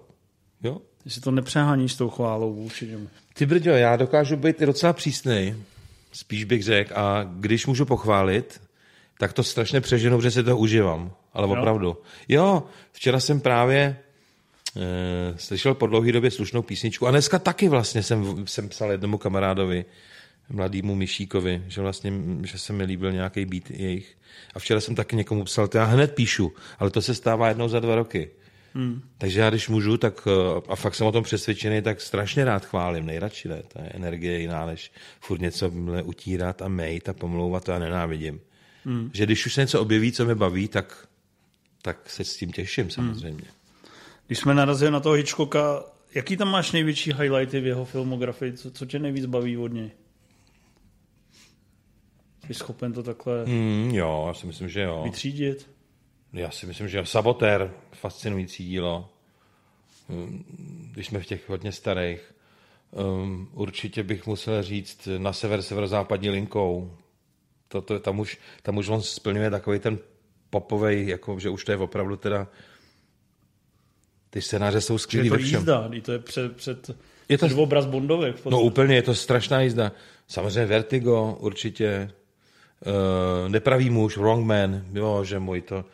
jo. 0.63 0.79
Jestli 1.05 1.21
to 1.21 1.31
nepřeháníš 1.31 1.93
s 1.93 1.97
tou 1.97 2.11
chválou 2.11 2.55
vůči 2.55 2.87
němu. 2.87 3.09
Ty 3.35 3.47
brďo, 3.47 3.71
já 3.71 3.97
dokážu 3.97 4.37
být 4.37 4.63
i 4.63 4.67
docela 4.67 4.93
přísnej, 4.93 5.57
spíš 6.13 6.45
bych 6.45 6.63
řekl, 6.63 6.95
a 6.99 7.25
když 7.31 7.67
můžu 7.67 7.85
pochválit, 7.85 8.61
tak 9.19 9.33
to 9.33 9.43
strašně 9.43 9.81
přeženu, 9.81 10.17
protože 10.17 10.31
si 10.31 10.43
to 10.45 10.57
užívám. 10.59 11.13
Ale 11.33 11.49
Jo? 11.49 11.53
opravdu. 11.59 11.97
Jo, 12.29 12.63
včera 12.93 13.21
jsem 13.21 13.41
právě 13.41 13.97
e, 14.77 15.39
slyšel 15.39 15.75
po 15.75 15.87
dlouhé 15.87 16.13
době 16.13 16.31
slušnou 16.31 16.63
písničku 16.63 17.07
a 17.07 17.11
dneska 17.11 17.39
taky 17.39 17.69
vlastně 17.69 18.03
jsem, 18.03 18.47
jsem 18.47 18.69
psal 18.69 18.91
jednomu 18.91 19.19
kamarádovi, 19.19 19.85
mladýmu 20.49 20.95
Myšíkovi, 20.95 21.63
že 21.69 21.81
vlastně, 21.81 22.13
že 22.43 22.59
se 22.59 22.73
mi 22.73 22.85
líbil 22.85 23.13
nějaký 23.13 23.45
beat 23.45 23.71
jejich. 23.71 24.17
A 24.55 24.59
včera 24.59 24.81
jsem 24.81 24.95
taky 24.95 25.17
někomu 25.17 25.45
psal, 25.45 25.69
to 25.69 25.79
já 25.79 25.85
hned 25.85 26.15
píšu, 26.15 26.53
ale 26.79 26.91
to 26.91 27.03
se 27.03 27.15
stává 27.15 27.49
jednou 27.49 27.69
za 27.69 27.81
dva 27.81 27.95
roky. 27.95 28.31
Hmm. 28.75 29.03
Takže 29.19 29.41
já 29.41 29.51
když 29.51 29.69
můžu, 29.69 29.97
tak 29.97 30.29
eh, 30.29 30.63
a 30.69 30.77
fakt 30.77 30.95
jsem 30.95 31.07
o 31.07 31.13
tom 31.13 31.25
přesvědčený, 31.25 31.83
tak 31.83 32.01
strašně 32.01 32.45
rád 32.45 32.67
chválím, 32.67 33.07
nejradši 33.07 33.49
ne. 33.49 33.63
Ta 33.69 33.81
energie 33.91 34.33
je 34.33 34.41
jiná, 34.41 34.67
než 34.67 34.93
furt 35.21 35.41
něco 35.41 35.73
utírat 36.05 36.63
a 36.63 36.69
mejt 36.69 37.09
a 37.09 37.13
pomlouvat, 37.13 37.65
to 37.65 37.73
já 37.73 37.79
nenávidím. 37.79 38.41
Hmm. 38.85 39.11
Že 39.15 39.27
když 39.27 39.47
už 39.47 39.55
se 39.55 39.61
něco 39.61 39.81
objeví, 39.81 40.13
co 40.13 40.25
mě 40.25 40.35
baví, 40.35 40.69
tak, 40.69 41.09
tak 41.83 42.11
se 42.11 42.25
s 42.25 42.37
tím 42.37 42.53
těším 42.53 42.91
samozřejmě. 42.91 43.45
Když 44.31 44.39
jsme 44.39 44.55
narazili 44.55 44.91
na 44.91 45.01
toho 45.01 45.15
Hitchcocka, 45.15 45.85
jaký 46.15 46.37
tam 46.37 46.51
máš 46.51 46.73
největší 46.73 47.13
highlighty 47.13 47.61
v 47.61 47.67
jeho 47.67 47.85
filmografii? 47.85 48.53
Co, 48.53 48.71
co 48.71 48.87
tě 48.87 48.99
nejvíc 48.99 49.27
baví 49.27 49.57
od 49.57 49.73
něj? 49.73 49.91
Jsi 52.47 52.55
schopen 52.55 52.93
to 52.93 53.03
takhle 53.03 53.45
Hmm, 53.45 53.91
jo, 53.95 54.25
já 54.29 54.35
si 54.35 54.47
myslím, 54.47 54.69
že 54.69 54.81
jo. 54.81 55.03
vytřídit? 55.05 55.71
Já 56.33 56.51
si 56.51 56.67
myslím, 56.67 56.89
že 56.89 56.99
jo. 56.99 57.05
Sabotér, 57.05 57.75
fascinující 57.93 58.65
dílo. 58.65 59.11
Um, 60.09 60.45
Když 60.93 61.07
jsme 61.07 61.21
v 61.21 61.27
těch 61.27 61.49
hodně 61.49 61.73
starých. 61.73 62.35
Um, 62.91 63.49
určitě 63.53 64.03
bych 64.03 64.27
musel 64.27 64.63
říct 64.63 65.09
na 65.19 65.33
sever 65.33 65.63
severozápadní 65.63 66.31
linkou. 66.31 66.97
To, 67.69 67.83
to, 67.83 68.01
tam, 68.01 68.21
už, 68.21 68.39
tam 68.63 68.77
už 68.77 68.89
on 68.89 69.03
splňuje 69.03 69.51
takový 69.51 69.79
ten 69.79 69.99
popovej, 70.51 71.09
jako, 71.09 71.39
že 71.39 71.51
už 71.51 71.65
to 71.65 71.73
je 71.73 71.79
opravdu 71.79 72.17
teda 72.17 72.47
ty 74.31 74.43
scénáře 74.43 74.81
jsou 74.81 74.99
Že 74.99 75.03
skvělý 75.03 75.27
je 75.27 75.31
to 75.31 75.39
jízda, 75.39 75.91
to 76.03 76.13
je 76.13 76.19
před, 76.19 76.57
před, 76.57 76.91
Je 77.29 77.39
to- 77.39 77.57
obraz 77.57 77.87
Bondovek. 77.87 78.37
No 78.45 78.61
úplně, 78.61 78.95
je 78.95 79.03
to 79.03 79.15
strašná 79.15 79.61
jízda. 79.61 79.93
Samozřejmě 80.29 80.67
Vertigo, 80.67 81.37
určitě. 81.41 82.11
Uh, 82.87 83.49
nepravý 83.49 83.91
muž, 83.91 84.17
Wrong 84.17 84.47
Man, 84.47 84.85
jo, 84.93 85.25
že 85.25 85.39
můj 85.39 85.61
to... 85.61 85.85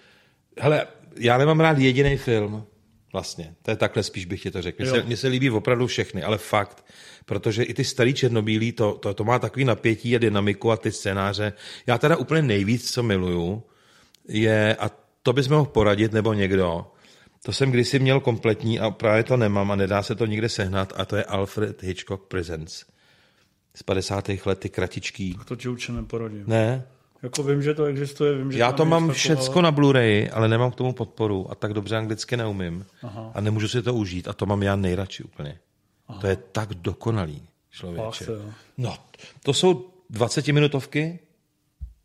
Hele, 0.59 0.87
já 1.19 1.39
nemám 1.39 1.61
rád 1.61 1.79
jediný 1.79 2.17
film. 2.17 2.67
Vlastně. 3.13 3.55
To 3.63 3.71
je 3.71 3.77
takhle 3.77 4.03
spíš 4.03 4.25
bych 4.25 4.43
ti 4.43 4.51
to 4.51 4.63
řekl. 4.63 4.83
Mně 4.83 4.91
se, 4.91 5.03
mně 5.03 5.17
se 5.17 5.29
líbí 5.29 5.51
opravdu 5.51 5.87
všechny, 5.87 6.23
ale 6.23 6.39
fakt. 6.39 6.85
Protože 7.25 7.63
i 7.63 7.75
ty 7.75 7.85
starý 7.85 8.15
černobílý, 8.15 8.73
to, 8.73 8.93
to, 8.93 9.15
to 9.15 9.25
má 9.25 9.39
takový 9.39 9.65
napětí 9.65 10.17
a 10.17 10.19
dynamiku 10.19 10.71
a 10.71 10.77
ty 10.77 10.93
scénáře. 10.93 11.53
Já 11.87 11.99
teda 11.99 12.17
úplně 12.17 12.43
nejvíc, 12.43 12.93
co 12.93 13.03
miluju, 13.03 13.63
je, 14.29 14.77
a 14.77 14.91
to 15.23 15.33
bys 15.33 15.49
mohl 15.49 15.65
poradit, 15.65 16.13
nebo 16.13 16.33
někdo, 16.33 16.87
to 17.47 17.52
jsem 17.52 17.70
kdysi 17.70 17.98
měl 17.98 18.20
kompletní 18.20 18.81
a 18.81 18.90
právě 18.90 19.24
to 19.24 19.36
nemám 19.36 19.70
a 19.70 19.77
nedá 19.77 20.02
se 20.02 20.14
to 20.14 20.27
nikde 20.27 20.48
sehnat 20.48 20.93
a 20.97 21.05
to 21.05 21.16
je 21.16 21.24
Alfred 21.24 21.82
Hitchcock 21.82 22.24
Presents. 22.28 22.85
Z 23.74 23.82
50. 23.82 24.31
let, 24.47 24.59
ty 24.59 24.68
kratičký. 24.68 25.39
To 25.44 25.56
ti 25.56 25.68
určitě 25.68 25.93
neporadím. 25.93 26.44
Ne, 26.47 26.86
Jako 27.23 27.43
vím, 27.43 27.62
že 27.62 27.74
to 27.74 27.85
existuje, 27.85 28.39
vím, 28.39 28.52
že 28.52 28.59
já 28.59 28.73
to 28.73 28.85
mám 28.85 29.10
všecko 29.10 29.62
na 29.62 29.73
Blu-ray, 29.73 30.31
ale 30.32 30.48
nemám 30.48 30.70
k 30.70 30.74
tomu 30.74 30.93
podporu 30.93 31.51
a 31.51 31.55
tak 31.55 31.73
dobře 31.73 31.97
anglicky 31.97 32.36
neumím. 32.36 32.86
Aha. 33.02 33.31
A 33.35 33.40
nemůžu 33.40 33.68
si 33.68 33.82
to 33.82 33.94
užít 33.94 34.28
a 34.28 34.32
to 34.32 34.47
mám 34.47 34.62
já 34.62 34.77
nejradši 34.77 35.23
úplně. 35.23 35.59
Aha. 36.09 36.20
To 36.20 36.27
je 36.27 36.36
tak 36.36 36.74
dokonalý, 36.74 37.43
člověče. 37.70 38.24
Jo. 38.24 38.52
No, 38.78 38.97
to 39.43 39.55
jsou 39.55 39.90
20 40.10 40.48
minutovky, 40.48 41.18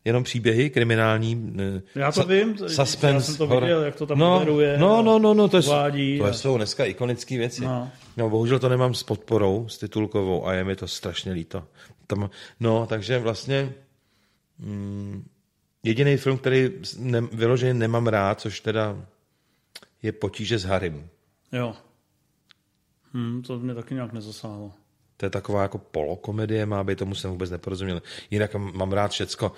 jenom 0.04 0.24
příběhy 0.24 0.70
kriminální. 0.70 1.54
eh, 1.58 1.82
Já 1.94 2.12
to 2.12 2.20
sa- 2.20 2.26
vím, 2.28 2.58
suspense, 2.58 3.06
já 3.14 3.20
jsem 3.20 3.36
to 3.36 3.46
viděl, 3.46 3.82
jak 3.82 3.96
to 3.96 4.06
tam 4.06 4.18
no, 4.18 4.30
moderuje 4.38 4.78
No, 4.78 5.02
no, 5.02 5.18
no, 5.18 5.34
no, 5.34 5.48
to, 5.48 5.56
je, 5.56 5.62
uvádí 5.62 6.18
to 6.18 6.24
a- 6.24 6.32
jsou 6.32 6.56
dneska 6.56 6.84
ikonické 6.84 7.38
věci. 7.38 7.64
No. 7.64 7.90
No, 8.16 8.30
bohužel 8.30 8.58
to 8.58 8.68
nemám 8.68 8.94
s 8.94 9.02
podporou, 9.02 9.68
s 9.68 9.78
titulkovou 9.78 10.46
a 10.46 10.52
je 10.54 10.64
mi 10.64 10.76
to 10.76 10.88
strašně 10.88 11.32
líto. 11.32 11.64
Tam, 12.06 12.30
no, 12.60 12.86
takže 12.86 13.18
vlastně 13.18 13.72
mm, 14.58 15.24
jediný 15.82 16.16
film, 16.16 16.38
který 16.38 16.70
ne, 16.98 17.20
vyloženě 17.20 17.74
nemám 17.74 18.06
rád, 18.06 18.40
což 18.40 18.60
teda 18.60 18.96
je 20.02 20.12
Potíže 20.12 20.58
s 20.58 20.64
Harrym. 20.64 21.08
Jo. 21.52 21.74
Hm, 23.14 23.42
to 23.42 23.58
mě 23.58 23.74
taky 23.74 23.94
nějak 23.94 24.12
nezasáhlo. 24.12 24.72
To 25.22 25.26
je 25.26 25.30
taková 25.30 25.62
jako 25.62 25.78
polokomedie, 25.78 26.66
má 26.66 26.84
být, 26.84 26.98
tomu 26.98 27.14
jsem 27.14 27.30
vůbec 27.30 27.50
neporozuměl. 27.50 28.02
Jinak 28.30 28.54
mám 28.54 28.92
rád 28.92 29.10
všecko. 29.10 29.52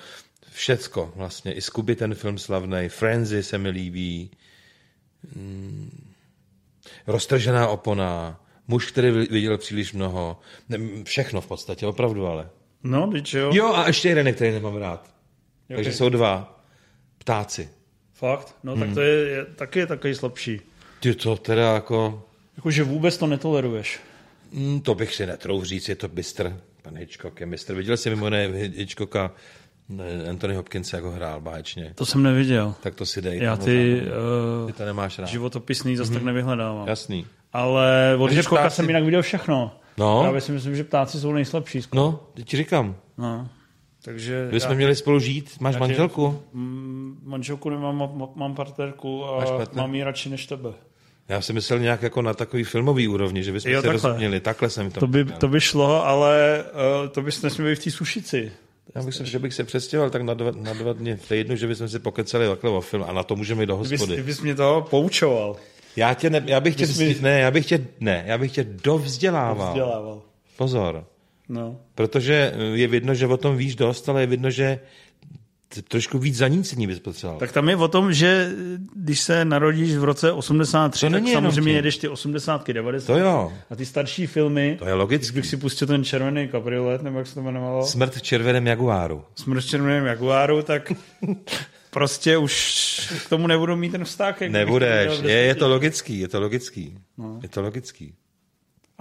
Všecko 0.53 1.13
vlastně. 1.17 1.53
I 1.53 1.61
Scooby 1.61 1.97
ten 1.97 2.15
film 2.15 2.39
slavný. 2.39 2.89
Frenzy 2.89 3.43
se 3.43 3.59
mi 3.59 3.69
líbí. 3.71 4.31
Mm. 5.37 6.05
Roztržená 7.07 7.69
opona. 7.69 8.41
Muž, 8.69 8.91
který 8.93 9.11
viděl 9.11 9.59
příliš 9.59 9.93
mnoho. 9.93 10.41
Ne, 10.69 10.79
všechno 11.05 11.41
v 11.41 11.47
podstatě, 11.47 11.87
opravdu 11.87 12.27
ale. 12.27 12.51
No, 12.83 13.07
teď 13.13 13.35
jo. 13.35 13.51
Jo, 13.55 13.73
a 13.75 13.87
ještě 13.87 14.09
jeden, 14.09 14.35
který 14.35 14.53
nemám 14.53 14.77
rád. 14.77 15.15
Jaký? 15.69 15.77
Takže 15.85 15.93
jsou 15.97 16.09
dva. 16.09 16.61
Ptáci. 17.19 17.69
Fakt? 18.13 18.57
No, 18.63 18.73
Hmm. 18.73 18.81
tak 18.85 18.95
to 18.95 19.01
je, 19.01 19.29
je 19.29 19.45
taky 19.45 19.79
je 19.79 19.87
takový 19.87 20.15
slabší. 20.15 20.61
Ty 21.01 21.15
to 21.15 21.37
teda 21.37 21.75
jako... 21.75 22.23
Jakože 22.57 22.83
vůbec 22.83 23.19
to 23.19 23.27
netoleruješ. 23.27 24.01
Mm, 24.55 24.81
to 24.81 24.95
bych 24.95 25.15
si 25.15 25.27
netrouf 25.27 25.65
říct, 25.65 25.89
je 25.89 25.97
to 25.97 26.09
bystr. 26.09 26.61
Pan 26.83 26.97
Hitchcock 26.97 27.41
je 27.41 27.47
mistr. 27.47 27.75
Viděl 27.75 27.97
jsi 27.97 28.11
mimo 28.11 28.27
jiné 28.27 28.47
Hitchcocka 28.77 29.31
ne, 29.89 30.05
Anthony 30.31 30.55
Hopkins, 30.55 30.93
jak 30.93 31.05
ho 31.05 31.11
hrál 31.11 31.41
báječně. 31.41 31.93
To 31.95 32.07
jsem 32.07 32.23
neviděl. 32.23 32.75
Tak 32.83 32.95
to 32.95 33.07
si 33.07 33.23
dej. 33.23 33.39
Já 33.43 33.57
ty 33.57 34.03
uh, 34.63 34.67
Ty 34.67 34.73
to 34.73 34.85
nemáš 34.85 35.19
rád. 35.19 35.27
životopisný 35.29 35.97
zase 35.97 36.13
tak 36.13 36.23
nevyhledávám. 36.23 36.89
Jasný. 36.89 37.27
Ale 37.53 38.17
od 38.19 38.27
Takže 38.27 38.37
Hitchcocka 38.41 38.63
ptáci- 38.67 38.75
jsem 38.77 38.87
jinak 38.89 39.05
viděl 39.05 39.23
všechno. 39.23 39.77
No. 39.99 40.21
Právě 40.23 40.41
si 40.41 40.53
myslím, 40.53 40.77
že 40.77 40.85
ptáci 40.85 41.21
jsou 41.21 41.33
nejslabší. 41.33 41.83
skoro. 41.83 42.03
No, 42.03 42.21
teď 42.35 42.47
ti 42.49 42.57
říkám. 42.57 42.97
No. 43.19 43.49
Takže 44.05 44.49
jsme 44.51 44.71
já, 44.71 44.75
měli 44.77 44.97
spolu 44.97 45.19
žít, 45.21 45.51
máš 45.61 45.77
manželku? 45.77 46.43
mm, 46.53 47.19
manželku 47.25 47.71
nemám, 47.71 48.33
mám, 48.37 48.55
partnerku 48.55 49.25
a 49.25 49.37
Máš 49.39 49.49
partner? 49.51 49.77
mám 49.83 49.95
ji 49.95 50.03
radši 50.05 50.29
než 50.31 50.47
tebe. 50.47 50.69
Já 51.29 51.41
si 51.41 51.53
myslel 51.53 51.79
nějak 51.79 52.03
jako 52.03 52.23
na 52.23 52.35
takový 52.35 52.65
filmový 52.65 53.09
úrovni, 53.09 53.45
že 53.45 53.53
bychom 53.53 53.73
Jo, 53.73 53.83
se 53.83 53.89
takhle. 53.89 54.09
rozuměli. 54.11 54.41
Takhle 54.41 54.71
jsem 54.71 54.91
to 54.91 55.01
To 55.01 55.07
by, 55.07 55.25
to 55.25 55.49
by 55.49 55.61
šlo, 55.61 56.07
ale 56.07 56.65
uh, 57.03 57.09
to 57.09 57.23
bys 57.23 57.43
nesměl 57.43 57.69
být 57.69 57.79
v 57.81 57.85
té 57.85 57.91
sušici. 57.91 58.53
Já 58.95 59.03
bych 59.03 59.15
se, 59.15 59.25
že 59.25 59.39
bych 59.39 59.55
se 59.55 59.65
přestěhoval 59.65 60.11
tak 60.11 60.23
na 60.23 60.35
dva, 60.35 60.51
na 60.51 60.73
dva 60.73 60.93
dny 60.93 61.17
v 61.17 61.29
týdnu, 61.29 61.57
že 61.57 61.67
bychom 61.67 61.89
si 61.89 61.99
pokecali 61.99 62.49
takhle 62.49 62.71
o 62.71 62.81
film 62.81 63.05
a 63.09 63.13
na 63.13 63.23
to 63.23 63.37
můžeme 63.37 63.63
jít 63.63 63.67
do 63.67 63.77
Ty 63.77 63.81
bys, 63.81 63.89
ty 63.91 63.97
hospody. 63.97 64.23
bys 64.23 64.41
mě 64.41 64.55
to 64.55 64.87
poučoval, 64.91 65.57
Já, 65.97 66.15
tě 66.15 66.31
ne, 66.31 66.43
já 66.47 66.61
bych 66.61 66.77
tě 66.77 66.87
mi-. 66.87 67.17
Ne, 67.21 67.41
já 67.41 67.51
bych 67.51 67.67
tě, 67.67 67.87
ne, 68.01 68.25
já 68.27 68.39
bych 68.39 68.53
tě 68.53 68.65
dovzdělával. 68.85 69.69
vzdělával. 69.69 70.23
Pozor. 70.57 71.05
No. 71.49 71.77
Protože 71.95 72.53
je 72.75 72.89
vidno, 72.89 73.15
že 73.15 73.27
o 73.27 73.37
tom 73.37 73.57
víš 73.57 73.75
dost, 73.75 74.09
ale 74.09 74.21
je 74.21 74.27
vidno, 74.27 74.51
že 74.51 74.79
trošku 75.83 76.19
víc 76.19 76.37
zanícení 76.37 76.87
bys 76.87 76.99
potřeboval. 77.01 77.41
Tak 77.41 77.53
tam 77.53 77.69
je 77.69 77.77
o 77.77 77.89
tom, 77.89 78.13
že 78.13 78.51
když 78.95 79.21
se 79.21 79.45
narodíš 79.45 79.95
v 79.97 80.05
roce 80.05 80.33
83, 80.33 81.07
To 81.07 81.13
tak 81.13 81.23
samozřejmě 81.33 81.71
tím. 81.71 81.77
jedeš 81.77 81.97
ty 81.99 82.09
80, 82.09 82.69
90. 82.73 83.07
To 83.07 83.19
jo, 83.19 83.53
A 83.71 83.77
ty 83.77 83.87
starší 83.87 84.27
filmy, 84.27 84.77
to 84.79 84.85
je 84.85 84.91
když 84.93 84.99
logický. 84.99 85.35
bych 85.35 85.47
si 85.47 85.57
pustil 85.57 85.89
ten 85.89 86.05
červený 86.05 86.49
kabriolet, 86.49 87.03
nebo 87.03 87.19
jak 87.19 87.27
se 87.27 87.35
to 87.35 87.41
jmenovalo, 87.41 87.87
Smrt 87.87 88.15
v 88.17 88.23
červeném 88.23 88.67
jaguáru. 88.67 89.25
Smrt 89.35 89.61
v 89.65 89.67
červeném 89.67 90.07
jaguáru, 90.07 90.63
tak 90.63 90.93
prostě 91.91 92.37
už 92.37 92.85
k 93.27 93.29
tomu 93.29 93.47
nebudu 93.47 93.77
mít 93.77 93.93
ten 93.93 94.05
vztah. 94.05 94.41
jak 94.41 94.51
Nebudeš. 94.51 95.21
Je, 95.23 95.33
je 95.33 95.55
to 95.55 95.69
logický, 95.69 96.19
je 96.21 96.29
to 96.29 96.41
logický. 96.41 96.99
Je 97.43 97.49
to 97.49 97.63
logický. 97.63 98.15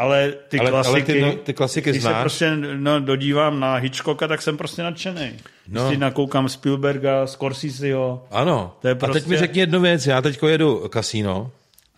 Ale 0.03 0.33
ty 0.49 0.59
Ale- 0.59 0.69
ale 0.71 0.83
klasiky, 0.83 1.13
ty 1.13 1.21
no- 1.21 1.33
ty 1.33 1.53
klasiky 1.53 1.89
když 1.89 2.01
se 2.01 2.07
znáš? 2.09 2.21
prostě 2.21 2.55
no, 2.75 2.99
dodívám 2.99 3.59
na 3.59 3.75
Hitchcocka, 3.75 4.27
tak 4.27 4.41
jsem 4.41 4.57
prostě 4.57 4.83
nadšený. 4.83 5.31
No. 5.67 5.81
Když 5.83 5.93
si 5.95 5.97
nakoukám 5.97 6.49
Spielberga, 6.49 7.27
Scorseseho, 7.27 8.27
Ano. 8.31 8.75
To 8.81 8.87
je 8.87 8.91
A 8.91 8.95
teď 8.95 9.09
prostě- 9.09 9.29
mi 9.29 9.37
řekni 9.37 9.59
jednu 9.59 9.81
věc. 9.81 10.07
Já 10.07 10.21
teď 10.21 10.39
jedu 10.47 10.89
kasíno, 10.89 11.51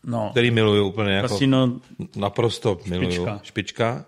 no, 0.03 0.27
který 0.31 0.51
miluju 0.51 0.87
úplně 0.87 1.11
jako 1.13 1.27
kasino, 1.27 1.71
naprosto 2.15 2.79
miluju. 2.85 3.11
Špička. 3.11 3.39
Špička. 3.43 4.05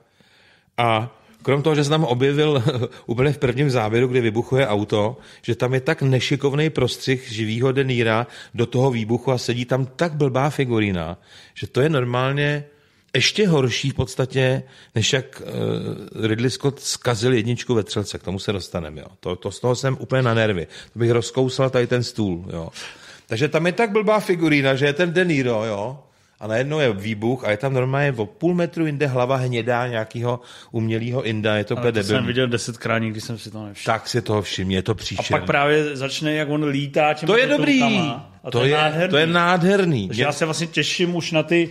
A 0.78 1.10
krom 1.44 1.62
toho, 1.62 1.76
že 1.76 1.84
se 1.84 1.90
tam 1.90 2.04
objevil 2.04 2.64
úplně 3.06 3.32
v 3.34 3.38
prvním 3.38 3.70
záběru, 3.70 4.08
kdy 4.08 4.22
vybuchuje 4.22 4.68
auto, 4.68 5.18
že 5.42 5.56
tam 5.56 5.74
je 5.74 5.82
tak 5.82 6.02
nešikovný 6.02 6.70
prostřih 6.70 7.32
živýho 7.32 7.72
deníra 7.72 8.28
do 8.54 8.66
toho 8.66 8.92
výbuchu 8.92 9.32
a 9.32 9.38
sedí 9.38 9.66
tam 9.66 9.86
tak 9.86 10.14
blbá 10.16 10.50
figurína, 10.50 11.18
že 11.54 11.68
to 11.68 11.82
je 11.82 11.90
normálně 11.90 12.64
ještě 13.18 13.48
horší 13.48 13.90
v 13.90 13.94
podstatě, 13.94 14.64
než 14.96 15.14
jak 15.14 15.42
uh, 15.42 16.28
Ridley 16.28 16.50
Scott 16.50 16.80
zkazil 16.80 17.34
jedničku 17.34 17.74
ve 17.74 17.84
třelce. 17.84 18.18
K 18.18 18.24
tomu 18.24 18.40
se 18.40 18.52
dostaneme. 18.52 19.02
Jo. 19.02 19.08
To, 19.20 19.36
to, 19.36 19.52
z 19.52 19.60
toho 19.60 19.76
jsem 19.76 19.98
úplně 20.00 20.22
na 20.22 20.34
nervy. 20.34 20.68
To 20.94 21.00
bych 21.00 21.12
rozkousal 21.12 21.70
tady 21.70 21.88
ten 21.88 22.04
stůl. 22.04 22.46
Jo. 22.54 22.70
Takže 23.28 23.48
tam 23.48 23.66
je 23.66 23.72
tak 23.72 23.92
blbá 23.92 24.20
figurína, 24.20 24.76
že 24.76 24.86
je 24.86 24.94
ten 24.94 25.14
De 25.14 25.26
Niro, 25.26 25.66
jo, 25.66 26.00
a 26.40 26.48
najednou 26.48 26.80
je 26.80 26.94
výbuch 26.94 27.44
a 27.44 27.52
je 27.52 27.58
tam 27.58 27.74
normálně 27.74 28.14
o 28.18 28.26
půl 28.26 28.54
metru 28.54 28.86
jinde 28.86 29.08
hlava 29.08 29.36
hnědá 29.36 29.88
nějakého 29.88 30.40
umělého 30.72 31.24
inda, 31.24 31.58
je 31.58 31.64
to 31.64 31.76
úplně 31.76 31.92
to 31.92 32.04
jsem 32.04 32.26
viděl 32.26 32.48
desetkrát, 32.48 33.02
nikdy 33.02 33.22
jsem 33.22 33.38
si 33.38 33.52
to 33.52 33.66
nevšiml. 33.66 33.94
Tak 33.94 34.08
si 34.08 34.22
toho 34.22 34.42
všimni, 34.42 34.76
je 34.76 34.82
to 34.82 34.92
A 34.92 34.96
příšerný. 34.96 35.30
pak 35.30 35.46
právě 35.46 35.96
začne, 35.96 36.34
jak 36.34 36.50
on 36.50 36.64
lítá 36.64 37.14
těma 37.14 37.34
To 37.34 37.38
je 37.38 37.48
dobrý. 37.48 37.82
A 38.44 38.52
to, 38.52 38.66
je, 38.66 38.78
nádherný. 38.78 39.10
to 39.10 39.18
je 39.18 39.28
nádherný. 39.28 40.08
Takže 40.08 40.24
já 40.24 40.32
se 40.32 40.46
vlastně 40.46 40.68
těším 40.68 41.16
už 41.16 41.32
na 41.32 41.44
ty... 41.44 41.70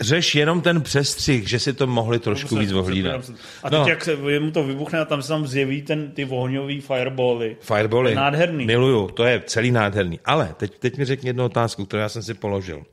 Řeš 0.00 0.34
jenom 0.34 0.60
ten 0.60 0.82
přestřih, 0.82 1.48
že 1.48 1.58
si 1.58 1.72
to 1.72 1.86
mohli 1.86 2.18
trošku 2.18 2.56
víc 2.56 2.72
ohlídat. 2.72 3.30
A 3.62 3.70
teď 3.70 3.78
No. 3.78 3.86
jak 3.88 4.04
se 4.04 4.16
mu 4.40 4.50
to 4.50 4.64
vybuchne 4.64 5.00
a 5.00 5.04
tam 5.04 5.22
se 5.22 5.28
tam 5.28 5.46
zjeví 5.46 5.82
ten, 5.82 6.10
ty 6.10 6.24
ohňový 6.24 6.80
firebally. 6.80 7.56
Firebally. 7.60 8.04
To 8.04 8.08
je 8.08 8.16
nádherný. 8.16 8.66
Miluju, 8.66 9.08
to 9.08 9.24
je 9.24 9.42
celý 9.46 9.70
nádherný. 9.70 10.20
Ale 10.24 10.54
teď, 10.56 10.78
teď 10.78 10.98
mi 10.98 11.04
řekni 11.04 11.28
jednu 11.28 11.44
otázku, 11.44 11.84
kterou 11.86 12.00
já 12.00 12.08
jsem 12.08 12.22
si 12.22 12.34
položil. 12.34 12.86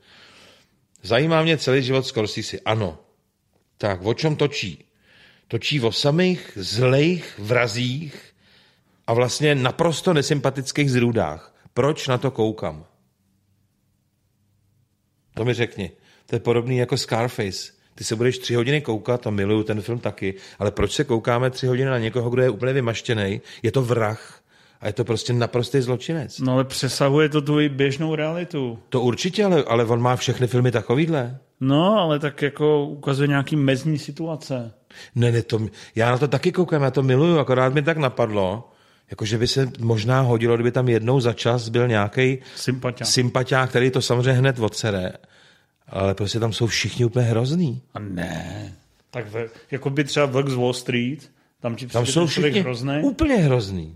Zajímá 1.03 1.41
mě 1.41 1.57
celý 1.57 1.83
život 1.83 2.05
Scorsese. 2.05 2.59
Ano. 2.65 2.99
Tak, 3.77 4.01
o 4.05 4.13
čem 4.13 4.35
točí? 4.35 4.85
Točí 5.47 5.81
o 5.81 5.91
samých 5.91 6.51
zlejch 6.55 7.39
vrazích 7.39 8.33
a 9.07 9.13
vlastně 9.13 9.55
naprosto 9.55 10.13
nesympatických 10.13 10.91
zrůdách. 10.91 11.55
Proč 11.73 12.07
na 12.07 12.17
to 12.17 12.31
koukám? 12.31 12.85
To 15.33 15.45
mi 15.45 15.53
řekni. 15.53 15.91
To 16.31 16.35
je 16.35 16.39
podobný 16.39 16.77
jako 16.77 16.97
Scarface. 16.97 17.71
Ty 17.95 18.03
se 18.03 18.15
budeš 18.15 18.37
tři 18.37 18.55
hodiny 18.55 18.81
koukat, 18.81 19.27
a 19.27 19.29
miluju 19.29 19.63
ten 19.63 19.81
film 19.81 19.99
taky, 19.99 20.33
ale 20.59 20.71
proč 20.71 20.91
se 20.91 21.03
koukáme 21.03 21.49
tři 21.49 21.67
hodiny 21.67 21.89
na 21.89 21.97
někoho, 21.97 22.29
kdo 22.29 22.41
je 22.41 22.49
úplně 22.49 22.73
vymaštěný? 22.73 23.41
Je 23.63 23.71
to 23.71 23.81
vrah 23.81 24.41
a 24.81 24.87
je 24.87 24.93
to 24.93 25.03
prostě 25.03 25.33
naprostý 25.33 25.81
zločinec. 25.81 26.39
No 26.39 26.53
ale 26.53 26.63
přesahuje 26.63 27.29
to 27.29 27.41
tu 27.41 27.57
běžnou 27.69 28.15
realitu. 28.15 28.79
To 28.89 29.01
určitě, 29.01 29.45
ale, 29.45 29.63
ale 29.63 29.85
on 29.85 30.01
má 30.01 30.15
všechny 30.15 30.47
filmy 30.47 30.71
takovýhle. 30.71 31.37
No, 31.59 31.99
ale 31.99 32.19
tak 32.19 32.41
jako 32.41 32.85
ukazuje 32.85 33.27
nějaký 33.27 33.55
mezní 33.55 33.99
situace. 33.99 34.73
Ne, 35.15 35.31
ne, 35.31 35.41
to, 35.41 35.59
já 35.95 36.11
na 36.11 36.17
to 36.17 36.27
taky 36.27 36.51
koukám, 36.51 36.81
já 36.81 36.91
to 36.91 37.03
miluju, 37.03 37.39
akorát 37.39 37.73
mi 37.73 37.81
tak 37.81 37.97
napadlo, 37.97 38.71
jako 39.09 39.25
že 39.25 39.37
by 39.37 39.47
se 39.47 39.71
možná 39.79 40.21
hodilo, 40.21 40.55
kdyby 40.55 40.71
tam 40.71 40.89
jednou 40.89 41.19
za 41.19 41.33
čas 41.33 41.69
byl 41.69 41.87
nějaký 41.87 42.37
Sympatia. 42.55 43.05
sympatiák, 43.05 43.69
který 43.69 43.91
to 43.91 44.01
samozřejmě 44.01 44.31
hned 44.31 44.59
odsere, 44.59 45.13
ale 45.91 46.15
prostě 46.15 46.39
tam 46.39 46.53
jsou 46.53 46.67
všichni 46.67 47.05
úplně 47.05 47.25
hrozný. 47.25 47.81
A 47.93 47.99
ne. 47.99 48.73
Tak 49.11 49.27
ve, 49.31 49.47
jako 49.71 49.89
by 49.89 50.03
třeba 50.03 50.25
Vlk 50.25 50.49
z 50.49 50.53
Wall 50.53 50.73
Street, 50.73 51.31
tam 51.59 51.75
ti 51.75 51.87
Tam 51.87 52.03
přijde 52.03 52.13
jsou 52.13 52.27
všichni 52.27 52.59
hrozný. 52.59 52.93
úplně 53.03 53.35
hrozný. 53.35 53.95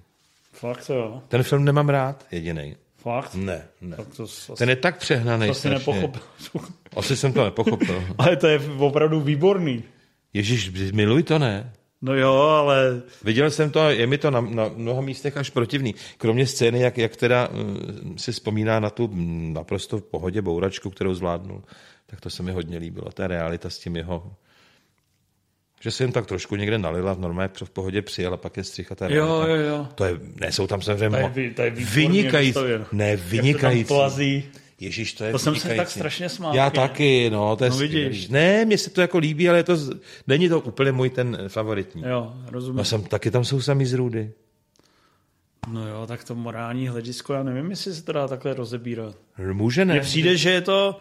Fakt 0.53 0.89
jo. 0.89 1.22
Ten 1.27 1.43
film 1.43 1.65
nemám 1.65 1.89
rád, 1.89 2.26
jediný. 2.31 2.76
Fakt? 2.97 3.35
Ne, 3.35 3.61
ne. 3.81 3.95
Tak 3.97 4.07
to 4.17 4.23
asi, 4.23 4.51
Ten 4.57 4.69
je 4.69 4.76
tak 4.76 4.97
přehnaný. 4.97 5.49
asi 5.49 5.59
strašně. 5.59 5.80
nepochopil. 5.80 6.22
Asi 6.95 7.17
jsem 7.17 7.34
to 7.34 7.43
nepochopil. 7.43 8.03
Ale 8.17 8.35
to 8.35 8.47
je 8.47 8.59
opravdu 8.77 9.22
výborný. 9.22 9.84
Ježíš, 10.34 10.91
miluj 10.91 11.23
to, 11.23 11.39
ne? 11.39 11.72
No 12.06 12.14
jo, 12.15 12.34
ale 12.34 13.02
Viděl 13.23 13.52
jsem 13.52 13.72
to 13.72 13.82
a 13.82 13.91
je 13.91 14.07
mi 14.07 14.18
to 14.18 14.32
na, 14.32 14.41
na 14.41 14.69
mnoha 14.76 15.02
místech 15.02 15.38
až 15.38 15.49
protivný. 15.49 15.95
Kromě 16.18 16.48
scény, 16.48 16.80
jak, 16.80 16.98
jak 16.98 17.15
teda 17.15 17.48
uh, 17.48 18.15
si 18.18 18.32
vzpomíná 18.32 18.80
na 18.80 18.90
tu 18.90 19.07
mm, 19.07 19.53
naprosto 19.53 19.98
v 19.98 20.02
pohodě 20.03 20.41
bouračku, 20.41 20.90
kterou 20.90 21.14
zvládnul, 21.14 21.64
tak 22.06 22.22
to 22.22 22.30
se 22.30 22.44
mi 22.44 22.52
hodně 22.52 22.77
líbilo. 22.77 23.11
Ta 23.11 23.27
realita 23.27 23.69
s 23.69 23.80
tím 23.80 23.95
jeho... 23.95 24.34
Že 25.82 25.91
se 25.91 26.03
jen 26.03 26.11
tak 26.11 26.26
trošku 26.26 26.56
někde 26.56 26.77
nalila, 26.77 27.14
v 27.14 27.19
normálně 27.19 27.49
v 27.64 27.69
pohodě 27.69 28.02
přijel 28.02 28.34
a 28.34 28.38
pak 28.38 28.57
je 28.57 28.64
střicha 28.64 28.95
ta 28.95 29.07
jo, 29.10 29.44
realita. 29.45 29.64
jo, 29.64 29.77
jo. 29.77 29.88
To 29.95 30.06
je, 30.06 30.19
ne, 30.41 30.52
jsou 30.52 30.68
tam 30.68 30.82
samozřejmě... 30.82 31.18
Je 31.18 31.69
výborně 31.69 31.86
vynikající. 31.95 32.48
vystavěno. 32.48 32.86
Ne, 32.91 33.10
Jak 33.10 33.19
to 33.19 33.26
tam 33.26 33.32
vynikající. 33.32 33.88
plazí. 33.88 34.44
Ježíš, 34.80 35.14
to 35.14 35.23
je 35.23 35.31
To 35.31 35.39
jsem 35.39 35.56
se 35.56 35.68
vynikající. 35.68 35.77
tak 35.77 35.89
strašně 35.99 36.30
smál. 36.30 36.56
Já 36.56 36.69
taky, 36.69 37.30
no, 37.30 37.56
to 37.56 37.64
je 37.64 37.69
No 37.69 37.77
vidíš. 37.77 38.27
Ne, 38.30 38.65
mně 38.65 38.77
se 38.77 38.89
to 38.89 39.02
jako 39.02 39.18
líbí, 39.18 39.49
ale 39.49 39.57
je 39.60 39.64
to, 39.64 39.77
není 40.27 40.49
to 40.49 40.60
úplně 40.60 40.91
můj 40.91 41.10
ten 41.10 41.38
favoritní. 41.47 42.03
Jo, 42.07 42.34
rozumím. 42.47 42.77
No 42.77 42.84
jsem, 42.84 43.03
taky 43.03 43.31
tam 43.31 43.45
jsou 43.45 43.61
sami 43.61 43.85
z 43.85 43.93
růdy. 43.93 44.31
No 45.72 45.88
jo, 45.88 46.07
tak 46.07 46.23
to 46.23 46.35
morální 46.35 46.88
hledisko, 46.88 47.34
já 47.34 47.43
nevím, 47.43 47.69
jestli 47.69 47.93
se 47.93 48.03
to 48.03 48.11
dá 48.11 48.27
takhle 48.27 48.53
rozebírat. 48.53 49.15
Může 49.53 49.85
ne. 49.85 49.93
Mně 49.93 50.02
přijde, 50.02 50.38
že 50.38 50.49
je 50.49 50.61
to, 50.61 50.99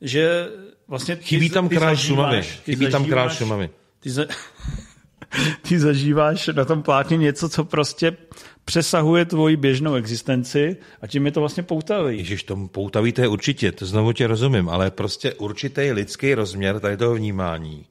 že 0.00 0.48
vlastně... 0.88 1.16
Chybí 1.16 1.50
tam 1.50 1.68
král 1.68 1.96
Šumavy. 1.96 2.42
Chybí 2.42 2.90
tam 2.90 3.04
král 3.04 3.30
Šumavy. 3.30 3.70
Ty, 4.00 4.10
za, 4.10 4.24
ty 5.68 5.78
zažíváš 5.78 6.46
na 6.46 6.64
tom 6.64 6.82
plátně 6.82 7.16
něco, 7.16 7.48
co 7.48 7.64
prostě 7.64 8.16
přesahuje 8.64 9.24
tvoji 9.24 9.56
běžnou 9.56 9.94
existenci 9.94 10.76
a 11.02 11.06
tím 11.06 11.26
je 11.26 11.32
to 11.32 11.40
vlastně 11.40 11.62
poutavý. 11.62 12.18
Ježiš, 12.18 12.42
tomu 12.42 12.68
poutaví 12.68 13.12
to 13.12 13.20
je 13.20 13.28
určitě, 13.28 13.72
to 13.72 13.86
znovu 13.86 14.12
tě 14.12 14.26
rozumím, 14.26 14.68
ale 14.68 14.90
prostě 14.90 15.34
určitý 15.34 15.92
lidský 15.92 16.34
rozměr 16.34 16.80
tady 16.80 16.96
toho 16.96 17.14
vnímání. 17.14 17.86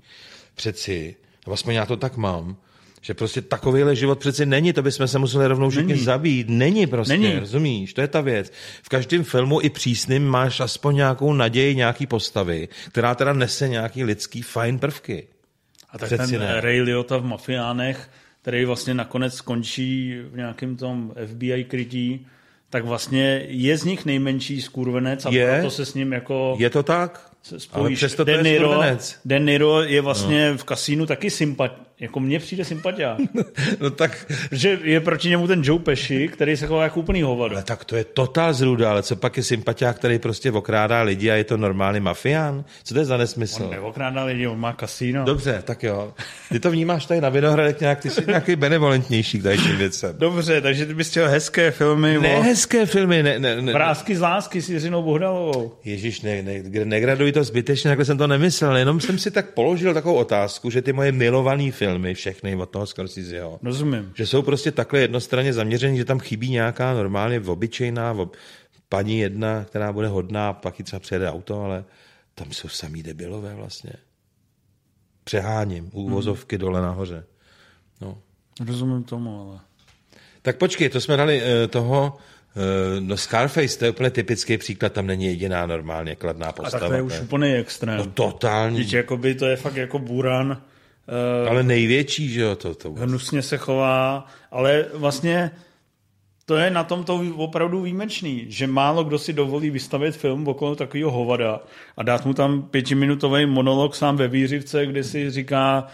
Přeci, 0.56 1.16
aspoň 1.52 1.74
já 1.74 1.86
to 1.86 1.98
tak 1.98 2.18
mám, 2.18 2.56
že 3.02 3.14
prostě 3.14 3.41
takovýhle 3.41 3.95
život 3.95 4.20
přeci 4.20 4.45
není, 4.45 4.74
to 4.74 4.82
bychom 4.82 5.08
se 5.08 5.20
museli 5.20 5.48
rovnou 5.48 5.70
všichni 5.70 5.94
Není. 5.94 6.06
zabít. 6.06 6.50
Není 6.50 6.88
prostě, 6.88 7.18
Není. 7.18 7.40
rozumíš? 7.40 7.94
To 7.94 8.02
je 8.02 8.08
ta 8.08 8.22
věc. 8.22 8.52
V 8.84 8.90
každém 8.90 9.24
filmu 9.24 9.62
i 9.62 9.70
přísným 9.70 10.28
máš 10.28 10.60
aspoň 10.60 10.95
nějakou 10.95 11.34
naději, 11.34 11.76
nějaký 11.76 12.08
postavy, 12.08 12.68
která 12.90 13.16
teda 13.16 13.34
nese 13.34 13.70
nějaký 13.70 14.04
lidský 14.04 14.41
fajn 14.41 14.80
prvky. 14.80 15.28
A 15.90 15.98
tak 15.98 16.08
Přeci 16.08 16.32
ten 16.32 16.41
ne. 16.41 16.62
Ray 16.62 16.82
Liotta 16.82 17.18
v 17.18 17.24
Mafiánech, 17.24 18.10
který 18.44 18.65
vlastně 18.65 18.94
nakonec 18.94 19.34
skončí 19.34 20.15
v 20.32 20.38
nějakém 20.38 20.76
tom 20.78 21.14
FBI 21.26 21.64
krytí, 21.64 22.28
tak 22.70 22.86
vlastně 22.86 23.45
je 23.48 23.78
z 23.78 23.84
nich 23.84 24.06
nejmenší 24.06 24.61
skurvenec 24.61 25.26
a 25.26 25.30
Je. 25.30 25.48
proto 25.53 25.72
se 25.72 25.86
s 25.86 25.94
ním 25.94 26.14
jako 26.14 26.56
Je 26.60 26.70
to 26.70 26.84
tak? 26.84 27.30
se 27.44 27.56
Ale 27.56 27.60
spojíš. 27.60 27.98
přesto 27.99 28.18
to 28.18 28.32
De 28.32 28.32
je 28.32 28.44
Niro, 28.44 28.70
skurvenec. 28.72 29.20
De 29.26 29.40
Niro 29.40 29.82
je 29.84 30.02
vlastně 30.02 30.52
no. 30.52 30.57
v 30.57 30.64
kasínu 30.64 31.06
taky 31.06 31.30
sympat, 31.30 31.76
jako 32.03 32.19
mně 32.19 32.39
přijde 32.39 32.65
sympatia. 32.65 33.17
No 33.80 33.89
tak, 33.89 34.25
Protože 34.49 34.80
je 34.84 34.99
proti 34.99 35.30
němu 35.30 35.47
ten 35.47 35.61
Joe 35.65 35.80
Pesci, 35.80 36.27
který 36.27 36.57
se 36.57 36.67
chová 36.67 36.84
jako 36.84 36.99
úplný 36.99 37.21
hovado. 37.21 37.55
ale 37.55 37.63
tak 37.63 37.85
to 37.85 37.95
je 37.95 38.03
totál 38.03 38.53
zrůda, 38.53 38.91
ale 38.91 39.03
co 39.03 39.15
pak 39.15 39.38
je 39.38 39.43
sympatiák, 39.43 39.95
který 39.95 40.19
prostě 40.19 40.51
okrádá 40.51 41.01
lidi 41.01 41.31
a 41.31 41.35
je 41.35 41.43
to 41.43 41.57
normální 41.57 41.99
mafián? 41.99 42.63
Co 42.84 42.93
to 42.93 42.99
je 42.99 43.05
za 43.05 43.17
nesmysl? 43.17 43.63
On 43.63 43.69
neokrádá 43.71 44.23
lidi, 44.23 44.47
on 44.47 44.59
má 44.59 44.73
kasíno. 44.73 45.25
Dobře, 45.25 45.61
tak 45.65 45.84
jo. 45.84 46.13
Ty 46.51 46.59
to 46.59 46.71
vnímáš 46.71 47.05
tady 47.05 47.21
na 47.21 47.30
Vinohradech 47.30 47.80
nějak, 47.80 47.99
ty 47.99 48.09
jsi 48.09 48.23
nějaký 48.27 48.55
benevolentnější 48.55 49.39
k 49.39 49.43
tady 49.43 49.57
těm 49.57 49.77
věcem. 49.77 50.15
Dobře, 50.19 50.61
takže 50.61 50.85
ty 50.85 50.93
bys 50.93 51.09
chtěl 51.09 51.30
hezké 51.30 51.71
filmy 51.71 52.19
Ne 52.19 52.38
o 52.38 52.41
hezké 52.41 52.85
filmy, 52.85 53.23
ne, 53.23 53.39
ne, 53.39 53.61
ne. 53.61 53.73
Vrázky 53.73 54.15
z 54.15 54.21
lásky 54.21 54.61
s 54.61 54.69
Jiřinou 54.69 55.03
Bohdalovou. 55.03 55.71
Ježíš, 55.84 56.21
ne, 56.21 56.41
ne, 56.41 56.63
negraduj 56.85 57.31
to 57.31 57.43
zbytečně, 57.43 57.89
takhle 57.89 58.05
jsem 58.05 58.17
to 58.17 58.27
nemyslel, 58.27 58.77
jenom 58.77 58.99
jsem 58.99 59.17
si 59.17 59.31
tak 59.31 59.49
položil 59.53 59.93
takovou 59.93 60.15
otázku, 60.15 60.69
že 60.69 60.81
ty 60.81 60.93
moje 60.93 61.11
milované 61.11 61.71
filmy, 61.71 61.93
všechny 62.14 62.56
od 62.56 62.70
toho 62.70 62.86
Scorseseho, 62.86 63.60
Rozumím. 63.64 64.11
že 64.15 64.28
jsou 64.28 64.41
prostě 64.41 64.72
takhle 64.72 64.99
jednostranně 64.99 65.53
zaměřený, 65.53 65.98
že 65.98 66.06
tam 66.06 66.20
chybí 66.20 66.49
nějaká 66.49 66.94
normálně 66.94 67.40
obyčejná 67.40 68.11
ob, 68.11 68.36
paní 68.90 69.20
jedna, 69.20 69.64
která 69.64 69.94
bude 69.94 70.07
hodná, 70.07 70.53
pak 70.53 70.80
ji 70.80 70.86
třeba 70.86 70.99
přijede 70.99 71.32
auto, 71.32 71.61
ale 71.61 71.84
tam 72.36 72.52
jsou 72.52 72.68
samý 72.68 73.03
debilové 73.03 73.56
vlastně. 73.56 73.94
Přeháním, 75.24 75.90
úvozovky 75.94 76.57
dole 76.57 76.82
nahoře. 76.82 77.26
No. 78.02 78.18
Rozumím 78.68 79.03
tomu, 79.03 79.41
ale... 79.41 79.60
Tak 80.41 80.57
počkej, 80.57 80.90
to 80.90 81.02
jsme 81.02 81.18
dali 81.18 81.41
uh, 81.41 81.68
toho, 81.68 82.18
uh, 82.56 82.99
no 82.99 83.18
Scarface, 83.18 83.80
to 83.80 83.86
je 83.86 83.91
úplně 83.91 84.10
typický 84.10 84.57
příklad, 84.57 84.94
tam 84.94 85.07
není 85.07 85.26
jediná 85.26 85.65
normálně 85.65 86.15
kladná 86.15 86.48
A 86.48 86.52
postava. 86.52 86.80
tak 86.80 86.90
to 86.90 86.95
je 86.95 87.02
už 87.02 87.20
úplný 87.22 87.53
extrém. 87.53 87.98
No 87.98 88.06
totální, 88.06 88.78
Teď 88.78 88.94
jakoby 88.94 89.36
to 89.36 89.45
je 89.45 89.56
fakt 89.56 89.76
jako 89.76 89.99
buran, 89.99 90.61
uh, 91.07 91.49
ale 91.49 91.63
největší, 91.63 92.30
že 92.30 92.41
jo, 92.41 92.55
to, 92.55 92.75
to 92.75 92.91
hnusně 92.91 93.41
se 93.41 93.57
chová, 93.57 94.27
ale 94.51 94.85
vlastně 94.93 95.51
to 96.45 96.55
je 96.55 96.69
na 96.69 96.84
tom 96.84 97.03
to 97.03 97.23
opravdu 97.35 97.81
výjimečný, 97.81 98.45
že 98.49 98.67
málo 98.67 99.03
kdo 99.03 99.19
si 99.19 99.34
dovolí 99.34 99.69
vystavit 99.69 100.15
film 100.15 100.47
okolo 100.47 100.75
takového 100.75 101.11
hovada 101.11 101.59
a 101.97 102.03
dát 102.03 102.25
mu 102.25 102.34
tam 102.34 102.61
pětiminutový 102.61 103.45
monolog 103.45 103.95
sám 103.95 104.17
ve 104.17 104.27
výřivce, 104.27 104.85
kde 104.85 105.03
si 105.03 105.31
říká, 105.31 105.88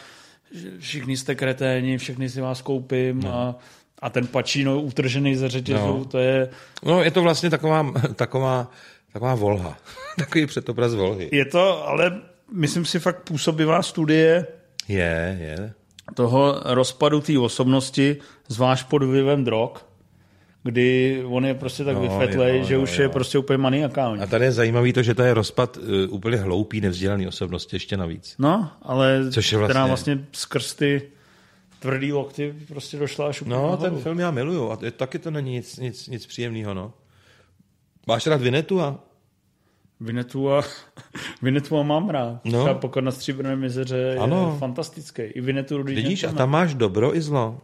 že 0.51 0.69
všichni 0.79 1.17
jste 1.17 1.35
kreténi, 1.35 1.97
všechny 1.97 2.29
si 2.29 2.41
vás 2.41 2.61
koupím 2.61 3.19
no. 3.19 3.33
a, 3.33 3.55
a 3.99 4.09
ten 4.09 4.27
pačíno 4.27 4.81
utržený 4.81 5.35
ze 5.35 5.49
řetězu, 5.49 5.97
no. 5.97 6.05
to 6.05 6.17
je, 6.17 6.49
No, 6.83 7.03
je 7.03 7.11
to 7.11 7.21
vlastně 7.21 7.49
taková, 7.49 7.93
taková, 8.15 8.71
taková 9.13 9.35
volha. 9.35 9.77
Takový 10.17 10.45
předobraz 10.45 10.93
volhy. 10.93 11.29
je 11.31 11.45
to, 11.45 11.87
ale 11.87 12.21
myslím 12.53 12.85
si 12.85 12.99
fakt 12.99 13.23
působivá 13.23 13.81
studie 13.83 14.47
Je, 14.89 15.37
je. 15.41 15.73
toho 16.15 16.61
rozpadu 16.65 17.21
té 17.21 17.39
osobnosti, 17.39 18.17
zvlášť 18.47 18.87
pod 18.87 19.03
vlivem 19.03 19.43
drog, 19.43 19.69
kdy 20.63 21.21
on 21.27 21.45
je 21.45 21.53
prostě 21.53 21.83
tak 21.83 21.95
No, 21.95 22.01
vyfetlej, 22.01 22.57
jo, 22.59 22.63
že 22.65 22.73
jo, 22.73 22.81
už 22.81 22.97
jo. 22.97 23.03
je 23.03 23.09
prostě 23.09 23.37
úplně 23.37 23.57
maniakální. 23.57 24.21
A 24.21 24.27
tady 24.27 24.45
je 24.45 24.51
zajímavý 24.51 24.93
to, 24.93 25.03
že 25.03 25.15
to 25.15 25.21
je 25.23 25.33
rozpad 25.33 25.77
uh, 25.77 25.83
úplně 26.09 26.37
hloupý, 26.37 26.81
nevzdělaný 26.81 27.27
osobnosti 27.27 27.75
ještě 27.75 27.97
navíc. 27.97 28.35
No, 28.39 28.71
ale 28.81 29.31
Což 29.31 29.51
je 29.51 29.57
vlastně- 29.57 29.71
která 29.73 29.85
vlastně 29.87 30.25
skrz 30.31 30.73
ty 30.75 31.01
tvrdý 31.79 32.13
lokty 32.13 32.55
prostě 32.67 32.97
došla 32.97 33.27
až 33.27 33.41
úplně 33.41 33.55
No, 33.55 33.61
nahoru. 33.61 33.81
ten 33.81 33.97
film 33.97 34.19
já 34.19 34.31
miluju 34.31 34.71
a 34.71 34.77
taky 34.97 35.19
to 35.19 35.31
není 35.31 35.51
nic, 35.51 35.77
nic, 35.77 36.07
nic 36.07 36.25
příjemného, 36.25 36.73
no. 36.73 36.93
Máš 38.07 38.27
rád 38.27 38.41
Vinetu 38.41 38.81
a 38.81 38.99
Vinetu 39.99 40.51
a, 40.53 40.63
Vinetu 41.41 41.77
a 41.77 41.83
mám 41.83 42.09
rád. 42.09 42.45
No. 42.45 42.51
Třeba 42.63 42.73
Pokor 42.73 43.03
na 43.03 43.11
stříbrném 43.11 43.63
jezeře 43.63 43.97
je 43.97 44.17
Ano. 44.17 44.55
fantastický. 44.59 45.21
I 45.21 45.41
Vinetu 45.41 45.77
Rudy 45.77 45.95
vidíš, 45.95 46.23
a 46.23 46.31
tam 46.31 46.49
máš 46.49 46.73
dobro 46.73 47.15
i 47.15 47.21
zlo. 47.21 47.61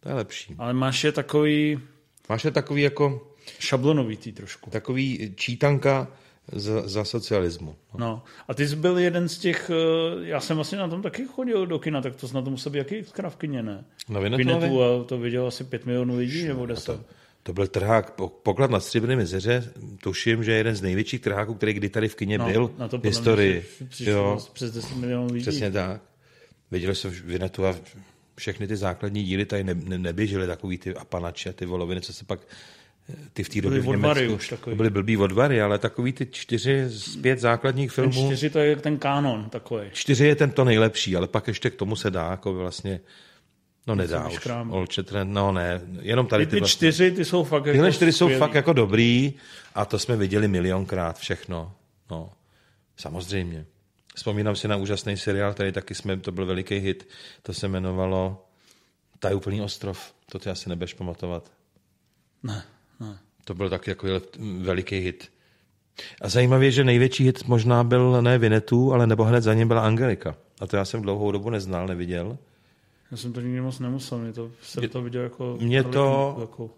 To 0.00 0.08
je 0.08 0.14
lepší. 0.14 0.54
Ale 0.58 0.72
máš 0.72 1.04
je 1.04 1.12
takový 1.12 1.80
Máš 2.28 2.44
je 2.44 2.50
takový 2.50 2.82
jako, 2.82 3.28
šablonovitý 3.58 4.32
trošku. 4.32 4.70
takový 4.70 5.32
čítanka 5.36 6.08
za, 6.52 6.88
za 6.88 7.04
socialismu. 7.04 7.76
No. 7.98 8.22
A 8.48 8.54
ty 8.54 8.68
jsi 8.68 8.76
byl 8.76 8.98
jeden 8.98 9.28
z 9.28 9.38
těch, 9.38 9.70
eh, 9.70 10.26
já 10.26 10.40
jsem 10.40 10.56
vlastně 10.56 10.78
na 10.78 10.88
tom 10.88 11.02
taky 11.02 11.26
chodil 11.26 11.66
do 11.66 11.78
kina, 11.78 12.00
tak 12.02 12.16
to 12.16 12.28
snad 12.28 12.44
to 12.44 12.50
musel 12.50 12.72
být 12.72 12.78
jaký 12.78 13.02
kravkyně, 13.12 13.62
ne? 13.62 13.84
Na 14.08 14.20
Vinetuovi? 14.20 14.54
Vinetu 14.60 14.82
a 14.82 15.04
to 15.04 15.18
viděl 15.18 15.46
asi 15.46 15.64
pět 15.64 15.86
milionů 15.86 16.16
lidí, 16.16 16.48
nebo 16.48 16.66
deset. 16.66 17.00
To 17.46 17.52
byl 17.52 17.66
trhák, 17.66 18.10
po- 18.10 18.28
poklad 18.28 18.70
na 18.70 18.80
Stříbrném 18.80 19.18
jezeře, 19.18 19.72
tuším, 20.02 20.44
že 20.44 20.52
je 20.52 20.56
jeden 20.58 20.74
z 20.76 20.82
největších 20.82 21.20
trháků, 21.20 21.54
který 21.54 21.72
kdy 21.72 21.88
tady 21.88 22.08
v 22.08 22.14
kině 22.14 22.38
byl 22.38 22.62
No, 22.62 22.70
na 22.78 22.88
to 22.88 22.98
v 22.98 23.04
historii. 23.04 23.64
Jo, 24.00 24.38
přes 24.52 24.72
10 24.72 24.96
milionů 24.96 25.26
lidí. 25.32 25.40
přesně 25.42 25.70
tak. 25.70 26.00
Viděli 26.70 26.94
jsme 26.94 27.10
Vinetu 27.10 27.66
a 27.66 27.74
všechny 28.36 28.66
ty 28.66 28.76
základní 28.76 29.24
díly 29.24 29.44
tady 29.46 29.64
ne, 29.64 29.74
ne, 29.74 29.98
neběžely, 29.98 30.46
takový 30.46 30.78
ty 30.78 30.94
apanače, 30.94 31.52
ty 31.52 31.66
voloviny, 31.66 32.00
co 32.00 32.12
se 32.12 32.24
pak 32.24 32.40
eh, 33.10 33.14
ty 33.32 33.44
v 33.44 33.48
té 33.48 33.60
době 33.60 33.80
v 33.80 33.86
Německu, 33.86 34.34
už 34.34 34.48
takový. 34.48 34.72
to 34.74 34.76
byly 34.76 34.90
blbý 34.90 35.16
odvary, 35.16 35.62
ale 35.62 35.78
takový 35.78 36.12
ty 36.12 36.26
čtyři 36.26 36.84
z 36.86 37.16
pět 37.16 37.38
základních 37.38 37.92
Ten 37.94 38.10
filmů, 38.12 38.28
čtyři 38.28 38.50
to 38.50 38.58
je 38.58 38.76
ten 38.76 38.98
kánon 38.98 39.48
takový. 39.50 39.86
čtyři 39.92 40.26
je 40.26 40.36
ten 40.36 40.50
to 40.50 40.64
nejlepší, 40.64 41.16
ale 41.16 41.28
pak 41.28 41.48
ještě 41.48 41.70
k 41.70 41.74
tomu 41.74 41.96
se 41.96 42.10
dá, 42.10 42.30
jako 42.30 42.54
vlastně, 42.54 43.00
no 43.86 43.94
nedá 43.94 44.28
už. 44.28 44.46
Old 44.70 44.92
Shatterhand, 44.92 45.32
no 45.32 45.52
ne, 45.52 45.80
jenom 46.00 46.26
tady 46.26 46.46
Ty, 46.46 46.50
ty, 46.50 46.56
ty 46.56 46.60
vlastně, 46.60 46.76
čtyři, 46.76 47.10
ty 47.10 47.24
jsou 47.24 47.44
fakt 47.44 47.62
Tyhle 47.64 47.86
jako 47.86 47.94
čtyři 47.96 48.12
jsou 48.12 48.26
skvělý. 48.26 48.38
fakt 48.40 48.54
jako 48.54 48.72
dobrý 48.72 49.34
a 49.74 49.84
to 49.84 49.98
jsme 49.98 50.16
viděli 50.16 50.48
milionkrát 50.48 51.18
všechno. 51.18 51.72
No, 52.10 52.32
samozřejmě. 52.96 53.66
Vzpomínám 54.14 54.56
si 54.56 54.68
na 54.68 54.76
úžasný 54.76 55.16
seriál, 55.16 55.54
který 55.54 55.72
taky 55.72 55.94
jsme, 55.94 56.16
to 56.16 56.32
byl 56.32 56.46
veliký 56.46 56.78
hit, 56.78 57.08
to 57.42 57.52
se 57.54 57.66
jmenovalo 57.66 58.42
Tajúplný 59.18 59.62
ostrov. 59.62 60.12
To 60.32 60.38
ty 60.38 60.50
asi 60.50 60.68
nebudeš 60.68 60.94
pamatovat. 60.94 61.50
Ne, 62.42 62.62
ne. 63.00 63.18
To 63.44 63.54
byl 63.54 63.70
taky 63.70 63.90
jako 63.90 64.06
veliký 64.60 64.98
hit. 64.98 65.32
A 66.20 66.28
zajímavé 66.28 66.64
je, 66.64 66.70
že 66.70 66.84
největší 66.84 67.24
hit 67.24 67.46
možná 67.46 67.84
byl 67.84 68.22
ne 68.22 68.38
Vinetu, 68.38 68.92
ale 68.92 69.06
nebo 69.06 69.24
hned 69.24 69.40
za 69.40 69.54
ním 69.54 69.68
byla 69.68 69.80
Angelika. 69.80 70.36
A 70.60 70.66
to 70.66 70.76
já 70.76 70.84
jsem 70.84 71.02
dlouhou 71.02 71.32
dobu 71.32 71.50
neznal, 71.50 71.86
neviděl. 71.86 72.38
Já 73.10 73.16
jsem 73.16 73.32
to 73.32 73.40
nikdy 73.40 73.60
moc 73.60 73.78
nemusel, 73.78 74.18
mě 74.18 74.32
to, 74.32 74.50
jsem 74.62 74.88
to 74.88 75.02
viděl 75.02 75.22
jako... 75.22 75.56
Mě 75.60 75.84
to- 75.84 76.36
Jako, 76.40 76.70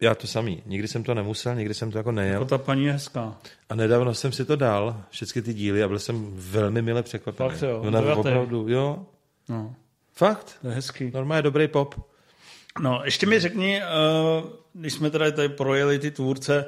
Já 0.00 0.14
to 0.14 0.26
samý. 0.26 0.62
Nikdy 0.66 0.88
jsem 0.88 1.04
to 1.04 1.14
nemusel, 1.14 1.54
nikdy 1.54 1.74
jsem 1.74 1.90
to 1.90 1.98
jako 1.98 2.12
nejel. 2.12 2.32
Jako 2.32 2.44
ta 2.44 2.58
paní 2.58 2.84
je 2.84 2.92
hezká. 2.92 3.36
A 3.68 3.74
nedávno 3.74 4.14
jsem 4.14 4.32
si 4.32 4.44
to 4.44 4.56
dal, 4.56 5.02
všechny 5.10 5.42
ty 5.42 5.54
díly, 5.54 5.82
a 5.82 5.88
byl 5.88 5.98
jsem 5.98 6.30
velmi 6.34 6.82
mile 6.82 7.02
překvapený. 7.02 7.50
Fakt 7.50 7.62
jo, 7.62 7.80
Ona 7.80 8.16
opravdu, 8.16 8.68
jo. 8.68 9.06
No, 9.48 9.74
Fakt? 10.12 10.58
to 10.62 10.68
je 10.68 10.74
hezký. 10.74 11.10
Normálně 11.14 11.42
dobrý 11.42 11.68
pop. 11.68 11.94
No, 12.80 13.00
ještě 13.04 13.26
mi 13.26 13.40
řekni, 13.40 13.82
eh, 13.82 13.86
když 14.72 14.92
jsme 14.92 15.10
tady, 15.10 15.32
tady 15.32 15.48
projeli 15.48 15.98
ty 15.98 16.10
tvůrce, 16.10 16.66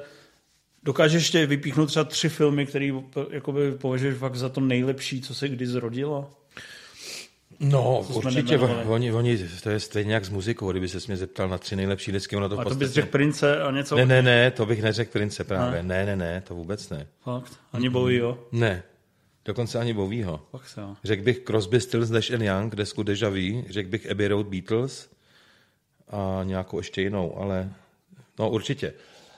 dokážeš 0.82 1.22
ještě 1.22 1.46
vypíchnout 1.46 1.86
třeba 1.88 2.04
tři 2.04 2.28
filmy, 2.28 2.66
které 2.66 2.90
jakoby 3.30 3.72
považuješ 3.72 4.16
fakt 4.16 4.36
za 4.36 4.48
to 4.48 4.60
nejlepší, 4.60 5.20
co 5.20 5.34
se 5.34 5.48
kdy 5.48 5.66
zrodilo? 5.66 6.30
No, 7.60 8.00
určitě, 8.00 8.58
oni, 8.58 9.12
oni, 9.12 9.38
to 9.62 9.70
je 9.70 9.80
stejně 9.80 10.14
jak 10.14 10.24
s 10.24 10.28
muzikou, 10.28 10.70
kdyby 10.70 10.88
se 10.88 10.98
mě 11.06 11.16
zeptal 11.16 11.48
na 11.48 11.58
tři 11.58 11.76
nejlepší 11.76 12.12
lidsky, 12.12 12.36
ono 12.36 12.48
to 12.48 12.58
A 12.58 12.64
to 12.64 12.74
bys 12.74 12.90
řekl 12.90 13.08
Prince 13.08 13.62
a 13.62 13.70
něco? 13.70 13.96
Ne, 13.96 14.06
ne, 14.06 14.22
ne, 14.22 14.50
to 14.50 14.66
bych 14.66 14.82
neřekl 14.82 15.10
Prince 15.12 15.44
právě. 15.44 15.82
Ne, 15.82 16.06
ne, 16.06 16.16
ne, 16.16 16.42
to 16.48 16.54
vůbec 16.54 16.90
ne. 16.90 17.06
Fakt? 17.20 17.52
Ani 17.72 17.88
Bowieho? 17.88 18.38
Ne, 18.52 18.82
dokonce 19.44 19.78
ani 19.78 19.92
Bowieho. 19.92 20.40
Fakt 20.50 20.68
se 20.68 20.80
jo. 20.80 20.96
Řekl 21.04 21.22
bych 21.22 21.38
Crosby, 21.38 21.80
Stills, 21.80 22.10
Nash 22.10 22.30
and 22.30 22.42
Young, 22.42 22.74
desku 22.74 23.02
Deja 23.02 23.28
Vu, 23.28 23.64
řekl 23.70 23.90
bych 23.90 24.10
Abbey 24.10 24.28
Road 24.28 24.46
Beatles 24.46 25.08
a 26.10 26.40
nějakou 26.44 26.78
ještě 26.78 27.02
jinou, 27.02 27.38
ale 27.38 27.70
no 28.38 28.50
určitě. 28.50 28.92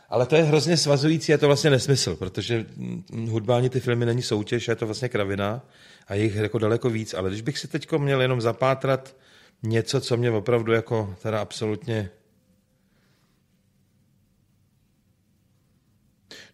Ale 0.08 0.26
to 0.26 0.36
je 0.36 0.42
hrozně 0.42 0.76
svazující, 0.76 1.32
je 1.32 1.38
to 1.38 1.46
vlastně 1.46 1.70
nesmysl, 1.70 2.16
protože 2.16 2.66
mm, 2.76 3.26
hudba 3.30 3.56
ani 3.56 3.70
ty 3.70 3.80
filmy 3.80 4.06
není 4.06 4.22
soutěž, 4.22 4.68
je 4.68 4.76
to 4.76 4.86
vlastně 4.86 5.08
kravina 5.08 5.64
a 6.08 6.14
je 6.14 6.22
jich 6.22 6.34
jako 6.34 6.58
daleko 6.58 6.90
víc, 6.90 7.14
ale 7.14 7.30
když 7.30 7.42
bych 7.42 7.58
si 7.58 7.68
teď 7.68 7.92
měl 7.92 8.22
jenom 8.22 8.40
zapátrat 8.40 9.16
něco, 9.62 10.00
co 10.00 10.16
mě 10.16 10.30
opravdu 10.30 10.72
jako 10.72 11.16
teda 11.22 11.40
absolutně 11.40 12.10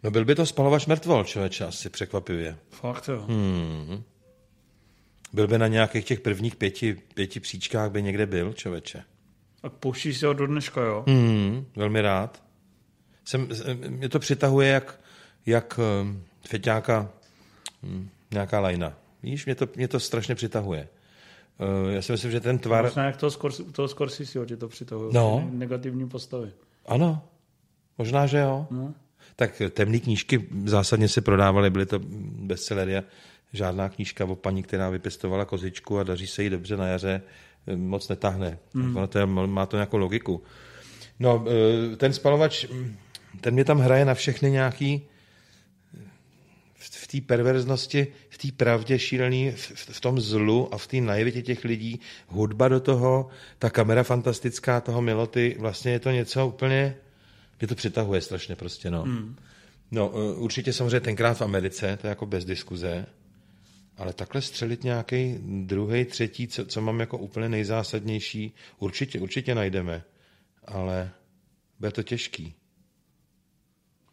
No 0.02 0.10
byl 0.10 0.24
by 0.24 0.34
to 0.34 0.46
spalovač 0.46 0.86
mrtvol, 0.86 1.24
člověče, 1.24 1.64
asi 1.64 1.90
překvapivě. 1.90 2.58
Fakt 2.70 3.08
jo. 3.08 3.24
Hmm. 3.28 4.02
Byl 5.32 5.48
by 5.48 5.58
na 5.58 5.66
nějakých 5.66 6.04
těch 6.04 6.20
prvních 6.20 6.56
pěti, 6.56 6.94
pěti 7.14 7.40
příčkách, 7.40 7.90
by 7.90 8.02
někde 8.02 8.26
byl, 8.26 8.52
člověče. 8.52 9.04
A 9.62 9.68
pouštíš 9.68 10.18
si 10.18 10.26
ho 10.26 10.32
do 10.32 10.46
dneška, 10.46 10.80
jo? 10.80 11.04
Hmm, 11.08 11.66
velmi 11.76 12.02
rád. 12.02 12.42
Jsem, 13.24 13.48
mě 13.88 14.08
to 14.08 14.18
přitahuje 14.18 14.68
jak, 14.68 15.00
jak 15.46 15.80
feťáka 16.48 17.10
hm, 17.82 18.08
nějaká 18.30 18.60
lajna. 18.60 18.94
Víš, 19.22 19.46
mě 19.46 19.54
to, 19.54 19.68
mě 19.76 19.88
to 19.88 20.00
strašně 20.00 20.34
přitahuje. 20.34 20.88
Uh, 21.58 21.92
já 21.92 22.02
si 22.02 22.12
myslím, 22.12 22.30
že 22.30 22.40
ten 22.40 22.58
tvar... 22.58 22.84
Možná 22.84 23.04
jak 23.04 23.16
toho, 23.16 23.30
Scors- 23.30 23.72
toho 23.72 23.88
Scorseseho 23.88 24.44
tě 24.44 24.56
to 24.56 24.68
přitahuje. 24.68 25.10
No. 25.12 25.48
Negativní 25.52 26.08
postavy. 26.08 26.52
Ano, 26.86 27.22
možná, 27.98 28.26
že 28.26 28.38
jo. 28.38 28.66
No. 28.70 28.94
Tak 29.36 29.62
temné 29.70 29.98
knížky 29.98 30.48
zásadně 30.64 31.08
se 31.08 31.20
prodávaly, 31.20 31.70
byly 31.70 31.86
to 31.86 32.00
bestsellery 32.42 32.96
a 32.96 33.04
žádná 33.52 33.88
knížka 33.88 34.24
o 34.24 34.36
paní, 34.36 34.62
která 34.62 34.90
vypěstovala 34.90 35.44
kozičku 35.44 35.98
a 35.98 36.02
daří 36.02 36.26
se 36.26 36.42
jí 36.42 36.50
dobře 36.50 36.76
na 36.76 36.86
jaře, 36.86 37.22
moc 37.76 38.08
netáhne. 38.08 38.58
Mm. 38.74 38.96
Ono 38.96 39.06
to 39.06 39.18
je, 39.18 39.26
má 39.26 39.66
to 39.66 39.76
nějakou 39.76 39.96
logiku. 39.96 40.42
No, 41.18 41.44
eh, 41.92 41.96
ten 41.96 42.12
spalovač, 42.12 42.68
mm, 42.68 42.96
ten 43.40 43.54
mě 43.54 43.64
tam 43.64 43.78
hraje 43.78 44.04
na 44.04 44.14
všechny 44.14 44.50
nějaký 44.50 45.02
v 46.88 47.06
té 47.06 47.20
perverznosti, 47.20 48.06
v 48.30 48.38
té 48.38 48.48
pravdě 48.56 48.98
šílený, 48.98 49.50
v, 49.50 49.72
v 49.74 50.00
tom 50.00 50.20
zlu 50.20 50.74
a 50.74 50.78
v 50.78 50.86
té 50.86 51.00
naivitě 51.00 51.42
těch 51.42 51.64
lidí, 51.64 52.00
hudba 52.26 52.68
do 52.68 52.80
toho, 52.80 53.28
ta 53.58 53.70
kamera 53.70 54.02
fantastická 54.02 54.80
toho 54.80 55.02
Miloty, 55.02 55.56
vlastně 55.58 55.92
je 55.92 56.00
to 56.00 56.10
něco 56.10 56.46
úplně, 56.46 56.96
mě 57.60 57.68
to 57.68 57.74
přitahuje 57.74 58.20
strašně 58.20 58.56
prostě, 58.56 58.90
no. 58.90 59.02
Hmm. 59.02 59.36
No, 59.90 60.12
eh, 60.14 60.34
určitě 60.34 60.72
samozřejmě 60.72 61.00
tenkrát 61.00 61.34
v 61.34 61.42
Americe, 61.42 61.98
to 62.00 62.06
je 62.06 62.08
jako 62.08 62.26
bez 62.26 62.44
diskuze, 62.44 63.06
ale 63.96 64.12
takhle 64.12 64.42
střelit 64.42 64.84
nějaký 64.84 65.38
druhý, 65.42 66.04
třetí, 66.04 66.48
co, 66.48 66.66
co 66.66 66.80
mám 66.80 67.00
jako 67.00 67.18
úplně 67.18 67.48
nejzásadnější, 67.48 68.54
určitě, 68.78 69.20
určitě 69.20 69.54
najdeme, 69.54 70.04
ale 70.64 71.10
bude 71.78 71.92
to 71.92 72.02
těžký. 72.02 72.54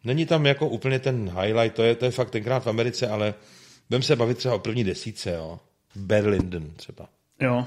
Není 0.04 0.26
tam 0.26 0.46
jako 0.46 0.68
úplně 0.68 0.98
ten 0.98 1.30
highlight, 1.40 1.76
to 1.76 1.82
je, 1.82 1.94
to 1.94 2.04
je 2.04 2.10
fakt 2.10 2.30
tenkrát 2.30 2.58
v 2.64 2.66
Americe, 2.66 3.08
ale 3.08 3.34
budeme 3.90 4.02
se 4.02 4.16
bavit 4.16 4.38
třeba 4.38 4.54
o 4.54 4.58
první 4.58 4.84
desíce, 4.84 5.30
jo. 5.30 5.58
Barry 5.96 6.28
Lyndon 6.28 6.70
třeba. 6.76 7.08
Jo, 7.40 7.66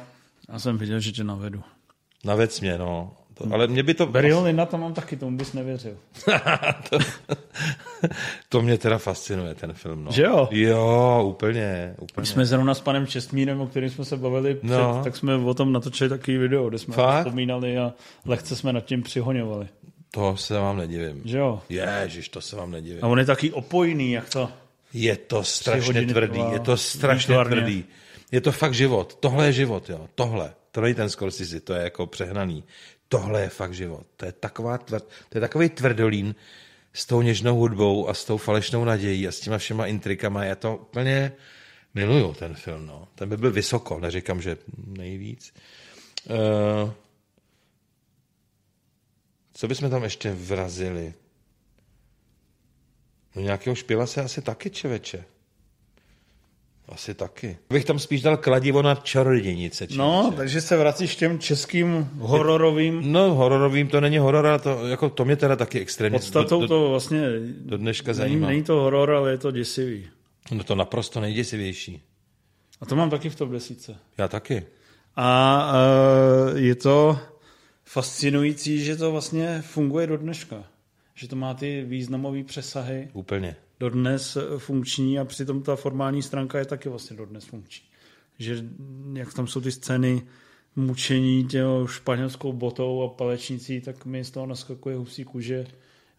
já 0.50 0.60
jsem 0.60 0.78
viděl, 0.78 1.00
že 1.00 1.12
tě 1.12 1.24
navedu. 1.24 1.64
Navec 2.26 2.62
mě, 2.62 2.78
no. 2.78 3.12
To, 3.34 3.46
ale 3.54 3.68
mě 3.68 3.84
by 3.84 3.94
to... 3.94 4.06
Barryho 4.08 4.44
Linda 4.44 4.66
tam 4.66 4.82
mám 4.82 4.94
taky, 4.94 5.16
tomu 5.18 5.38
bys 5.38 5.54
nevěřil. 5.54 5.98
to, 6.90 6.98
to 8.50 8.62
mě 8.62 8.78
teda 8.78 8.98
fascinuje, 8.98 9.56
ten 9.56 9.74
film, 9.74 10.04
no. 10.04 10.12
Že 10.12 10.24
jo? 10.24 10.48
Jo, 10.52 11.24
úplně, 11.28 11.96
úplně. 12.02 12.22
My 12.22 12.26
jsme 12.28 12.46
zrovna 12.46 12.74
s 12.74 12.82
panem 12.82 13.08
Čestmírem, 13.08 13.62
o 13.62 13.68
kterým 13.68 13.90
jsme 13.90 14.06
se 14.06 14.18
bavili, 14.18 14.56
před, 14.56 14.68
No. 14.70 15.02
tak 15.04 15.16
jsme 15.16 15.36
o 15.36 15.54
tom 15.54 15.74
natočili 15.74 16.10
takový 16.10 16.38
video, 16.38 16.70
kde 16.70 16.78
jsme 16.80 16.96
Fakt? 16.96 17.26
vzpomínali 17.26 17.78
a 17.78 17.94
lehce 18.26 18.56
jsme 18.56 18.74
nad 18.74 18.86
tím 18.86 19.04
přihoňovali. 19.04 19.68
To 20.16 20.38
se 20.38 20.54
vám 20.54 20.78
nedivím. 20.78 21.22
Že 21.26 21.38
jo? 21.38 21.62
Ježiš, 21.70 22.30
to 22.30 22.42
se 22.42 22.56
vám 22.56 22.72
nedivím. 22.72 23.04
A 23.04 23.08
on 23.08 23.20
je 23.20 23.26
taky 23.26 23.52
opojný, 23.52 24.12
jak 24.12 24.30
to... 24.30 24.50
Je 24.94 25.18
to 25.18 25.44
strašně 25.44 26.06
tvrdý, 26.06 26.42
je 26.52 26.60
to 26.60 26.78
strašně 26.78 27.34
výtvarně. 27.34 27.56
tvrdý. 27.56 27.86
Je 28.32 28.42
to 28.42 28.52
fakt 28.52 28.74
život. 28.74 29.18
Tohle 29.20 29.46
je 29.46 29.54
život, 29.54 29.90
jo. 29.90 30.08
Tohle. 30.16 30.54
To 30.72 30.82
není 30.82 30.96
ten 30.96 31.10
Scorsese, 31.10 31.60
to 31.60 31.74
je 31.74 31.84
jako 31.84 32.08
přehnaný. 32.08 32.64
Tohle 33.10 33.42
je 33.42 33.50
fakt 33.50 33.74
život. 33.74 34.06
To 34.18 34.26
je, 34.26 34.32
taková 34.32 34.78
tvrd, 34.78 35.04
to 35.30 35.38
je 35.38 35.42
takový 35.42 35.70
tvrdolín 35.70 36.36
s 36.94 37.06
tou 37.06 37.22
něžnou 37.22 37.56
hudbou 37.56 38.10
a 38.10 38.14
s 38.14 38.26
tou 38.26 38.38
falešnou 38.38 38.86
nadějí 38.86 39.28
a 39.28 39.32
s 39.32 39.40
těma 39.40 39.58
všema 39.58 39.86
intrikama. 39.86 40.44
Já 40.44 40.56
to 40.56 40.76
úplně 40.76 41.32
miluju, 41.94 42.34
ten 42.34 42.54
film. 42.54 42.86
No. 42.86 43.08
Ten 43.16 43.30
by 43.30 43.38
byl 43.38 43.52
vysoko, 43.52 44.00
neříkám, 44.00 44.42
že 44.42 44.58
nejvíc. 44.88 45.54
Uh, 46.30 46.92
co 49.64 49.68
bychom 49.68 49.90
tam 49.90 50.04
ještě 50.04 50.32
vrazili? 50.32 51.14
No 53.36 53.42
nějakého 53.42 53.76
špila 53.76 54.06
se 54.06 54.22
asi 54.22 54.42
taky, 54.42 54.70
čeveče. 54.70 55.24
Asi 56.90 57.14
taky. 57.14 57.58
Bych 57.70 57.86
tam 57.86 58.00
spíš 58.00 58.22
dal 58.22 58.38
kladivo 58.38 58.82
na 58.82 58.96
čarodějnice. 58.96 59.88
No, 59.96 60.34
takže 60.38 60.62
se 60.62 60.78
vracíš 60.78 61.16
k 61.16 61.20
těm 61.20 61.40
českým 61.40 62.10
hororovým 62.20 63.12
No, 63.12 63.34
hororovým 63.36 63.88
to 63.88 64.02
není 64.02 64.18
horor, 64.18 64.48
ale 64.48 64.60
to, 64.60 64.88
jako, 64.88 65.10
to 65.10 65.26
mě 65.26 65.36
teda 65.36 65.56
taky 65.56 65.80
extrémně 65.80 66.20
podstatou 66.20 66.62
do, 66.62 66.68
do, 66.68 66.68
to 66.68 66.90
vlastně... 66.90 67.22
do 67.40 67.78
dneška 67.78 68.08
Není, 68.12 68.18
zajímá. 68.18 68.48
není 68.48 68.64
to 68.64 68.74
horor, 68.74 69.12
ale 69.12 69.32
je 69.32 69.38
to 69.38 69.52
děsivý. 69.52 70.08
No 70.52 70.64
to 70.64 70.76
naprosto 70.76 71.20
nejděsivější. 71.22 72.02
A 72.82 72.86
to 72.86 72.96
mám 72.96 73.10
taky 73.10 73.30
v 73.30 73.36
top 73.36 73.50
desíce. 73.50 73.96
Já 74.18 74.28
taky. 74.28 74.66
A 75.16 75.72
uh, 76.52 76.58
je 76.58 76.76
to 76.76 77.20
fascinující, 77.94 78.84
že 78.84 78.96
to 78.96 79.12
vlastně 79.12 79.62
funguje 79.62 80.08
do 80.08 80.18
dneška. 80.18 80.64
Že 81.16 81.28
to 81.28 81.36
má 81.36 81.54
ty 81.54 81.84
významové 81.88 82.44
přesahy 82.44 83.10
Úplně. 83.14 83.56
dodnes 83.80 84.38
funkční 84.58 85.20
a 85.20 85.26
přitom 85.26 85.64
ta 85.64 85.76
formální 85.76 86.22
stránka 86.22 86.60
je 86.60 86.66
taky 86.66 86.90
vlastně 86.90 87.18
dodnes 87.18 87.46
funkční. 87.46 87.86
Že 88.40 88.64
jak 89.14 89.34
tam 89.34 89.48
jsou 89.48 89.62
ty 89.62 89.72
scény 89.72 90.22
mučení 90.76 91.46
těho 91.46 91.88
španělskou 91.88 92.54
botou 92.54 93.04
a 93.04 93.08
palečnicí, 93.08 93.82
tak 93.82 94.06
mi 94.06 94.24
z 94.24 94.32
toho 94.32 94.46
naskakuje 94.46 94.96
husí 94.96 95.24
kůže, 95.24 95.66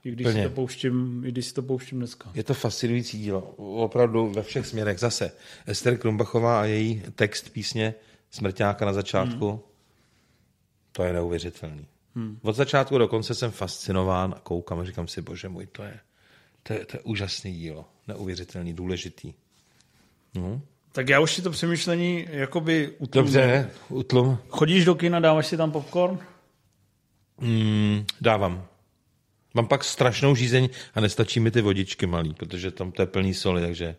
i 0.04 0.10
když, 0.10 0.26
si 0.26 0.32
Plně. 0.32 0.48
to 0.48 0.54
pouštím, 0.54 1.22
i 1.26 1.32
když 1.32 1.46
si 1.46 1.54
to 1.54 1.62
pouštím 1.62 1.98
dneska. 1.98 2.30
Je 2.34 2.44
to 2.44 2.54
fascinující 2.54 3.18
dílo. 3.18 3.40
Opravdu 3.56 4.30
ve 4.30 4.42
všech 4.42 4.66
směrech. 4.66 4.98
Zase 4.98 5.32
Ester 5.66 5.98
Krumbachová 5.98 6.60
a 6.60 6.64
její 6.64 7.02
text 7.14 7.50
písně 7.50 7.94
Smrťáka 8.30 8.84
na 8.84 8.92
začátku. 8.92 9.50
Hmm. 9.50 9.73
To 10.96 11.02
je 11.02 11.12
neuvěřitelný. 11.12 11.86
Hmm. 12.14 12.38
Od 12.42 12.56
začátku 12.56 12.98
do 12.98 13.08
konce 13.08 13.34
jsem 13.34 13.50
fascinován 13.50 14.34
a 14.36 14.40
koukám 14.40 14.78
a 14.78 14.84
říkám 14.84 15.08
si, 15.08 15.22
bože 15.22 15.48
můj, 15.48 15.66
to 15.66 15.82
je, 15.82 16.00
to 16.62 16.72
je, 16.72 16.86
to 16.86 16.96
je 16.96 17.00
úžasný 17.00 17.54
dílo. 17.54 17.84
Neuvěřitelný, 18.08 18.72
důležitý. 18.72 19.34
No. 20.34 20.60
Tak 20.92 21.08
já 21.08 21.20
už 21.20 21.34
si 21.34 21.42
to 21.42 21.50
přemýšlení 21.50 22.26
jakoby 22.30 22.94
utlumím. 22.98 23.32
Dobře, 23.32 23.70
utlum. 23.88 24.38
Chodíš 24.48 24.84
do 24.84 24.94
kina, 24.94 25.20
dáváš 25.20 25.46
si 25.46 25.56
tam 25.56 25.72
popcorn? 25.72 26.18
Mm, 27.40 28.04
dávám. 28.20 28.66
Mám 29.54 29.66
pak 29.66 29.84
strašnou 29.84 30.34
žízeň 30.34 30.68
a 30.94 31.00
nestačí 31.00 31.40
mi 31.40 31.50
ty 31.50 31.60
vodičky 31.60 32.06
malý, 32.06 32.34
protože 32.34 32.70
tam 32.70 32.92
to 32.92 33.02
je 33.02 33.06
plný 33.06 33.34
soli, 33.34 33.62
takže 33.62 33.96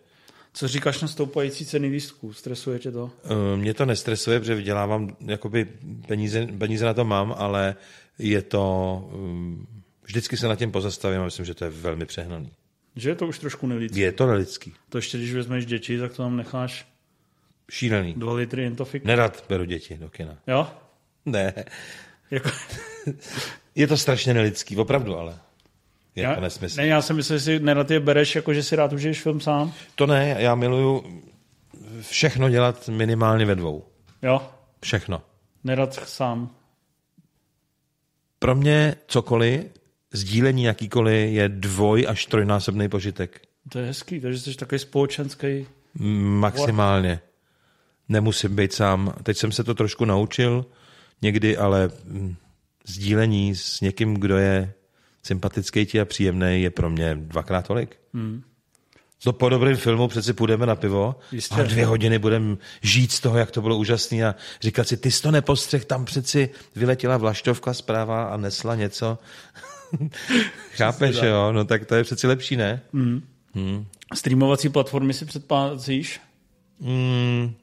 Co 0.55 0.67
říkáš 0.67 1.01
na 1.01 1.07
stoupající 1.07 1.65
ceny 1.65 1.87
lístků? 1.87 2.33
Stresuje 2.33 2.79
tě 2.79 2.91
to? 2.91 3.03
Uh, 3.03 3.11
Mě 3.59 3.73
to 3.73 3.85
nestresuje, 3.85 4.39
protože 4.39 4.55
vydělávám, 4.55 5.17
jakoby 5.25 5.67
peníze, 6.07 6.47
peníze 6.57 6.85
na 6.85 6.93
to 6.93 7.05
mám, 7.05 7.35
ale 7.37 7.75
je 8.19 8.41
to, 8.41 8.63
um, 9.13 9.67
vždycky 10.03 10.37
se 10.37 10.47
nad 10.47 10.55
tím 10.55 10.71
pozastavím 10.71 11.21
a 11.21 11.25
myslím, 11.25 11.45
že 11.45 11.53
to 11.53 11.63
je 11.65 11.69
velmi 11.69 12.05
přehnaný. 12.05 12.51
Že 12.95 13.09
je 13.09 13.15
to 13.15 13.27
už 13.27 13.39
trošku 13.39 13.67
nelidský. 13.67 13.99
Je 13.99 14.11
to 14.11 14.27
nelidský. 14.27 14.73
To 14.89 14.97
ještě, 14.97 15.17
když 15.17 15.33
vezmeš 15.33 15.65
děti, 15.65 15.99
tak 15.99 16.11
to 16.11 16.23
tam 16.23 16.37
necháš 16.37 16.87
Šílený. 17.71 18.13
dva 18.13 18.33
litry 18.33 18.65
entofik. 18.65 19.03
Nerad 19.05 19.45
beru 19.49 19.65
děti 19.65 19.97
do 19.97 20.09
kina. 20.09 20.37
Jo? 20.47 20.67
Ne, 21.25 21.53
Jako, 22.31 22.49
Je 23.75 23.87
to 23.87 23.97
strašně 23.97 24.33
nelidský, 24.33 24.77
opravdu, 24.77 25.17
ale 25.17 25.39
já, 26.15 26.35
to 26.35 26.41
nesmysl. 26.41 26.81
ne, 26.81 26.87
já 26.87 27.01
si 27.01 27.13
myslím, 27.13 27.37
že 27.37 27.43
si 27.43 27.59
nerad 27.59 27.91
je 27.91 27.99
bereš, 27.99 28.35
jako 28.35 28.53
že 28.53 28.63
si 28.63 28.75
rád 28.75 28.93
užiješ 28.93 29.21
film 29.21 29.39
sám. 29.41 29.73
To 29.95 30.07
ne, 30.07 30.35
já 30.39 30.55
miluju 30.55 31.21
všechno 32.01 32.49
dělat 32.49 32.87
minimálně 32.89 33.45
ve 33.45 33.55
dvou. 33.55 33.83
Jo, 34.21 34.41
Všechno. 34.81 35.21
nerad 35.63 35.93
sám. 35.93 36.49
Pro 38.39 38.55
mě 38.55 38.95
cokoliv, 39.07 39.61
sdílení 40.13 40.63
jakýkoliv 40.63 41.33
je 41.33 41.49
dvoj 41.49 42.05
až 42.09 42.25
trojnásobný 42.25 42.89
požitek. 42.89 43.41
To 43.69 43.79
je 43.79 43.85
hezký, 43.85 44.19
takže 44.19 44.39
jsi 44.39 44.55
takový 44.55 44.79
společenský. 44.79 45.67
Maximálně. 46.39 47.19
Nemusím 48.09 48.55
být 48.55 48.73
sám. 48.73 49.13
Teď 49.23 49.37
jsem 49.37 49.51
se 49.51 49.63
to 49.63 49.73
trošku 49.75 50.05
naučil 50.05 50.65
někdy, 51.21 51.57
ale 51.57 51.91
sdílení 52.87 53.55
s 53.55 53.81
někým, 53.81 54.13
kdo 54.13 54.37
je 54.37 54.73
sympatický 55.25 55.85
ti 55.85 56.01
a 56.01 56.05
příjemný, 56.05 56.61
je 56.61 56.69
pro 56.69 56.89
mě 56.89 57.15
dvakrát 57.15 57.67
tolik. 57.67 57.97
Hmm. 58.13 58.43
To 59.23 59.33
po 59.33 59.49
dobrém 59.49 59.75
filmu 59.75 60.07
přeci 60.07 60.33
půjdeme 60.33 60.65
na 60.65 60.75
pivo 60.75 61.15
Jistě. 61.31 61.55
a 61.55 61.63
dvě 61.63 61.85
hodiny 61.85 62.19
budeme 62.19 62.57
žít 62.81 63.11
z 63.11 63.19
toho, 63.19 63.37
jak 63.37 63.51
to 63.51 63.61
bylo 63.61 63.77
úžasný 63.77 64.23
a 64.23 64.35
říkat 64.61 64.87
si, 64.87 64.97
ty 64.97 65.11
jsi 65.11 65.21
to 65.21 65.31
nepostřeh, 65.31 65.85
tam 65.85 66.05
přeci 66.05 66.49
vyletěla 66.75 67.17
vlaštovka 67.17 67.73
zpráva 67.73 68.23
a 68.23 68.37
nesla 68.37 68.75
něco. 68.75 69.17
Chápeš, 70.71 71.15
jo? 71.15 71.51
No 71.51 71.65
tak 71.65 71.85
to 71.85 71.95
je 71.95 72.03
přeci 72.03 72.27
lepší, 72.27 72.55
ne? 72.55 72.81
Streamovací 74.15 74.69
platformy 74.69 75.13
si 75.13 75.25
předplácíš? 75.25 76.21
Mm. 76.79 77.53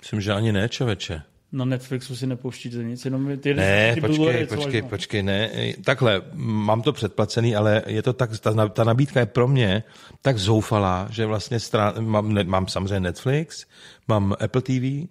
Myslím, 0.00 0.20
že 0.20 0.32
ani 0.32 0.52
ne, 0.52 0.68
čověče. 0.68 1.22
Na 1.54 1.64
Netflixu 1.64 2.16
si 2.16 2.26
nepouštíte 2.26 2.76
nic, 2.76 3.04
jenom 3.04 3.38
ty 3.38 3.54
Ne, 3.54 3.94
ty 3.94 4.00
počkej, 4.00 4.46
počkej, 4.46 4.82
máš- 4.82 4.90
počkej, 4.90 5.22
ne. 5.22 5.50
Takhle, 5.84 6.22
mám 6.34 6.82
to 6.82 6.92
předplacený, 6.92 7.56
ale 7.56 7.82
je 7.86 8.02
to 8.02 8.12
tak, 8.12 8.38
ta, 8.38 8.68
ta 8.68 8.84
nabídka 8.84 9.20
je 9.20 9.26
pro 9.26 9.48
mě 9.48 9.82
tak 10.22 10.38
zoufalá, 10.38 11.08
že 11.10 11.26
vlastně 11.26 11.60
strá, 11.60 11.94
mám, 12.00 12.32
ne, 12.34 12.44
mám 12.44 12.68
samozřejmě 12.68 13.00
Netflix, 13.00 13.66
mám 14.08 14.34
Apple 14.40 14.62
TV 14.62 15.08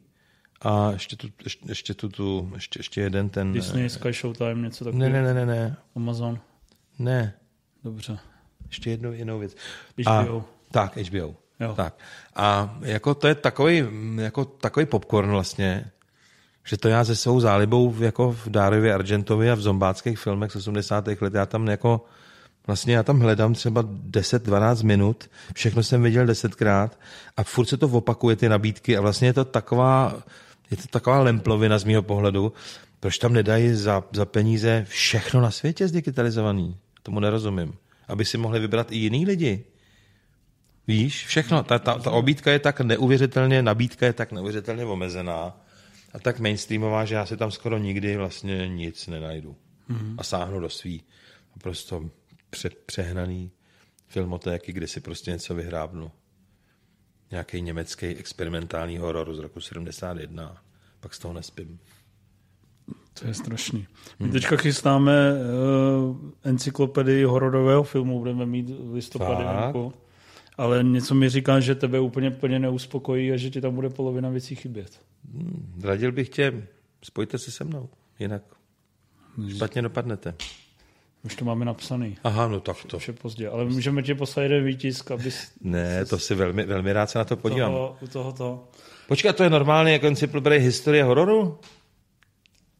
a 0.62 0.92
ještě 0.92 1.16
tu, 1.16 1.28
ještě, 1.44 1.66
ještě 1.70 1.94
tu, 1.94 2.10
tu 2.10 2.52
ještě, 2.54 2.80
ještě 2.80 3.02
jeden 3.02 3.30
ten... 3.30 3.54
Disney, 3.54 3.90
Sky 3.90 4.14
Showtime, 4.14 4.56
něco 4.56 4.86
Ne, 4.86 4.92
takového. 4.92 5.12
ne, 5.14 5.24
ne, 5.24 5.34
ne, 5.34 5.46
ne, 5.46 5.76
Amazon. 5.96 6.40
ne, 7.00 7.34
Dobře. 7.84 8.18
ještě 8.68 8.90
jednou, 8.90 9.12
jednou 9.12 9.40
věc. 9.40 9.56
HBO. 10.02 10.38
A, 10.40 10.46
tak, 10.72 10.98
HBO. 10.98 11.36
Jo. 11.60 11.74
Tak. 11.76 11.96
A 12.36 12.78
jako 12.82 13.14
to 13.16 13.28
je 13.28 13.36
takový, 13.36 13.84
jako 14.22 14.46
takový 14.46 14.86
popcorn 14.86 15.30
vlastně, 15.32 15.86
že 16.64 16.78
to 16.78 16.88
já 16.88 17.06
se 17.06 17.16
svou 17.16 17.40
zálibou 17.40 17.96
jako 18.00 18.32
v 18.32 18.50
Dárově 18.50 18.94
Argentovi 18.94 19.52
a 19.52 19.56
v 19.56 19.62
zombáckých 19.62 20.20
filmech 20.20 20.52
z 20.52 20.56
80. 20.56 21.08
let, 21.08 21.34
já 21.34 21.46
tam 21.46 21.68
jako 21.68 22.06
Vlastně 22.68 22.96
já 22.96 23.04
tam 23.04 23.20
hledám 23.20 23.54
třeba 23.54 23.84
10-12 23.84 24.86
minut, 24.86 25.30
všechno 25.56 25.84
jsem 25.84 26.04
viděl 26.04 26.26
desetkrát 26.26 27.00
a 27.38 27.44
furt 27.44 27.66
se 27.66 27.78
to 27.78 27.88
opakuje, 27.88 28.36
ty 28.36 28.50
nabídky 28.50 28.98
a 28.98 29.02
vlastně 29.02 29.28
je 29.28 29.34
to 29.34 29.46
taková, 29.46 30.24
je 30.72 30.78
to 30.78 30.88
taková 30.88 31.22
lemplovina 31.22 31.80
z 31.80 31.84
mého 31.84 32.04
pohledu, 32.04 32.54
proč 33.00 33.18
tam 33.18 33.34
nedají 33.34 33.74
za, 33.74 34.04
za 34.12 34.26
peníze 34.26 34.86
všechno 34.90 35.42
na 35.42 35.52
světě 35.52 35.88
zdigitalizovaný? 35.88 36.78
Tomu 37.04 37.20
nerozumím. 37.20 37.74
Aby 38.08 38.26
si 38.26 38.38
mohli 38.38 38.60
vybrat 38.60 38.92
i 38.92 38.98
jiný 38.98 39.26
lidi. 39.26 39.64
Víš, 40.88 41.26
všechno, 41.26 41.64
ta, 41.64 41.80
ta, 41.80 42.00
ta 42.00 42.12
obídka 42.12 42.52
je 42.52 42.60
tak 42.60 42.82
neuvěřitelně, 42.82 43.62
nabídka 43.62 44.06
je 44.06 44.14
tak 44.14 44.32
neuvěřitelně 44.32 44.86
omezená 44.86 45.63
a 46.14 46.20
tak 46.20 46.40
mainstreamová, 46.40 47.06
že 47.06 47.16
já 47.16 47.26
si 47.26 47.38
tam 47.38 47.52
skoro 47.52 47.78
nikdy 47.78 48.18
vlastně 48.18 48.68
nic 48.68 49.08
nenajdu. 49.08 49.56
Mm-hmm. 49.90 50.16
A 50.18 50.24
sáhnu 50.24 50.60
do 50.60 50.70
svý 50.70 51.04
prostě 51.62 51.96
pře, 52.50 52.70
přehnaný 52.86 53.52
filmotéky, 54.08 54.74
kde 54.74 54.88
si 54.88 55.02
prostě 55.02 55.32
něco 55.32 55.56
vyhrábnu. 55.56 56.12
Nějaký 57.32 57.62
německý 57.62 58.06
experimentální 58.06 58.98
horor 58.98 59.36
z 59.36 59.40
roku 59.40 59.62
71. 59.62 60.64
Pak 61.00 61.14
z 61.14 61.20
toho 61.20 61.34
nespím. 61.34 61.80
To 63.20 63.28
je 63.28 63.34
strašný. 63.34 63.88
My 64.20 64.30
teďka 64.30 64.58
chystáme 64.58 65.34
uh, 65.34 66.18
encyklopedii 66.44 67.24
hororového 67.24 67.84
filmu, 67.84 68.20
budeme 68.20 68.46
mít 68.46 68.70
v 68.70 68.94
listopadu. 68.94 69.94
Ale 70.58 70.84
něco 70.84 71.16
mi 71.16 71.30
říká, 71.30 71.60
že 71.60 71.76
tebe 71.76 72.00
úplně 72.00 72.32
plně 72.32 72.60
neuspokojí 72.60 73.32
a 73.32 73.38
že 73.38 73.50
ti 73.50 73.62
tam 73.62 73.76
bude 73.76 73.90
polovina 73.90 74.30
věcí 74.30 74.56
chybět. 74.56 75.02
Radil 75.84 76.12
bych 76.12 76.30
tě, 76.30 76.68
spojte 77.04 77.38
se 77.38 77.52
se 77.52 77.64
mnou, 77.64 77.90
jinak 78.20 78.44
špatně 79.56 79.82
dopadnete. 79.82 80.36
Už 81.24 81.36
to 81.36 81.46
máme 81.46 81.66
napsaný. 81.66 82.18
Aha, 82.24 82.48
no 82.48 82.60
tak 82.60 82.78
to. 82.88 82.98
Už 82.98 83.08
je 83.08 83.14
pozdě. 83.14 83.50
Ale 83.50 83.66
můžeme 83.66 84.04
ti 84.04 84.16
poslat 84.16 84.44
jeden 84.44 84.66
výtisk, 84.66 85.12
abys 85.12 85.52
Ne, 85.62 86.06
to 86.06 86.20
si 86.20 86.36
velmi, 86.36 86.66
velmi 86.66 86.94
rád 86.94 87.10
se 87.10 87.18
na 87.18 87.26
to 87.26 87.38
podívám. 87.38 87.72
toho, 87.72 87.98
u 88.02 88.08
tohoto... 88.08 88.68
Počkej, 89.08 89.34
to 89.34 89.44
je 89.44 89.50
normálně 89.50 89.94
jako 89.94 90.08
encyklopedie 90.08 90.62
historie 90.62 91.04
hororu? 91.04 91.60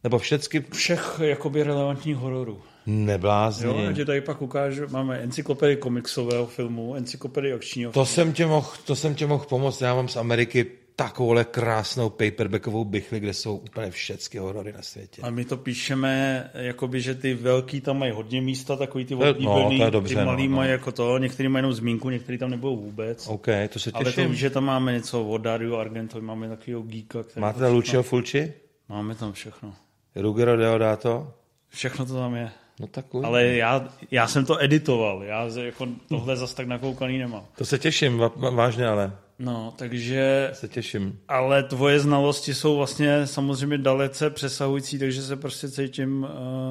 Nebo 0.04 0.18
všecky 0.18 0.64
Všech 0.72 1.20
jakoby 1.22 1.62
relevantních 1.62 2.16
hororů. 2.16 2.62
Neblázni? 2.86 3.66
Jo, 3.66 3.92
ti 3.94 4.04
tady 4.04 4.20
pak 4.20 4.42
ukážu, 4.42 4.82
máme 4.90 5.18
encyklopedii 5.18 5.76
komiksového 5.76 6.46
filmu, 6.46 6.94
encyklopedii 6.94 7.52
akčního 7.52 7.92
To 7.92 8.06
jsem 8.06 8.32
tě 8.32 8.46
mohl, 8.46 8.68
to 8.84 8.96
jsem 8.96 9.14
tě 9.14 9.26
mohl 9.26 9.44
pomoct. 9.44 9.80
Já 9.80 9.94
mám 9.94 10.08
z 10.08 10.16
Ameriky 10.16 10.66
takovouhle 10.96 11.44
krásnou 11.44 12.10
paperbackovou 12.10 12.84
bychli, 12.84 13.20
kde 13.20 13.34
jsou 13.34 13.56
úplně 13.56 13.90
všechny 13.90 14.40
horory 14.40 14.72
na 14.72 14.82
světě. 14.82 15.22
A 15.22 15.30
my 15.30 15.44
to 15.44 15.56
píšeme, 15.56 16.50
jakoby, 16.54 17.00
že 17.00 17.14
ty 17.14 17.34
velký 17.34 17.80
tam 17.80 17.98
mají 17.98 18.12
hodně 18.12 18.40
místa, 18.40 18.76
takový 18.76 19.04
ty 19.04 19.14
no, 19.14 19.30
oblíbený, 19.30 19.78
to 19.78 19.84
je 19.84 19.90
dobře, 19.90 20.14
ty 20.14 20.24
malý 20.24 20.48
no, 20.48 20.50
no. 20.50 20.56
mají 20.56 20.70
jako 20.70 20.92
to, 20.92 21.18
některý 21.18 21.48
mají 21.48 21.58
jenom 21.58 21.72
zmínku, 21.72 22.10
některý 22.10 22.38
tam 22.38 22.50
nebudou 22.50 22.76
vůbec. 22.76 23.28
OK, 23.28 23.46
to 23.68 23.78
se 23.78 23.90
Ale 23.94 24.04
to 24.04 24.10
těším. 24.10 24.34
že 24.34 24.50
tam 24.50 24.64
máme 24.64 24.92
něco 24.92 25.24
od 25.24 25.38
Dario 25.38 25.76
Argentovi, 25.76 26.24
máme 26.26 26.48
takového 26.48 26.82
geeka, 26.82 27.22
který 27.22 27.40
Máte 27.40 27.60
tam 27.60 27.72
Lucio 27.72 28.02
Fulci? 28.02 28.54
Máme 28.88 29.14
tam 29.14 29.32
všechno. 29.32 29.74
Rugero 30.16 30.56
Deodato? 30.56 31.34
Všechno 31.68 32.06
to 32.06 32.14
tam 32.14 32.34
je. 32.34 32.50
No 32.80 32.86
tak. 32.86 33.06
Ale 33.24 33.44
já, 33.46 33.88
já 34.10 34.26
jsem 34.26 34.44
to 34.46 34.62
editoval, 34.64 35.22
já 35.24 35.48
jako 35.62 35.88
tohle 36.08 36.36
zas 36.36 36.54
tak 36.54 36.66
nakoukaný 36.66 37.18
nemám. 37.18 37.44
To 37.58 37.64
se 37.64 37.78
těším, 37.78 38.22
vážně 38.36 38.86
ale. 38.86 39.12
No, 39.38 39.74
takže, 39.76 40.50
Se 40.52 40.68
těším. 40.68 41.18
ale 41.28 41.62
tvoje 41.62 42.00
znalosti 42.00 42.54
jsou 42.54 42.76
vlastně 42.76 43.26
samozřejmě 43.26 43.78
dalece 43.78 44.30
přesahující, 44.30 44.98
takže 44.98 45.22
se 45.22 45.36
prostě 45.36 45.68
cítím 45.68 46.22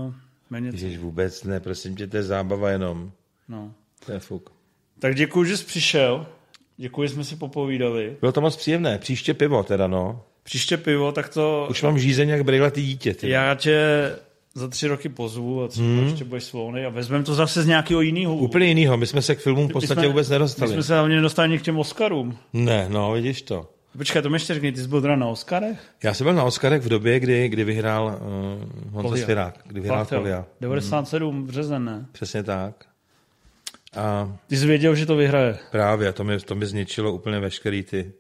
uh, 0.08 0.14
méně. 0.50 0.70
Ježiš, 0.70 0.98
vůbec 0.98 1.44
ne, 1.44 1.60
prosím 1.60 1.96
tě, 1.96 2.08
to 2.08 2.18
je 2.18 2.24
zábava 2.24 2.70
jenom. 2.70 3.12
No. 3.48 3.74
To 4.06 4.12
je 4.12 4.20
fuk. 4.20 4.52
Tak 5.00 5.16
děkuji, 5.16 5.44
že 5.44 5.58
jsi 5.58 5.66
přišel. 5.66 6.28
Děkuji, 6.78 7.08
že 7.08 7.14
jsme 7.14 7.24
si 7.24 7.36
popovídali. 7.36 8.18
Bylo 8.20 8.32
to 8.32 8.42
moc 8.42 8.56
příjemné. 8.56 8.98
Příště 8.98 9.34
pivo 9.34 9.64
teda, 9.64 9.88
no. 9.88 10.24
Příště 10.44 10.78
pivo, 10.78 11.12
tak 11.12 11.30
to... 11.30 11.68
Už 11.70 11.82
mám 11.84 12.00
žízeň 12.00 12.30
jak 12.30 12.44
brejlatý 12.44 12.86
dítě. 12.86 13.14
Ty. 13.14 13.30
Já 13.30 13.56
tě 13.56 13.80
za 14.56 14.68
tři 14.68 14.88
roky 14.88 15.10
pozvu 15.10 15.64
a 15.64 15.68
třeba 15.68 15.88
hmm. 15.88 16.08
ještě 16.08 16.26
budeš 16.26 16.44
svolný 16.44 16.86
a 16.86 16.90
vezmeme 16.90 17.24
to 17.24 17.36
zase 17.36 17.64
z 17.64 17.68
nějakého 17.68 18.02
jiného. 18.02 18.36
Úplně 18.36 18.68
jinýho, 18.68 18.98
my 18.98 19.08
jsme 19.08 19.22
se 19.22 19.36
k 19.36 19.40
filmům 19.40 19.68
v 19.68 19.72
podstatě 19.72 20.02
jsme, 20.02 20.08
vůbec 20.08 20.30
My 20.30 20.34
nedostali. 20.34 20.74
jsme 20.74 20.84
se 20.84 20.94
hlavně 20.94 21.16
nedostali 21.16 21.46
ani 21.46 21.60
k 21.60 21.62
těm 21.62 21.80
Oscarům. 21.80 22.38
Ne, 22.54 22.88
no, 22.90 23.12
vidíš 23.12 23.42
to. 23.42 23.70
Počkej, 23.98 24.22
to 24.22 24.30
mi 24.30 24.36
ještě 24.36 24.54
řekni, 24.54 24.72
ty 24.72 24.82
jsi 24.82 24.88
byl 24.88 25.02
teda 25.02 25.16
na 25.16 25.28
Oscarech? 25.28 25.80
Já 26.04 26.14
jsem 26.14 26.26
byl 26.26 26.34
na 26.34 26.44
Oscarech 26.44 26.82
v 26.82 26.90
době, 26.90 27.20
kdy, 27.20 27.50
kdy 27.50 27.64
vyhrál 27.64 28.06
uh, 28.06 28.94
Honza 28.94 29.10
Polia. 29.10 29.26
Svirák. 29.26 29.60
Kdy 29.66 29.80
vyhrál. 29.82 30.06
Polia. 30.06 30.46
97 30.62 31.48
březen, 31.48 31.86
ne? 31.86 32.06
Přesně 32.12 32.44
tak. 32.44 32.86
A 33.96 34.38
Ty 34.48 34.58
jsi 34.58 34.68
věděl, 34.68 34.96
že 34.96 35.06
to 35.06 35.16
vyhraje. 35.16 35.58
právě, 35.72 36.14
to 36.14 36.24
mi, 36.24 36.40
to 36.40 36.56
mi 36.56 36.66
zničilo 36.66 37.14
úplně 37.14 37.40
veškerý 37.40 37.84
ty... 37.84 38.12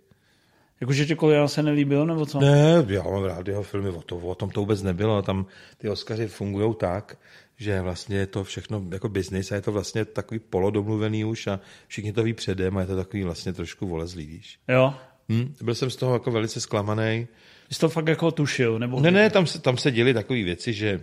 Jakože 0.83 1.15
Kolian 1.15 1.47
se 1.47 1.63
nelíbil, 1.63 2.05
nebo 2.05 2.25
co? 2.25 2.39
Ne, 2.39 2.85
já 2.87 3.03
mám 3.03 3.23
rád 3.23 3.47
jeho 3.47 3.63
filmy, 3.63 3.89
o, 3.89 4.01
to, 4.01 4.17
o 4.17 4.35
tom 4.35 4.49
to 4.49 4.59
vůbec 4.59 4.81
nebylo. 4.81 5.21
Tam 5.21 5.45
ty 5.77 5.89
Oscary 5.89 6.27
fungují 6.27 6.75
tak, 6.75 7.17
že 7.57 7.81
vlastně 7.81 8.17
je 8.17 8.27
to 8.27 8.43
všechno 8.43 8.83
jako 8.91 9.09
business 9.09 9.51
a 9.51 9.55
je 9.55 9.61
to 9.61 9.71
vlastně 9.71 10.05
takový 10.05 10.39
polodomluvený 10.39 11.25
už 11.25 11.47
a 11.47 11.59
všichni 11.87 12.13
to 12.13 12.23
ví 12.23 12.33
předem 12.33 12.77
a 12.77 12.81
je 12.81 12.87
to 12.87 12.95
takový 12.95 13.23
vlastně 13.23 13.53
trošku 13.53 13.87
volezlý, 13.87 14.25
víš. 14.25 14.59
Jo. 14.67 14.93
Hm? 15.29 15.53
Byl 15.61 15.75
jsem 15.75 15.89
z 15.89 15.95
toho 15.95 16.13
jako 16.13 16.31
velice 16.31 16.61
zklamaný. 16.61 17.27
Jsi 17.71 17.79
to 17.79 17.89
fakt 17.89 18.07
jako 18.07 18.31
tušil, 18.31 18.79
nebo... 18.79 18.99
Ne, 18.99 19.11
ne, 19.11 19.29
tam 19.29 19.47
se, 19.47 19.61
tam 19.61 19.77
se 19.77 19.91
děly 19.91 20.13
takové 20.13 20.43
věci, 20.43 20.73
že 20.73 21.01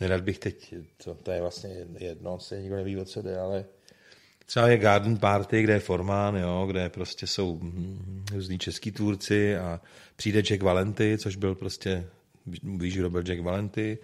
nerad 0.00 0.20
bych 0.20 0.38
teď, 0.38 0.74
to, 1.04 1.14
to 1.14 1.30
je 1.30 1.40
vlastně 1.40 1.70
jedno, 1.98 2.38
se 2.38 2.60
nikdo 2.60 2.76
neví, 2.76 2.96
o 2.96 3.04
co 3.04 3.22
jde, 3.22 3.38
ale 3.38 3.64
třeba 4.46 4.68
je 4.68 4.78
Garden 4.78 5.16
Party, 5.16 5.62
kde 5.62 5.72
je 5.72 5.80
formán, 5.80 6.36
jo, 6.36 6.66
kde 6.66 6.88
prostě 6.88 7.26
jsou 7.26 7.58
hm, 7.62 8.24
různí 8.32 8.58
český 8.58 8.92
tvůrci 8.92 9.56
a 9.56 9.80
přijde 10.16 10.42
Jack 10.42 10.62
Valenty, 10.62 11.18
což 11.18 11.36
byl 11.36 11.54
prostě, 11.54 12.06
víš, 12.62 12.96
kdo 12.96 13.10
byl 13.10 13.22
Jack 13.22 13.40
Valenty, 13.40 13.98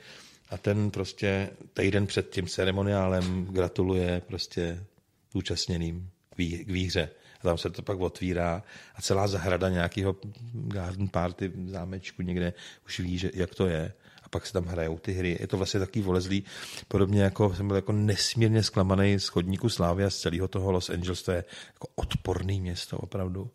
a 0.50 0.56
ten 0.56 0.90
prostě 0.90 1.50
týden 1.74 2.06
před 2.06 2.30
tím 2.30 2.46
ceremoniálem 2.46 3.46
gratuluje 3.50 4.22
prostě 4.26 4.84
zúčastněným 5.32 6.10
k, 6.30 6.38
vý, 6.38 6.64
k 6.64 6.70
výhře. 6.70 7.10
a 7.40 7.42
tam 7.42 7.58
se 7.58 7.70
to 7.70 7.82
pak 7.82 8.00
otvírá 8.00 8.62
a 8.94 9.02
celá 9.02 9.26
zahrada 9.26 9.68
nějakého 9.68 10.16
garden 10.52 11.08
party 11.08 11.52
zámečku 11.66 12.22
někde 12.22 12.52
už 12.86 13.00
ví, 13.00 13.18
že, 13.18 13.30
jak 13.34 13.54
to 13.54 13.66
je 13.66 13.92
pak 14.30 14.46
se 14.46 14.52
tam 14.52 14.64
hrajou 14.64 14.98
ty 14.98 15.12
hry. 15.12 15.36
Je 15.40 15.46
to 15.46 15.56
vlastně 15.56 15.80
takový 15.80 16.02
volezlý, 16.02 16.44
podobně 16.88 17.22
jako 17.22 17.54
jsem 17.54 17.66
byl 17.66 17.76
jako 17.76 17.92
nesmírně 17.92 18.62
zklamaný 18.62 19.20
z 19.20 19.28
chodníku 19.28 19.68
Slávy 19.68 20.04
a 20.04 20.10
z 20.10 20.16
celého 20.16 20.48
toho 20.48 20.72
Los 20.72 20.90
Angeles, 20.90 21.22
to 21.22 21.32
je 21.32 21.44
jako 21.74 21.88
odporný 21.94 22.60
město 22.60 22.98
opravdu. 22.98 23.50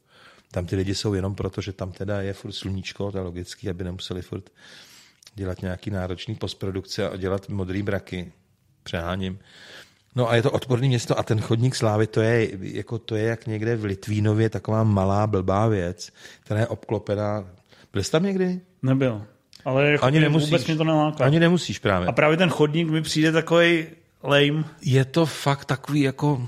Tam 0.52 0.66
ty 0.66 0.76
lidi 0.76 0.96
jsou 0.96 1.14
jenom 1.14 1.36
proto, 1.36 1.62
že 1.62 1.74
tam 1.74 1.92
teda 1.92 2.22
je 2.22 2.34
furt 2.34 2.52
sluníčko, 2.52 3.12
to 3.12 3.18
je 3.18 3.24
logický, 3.24 3.70
aby 3.70 3.84
nemuseli 3.84 4.22
furt 4.22 4.50
dělat 5.36 5.62
nějaký 5.62 5.90
náročný 5.90 6.36
postprodukce 6.36 7.10
a 7.10 7.16
dělat 7.16 7.50
modrý 7.50 7.82
braky. 7.84 8.32
Přeháním. 8.84 9.40
No 10.16 10.30
a 10.30 10.36
je 10.36 10.42
to 10.42 10.52
odporný 10.52 10.88
město 10.88 11.20
a 11.20 11.24
ten 11.24 11.42
chodník 11.42 11.76
slávy, 11.76 12.08
to 12.08 12.22
je, 12.22 12.50
jako 12.62 13.00
to 13.00 13.16
je 13.16 13.24
jak 13.24 13.48
někde 13.48 13.76
v 13.76 13.86
Litvínově 13.86 14.50
taková 14.50 14.84
malá 14.84 15.28
blbá 15.28 15.68
věc, 15.68 16.12
která 16.40 16.60
je 16.60 16.68
obklopená. 16.68 17.50
Byl 17.94 18.04
jsi 18.04 18.12
tam 18.12 18.24
někdy? 18.24 18.62
Nebyl. 18.82 19.26
Ale 19.66 19.92
jako 19.92 20.06
Ani 20.06 20.20
nemusíš. 20.20 20.50
vůbec 20.50 20.68
mě 20.68 20.76
to 20.76 20.84
neláká. 20.84 21.26
Ani 21.26 21.40
nemusíš 21.40 21.80
právě. 21.80 22.08
A 22.08 22.12
právě 22.12 22.38
ten 22.38 22.50
chodník 22.50 22.88
mi 22.88 23.02
přijde 23.02 23.32
takový 23.32 23.86
lame. 24.24 24.64
Je 24.82 25.06
to 25.06 25.26
fakt 25.26 25.66
takový 25.66 26.02
jako 26.02 26.48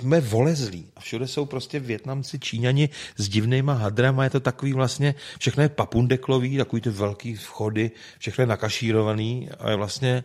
jsme 0.00 0.20
volezlí. 0.20 0.86
A 0.96 1.00
všude 1.00 1.26
jsou 1.26 1.46
prostě 1.46 1.80
Větnamci, 1.80 2.38
Číňani 2.38 2.88
s 3.16 3.28
divnýma 3.28 3.72
hadrama, 3.72 4.24
je 4.24 4.30
to 4.30 4.40
takový 4.40 4.72
vlastně, 4.72 5.14
všechno 5.38 5.62
je 5.62 5.68
papundeklový, 5.68 6.56
takový 6.56 6.82
ty 6.82 6.90
velký 6.90 7.34
vchody, 7.34 7.90
všechno 8.18 8.42
je 8.42 8.46
nakašírovaný 8.46 9.48
a 9.58 9.70
je 9.70 9.76
vlastně, 9.76 10.24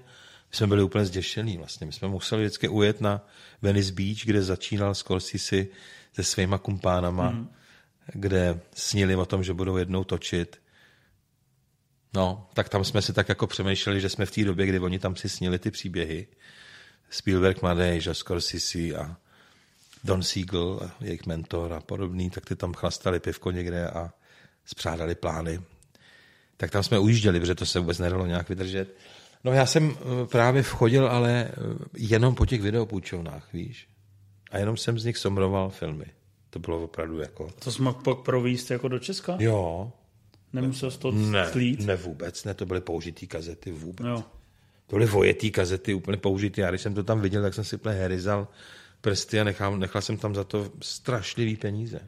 my 0.51 0.57
jsme 0.57 0.67
byli 0.67 0.83
úplně 0.83 1.05
zděšený 1.05 1.57
vlastně. 1.57 1.87
My 1.87 1.93
jsme 1.93 2.07
museli 2.07 2.43
vždycky 2.43 2.67
ujet 2.67 3.01
na 3.01 3.25
Venice 3.61 3.91
Beach, 3.91 4.17
kde 4.25 4.43
začínal 4.43 4.95
Scorsese 4.95 5.65
se 6.13 6.23
svýma 6.23 6.57
kumpánama, 6.57 7.27
hmm. 7.27 7.49
kde 8.13 8.59
snili 8.75 9.15
o 9.15 9.25
tom, 9.25 9.43
že 9.43 9.53
budou 9.53 9.77
jednou 9.77 10.03
točit. 10.03 10.57
No, 12.15 12.47
tak 12.53 12.69
tam 12.69 12.83
jsme 12.83 13.01
si 13.01 13.13
tak 13.13 13.29
jako 13.29 13.47
přemýšleli, 13.47 14.01
že 14.01 14.09
jsme 14.09 14.25
v 14.25 14.31
té 14.31 14.43
době, 14.43 14.65
kdy 14.65 14.79
oni 14.79 14.99
tam 14.99 15.15
si 15.15 15.29
snili 15.29 15.59
ty 15.59 15.71
příběhy. 15.71 16.27
Spielberg, 17.09 17.61
Madej, 17.61 18.01
že 18.01 18.13
Scorsese 18.13 18.95
a 18.97 19.17
Don 20.03 20.23
Siegel, 20.23 20.79
a 20.85 21.03
jejich 21.03 21.25
mentor 21.25 21.73
a 21.73 21.79
podobný, 21.79 22.29
tak 22.29 22.45
ty 22.45 22.55
tam 22.55 22.73
chlastali 22.73 23.19
pivko 23.19 23.51
někde 23.51 23.89
a 23.89 24.13
spřádali 24.65 25.15
plány. 25.15 25.61
Tak 26.57 26.71
tam 26.71 26.83
jsme 26.83 26.99
ujížděli, 26.99 27.39
protože 27.39 27.55
to 27.55 27.65
se 27.65 27.79
vůbec 27.79 27.99
nedalo 27.99 28.25
nějak 28.25 28.49
vydržet. 28.49 28.95
No 29.43 29.53
já 29.53 29.65
jsem 29.65 29.97
eh, 29.97 30.27
právě 30.27 30.63
vchodil, 30.63 31.07
ale 31.07 31.31
eh, 31.31 31.51
jenom 31.97 32.35
po 32.35 32.45
těch 32.45 32.61
videopůjčovnách, 32.61 33.53
víš. 33.53 33.87
A 34.51 34.57
jenom 34.57 34.77
jsem 34.77 34.99
z 34.99 35.05
nich 35.05 35.17
somroval 35.17 35.69
filmy. 35.69 36.05
To 36.49 36.59
bylo 36.59 36.83
opravdu 36.83 37.19
jako... 37.19 37.49
To 37.63 37.71
jsme 37.71 37.93
pak 37.93 38.17
províst 38.17 38.71
jako 38.71 38.87
do 38.87 38.99
Česka? 38.99 39.35
Jo. 39.39 39.91
Nemusel 40.61 40.91
jsi 40.91 40.99
to 40.99 41.11
Ne, 41.11 41.47
slít? 41.51 41.79
ne 41.85 41.95
vůbec, 41.95 42.43
ne, 42.43 42.53
to 42.53 42.65
byly 42.65 42.81
použitý 42.81 43.27
kazety 43.27 43.71
vůbec. 43.71 44.07
Jo. 44.07 44.23
To 44.87 44.95
byly 44.95 45.05
vojetý 45.05 45.51
kazety, 45.51 45.93
úplně 45.93 46.17
použitý. 46.17 46.61
Já 46.61 46.69
když 46.69 46.81
jsem 46.81 46.93
to 46.93 47.03
tam 47.03 47.21
viděl, 47.21 47.41
tak 47.41 47.53
jsem 47.53 47.63
si 47.63 47.75
úplně 47.75 47.95
herizal 47.95 48.47
prsty 49.01 49.39
a 49.39 49.43
nechal, 49.43 49.77
nechal 49.77 50.01
jsem 50.01 50.17
tam 50.17 50.35
za 50.35 50.43
to 50.43 50.71
strašlivý 50.81 51.55
peníze. 51.55 51.99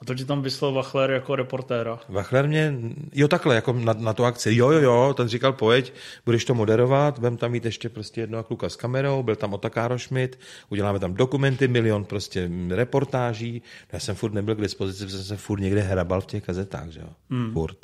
A 0.00 0.04
to 0.04 0.14
ti 0.14 0.24
tam 0.24 0.42
vyslal 0.42 0.72
Wachler 0.72 1.10
jako 1.10 1.36
reportéra. 1.36 2.00
Wachler 2.08 2.48
mě, 2.48 2.74
jo 3.14 3.28
takhle, 3.28 3.54
jako 3.54 3.72
na, 3.72 3.92
na 3.92 4.12
tu 4.12 4.24
akci, 4.24 4.56
jo, 4.56 4.70
jo, 4.70 4.80
jo, 4.80 5.14
ten 5.16 5.28
říkal, 5.28 5.52
pojď, 5.52 5.92
budeš 6.24 6.44
to 6.44 6.54
moderovat, 6.54 7.18
budeme 7.18 7.36
tam 7.36 7.50
mít 7.50 7.64
ještě 7.64 7.88
prostě 7.88 8.20
jednoho 8.20 8.44
kluka 8.44 8.68
s 8.68 8.76
kamerou, 8.76 9.22
byl 9.22 9.36
tam 9.36 9.54
Otakáro 9.54 9.98
Schmidt, 9.98 10.38
uděláme 10.68 10.98
tam 10.98 11.14
dokumenty, 11.14 11.68
milion 11.68 12.04
prostě 12.04 12.50
reportáží, 12.68 13.62
já 13.92 13.98
jsem 13.98 14.14
furt 14.14 14.32
nebyl 14.32 14.54
k 14.54 14.60
dispozici, 14.60 15.04
protože 15.04 15.16
jsem 15.16 15.24
se 15.24 15.36
furt 15.36 15.60
někde 15.60 15.80
hrabal 15.80 16.20
v 16.20 16.26
těch 16.26 16.44
kazetách, 16.44 16.88
že 16.88 17.00
jo, 17.00 17.08
hmm. 17.30 17.52
furt. 17.52 17.76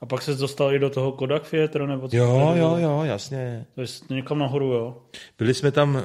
A 0.00 0.06
pak 0.06 0.22
se 0.22 0.34
dostal 0.34 0.74
i 0.74 0.78
do 0.78 0.90
toho 0.90 1.12
Kodak 1.12 1.50
Theatre, 1.50 1.86
nebo 1.86 2.08
co? 2.08 2.16
Jo, 2.16 2.52
jo, 2.56 2.76
jo, 2.78 3.02
jasně. 3.04 3.66
To 3.74 3.80
je 3.80 3.86
někam 4.10 4.38
nahoru, 4.38 4.72
jo? 4.72 4.96
Byli 5.38 5.54
jsme 5.54 5.70
tam, 5.72 6.04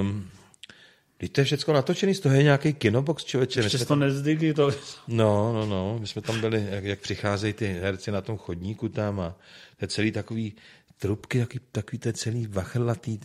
um, 0.00 0.28
Teď 1.18 1.32
to 1.32 1.40
je 1.40 1.44
všechno 1.44 1.74
natočený, 1.74 2.14
z 2.14 2.20
toho 2.20 2.34
je 2.34 2.42
nějaký 2.42 2.72
kinobox, 2.72 3.24
člověče. 3.24 3.60
Ještě 3.60 3.84
to 3.84 3.96
nezdigy, 3.96 4.54
to... 4.54 4.70
No, 5.08 5.52
no, 5.52 5.66
no, 5.66 5.98
my 6.00 6.06
jsme 6.06 6.22
tam 6.22 6.40
byli, 6.40 6.66
jak, 6.70 6.84
jak 6.84 7.00
přicházejí 7.00 7.52
ty 7.52 7.66
herci 7.66 8.10
na 8.10 8.20
tom 8.20 8.36
chodníku 8.36 8.88
tam 8.88 9.20
a 9.20 9.30
to 9.76 9.84
je 9.84 9.88
celý 9.88 10.12
takový 10.12 10.54
trubky, 10.98 11.38
takový, 11.38 11.60
takový 11.72 11.98
to 11.98 12.08
je 12.08 12.12
celý 12.12 12.46
vachrlatý, 12.46 13.20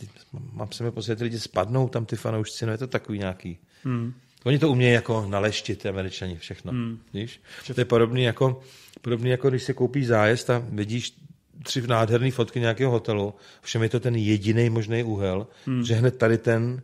mám 0.52 0.72
se 0.72 0.84
mi 0.84 0.90
pocit, 0.90 1.16
ty 1.16 1.24
lidi 1.24 1.40
spadnou 1.40 1.88
tam 1.88 2.06
ty 2.06 2.16
fanoušci, 2.16 2.66
no 2.66 2.72
je 2.72 2.78
to 2.78 2.86
takový 2.86 3.18
nějaký. 3.18 3.58
Hmm. 3.84 4.14
Oni 4.44 4.58
to 4.58 4.70
umějí 4.70 4.94
jako 4.94 5.26
naleštit, 5.28 5.82
ty 5.82 5.88
američani, 5.88 6.36
všechno, 6.36 6.72
hmm. 6.72 6.98
víš? 7.14 7.40
To 7.74 7.80
je 7.80 7.84
podobný 7.84 8.22
jako, 8.22 8.60
podobný 9.00 9.30
jako 9.30 9.50
když 9.50 9.62
si 9.62 9.74
koupíš 9.74 10.06
zájezd 10.06 10.50
a 10.50 10.62
vidíš 10.68 11.14
tři 11.62 11.86
nádherné 11.86 12.30
fotky 12.30 12.60
nějakého 12.60 12.90
hotelu, 12.90 13.34
všem 13.62 13.82
je 13.82 13.88
to 13.88 14.00
ten 14.00 14.16
jediný 14.16 14.70
možný 14.70 15.02
úhel, 15.02 15.46
hmm. 15.66 15.84
že 15.84 15.94
hned 15.94 16.18
tady 16.18 16.38
ten 16.38 16.82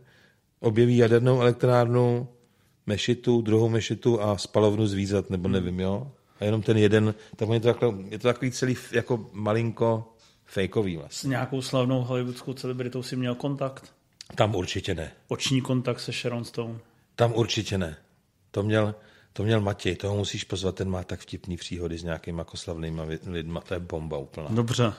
objeví 0.59 0.97
jadernou 0.97 1.41
elektrárnu, 1.41 2.27
mešitu, 2.85 3.41
druhou 3.41 3.69
mešitu 3.69 4.21
a 4.21 4.37
spalovnu 4.37 4.87
zvířat, 4.87 5.29
nebo 5.29 5.47
nevím, 5.47 5.79
jo? 5.79 6.11
A 6.39 6.45
jenom 6.45 6.61
ten 6.61 6.77
jeden, 6.77 7.15
tak 7.35 7.49
je 7.49 7.59
to, 7.59 7.67
takhle, 7.67 7.93
je 8.09 8.19
to 8.19 8.27
takový 8.27 8.51
celý 8.51 8.75
jako 8.91 9.29
malinko 9.33 10.13
fejkový 10.45 10.97
vlastně. 10.97 11.27
S 11.27 11.29
nějakou 11.29 11.61
slavnou 11.61 12.01
hollywoodskou 12.01 12.53
celebritou 12.53 13.03
si 13.03 13.15
měl 13.15 13.35
kontakt? 13.35 13.93
Tam 14.35 14.55
určitě 14.55 14.95
ne. 14.95 15.11
Oční 15.27 15.61
kontakt 15.61 15.99
se 15.99 16.11
Sharon 16.11 16.43
Stone. 16.43 16.79
Tam 17.15 17.33
určitě 17.35 17.77
ne. 17.77 17.97
To 18.51 18.63
měl, 18.63 18.95
to 19.33 19.43
měl 19.43 19.61
Matěj, 19.61 19.95
toho 19.95 20.17
musíš 20.17 20.43
pozvat, 20.43 20.75
ten 20.75 20.89
má 20.89 21.03
tak 21.03 21.19
vtipný 21.19 21.57
příhody 21.57 21.97
s 21.97 22.03
nějakýma 22.03 22.41
jako 22.41 22.57
slavnýma 22.57 23.05
vi- 23.05 23.19
lidma, 23.25 23.61
to 23.61 23.73
je 23.73 23.79
bomba 23.79 24.17
úplná. 24.17 24.47
Dobře. 24.49 24.93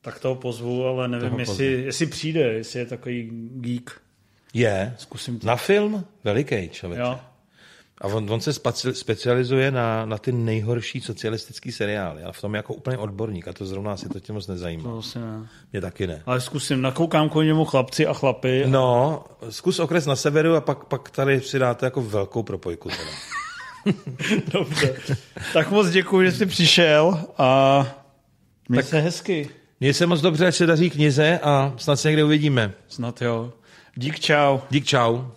Tak 0.00 0.20
toho 0.20 0.34
pozvu, 0.34 0.84
ale 0.86 1.08
nevím, 1.08 1.28
Toho 1.28 1.40
jestli, 1.40 1.66
jestli 1.66 2.06
přijde, 2.06 2.40
jestli 2.40 2.78
je 2.78 2.86
takový 2.86 3.30
geek. 3.54 4.00
Je, 4.54 4.94
Zkusím 4.98 5.38
to. 5.38 5.46
na 5.46 5.56
film 5.56 6.04
veliký 6.24 6.68
člověk. 6.68 7.00
Jo. 7.00 7.18
A 7.98 8.06
on, 8.06 8.30
on 8.32 8.40
se 8.40 8.50
spaci- 8.50 8.90
specializuje 8.92 9.70
na, 9.70 10.06
na 10.06 10.18
ty 10.18 10.32
nejhorší 10.32 11.00
socialistický 11.00 11.72
seriály, 11.72 12.22
ale 12.22 12.32
v 12.32 12.40
tom 12.40 12.54
je 12.54 12.58
jako 12.58 12.74
úplně 12.74 12.98
odborník 12.98 13.48
a 13.48 13.52
to 13.52 13.66
zrovna 13.66 13.96
si 13.96 14.08
to 14.08 14.20
tě 14.20 14.32
moc 14.32 14.46
nezajímá. 14.46 14.82
To 14.82 14.98
asi 14.98 15.18
ne. 15.18 15.46
Mě 15.72 15.80
taky 15.80 16.06
ne. 16.06 16.22
Ale 16.26 16.40
zkusím, 16.40 16.82
nakoukám 16.82 17.28
k 17.28 17.34
němu 17.34 17.64
chlapci 17.64 18.06
a 18.06 18.12
chlapy. 18.12 18.64
No, 18.66 19.24
zkus 19.50 19.78
okres 19.78 20.06
na 20.06 20.16
severu 20.16 20.54
a 20.56 20.60
pak, 20.60 20.84
pak 20.84 21.10
tady 21.10 21.40
si 21.40 21.58
dáte 21.58 21.86
jako 21.86 22.02
velkou 22.02 22.42
propojku. 22.42 22.88
Teda. 22.88 23.10
Dobře. 24.52 24.96
tak 25.52 25.70
moc 25.70 25.90
děkuji, 25.90 26.30
že 26.30 26.36
jsi 26.36 26.46
přišel 26.46 27.24
a 27.38 27.86
měj 28.68 28.82
se 28.82 29.00
hezky. 29.00 29.48
Měj 29.80 29.94
se 29.94 30.06
moc 30.06 30.20
dobře, 30.20 30.46
ať 30.46 30.54
se 30.54 30.66
daří 30.66 30.90
knize 30.90 31.38
a 31.42 31.72
snad 31.76 31.96
se 31.96 32.08
někde 32.08 32.24
uvidíme. 32.24 32.72
Snad 32.88 33.22
jo. 33.22 33.52
Dík, 33.96 34.20
čau. 34.20 34.62
Dík 34.70 34.84
čau. 34.84 35.32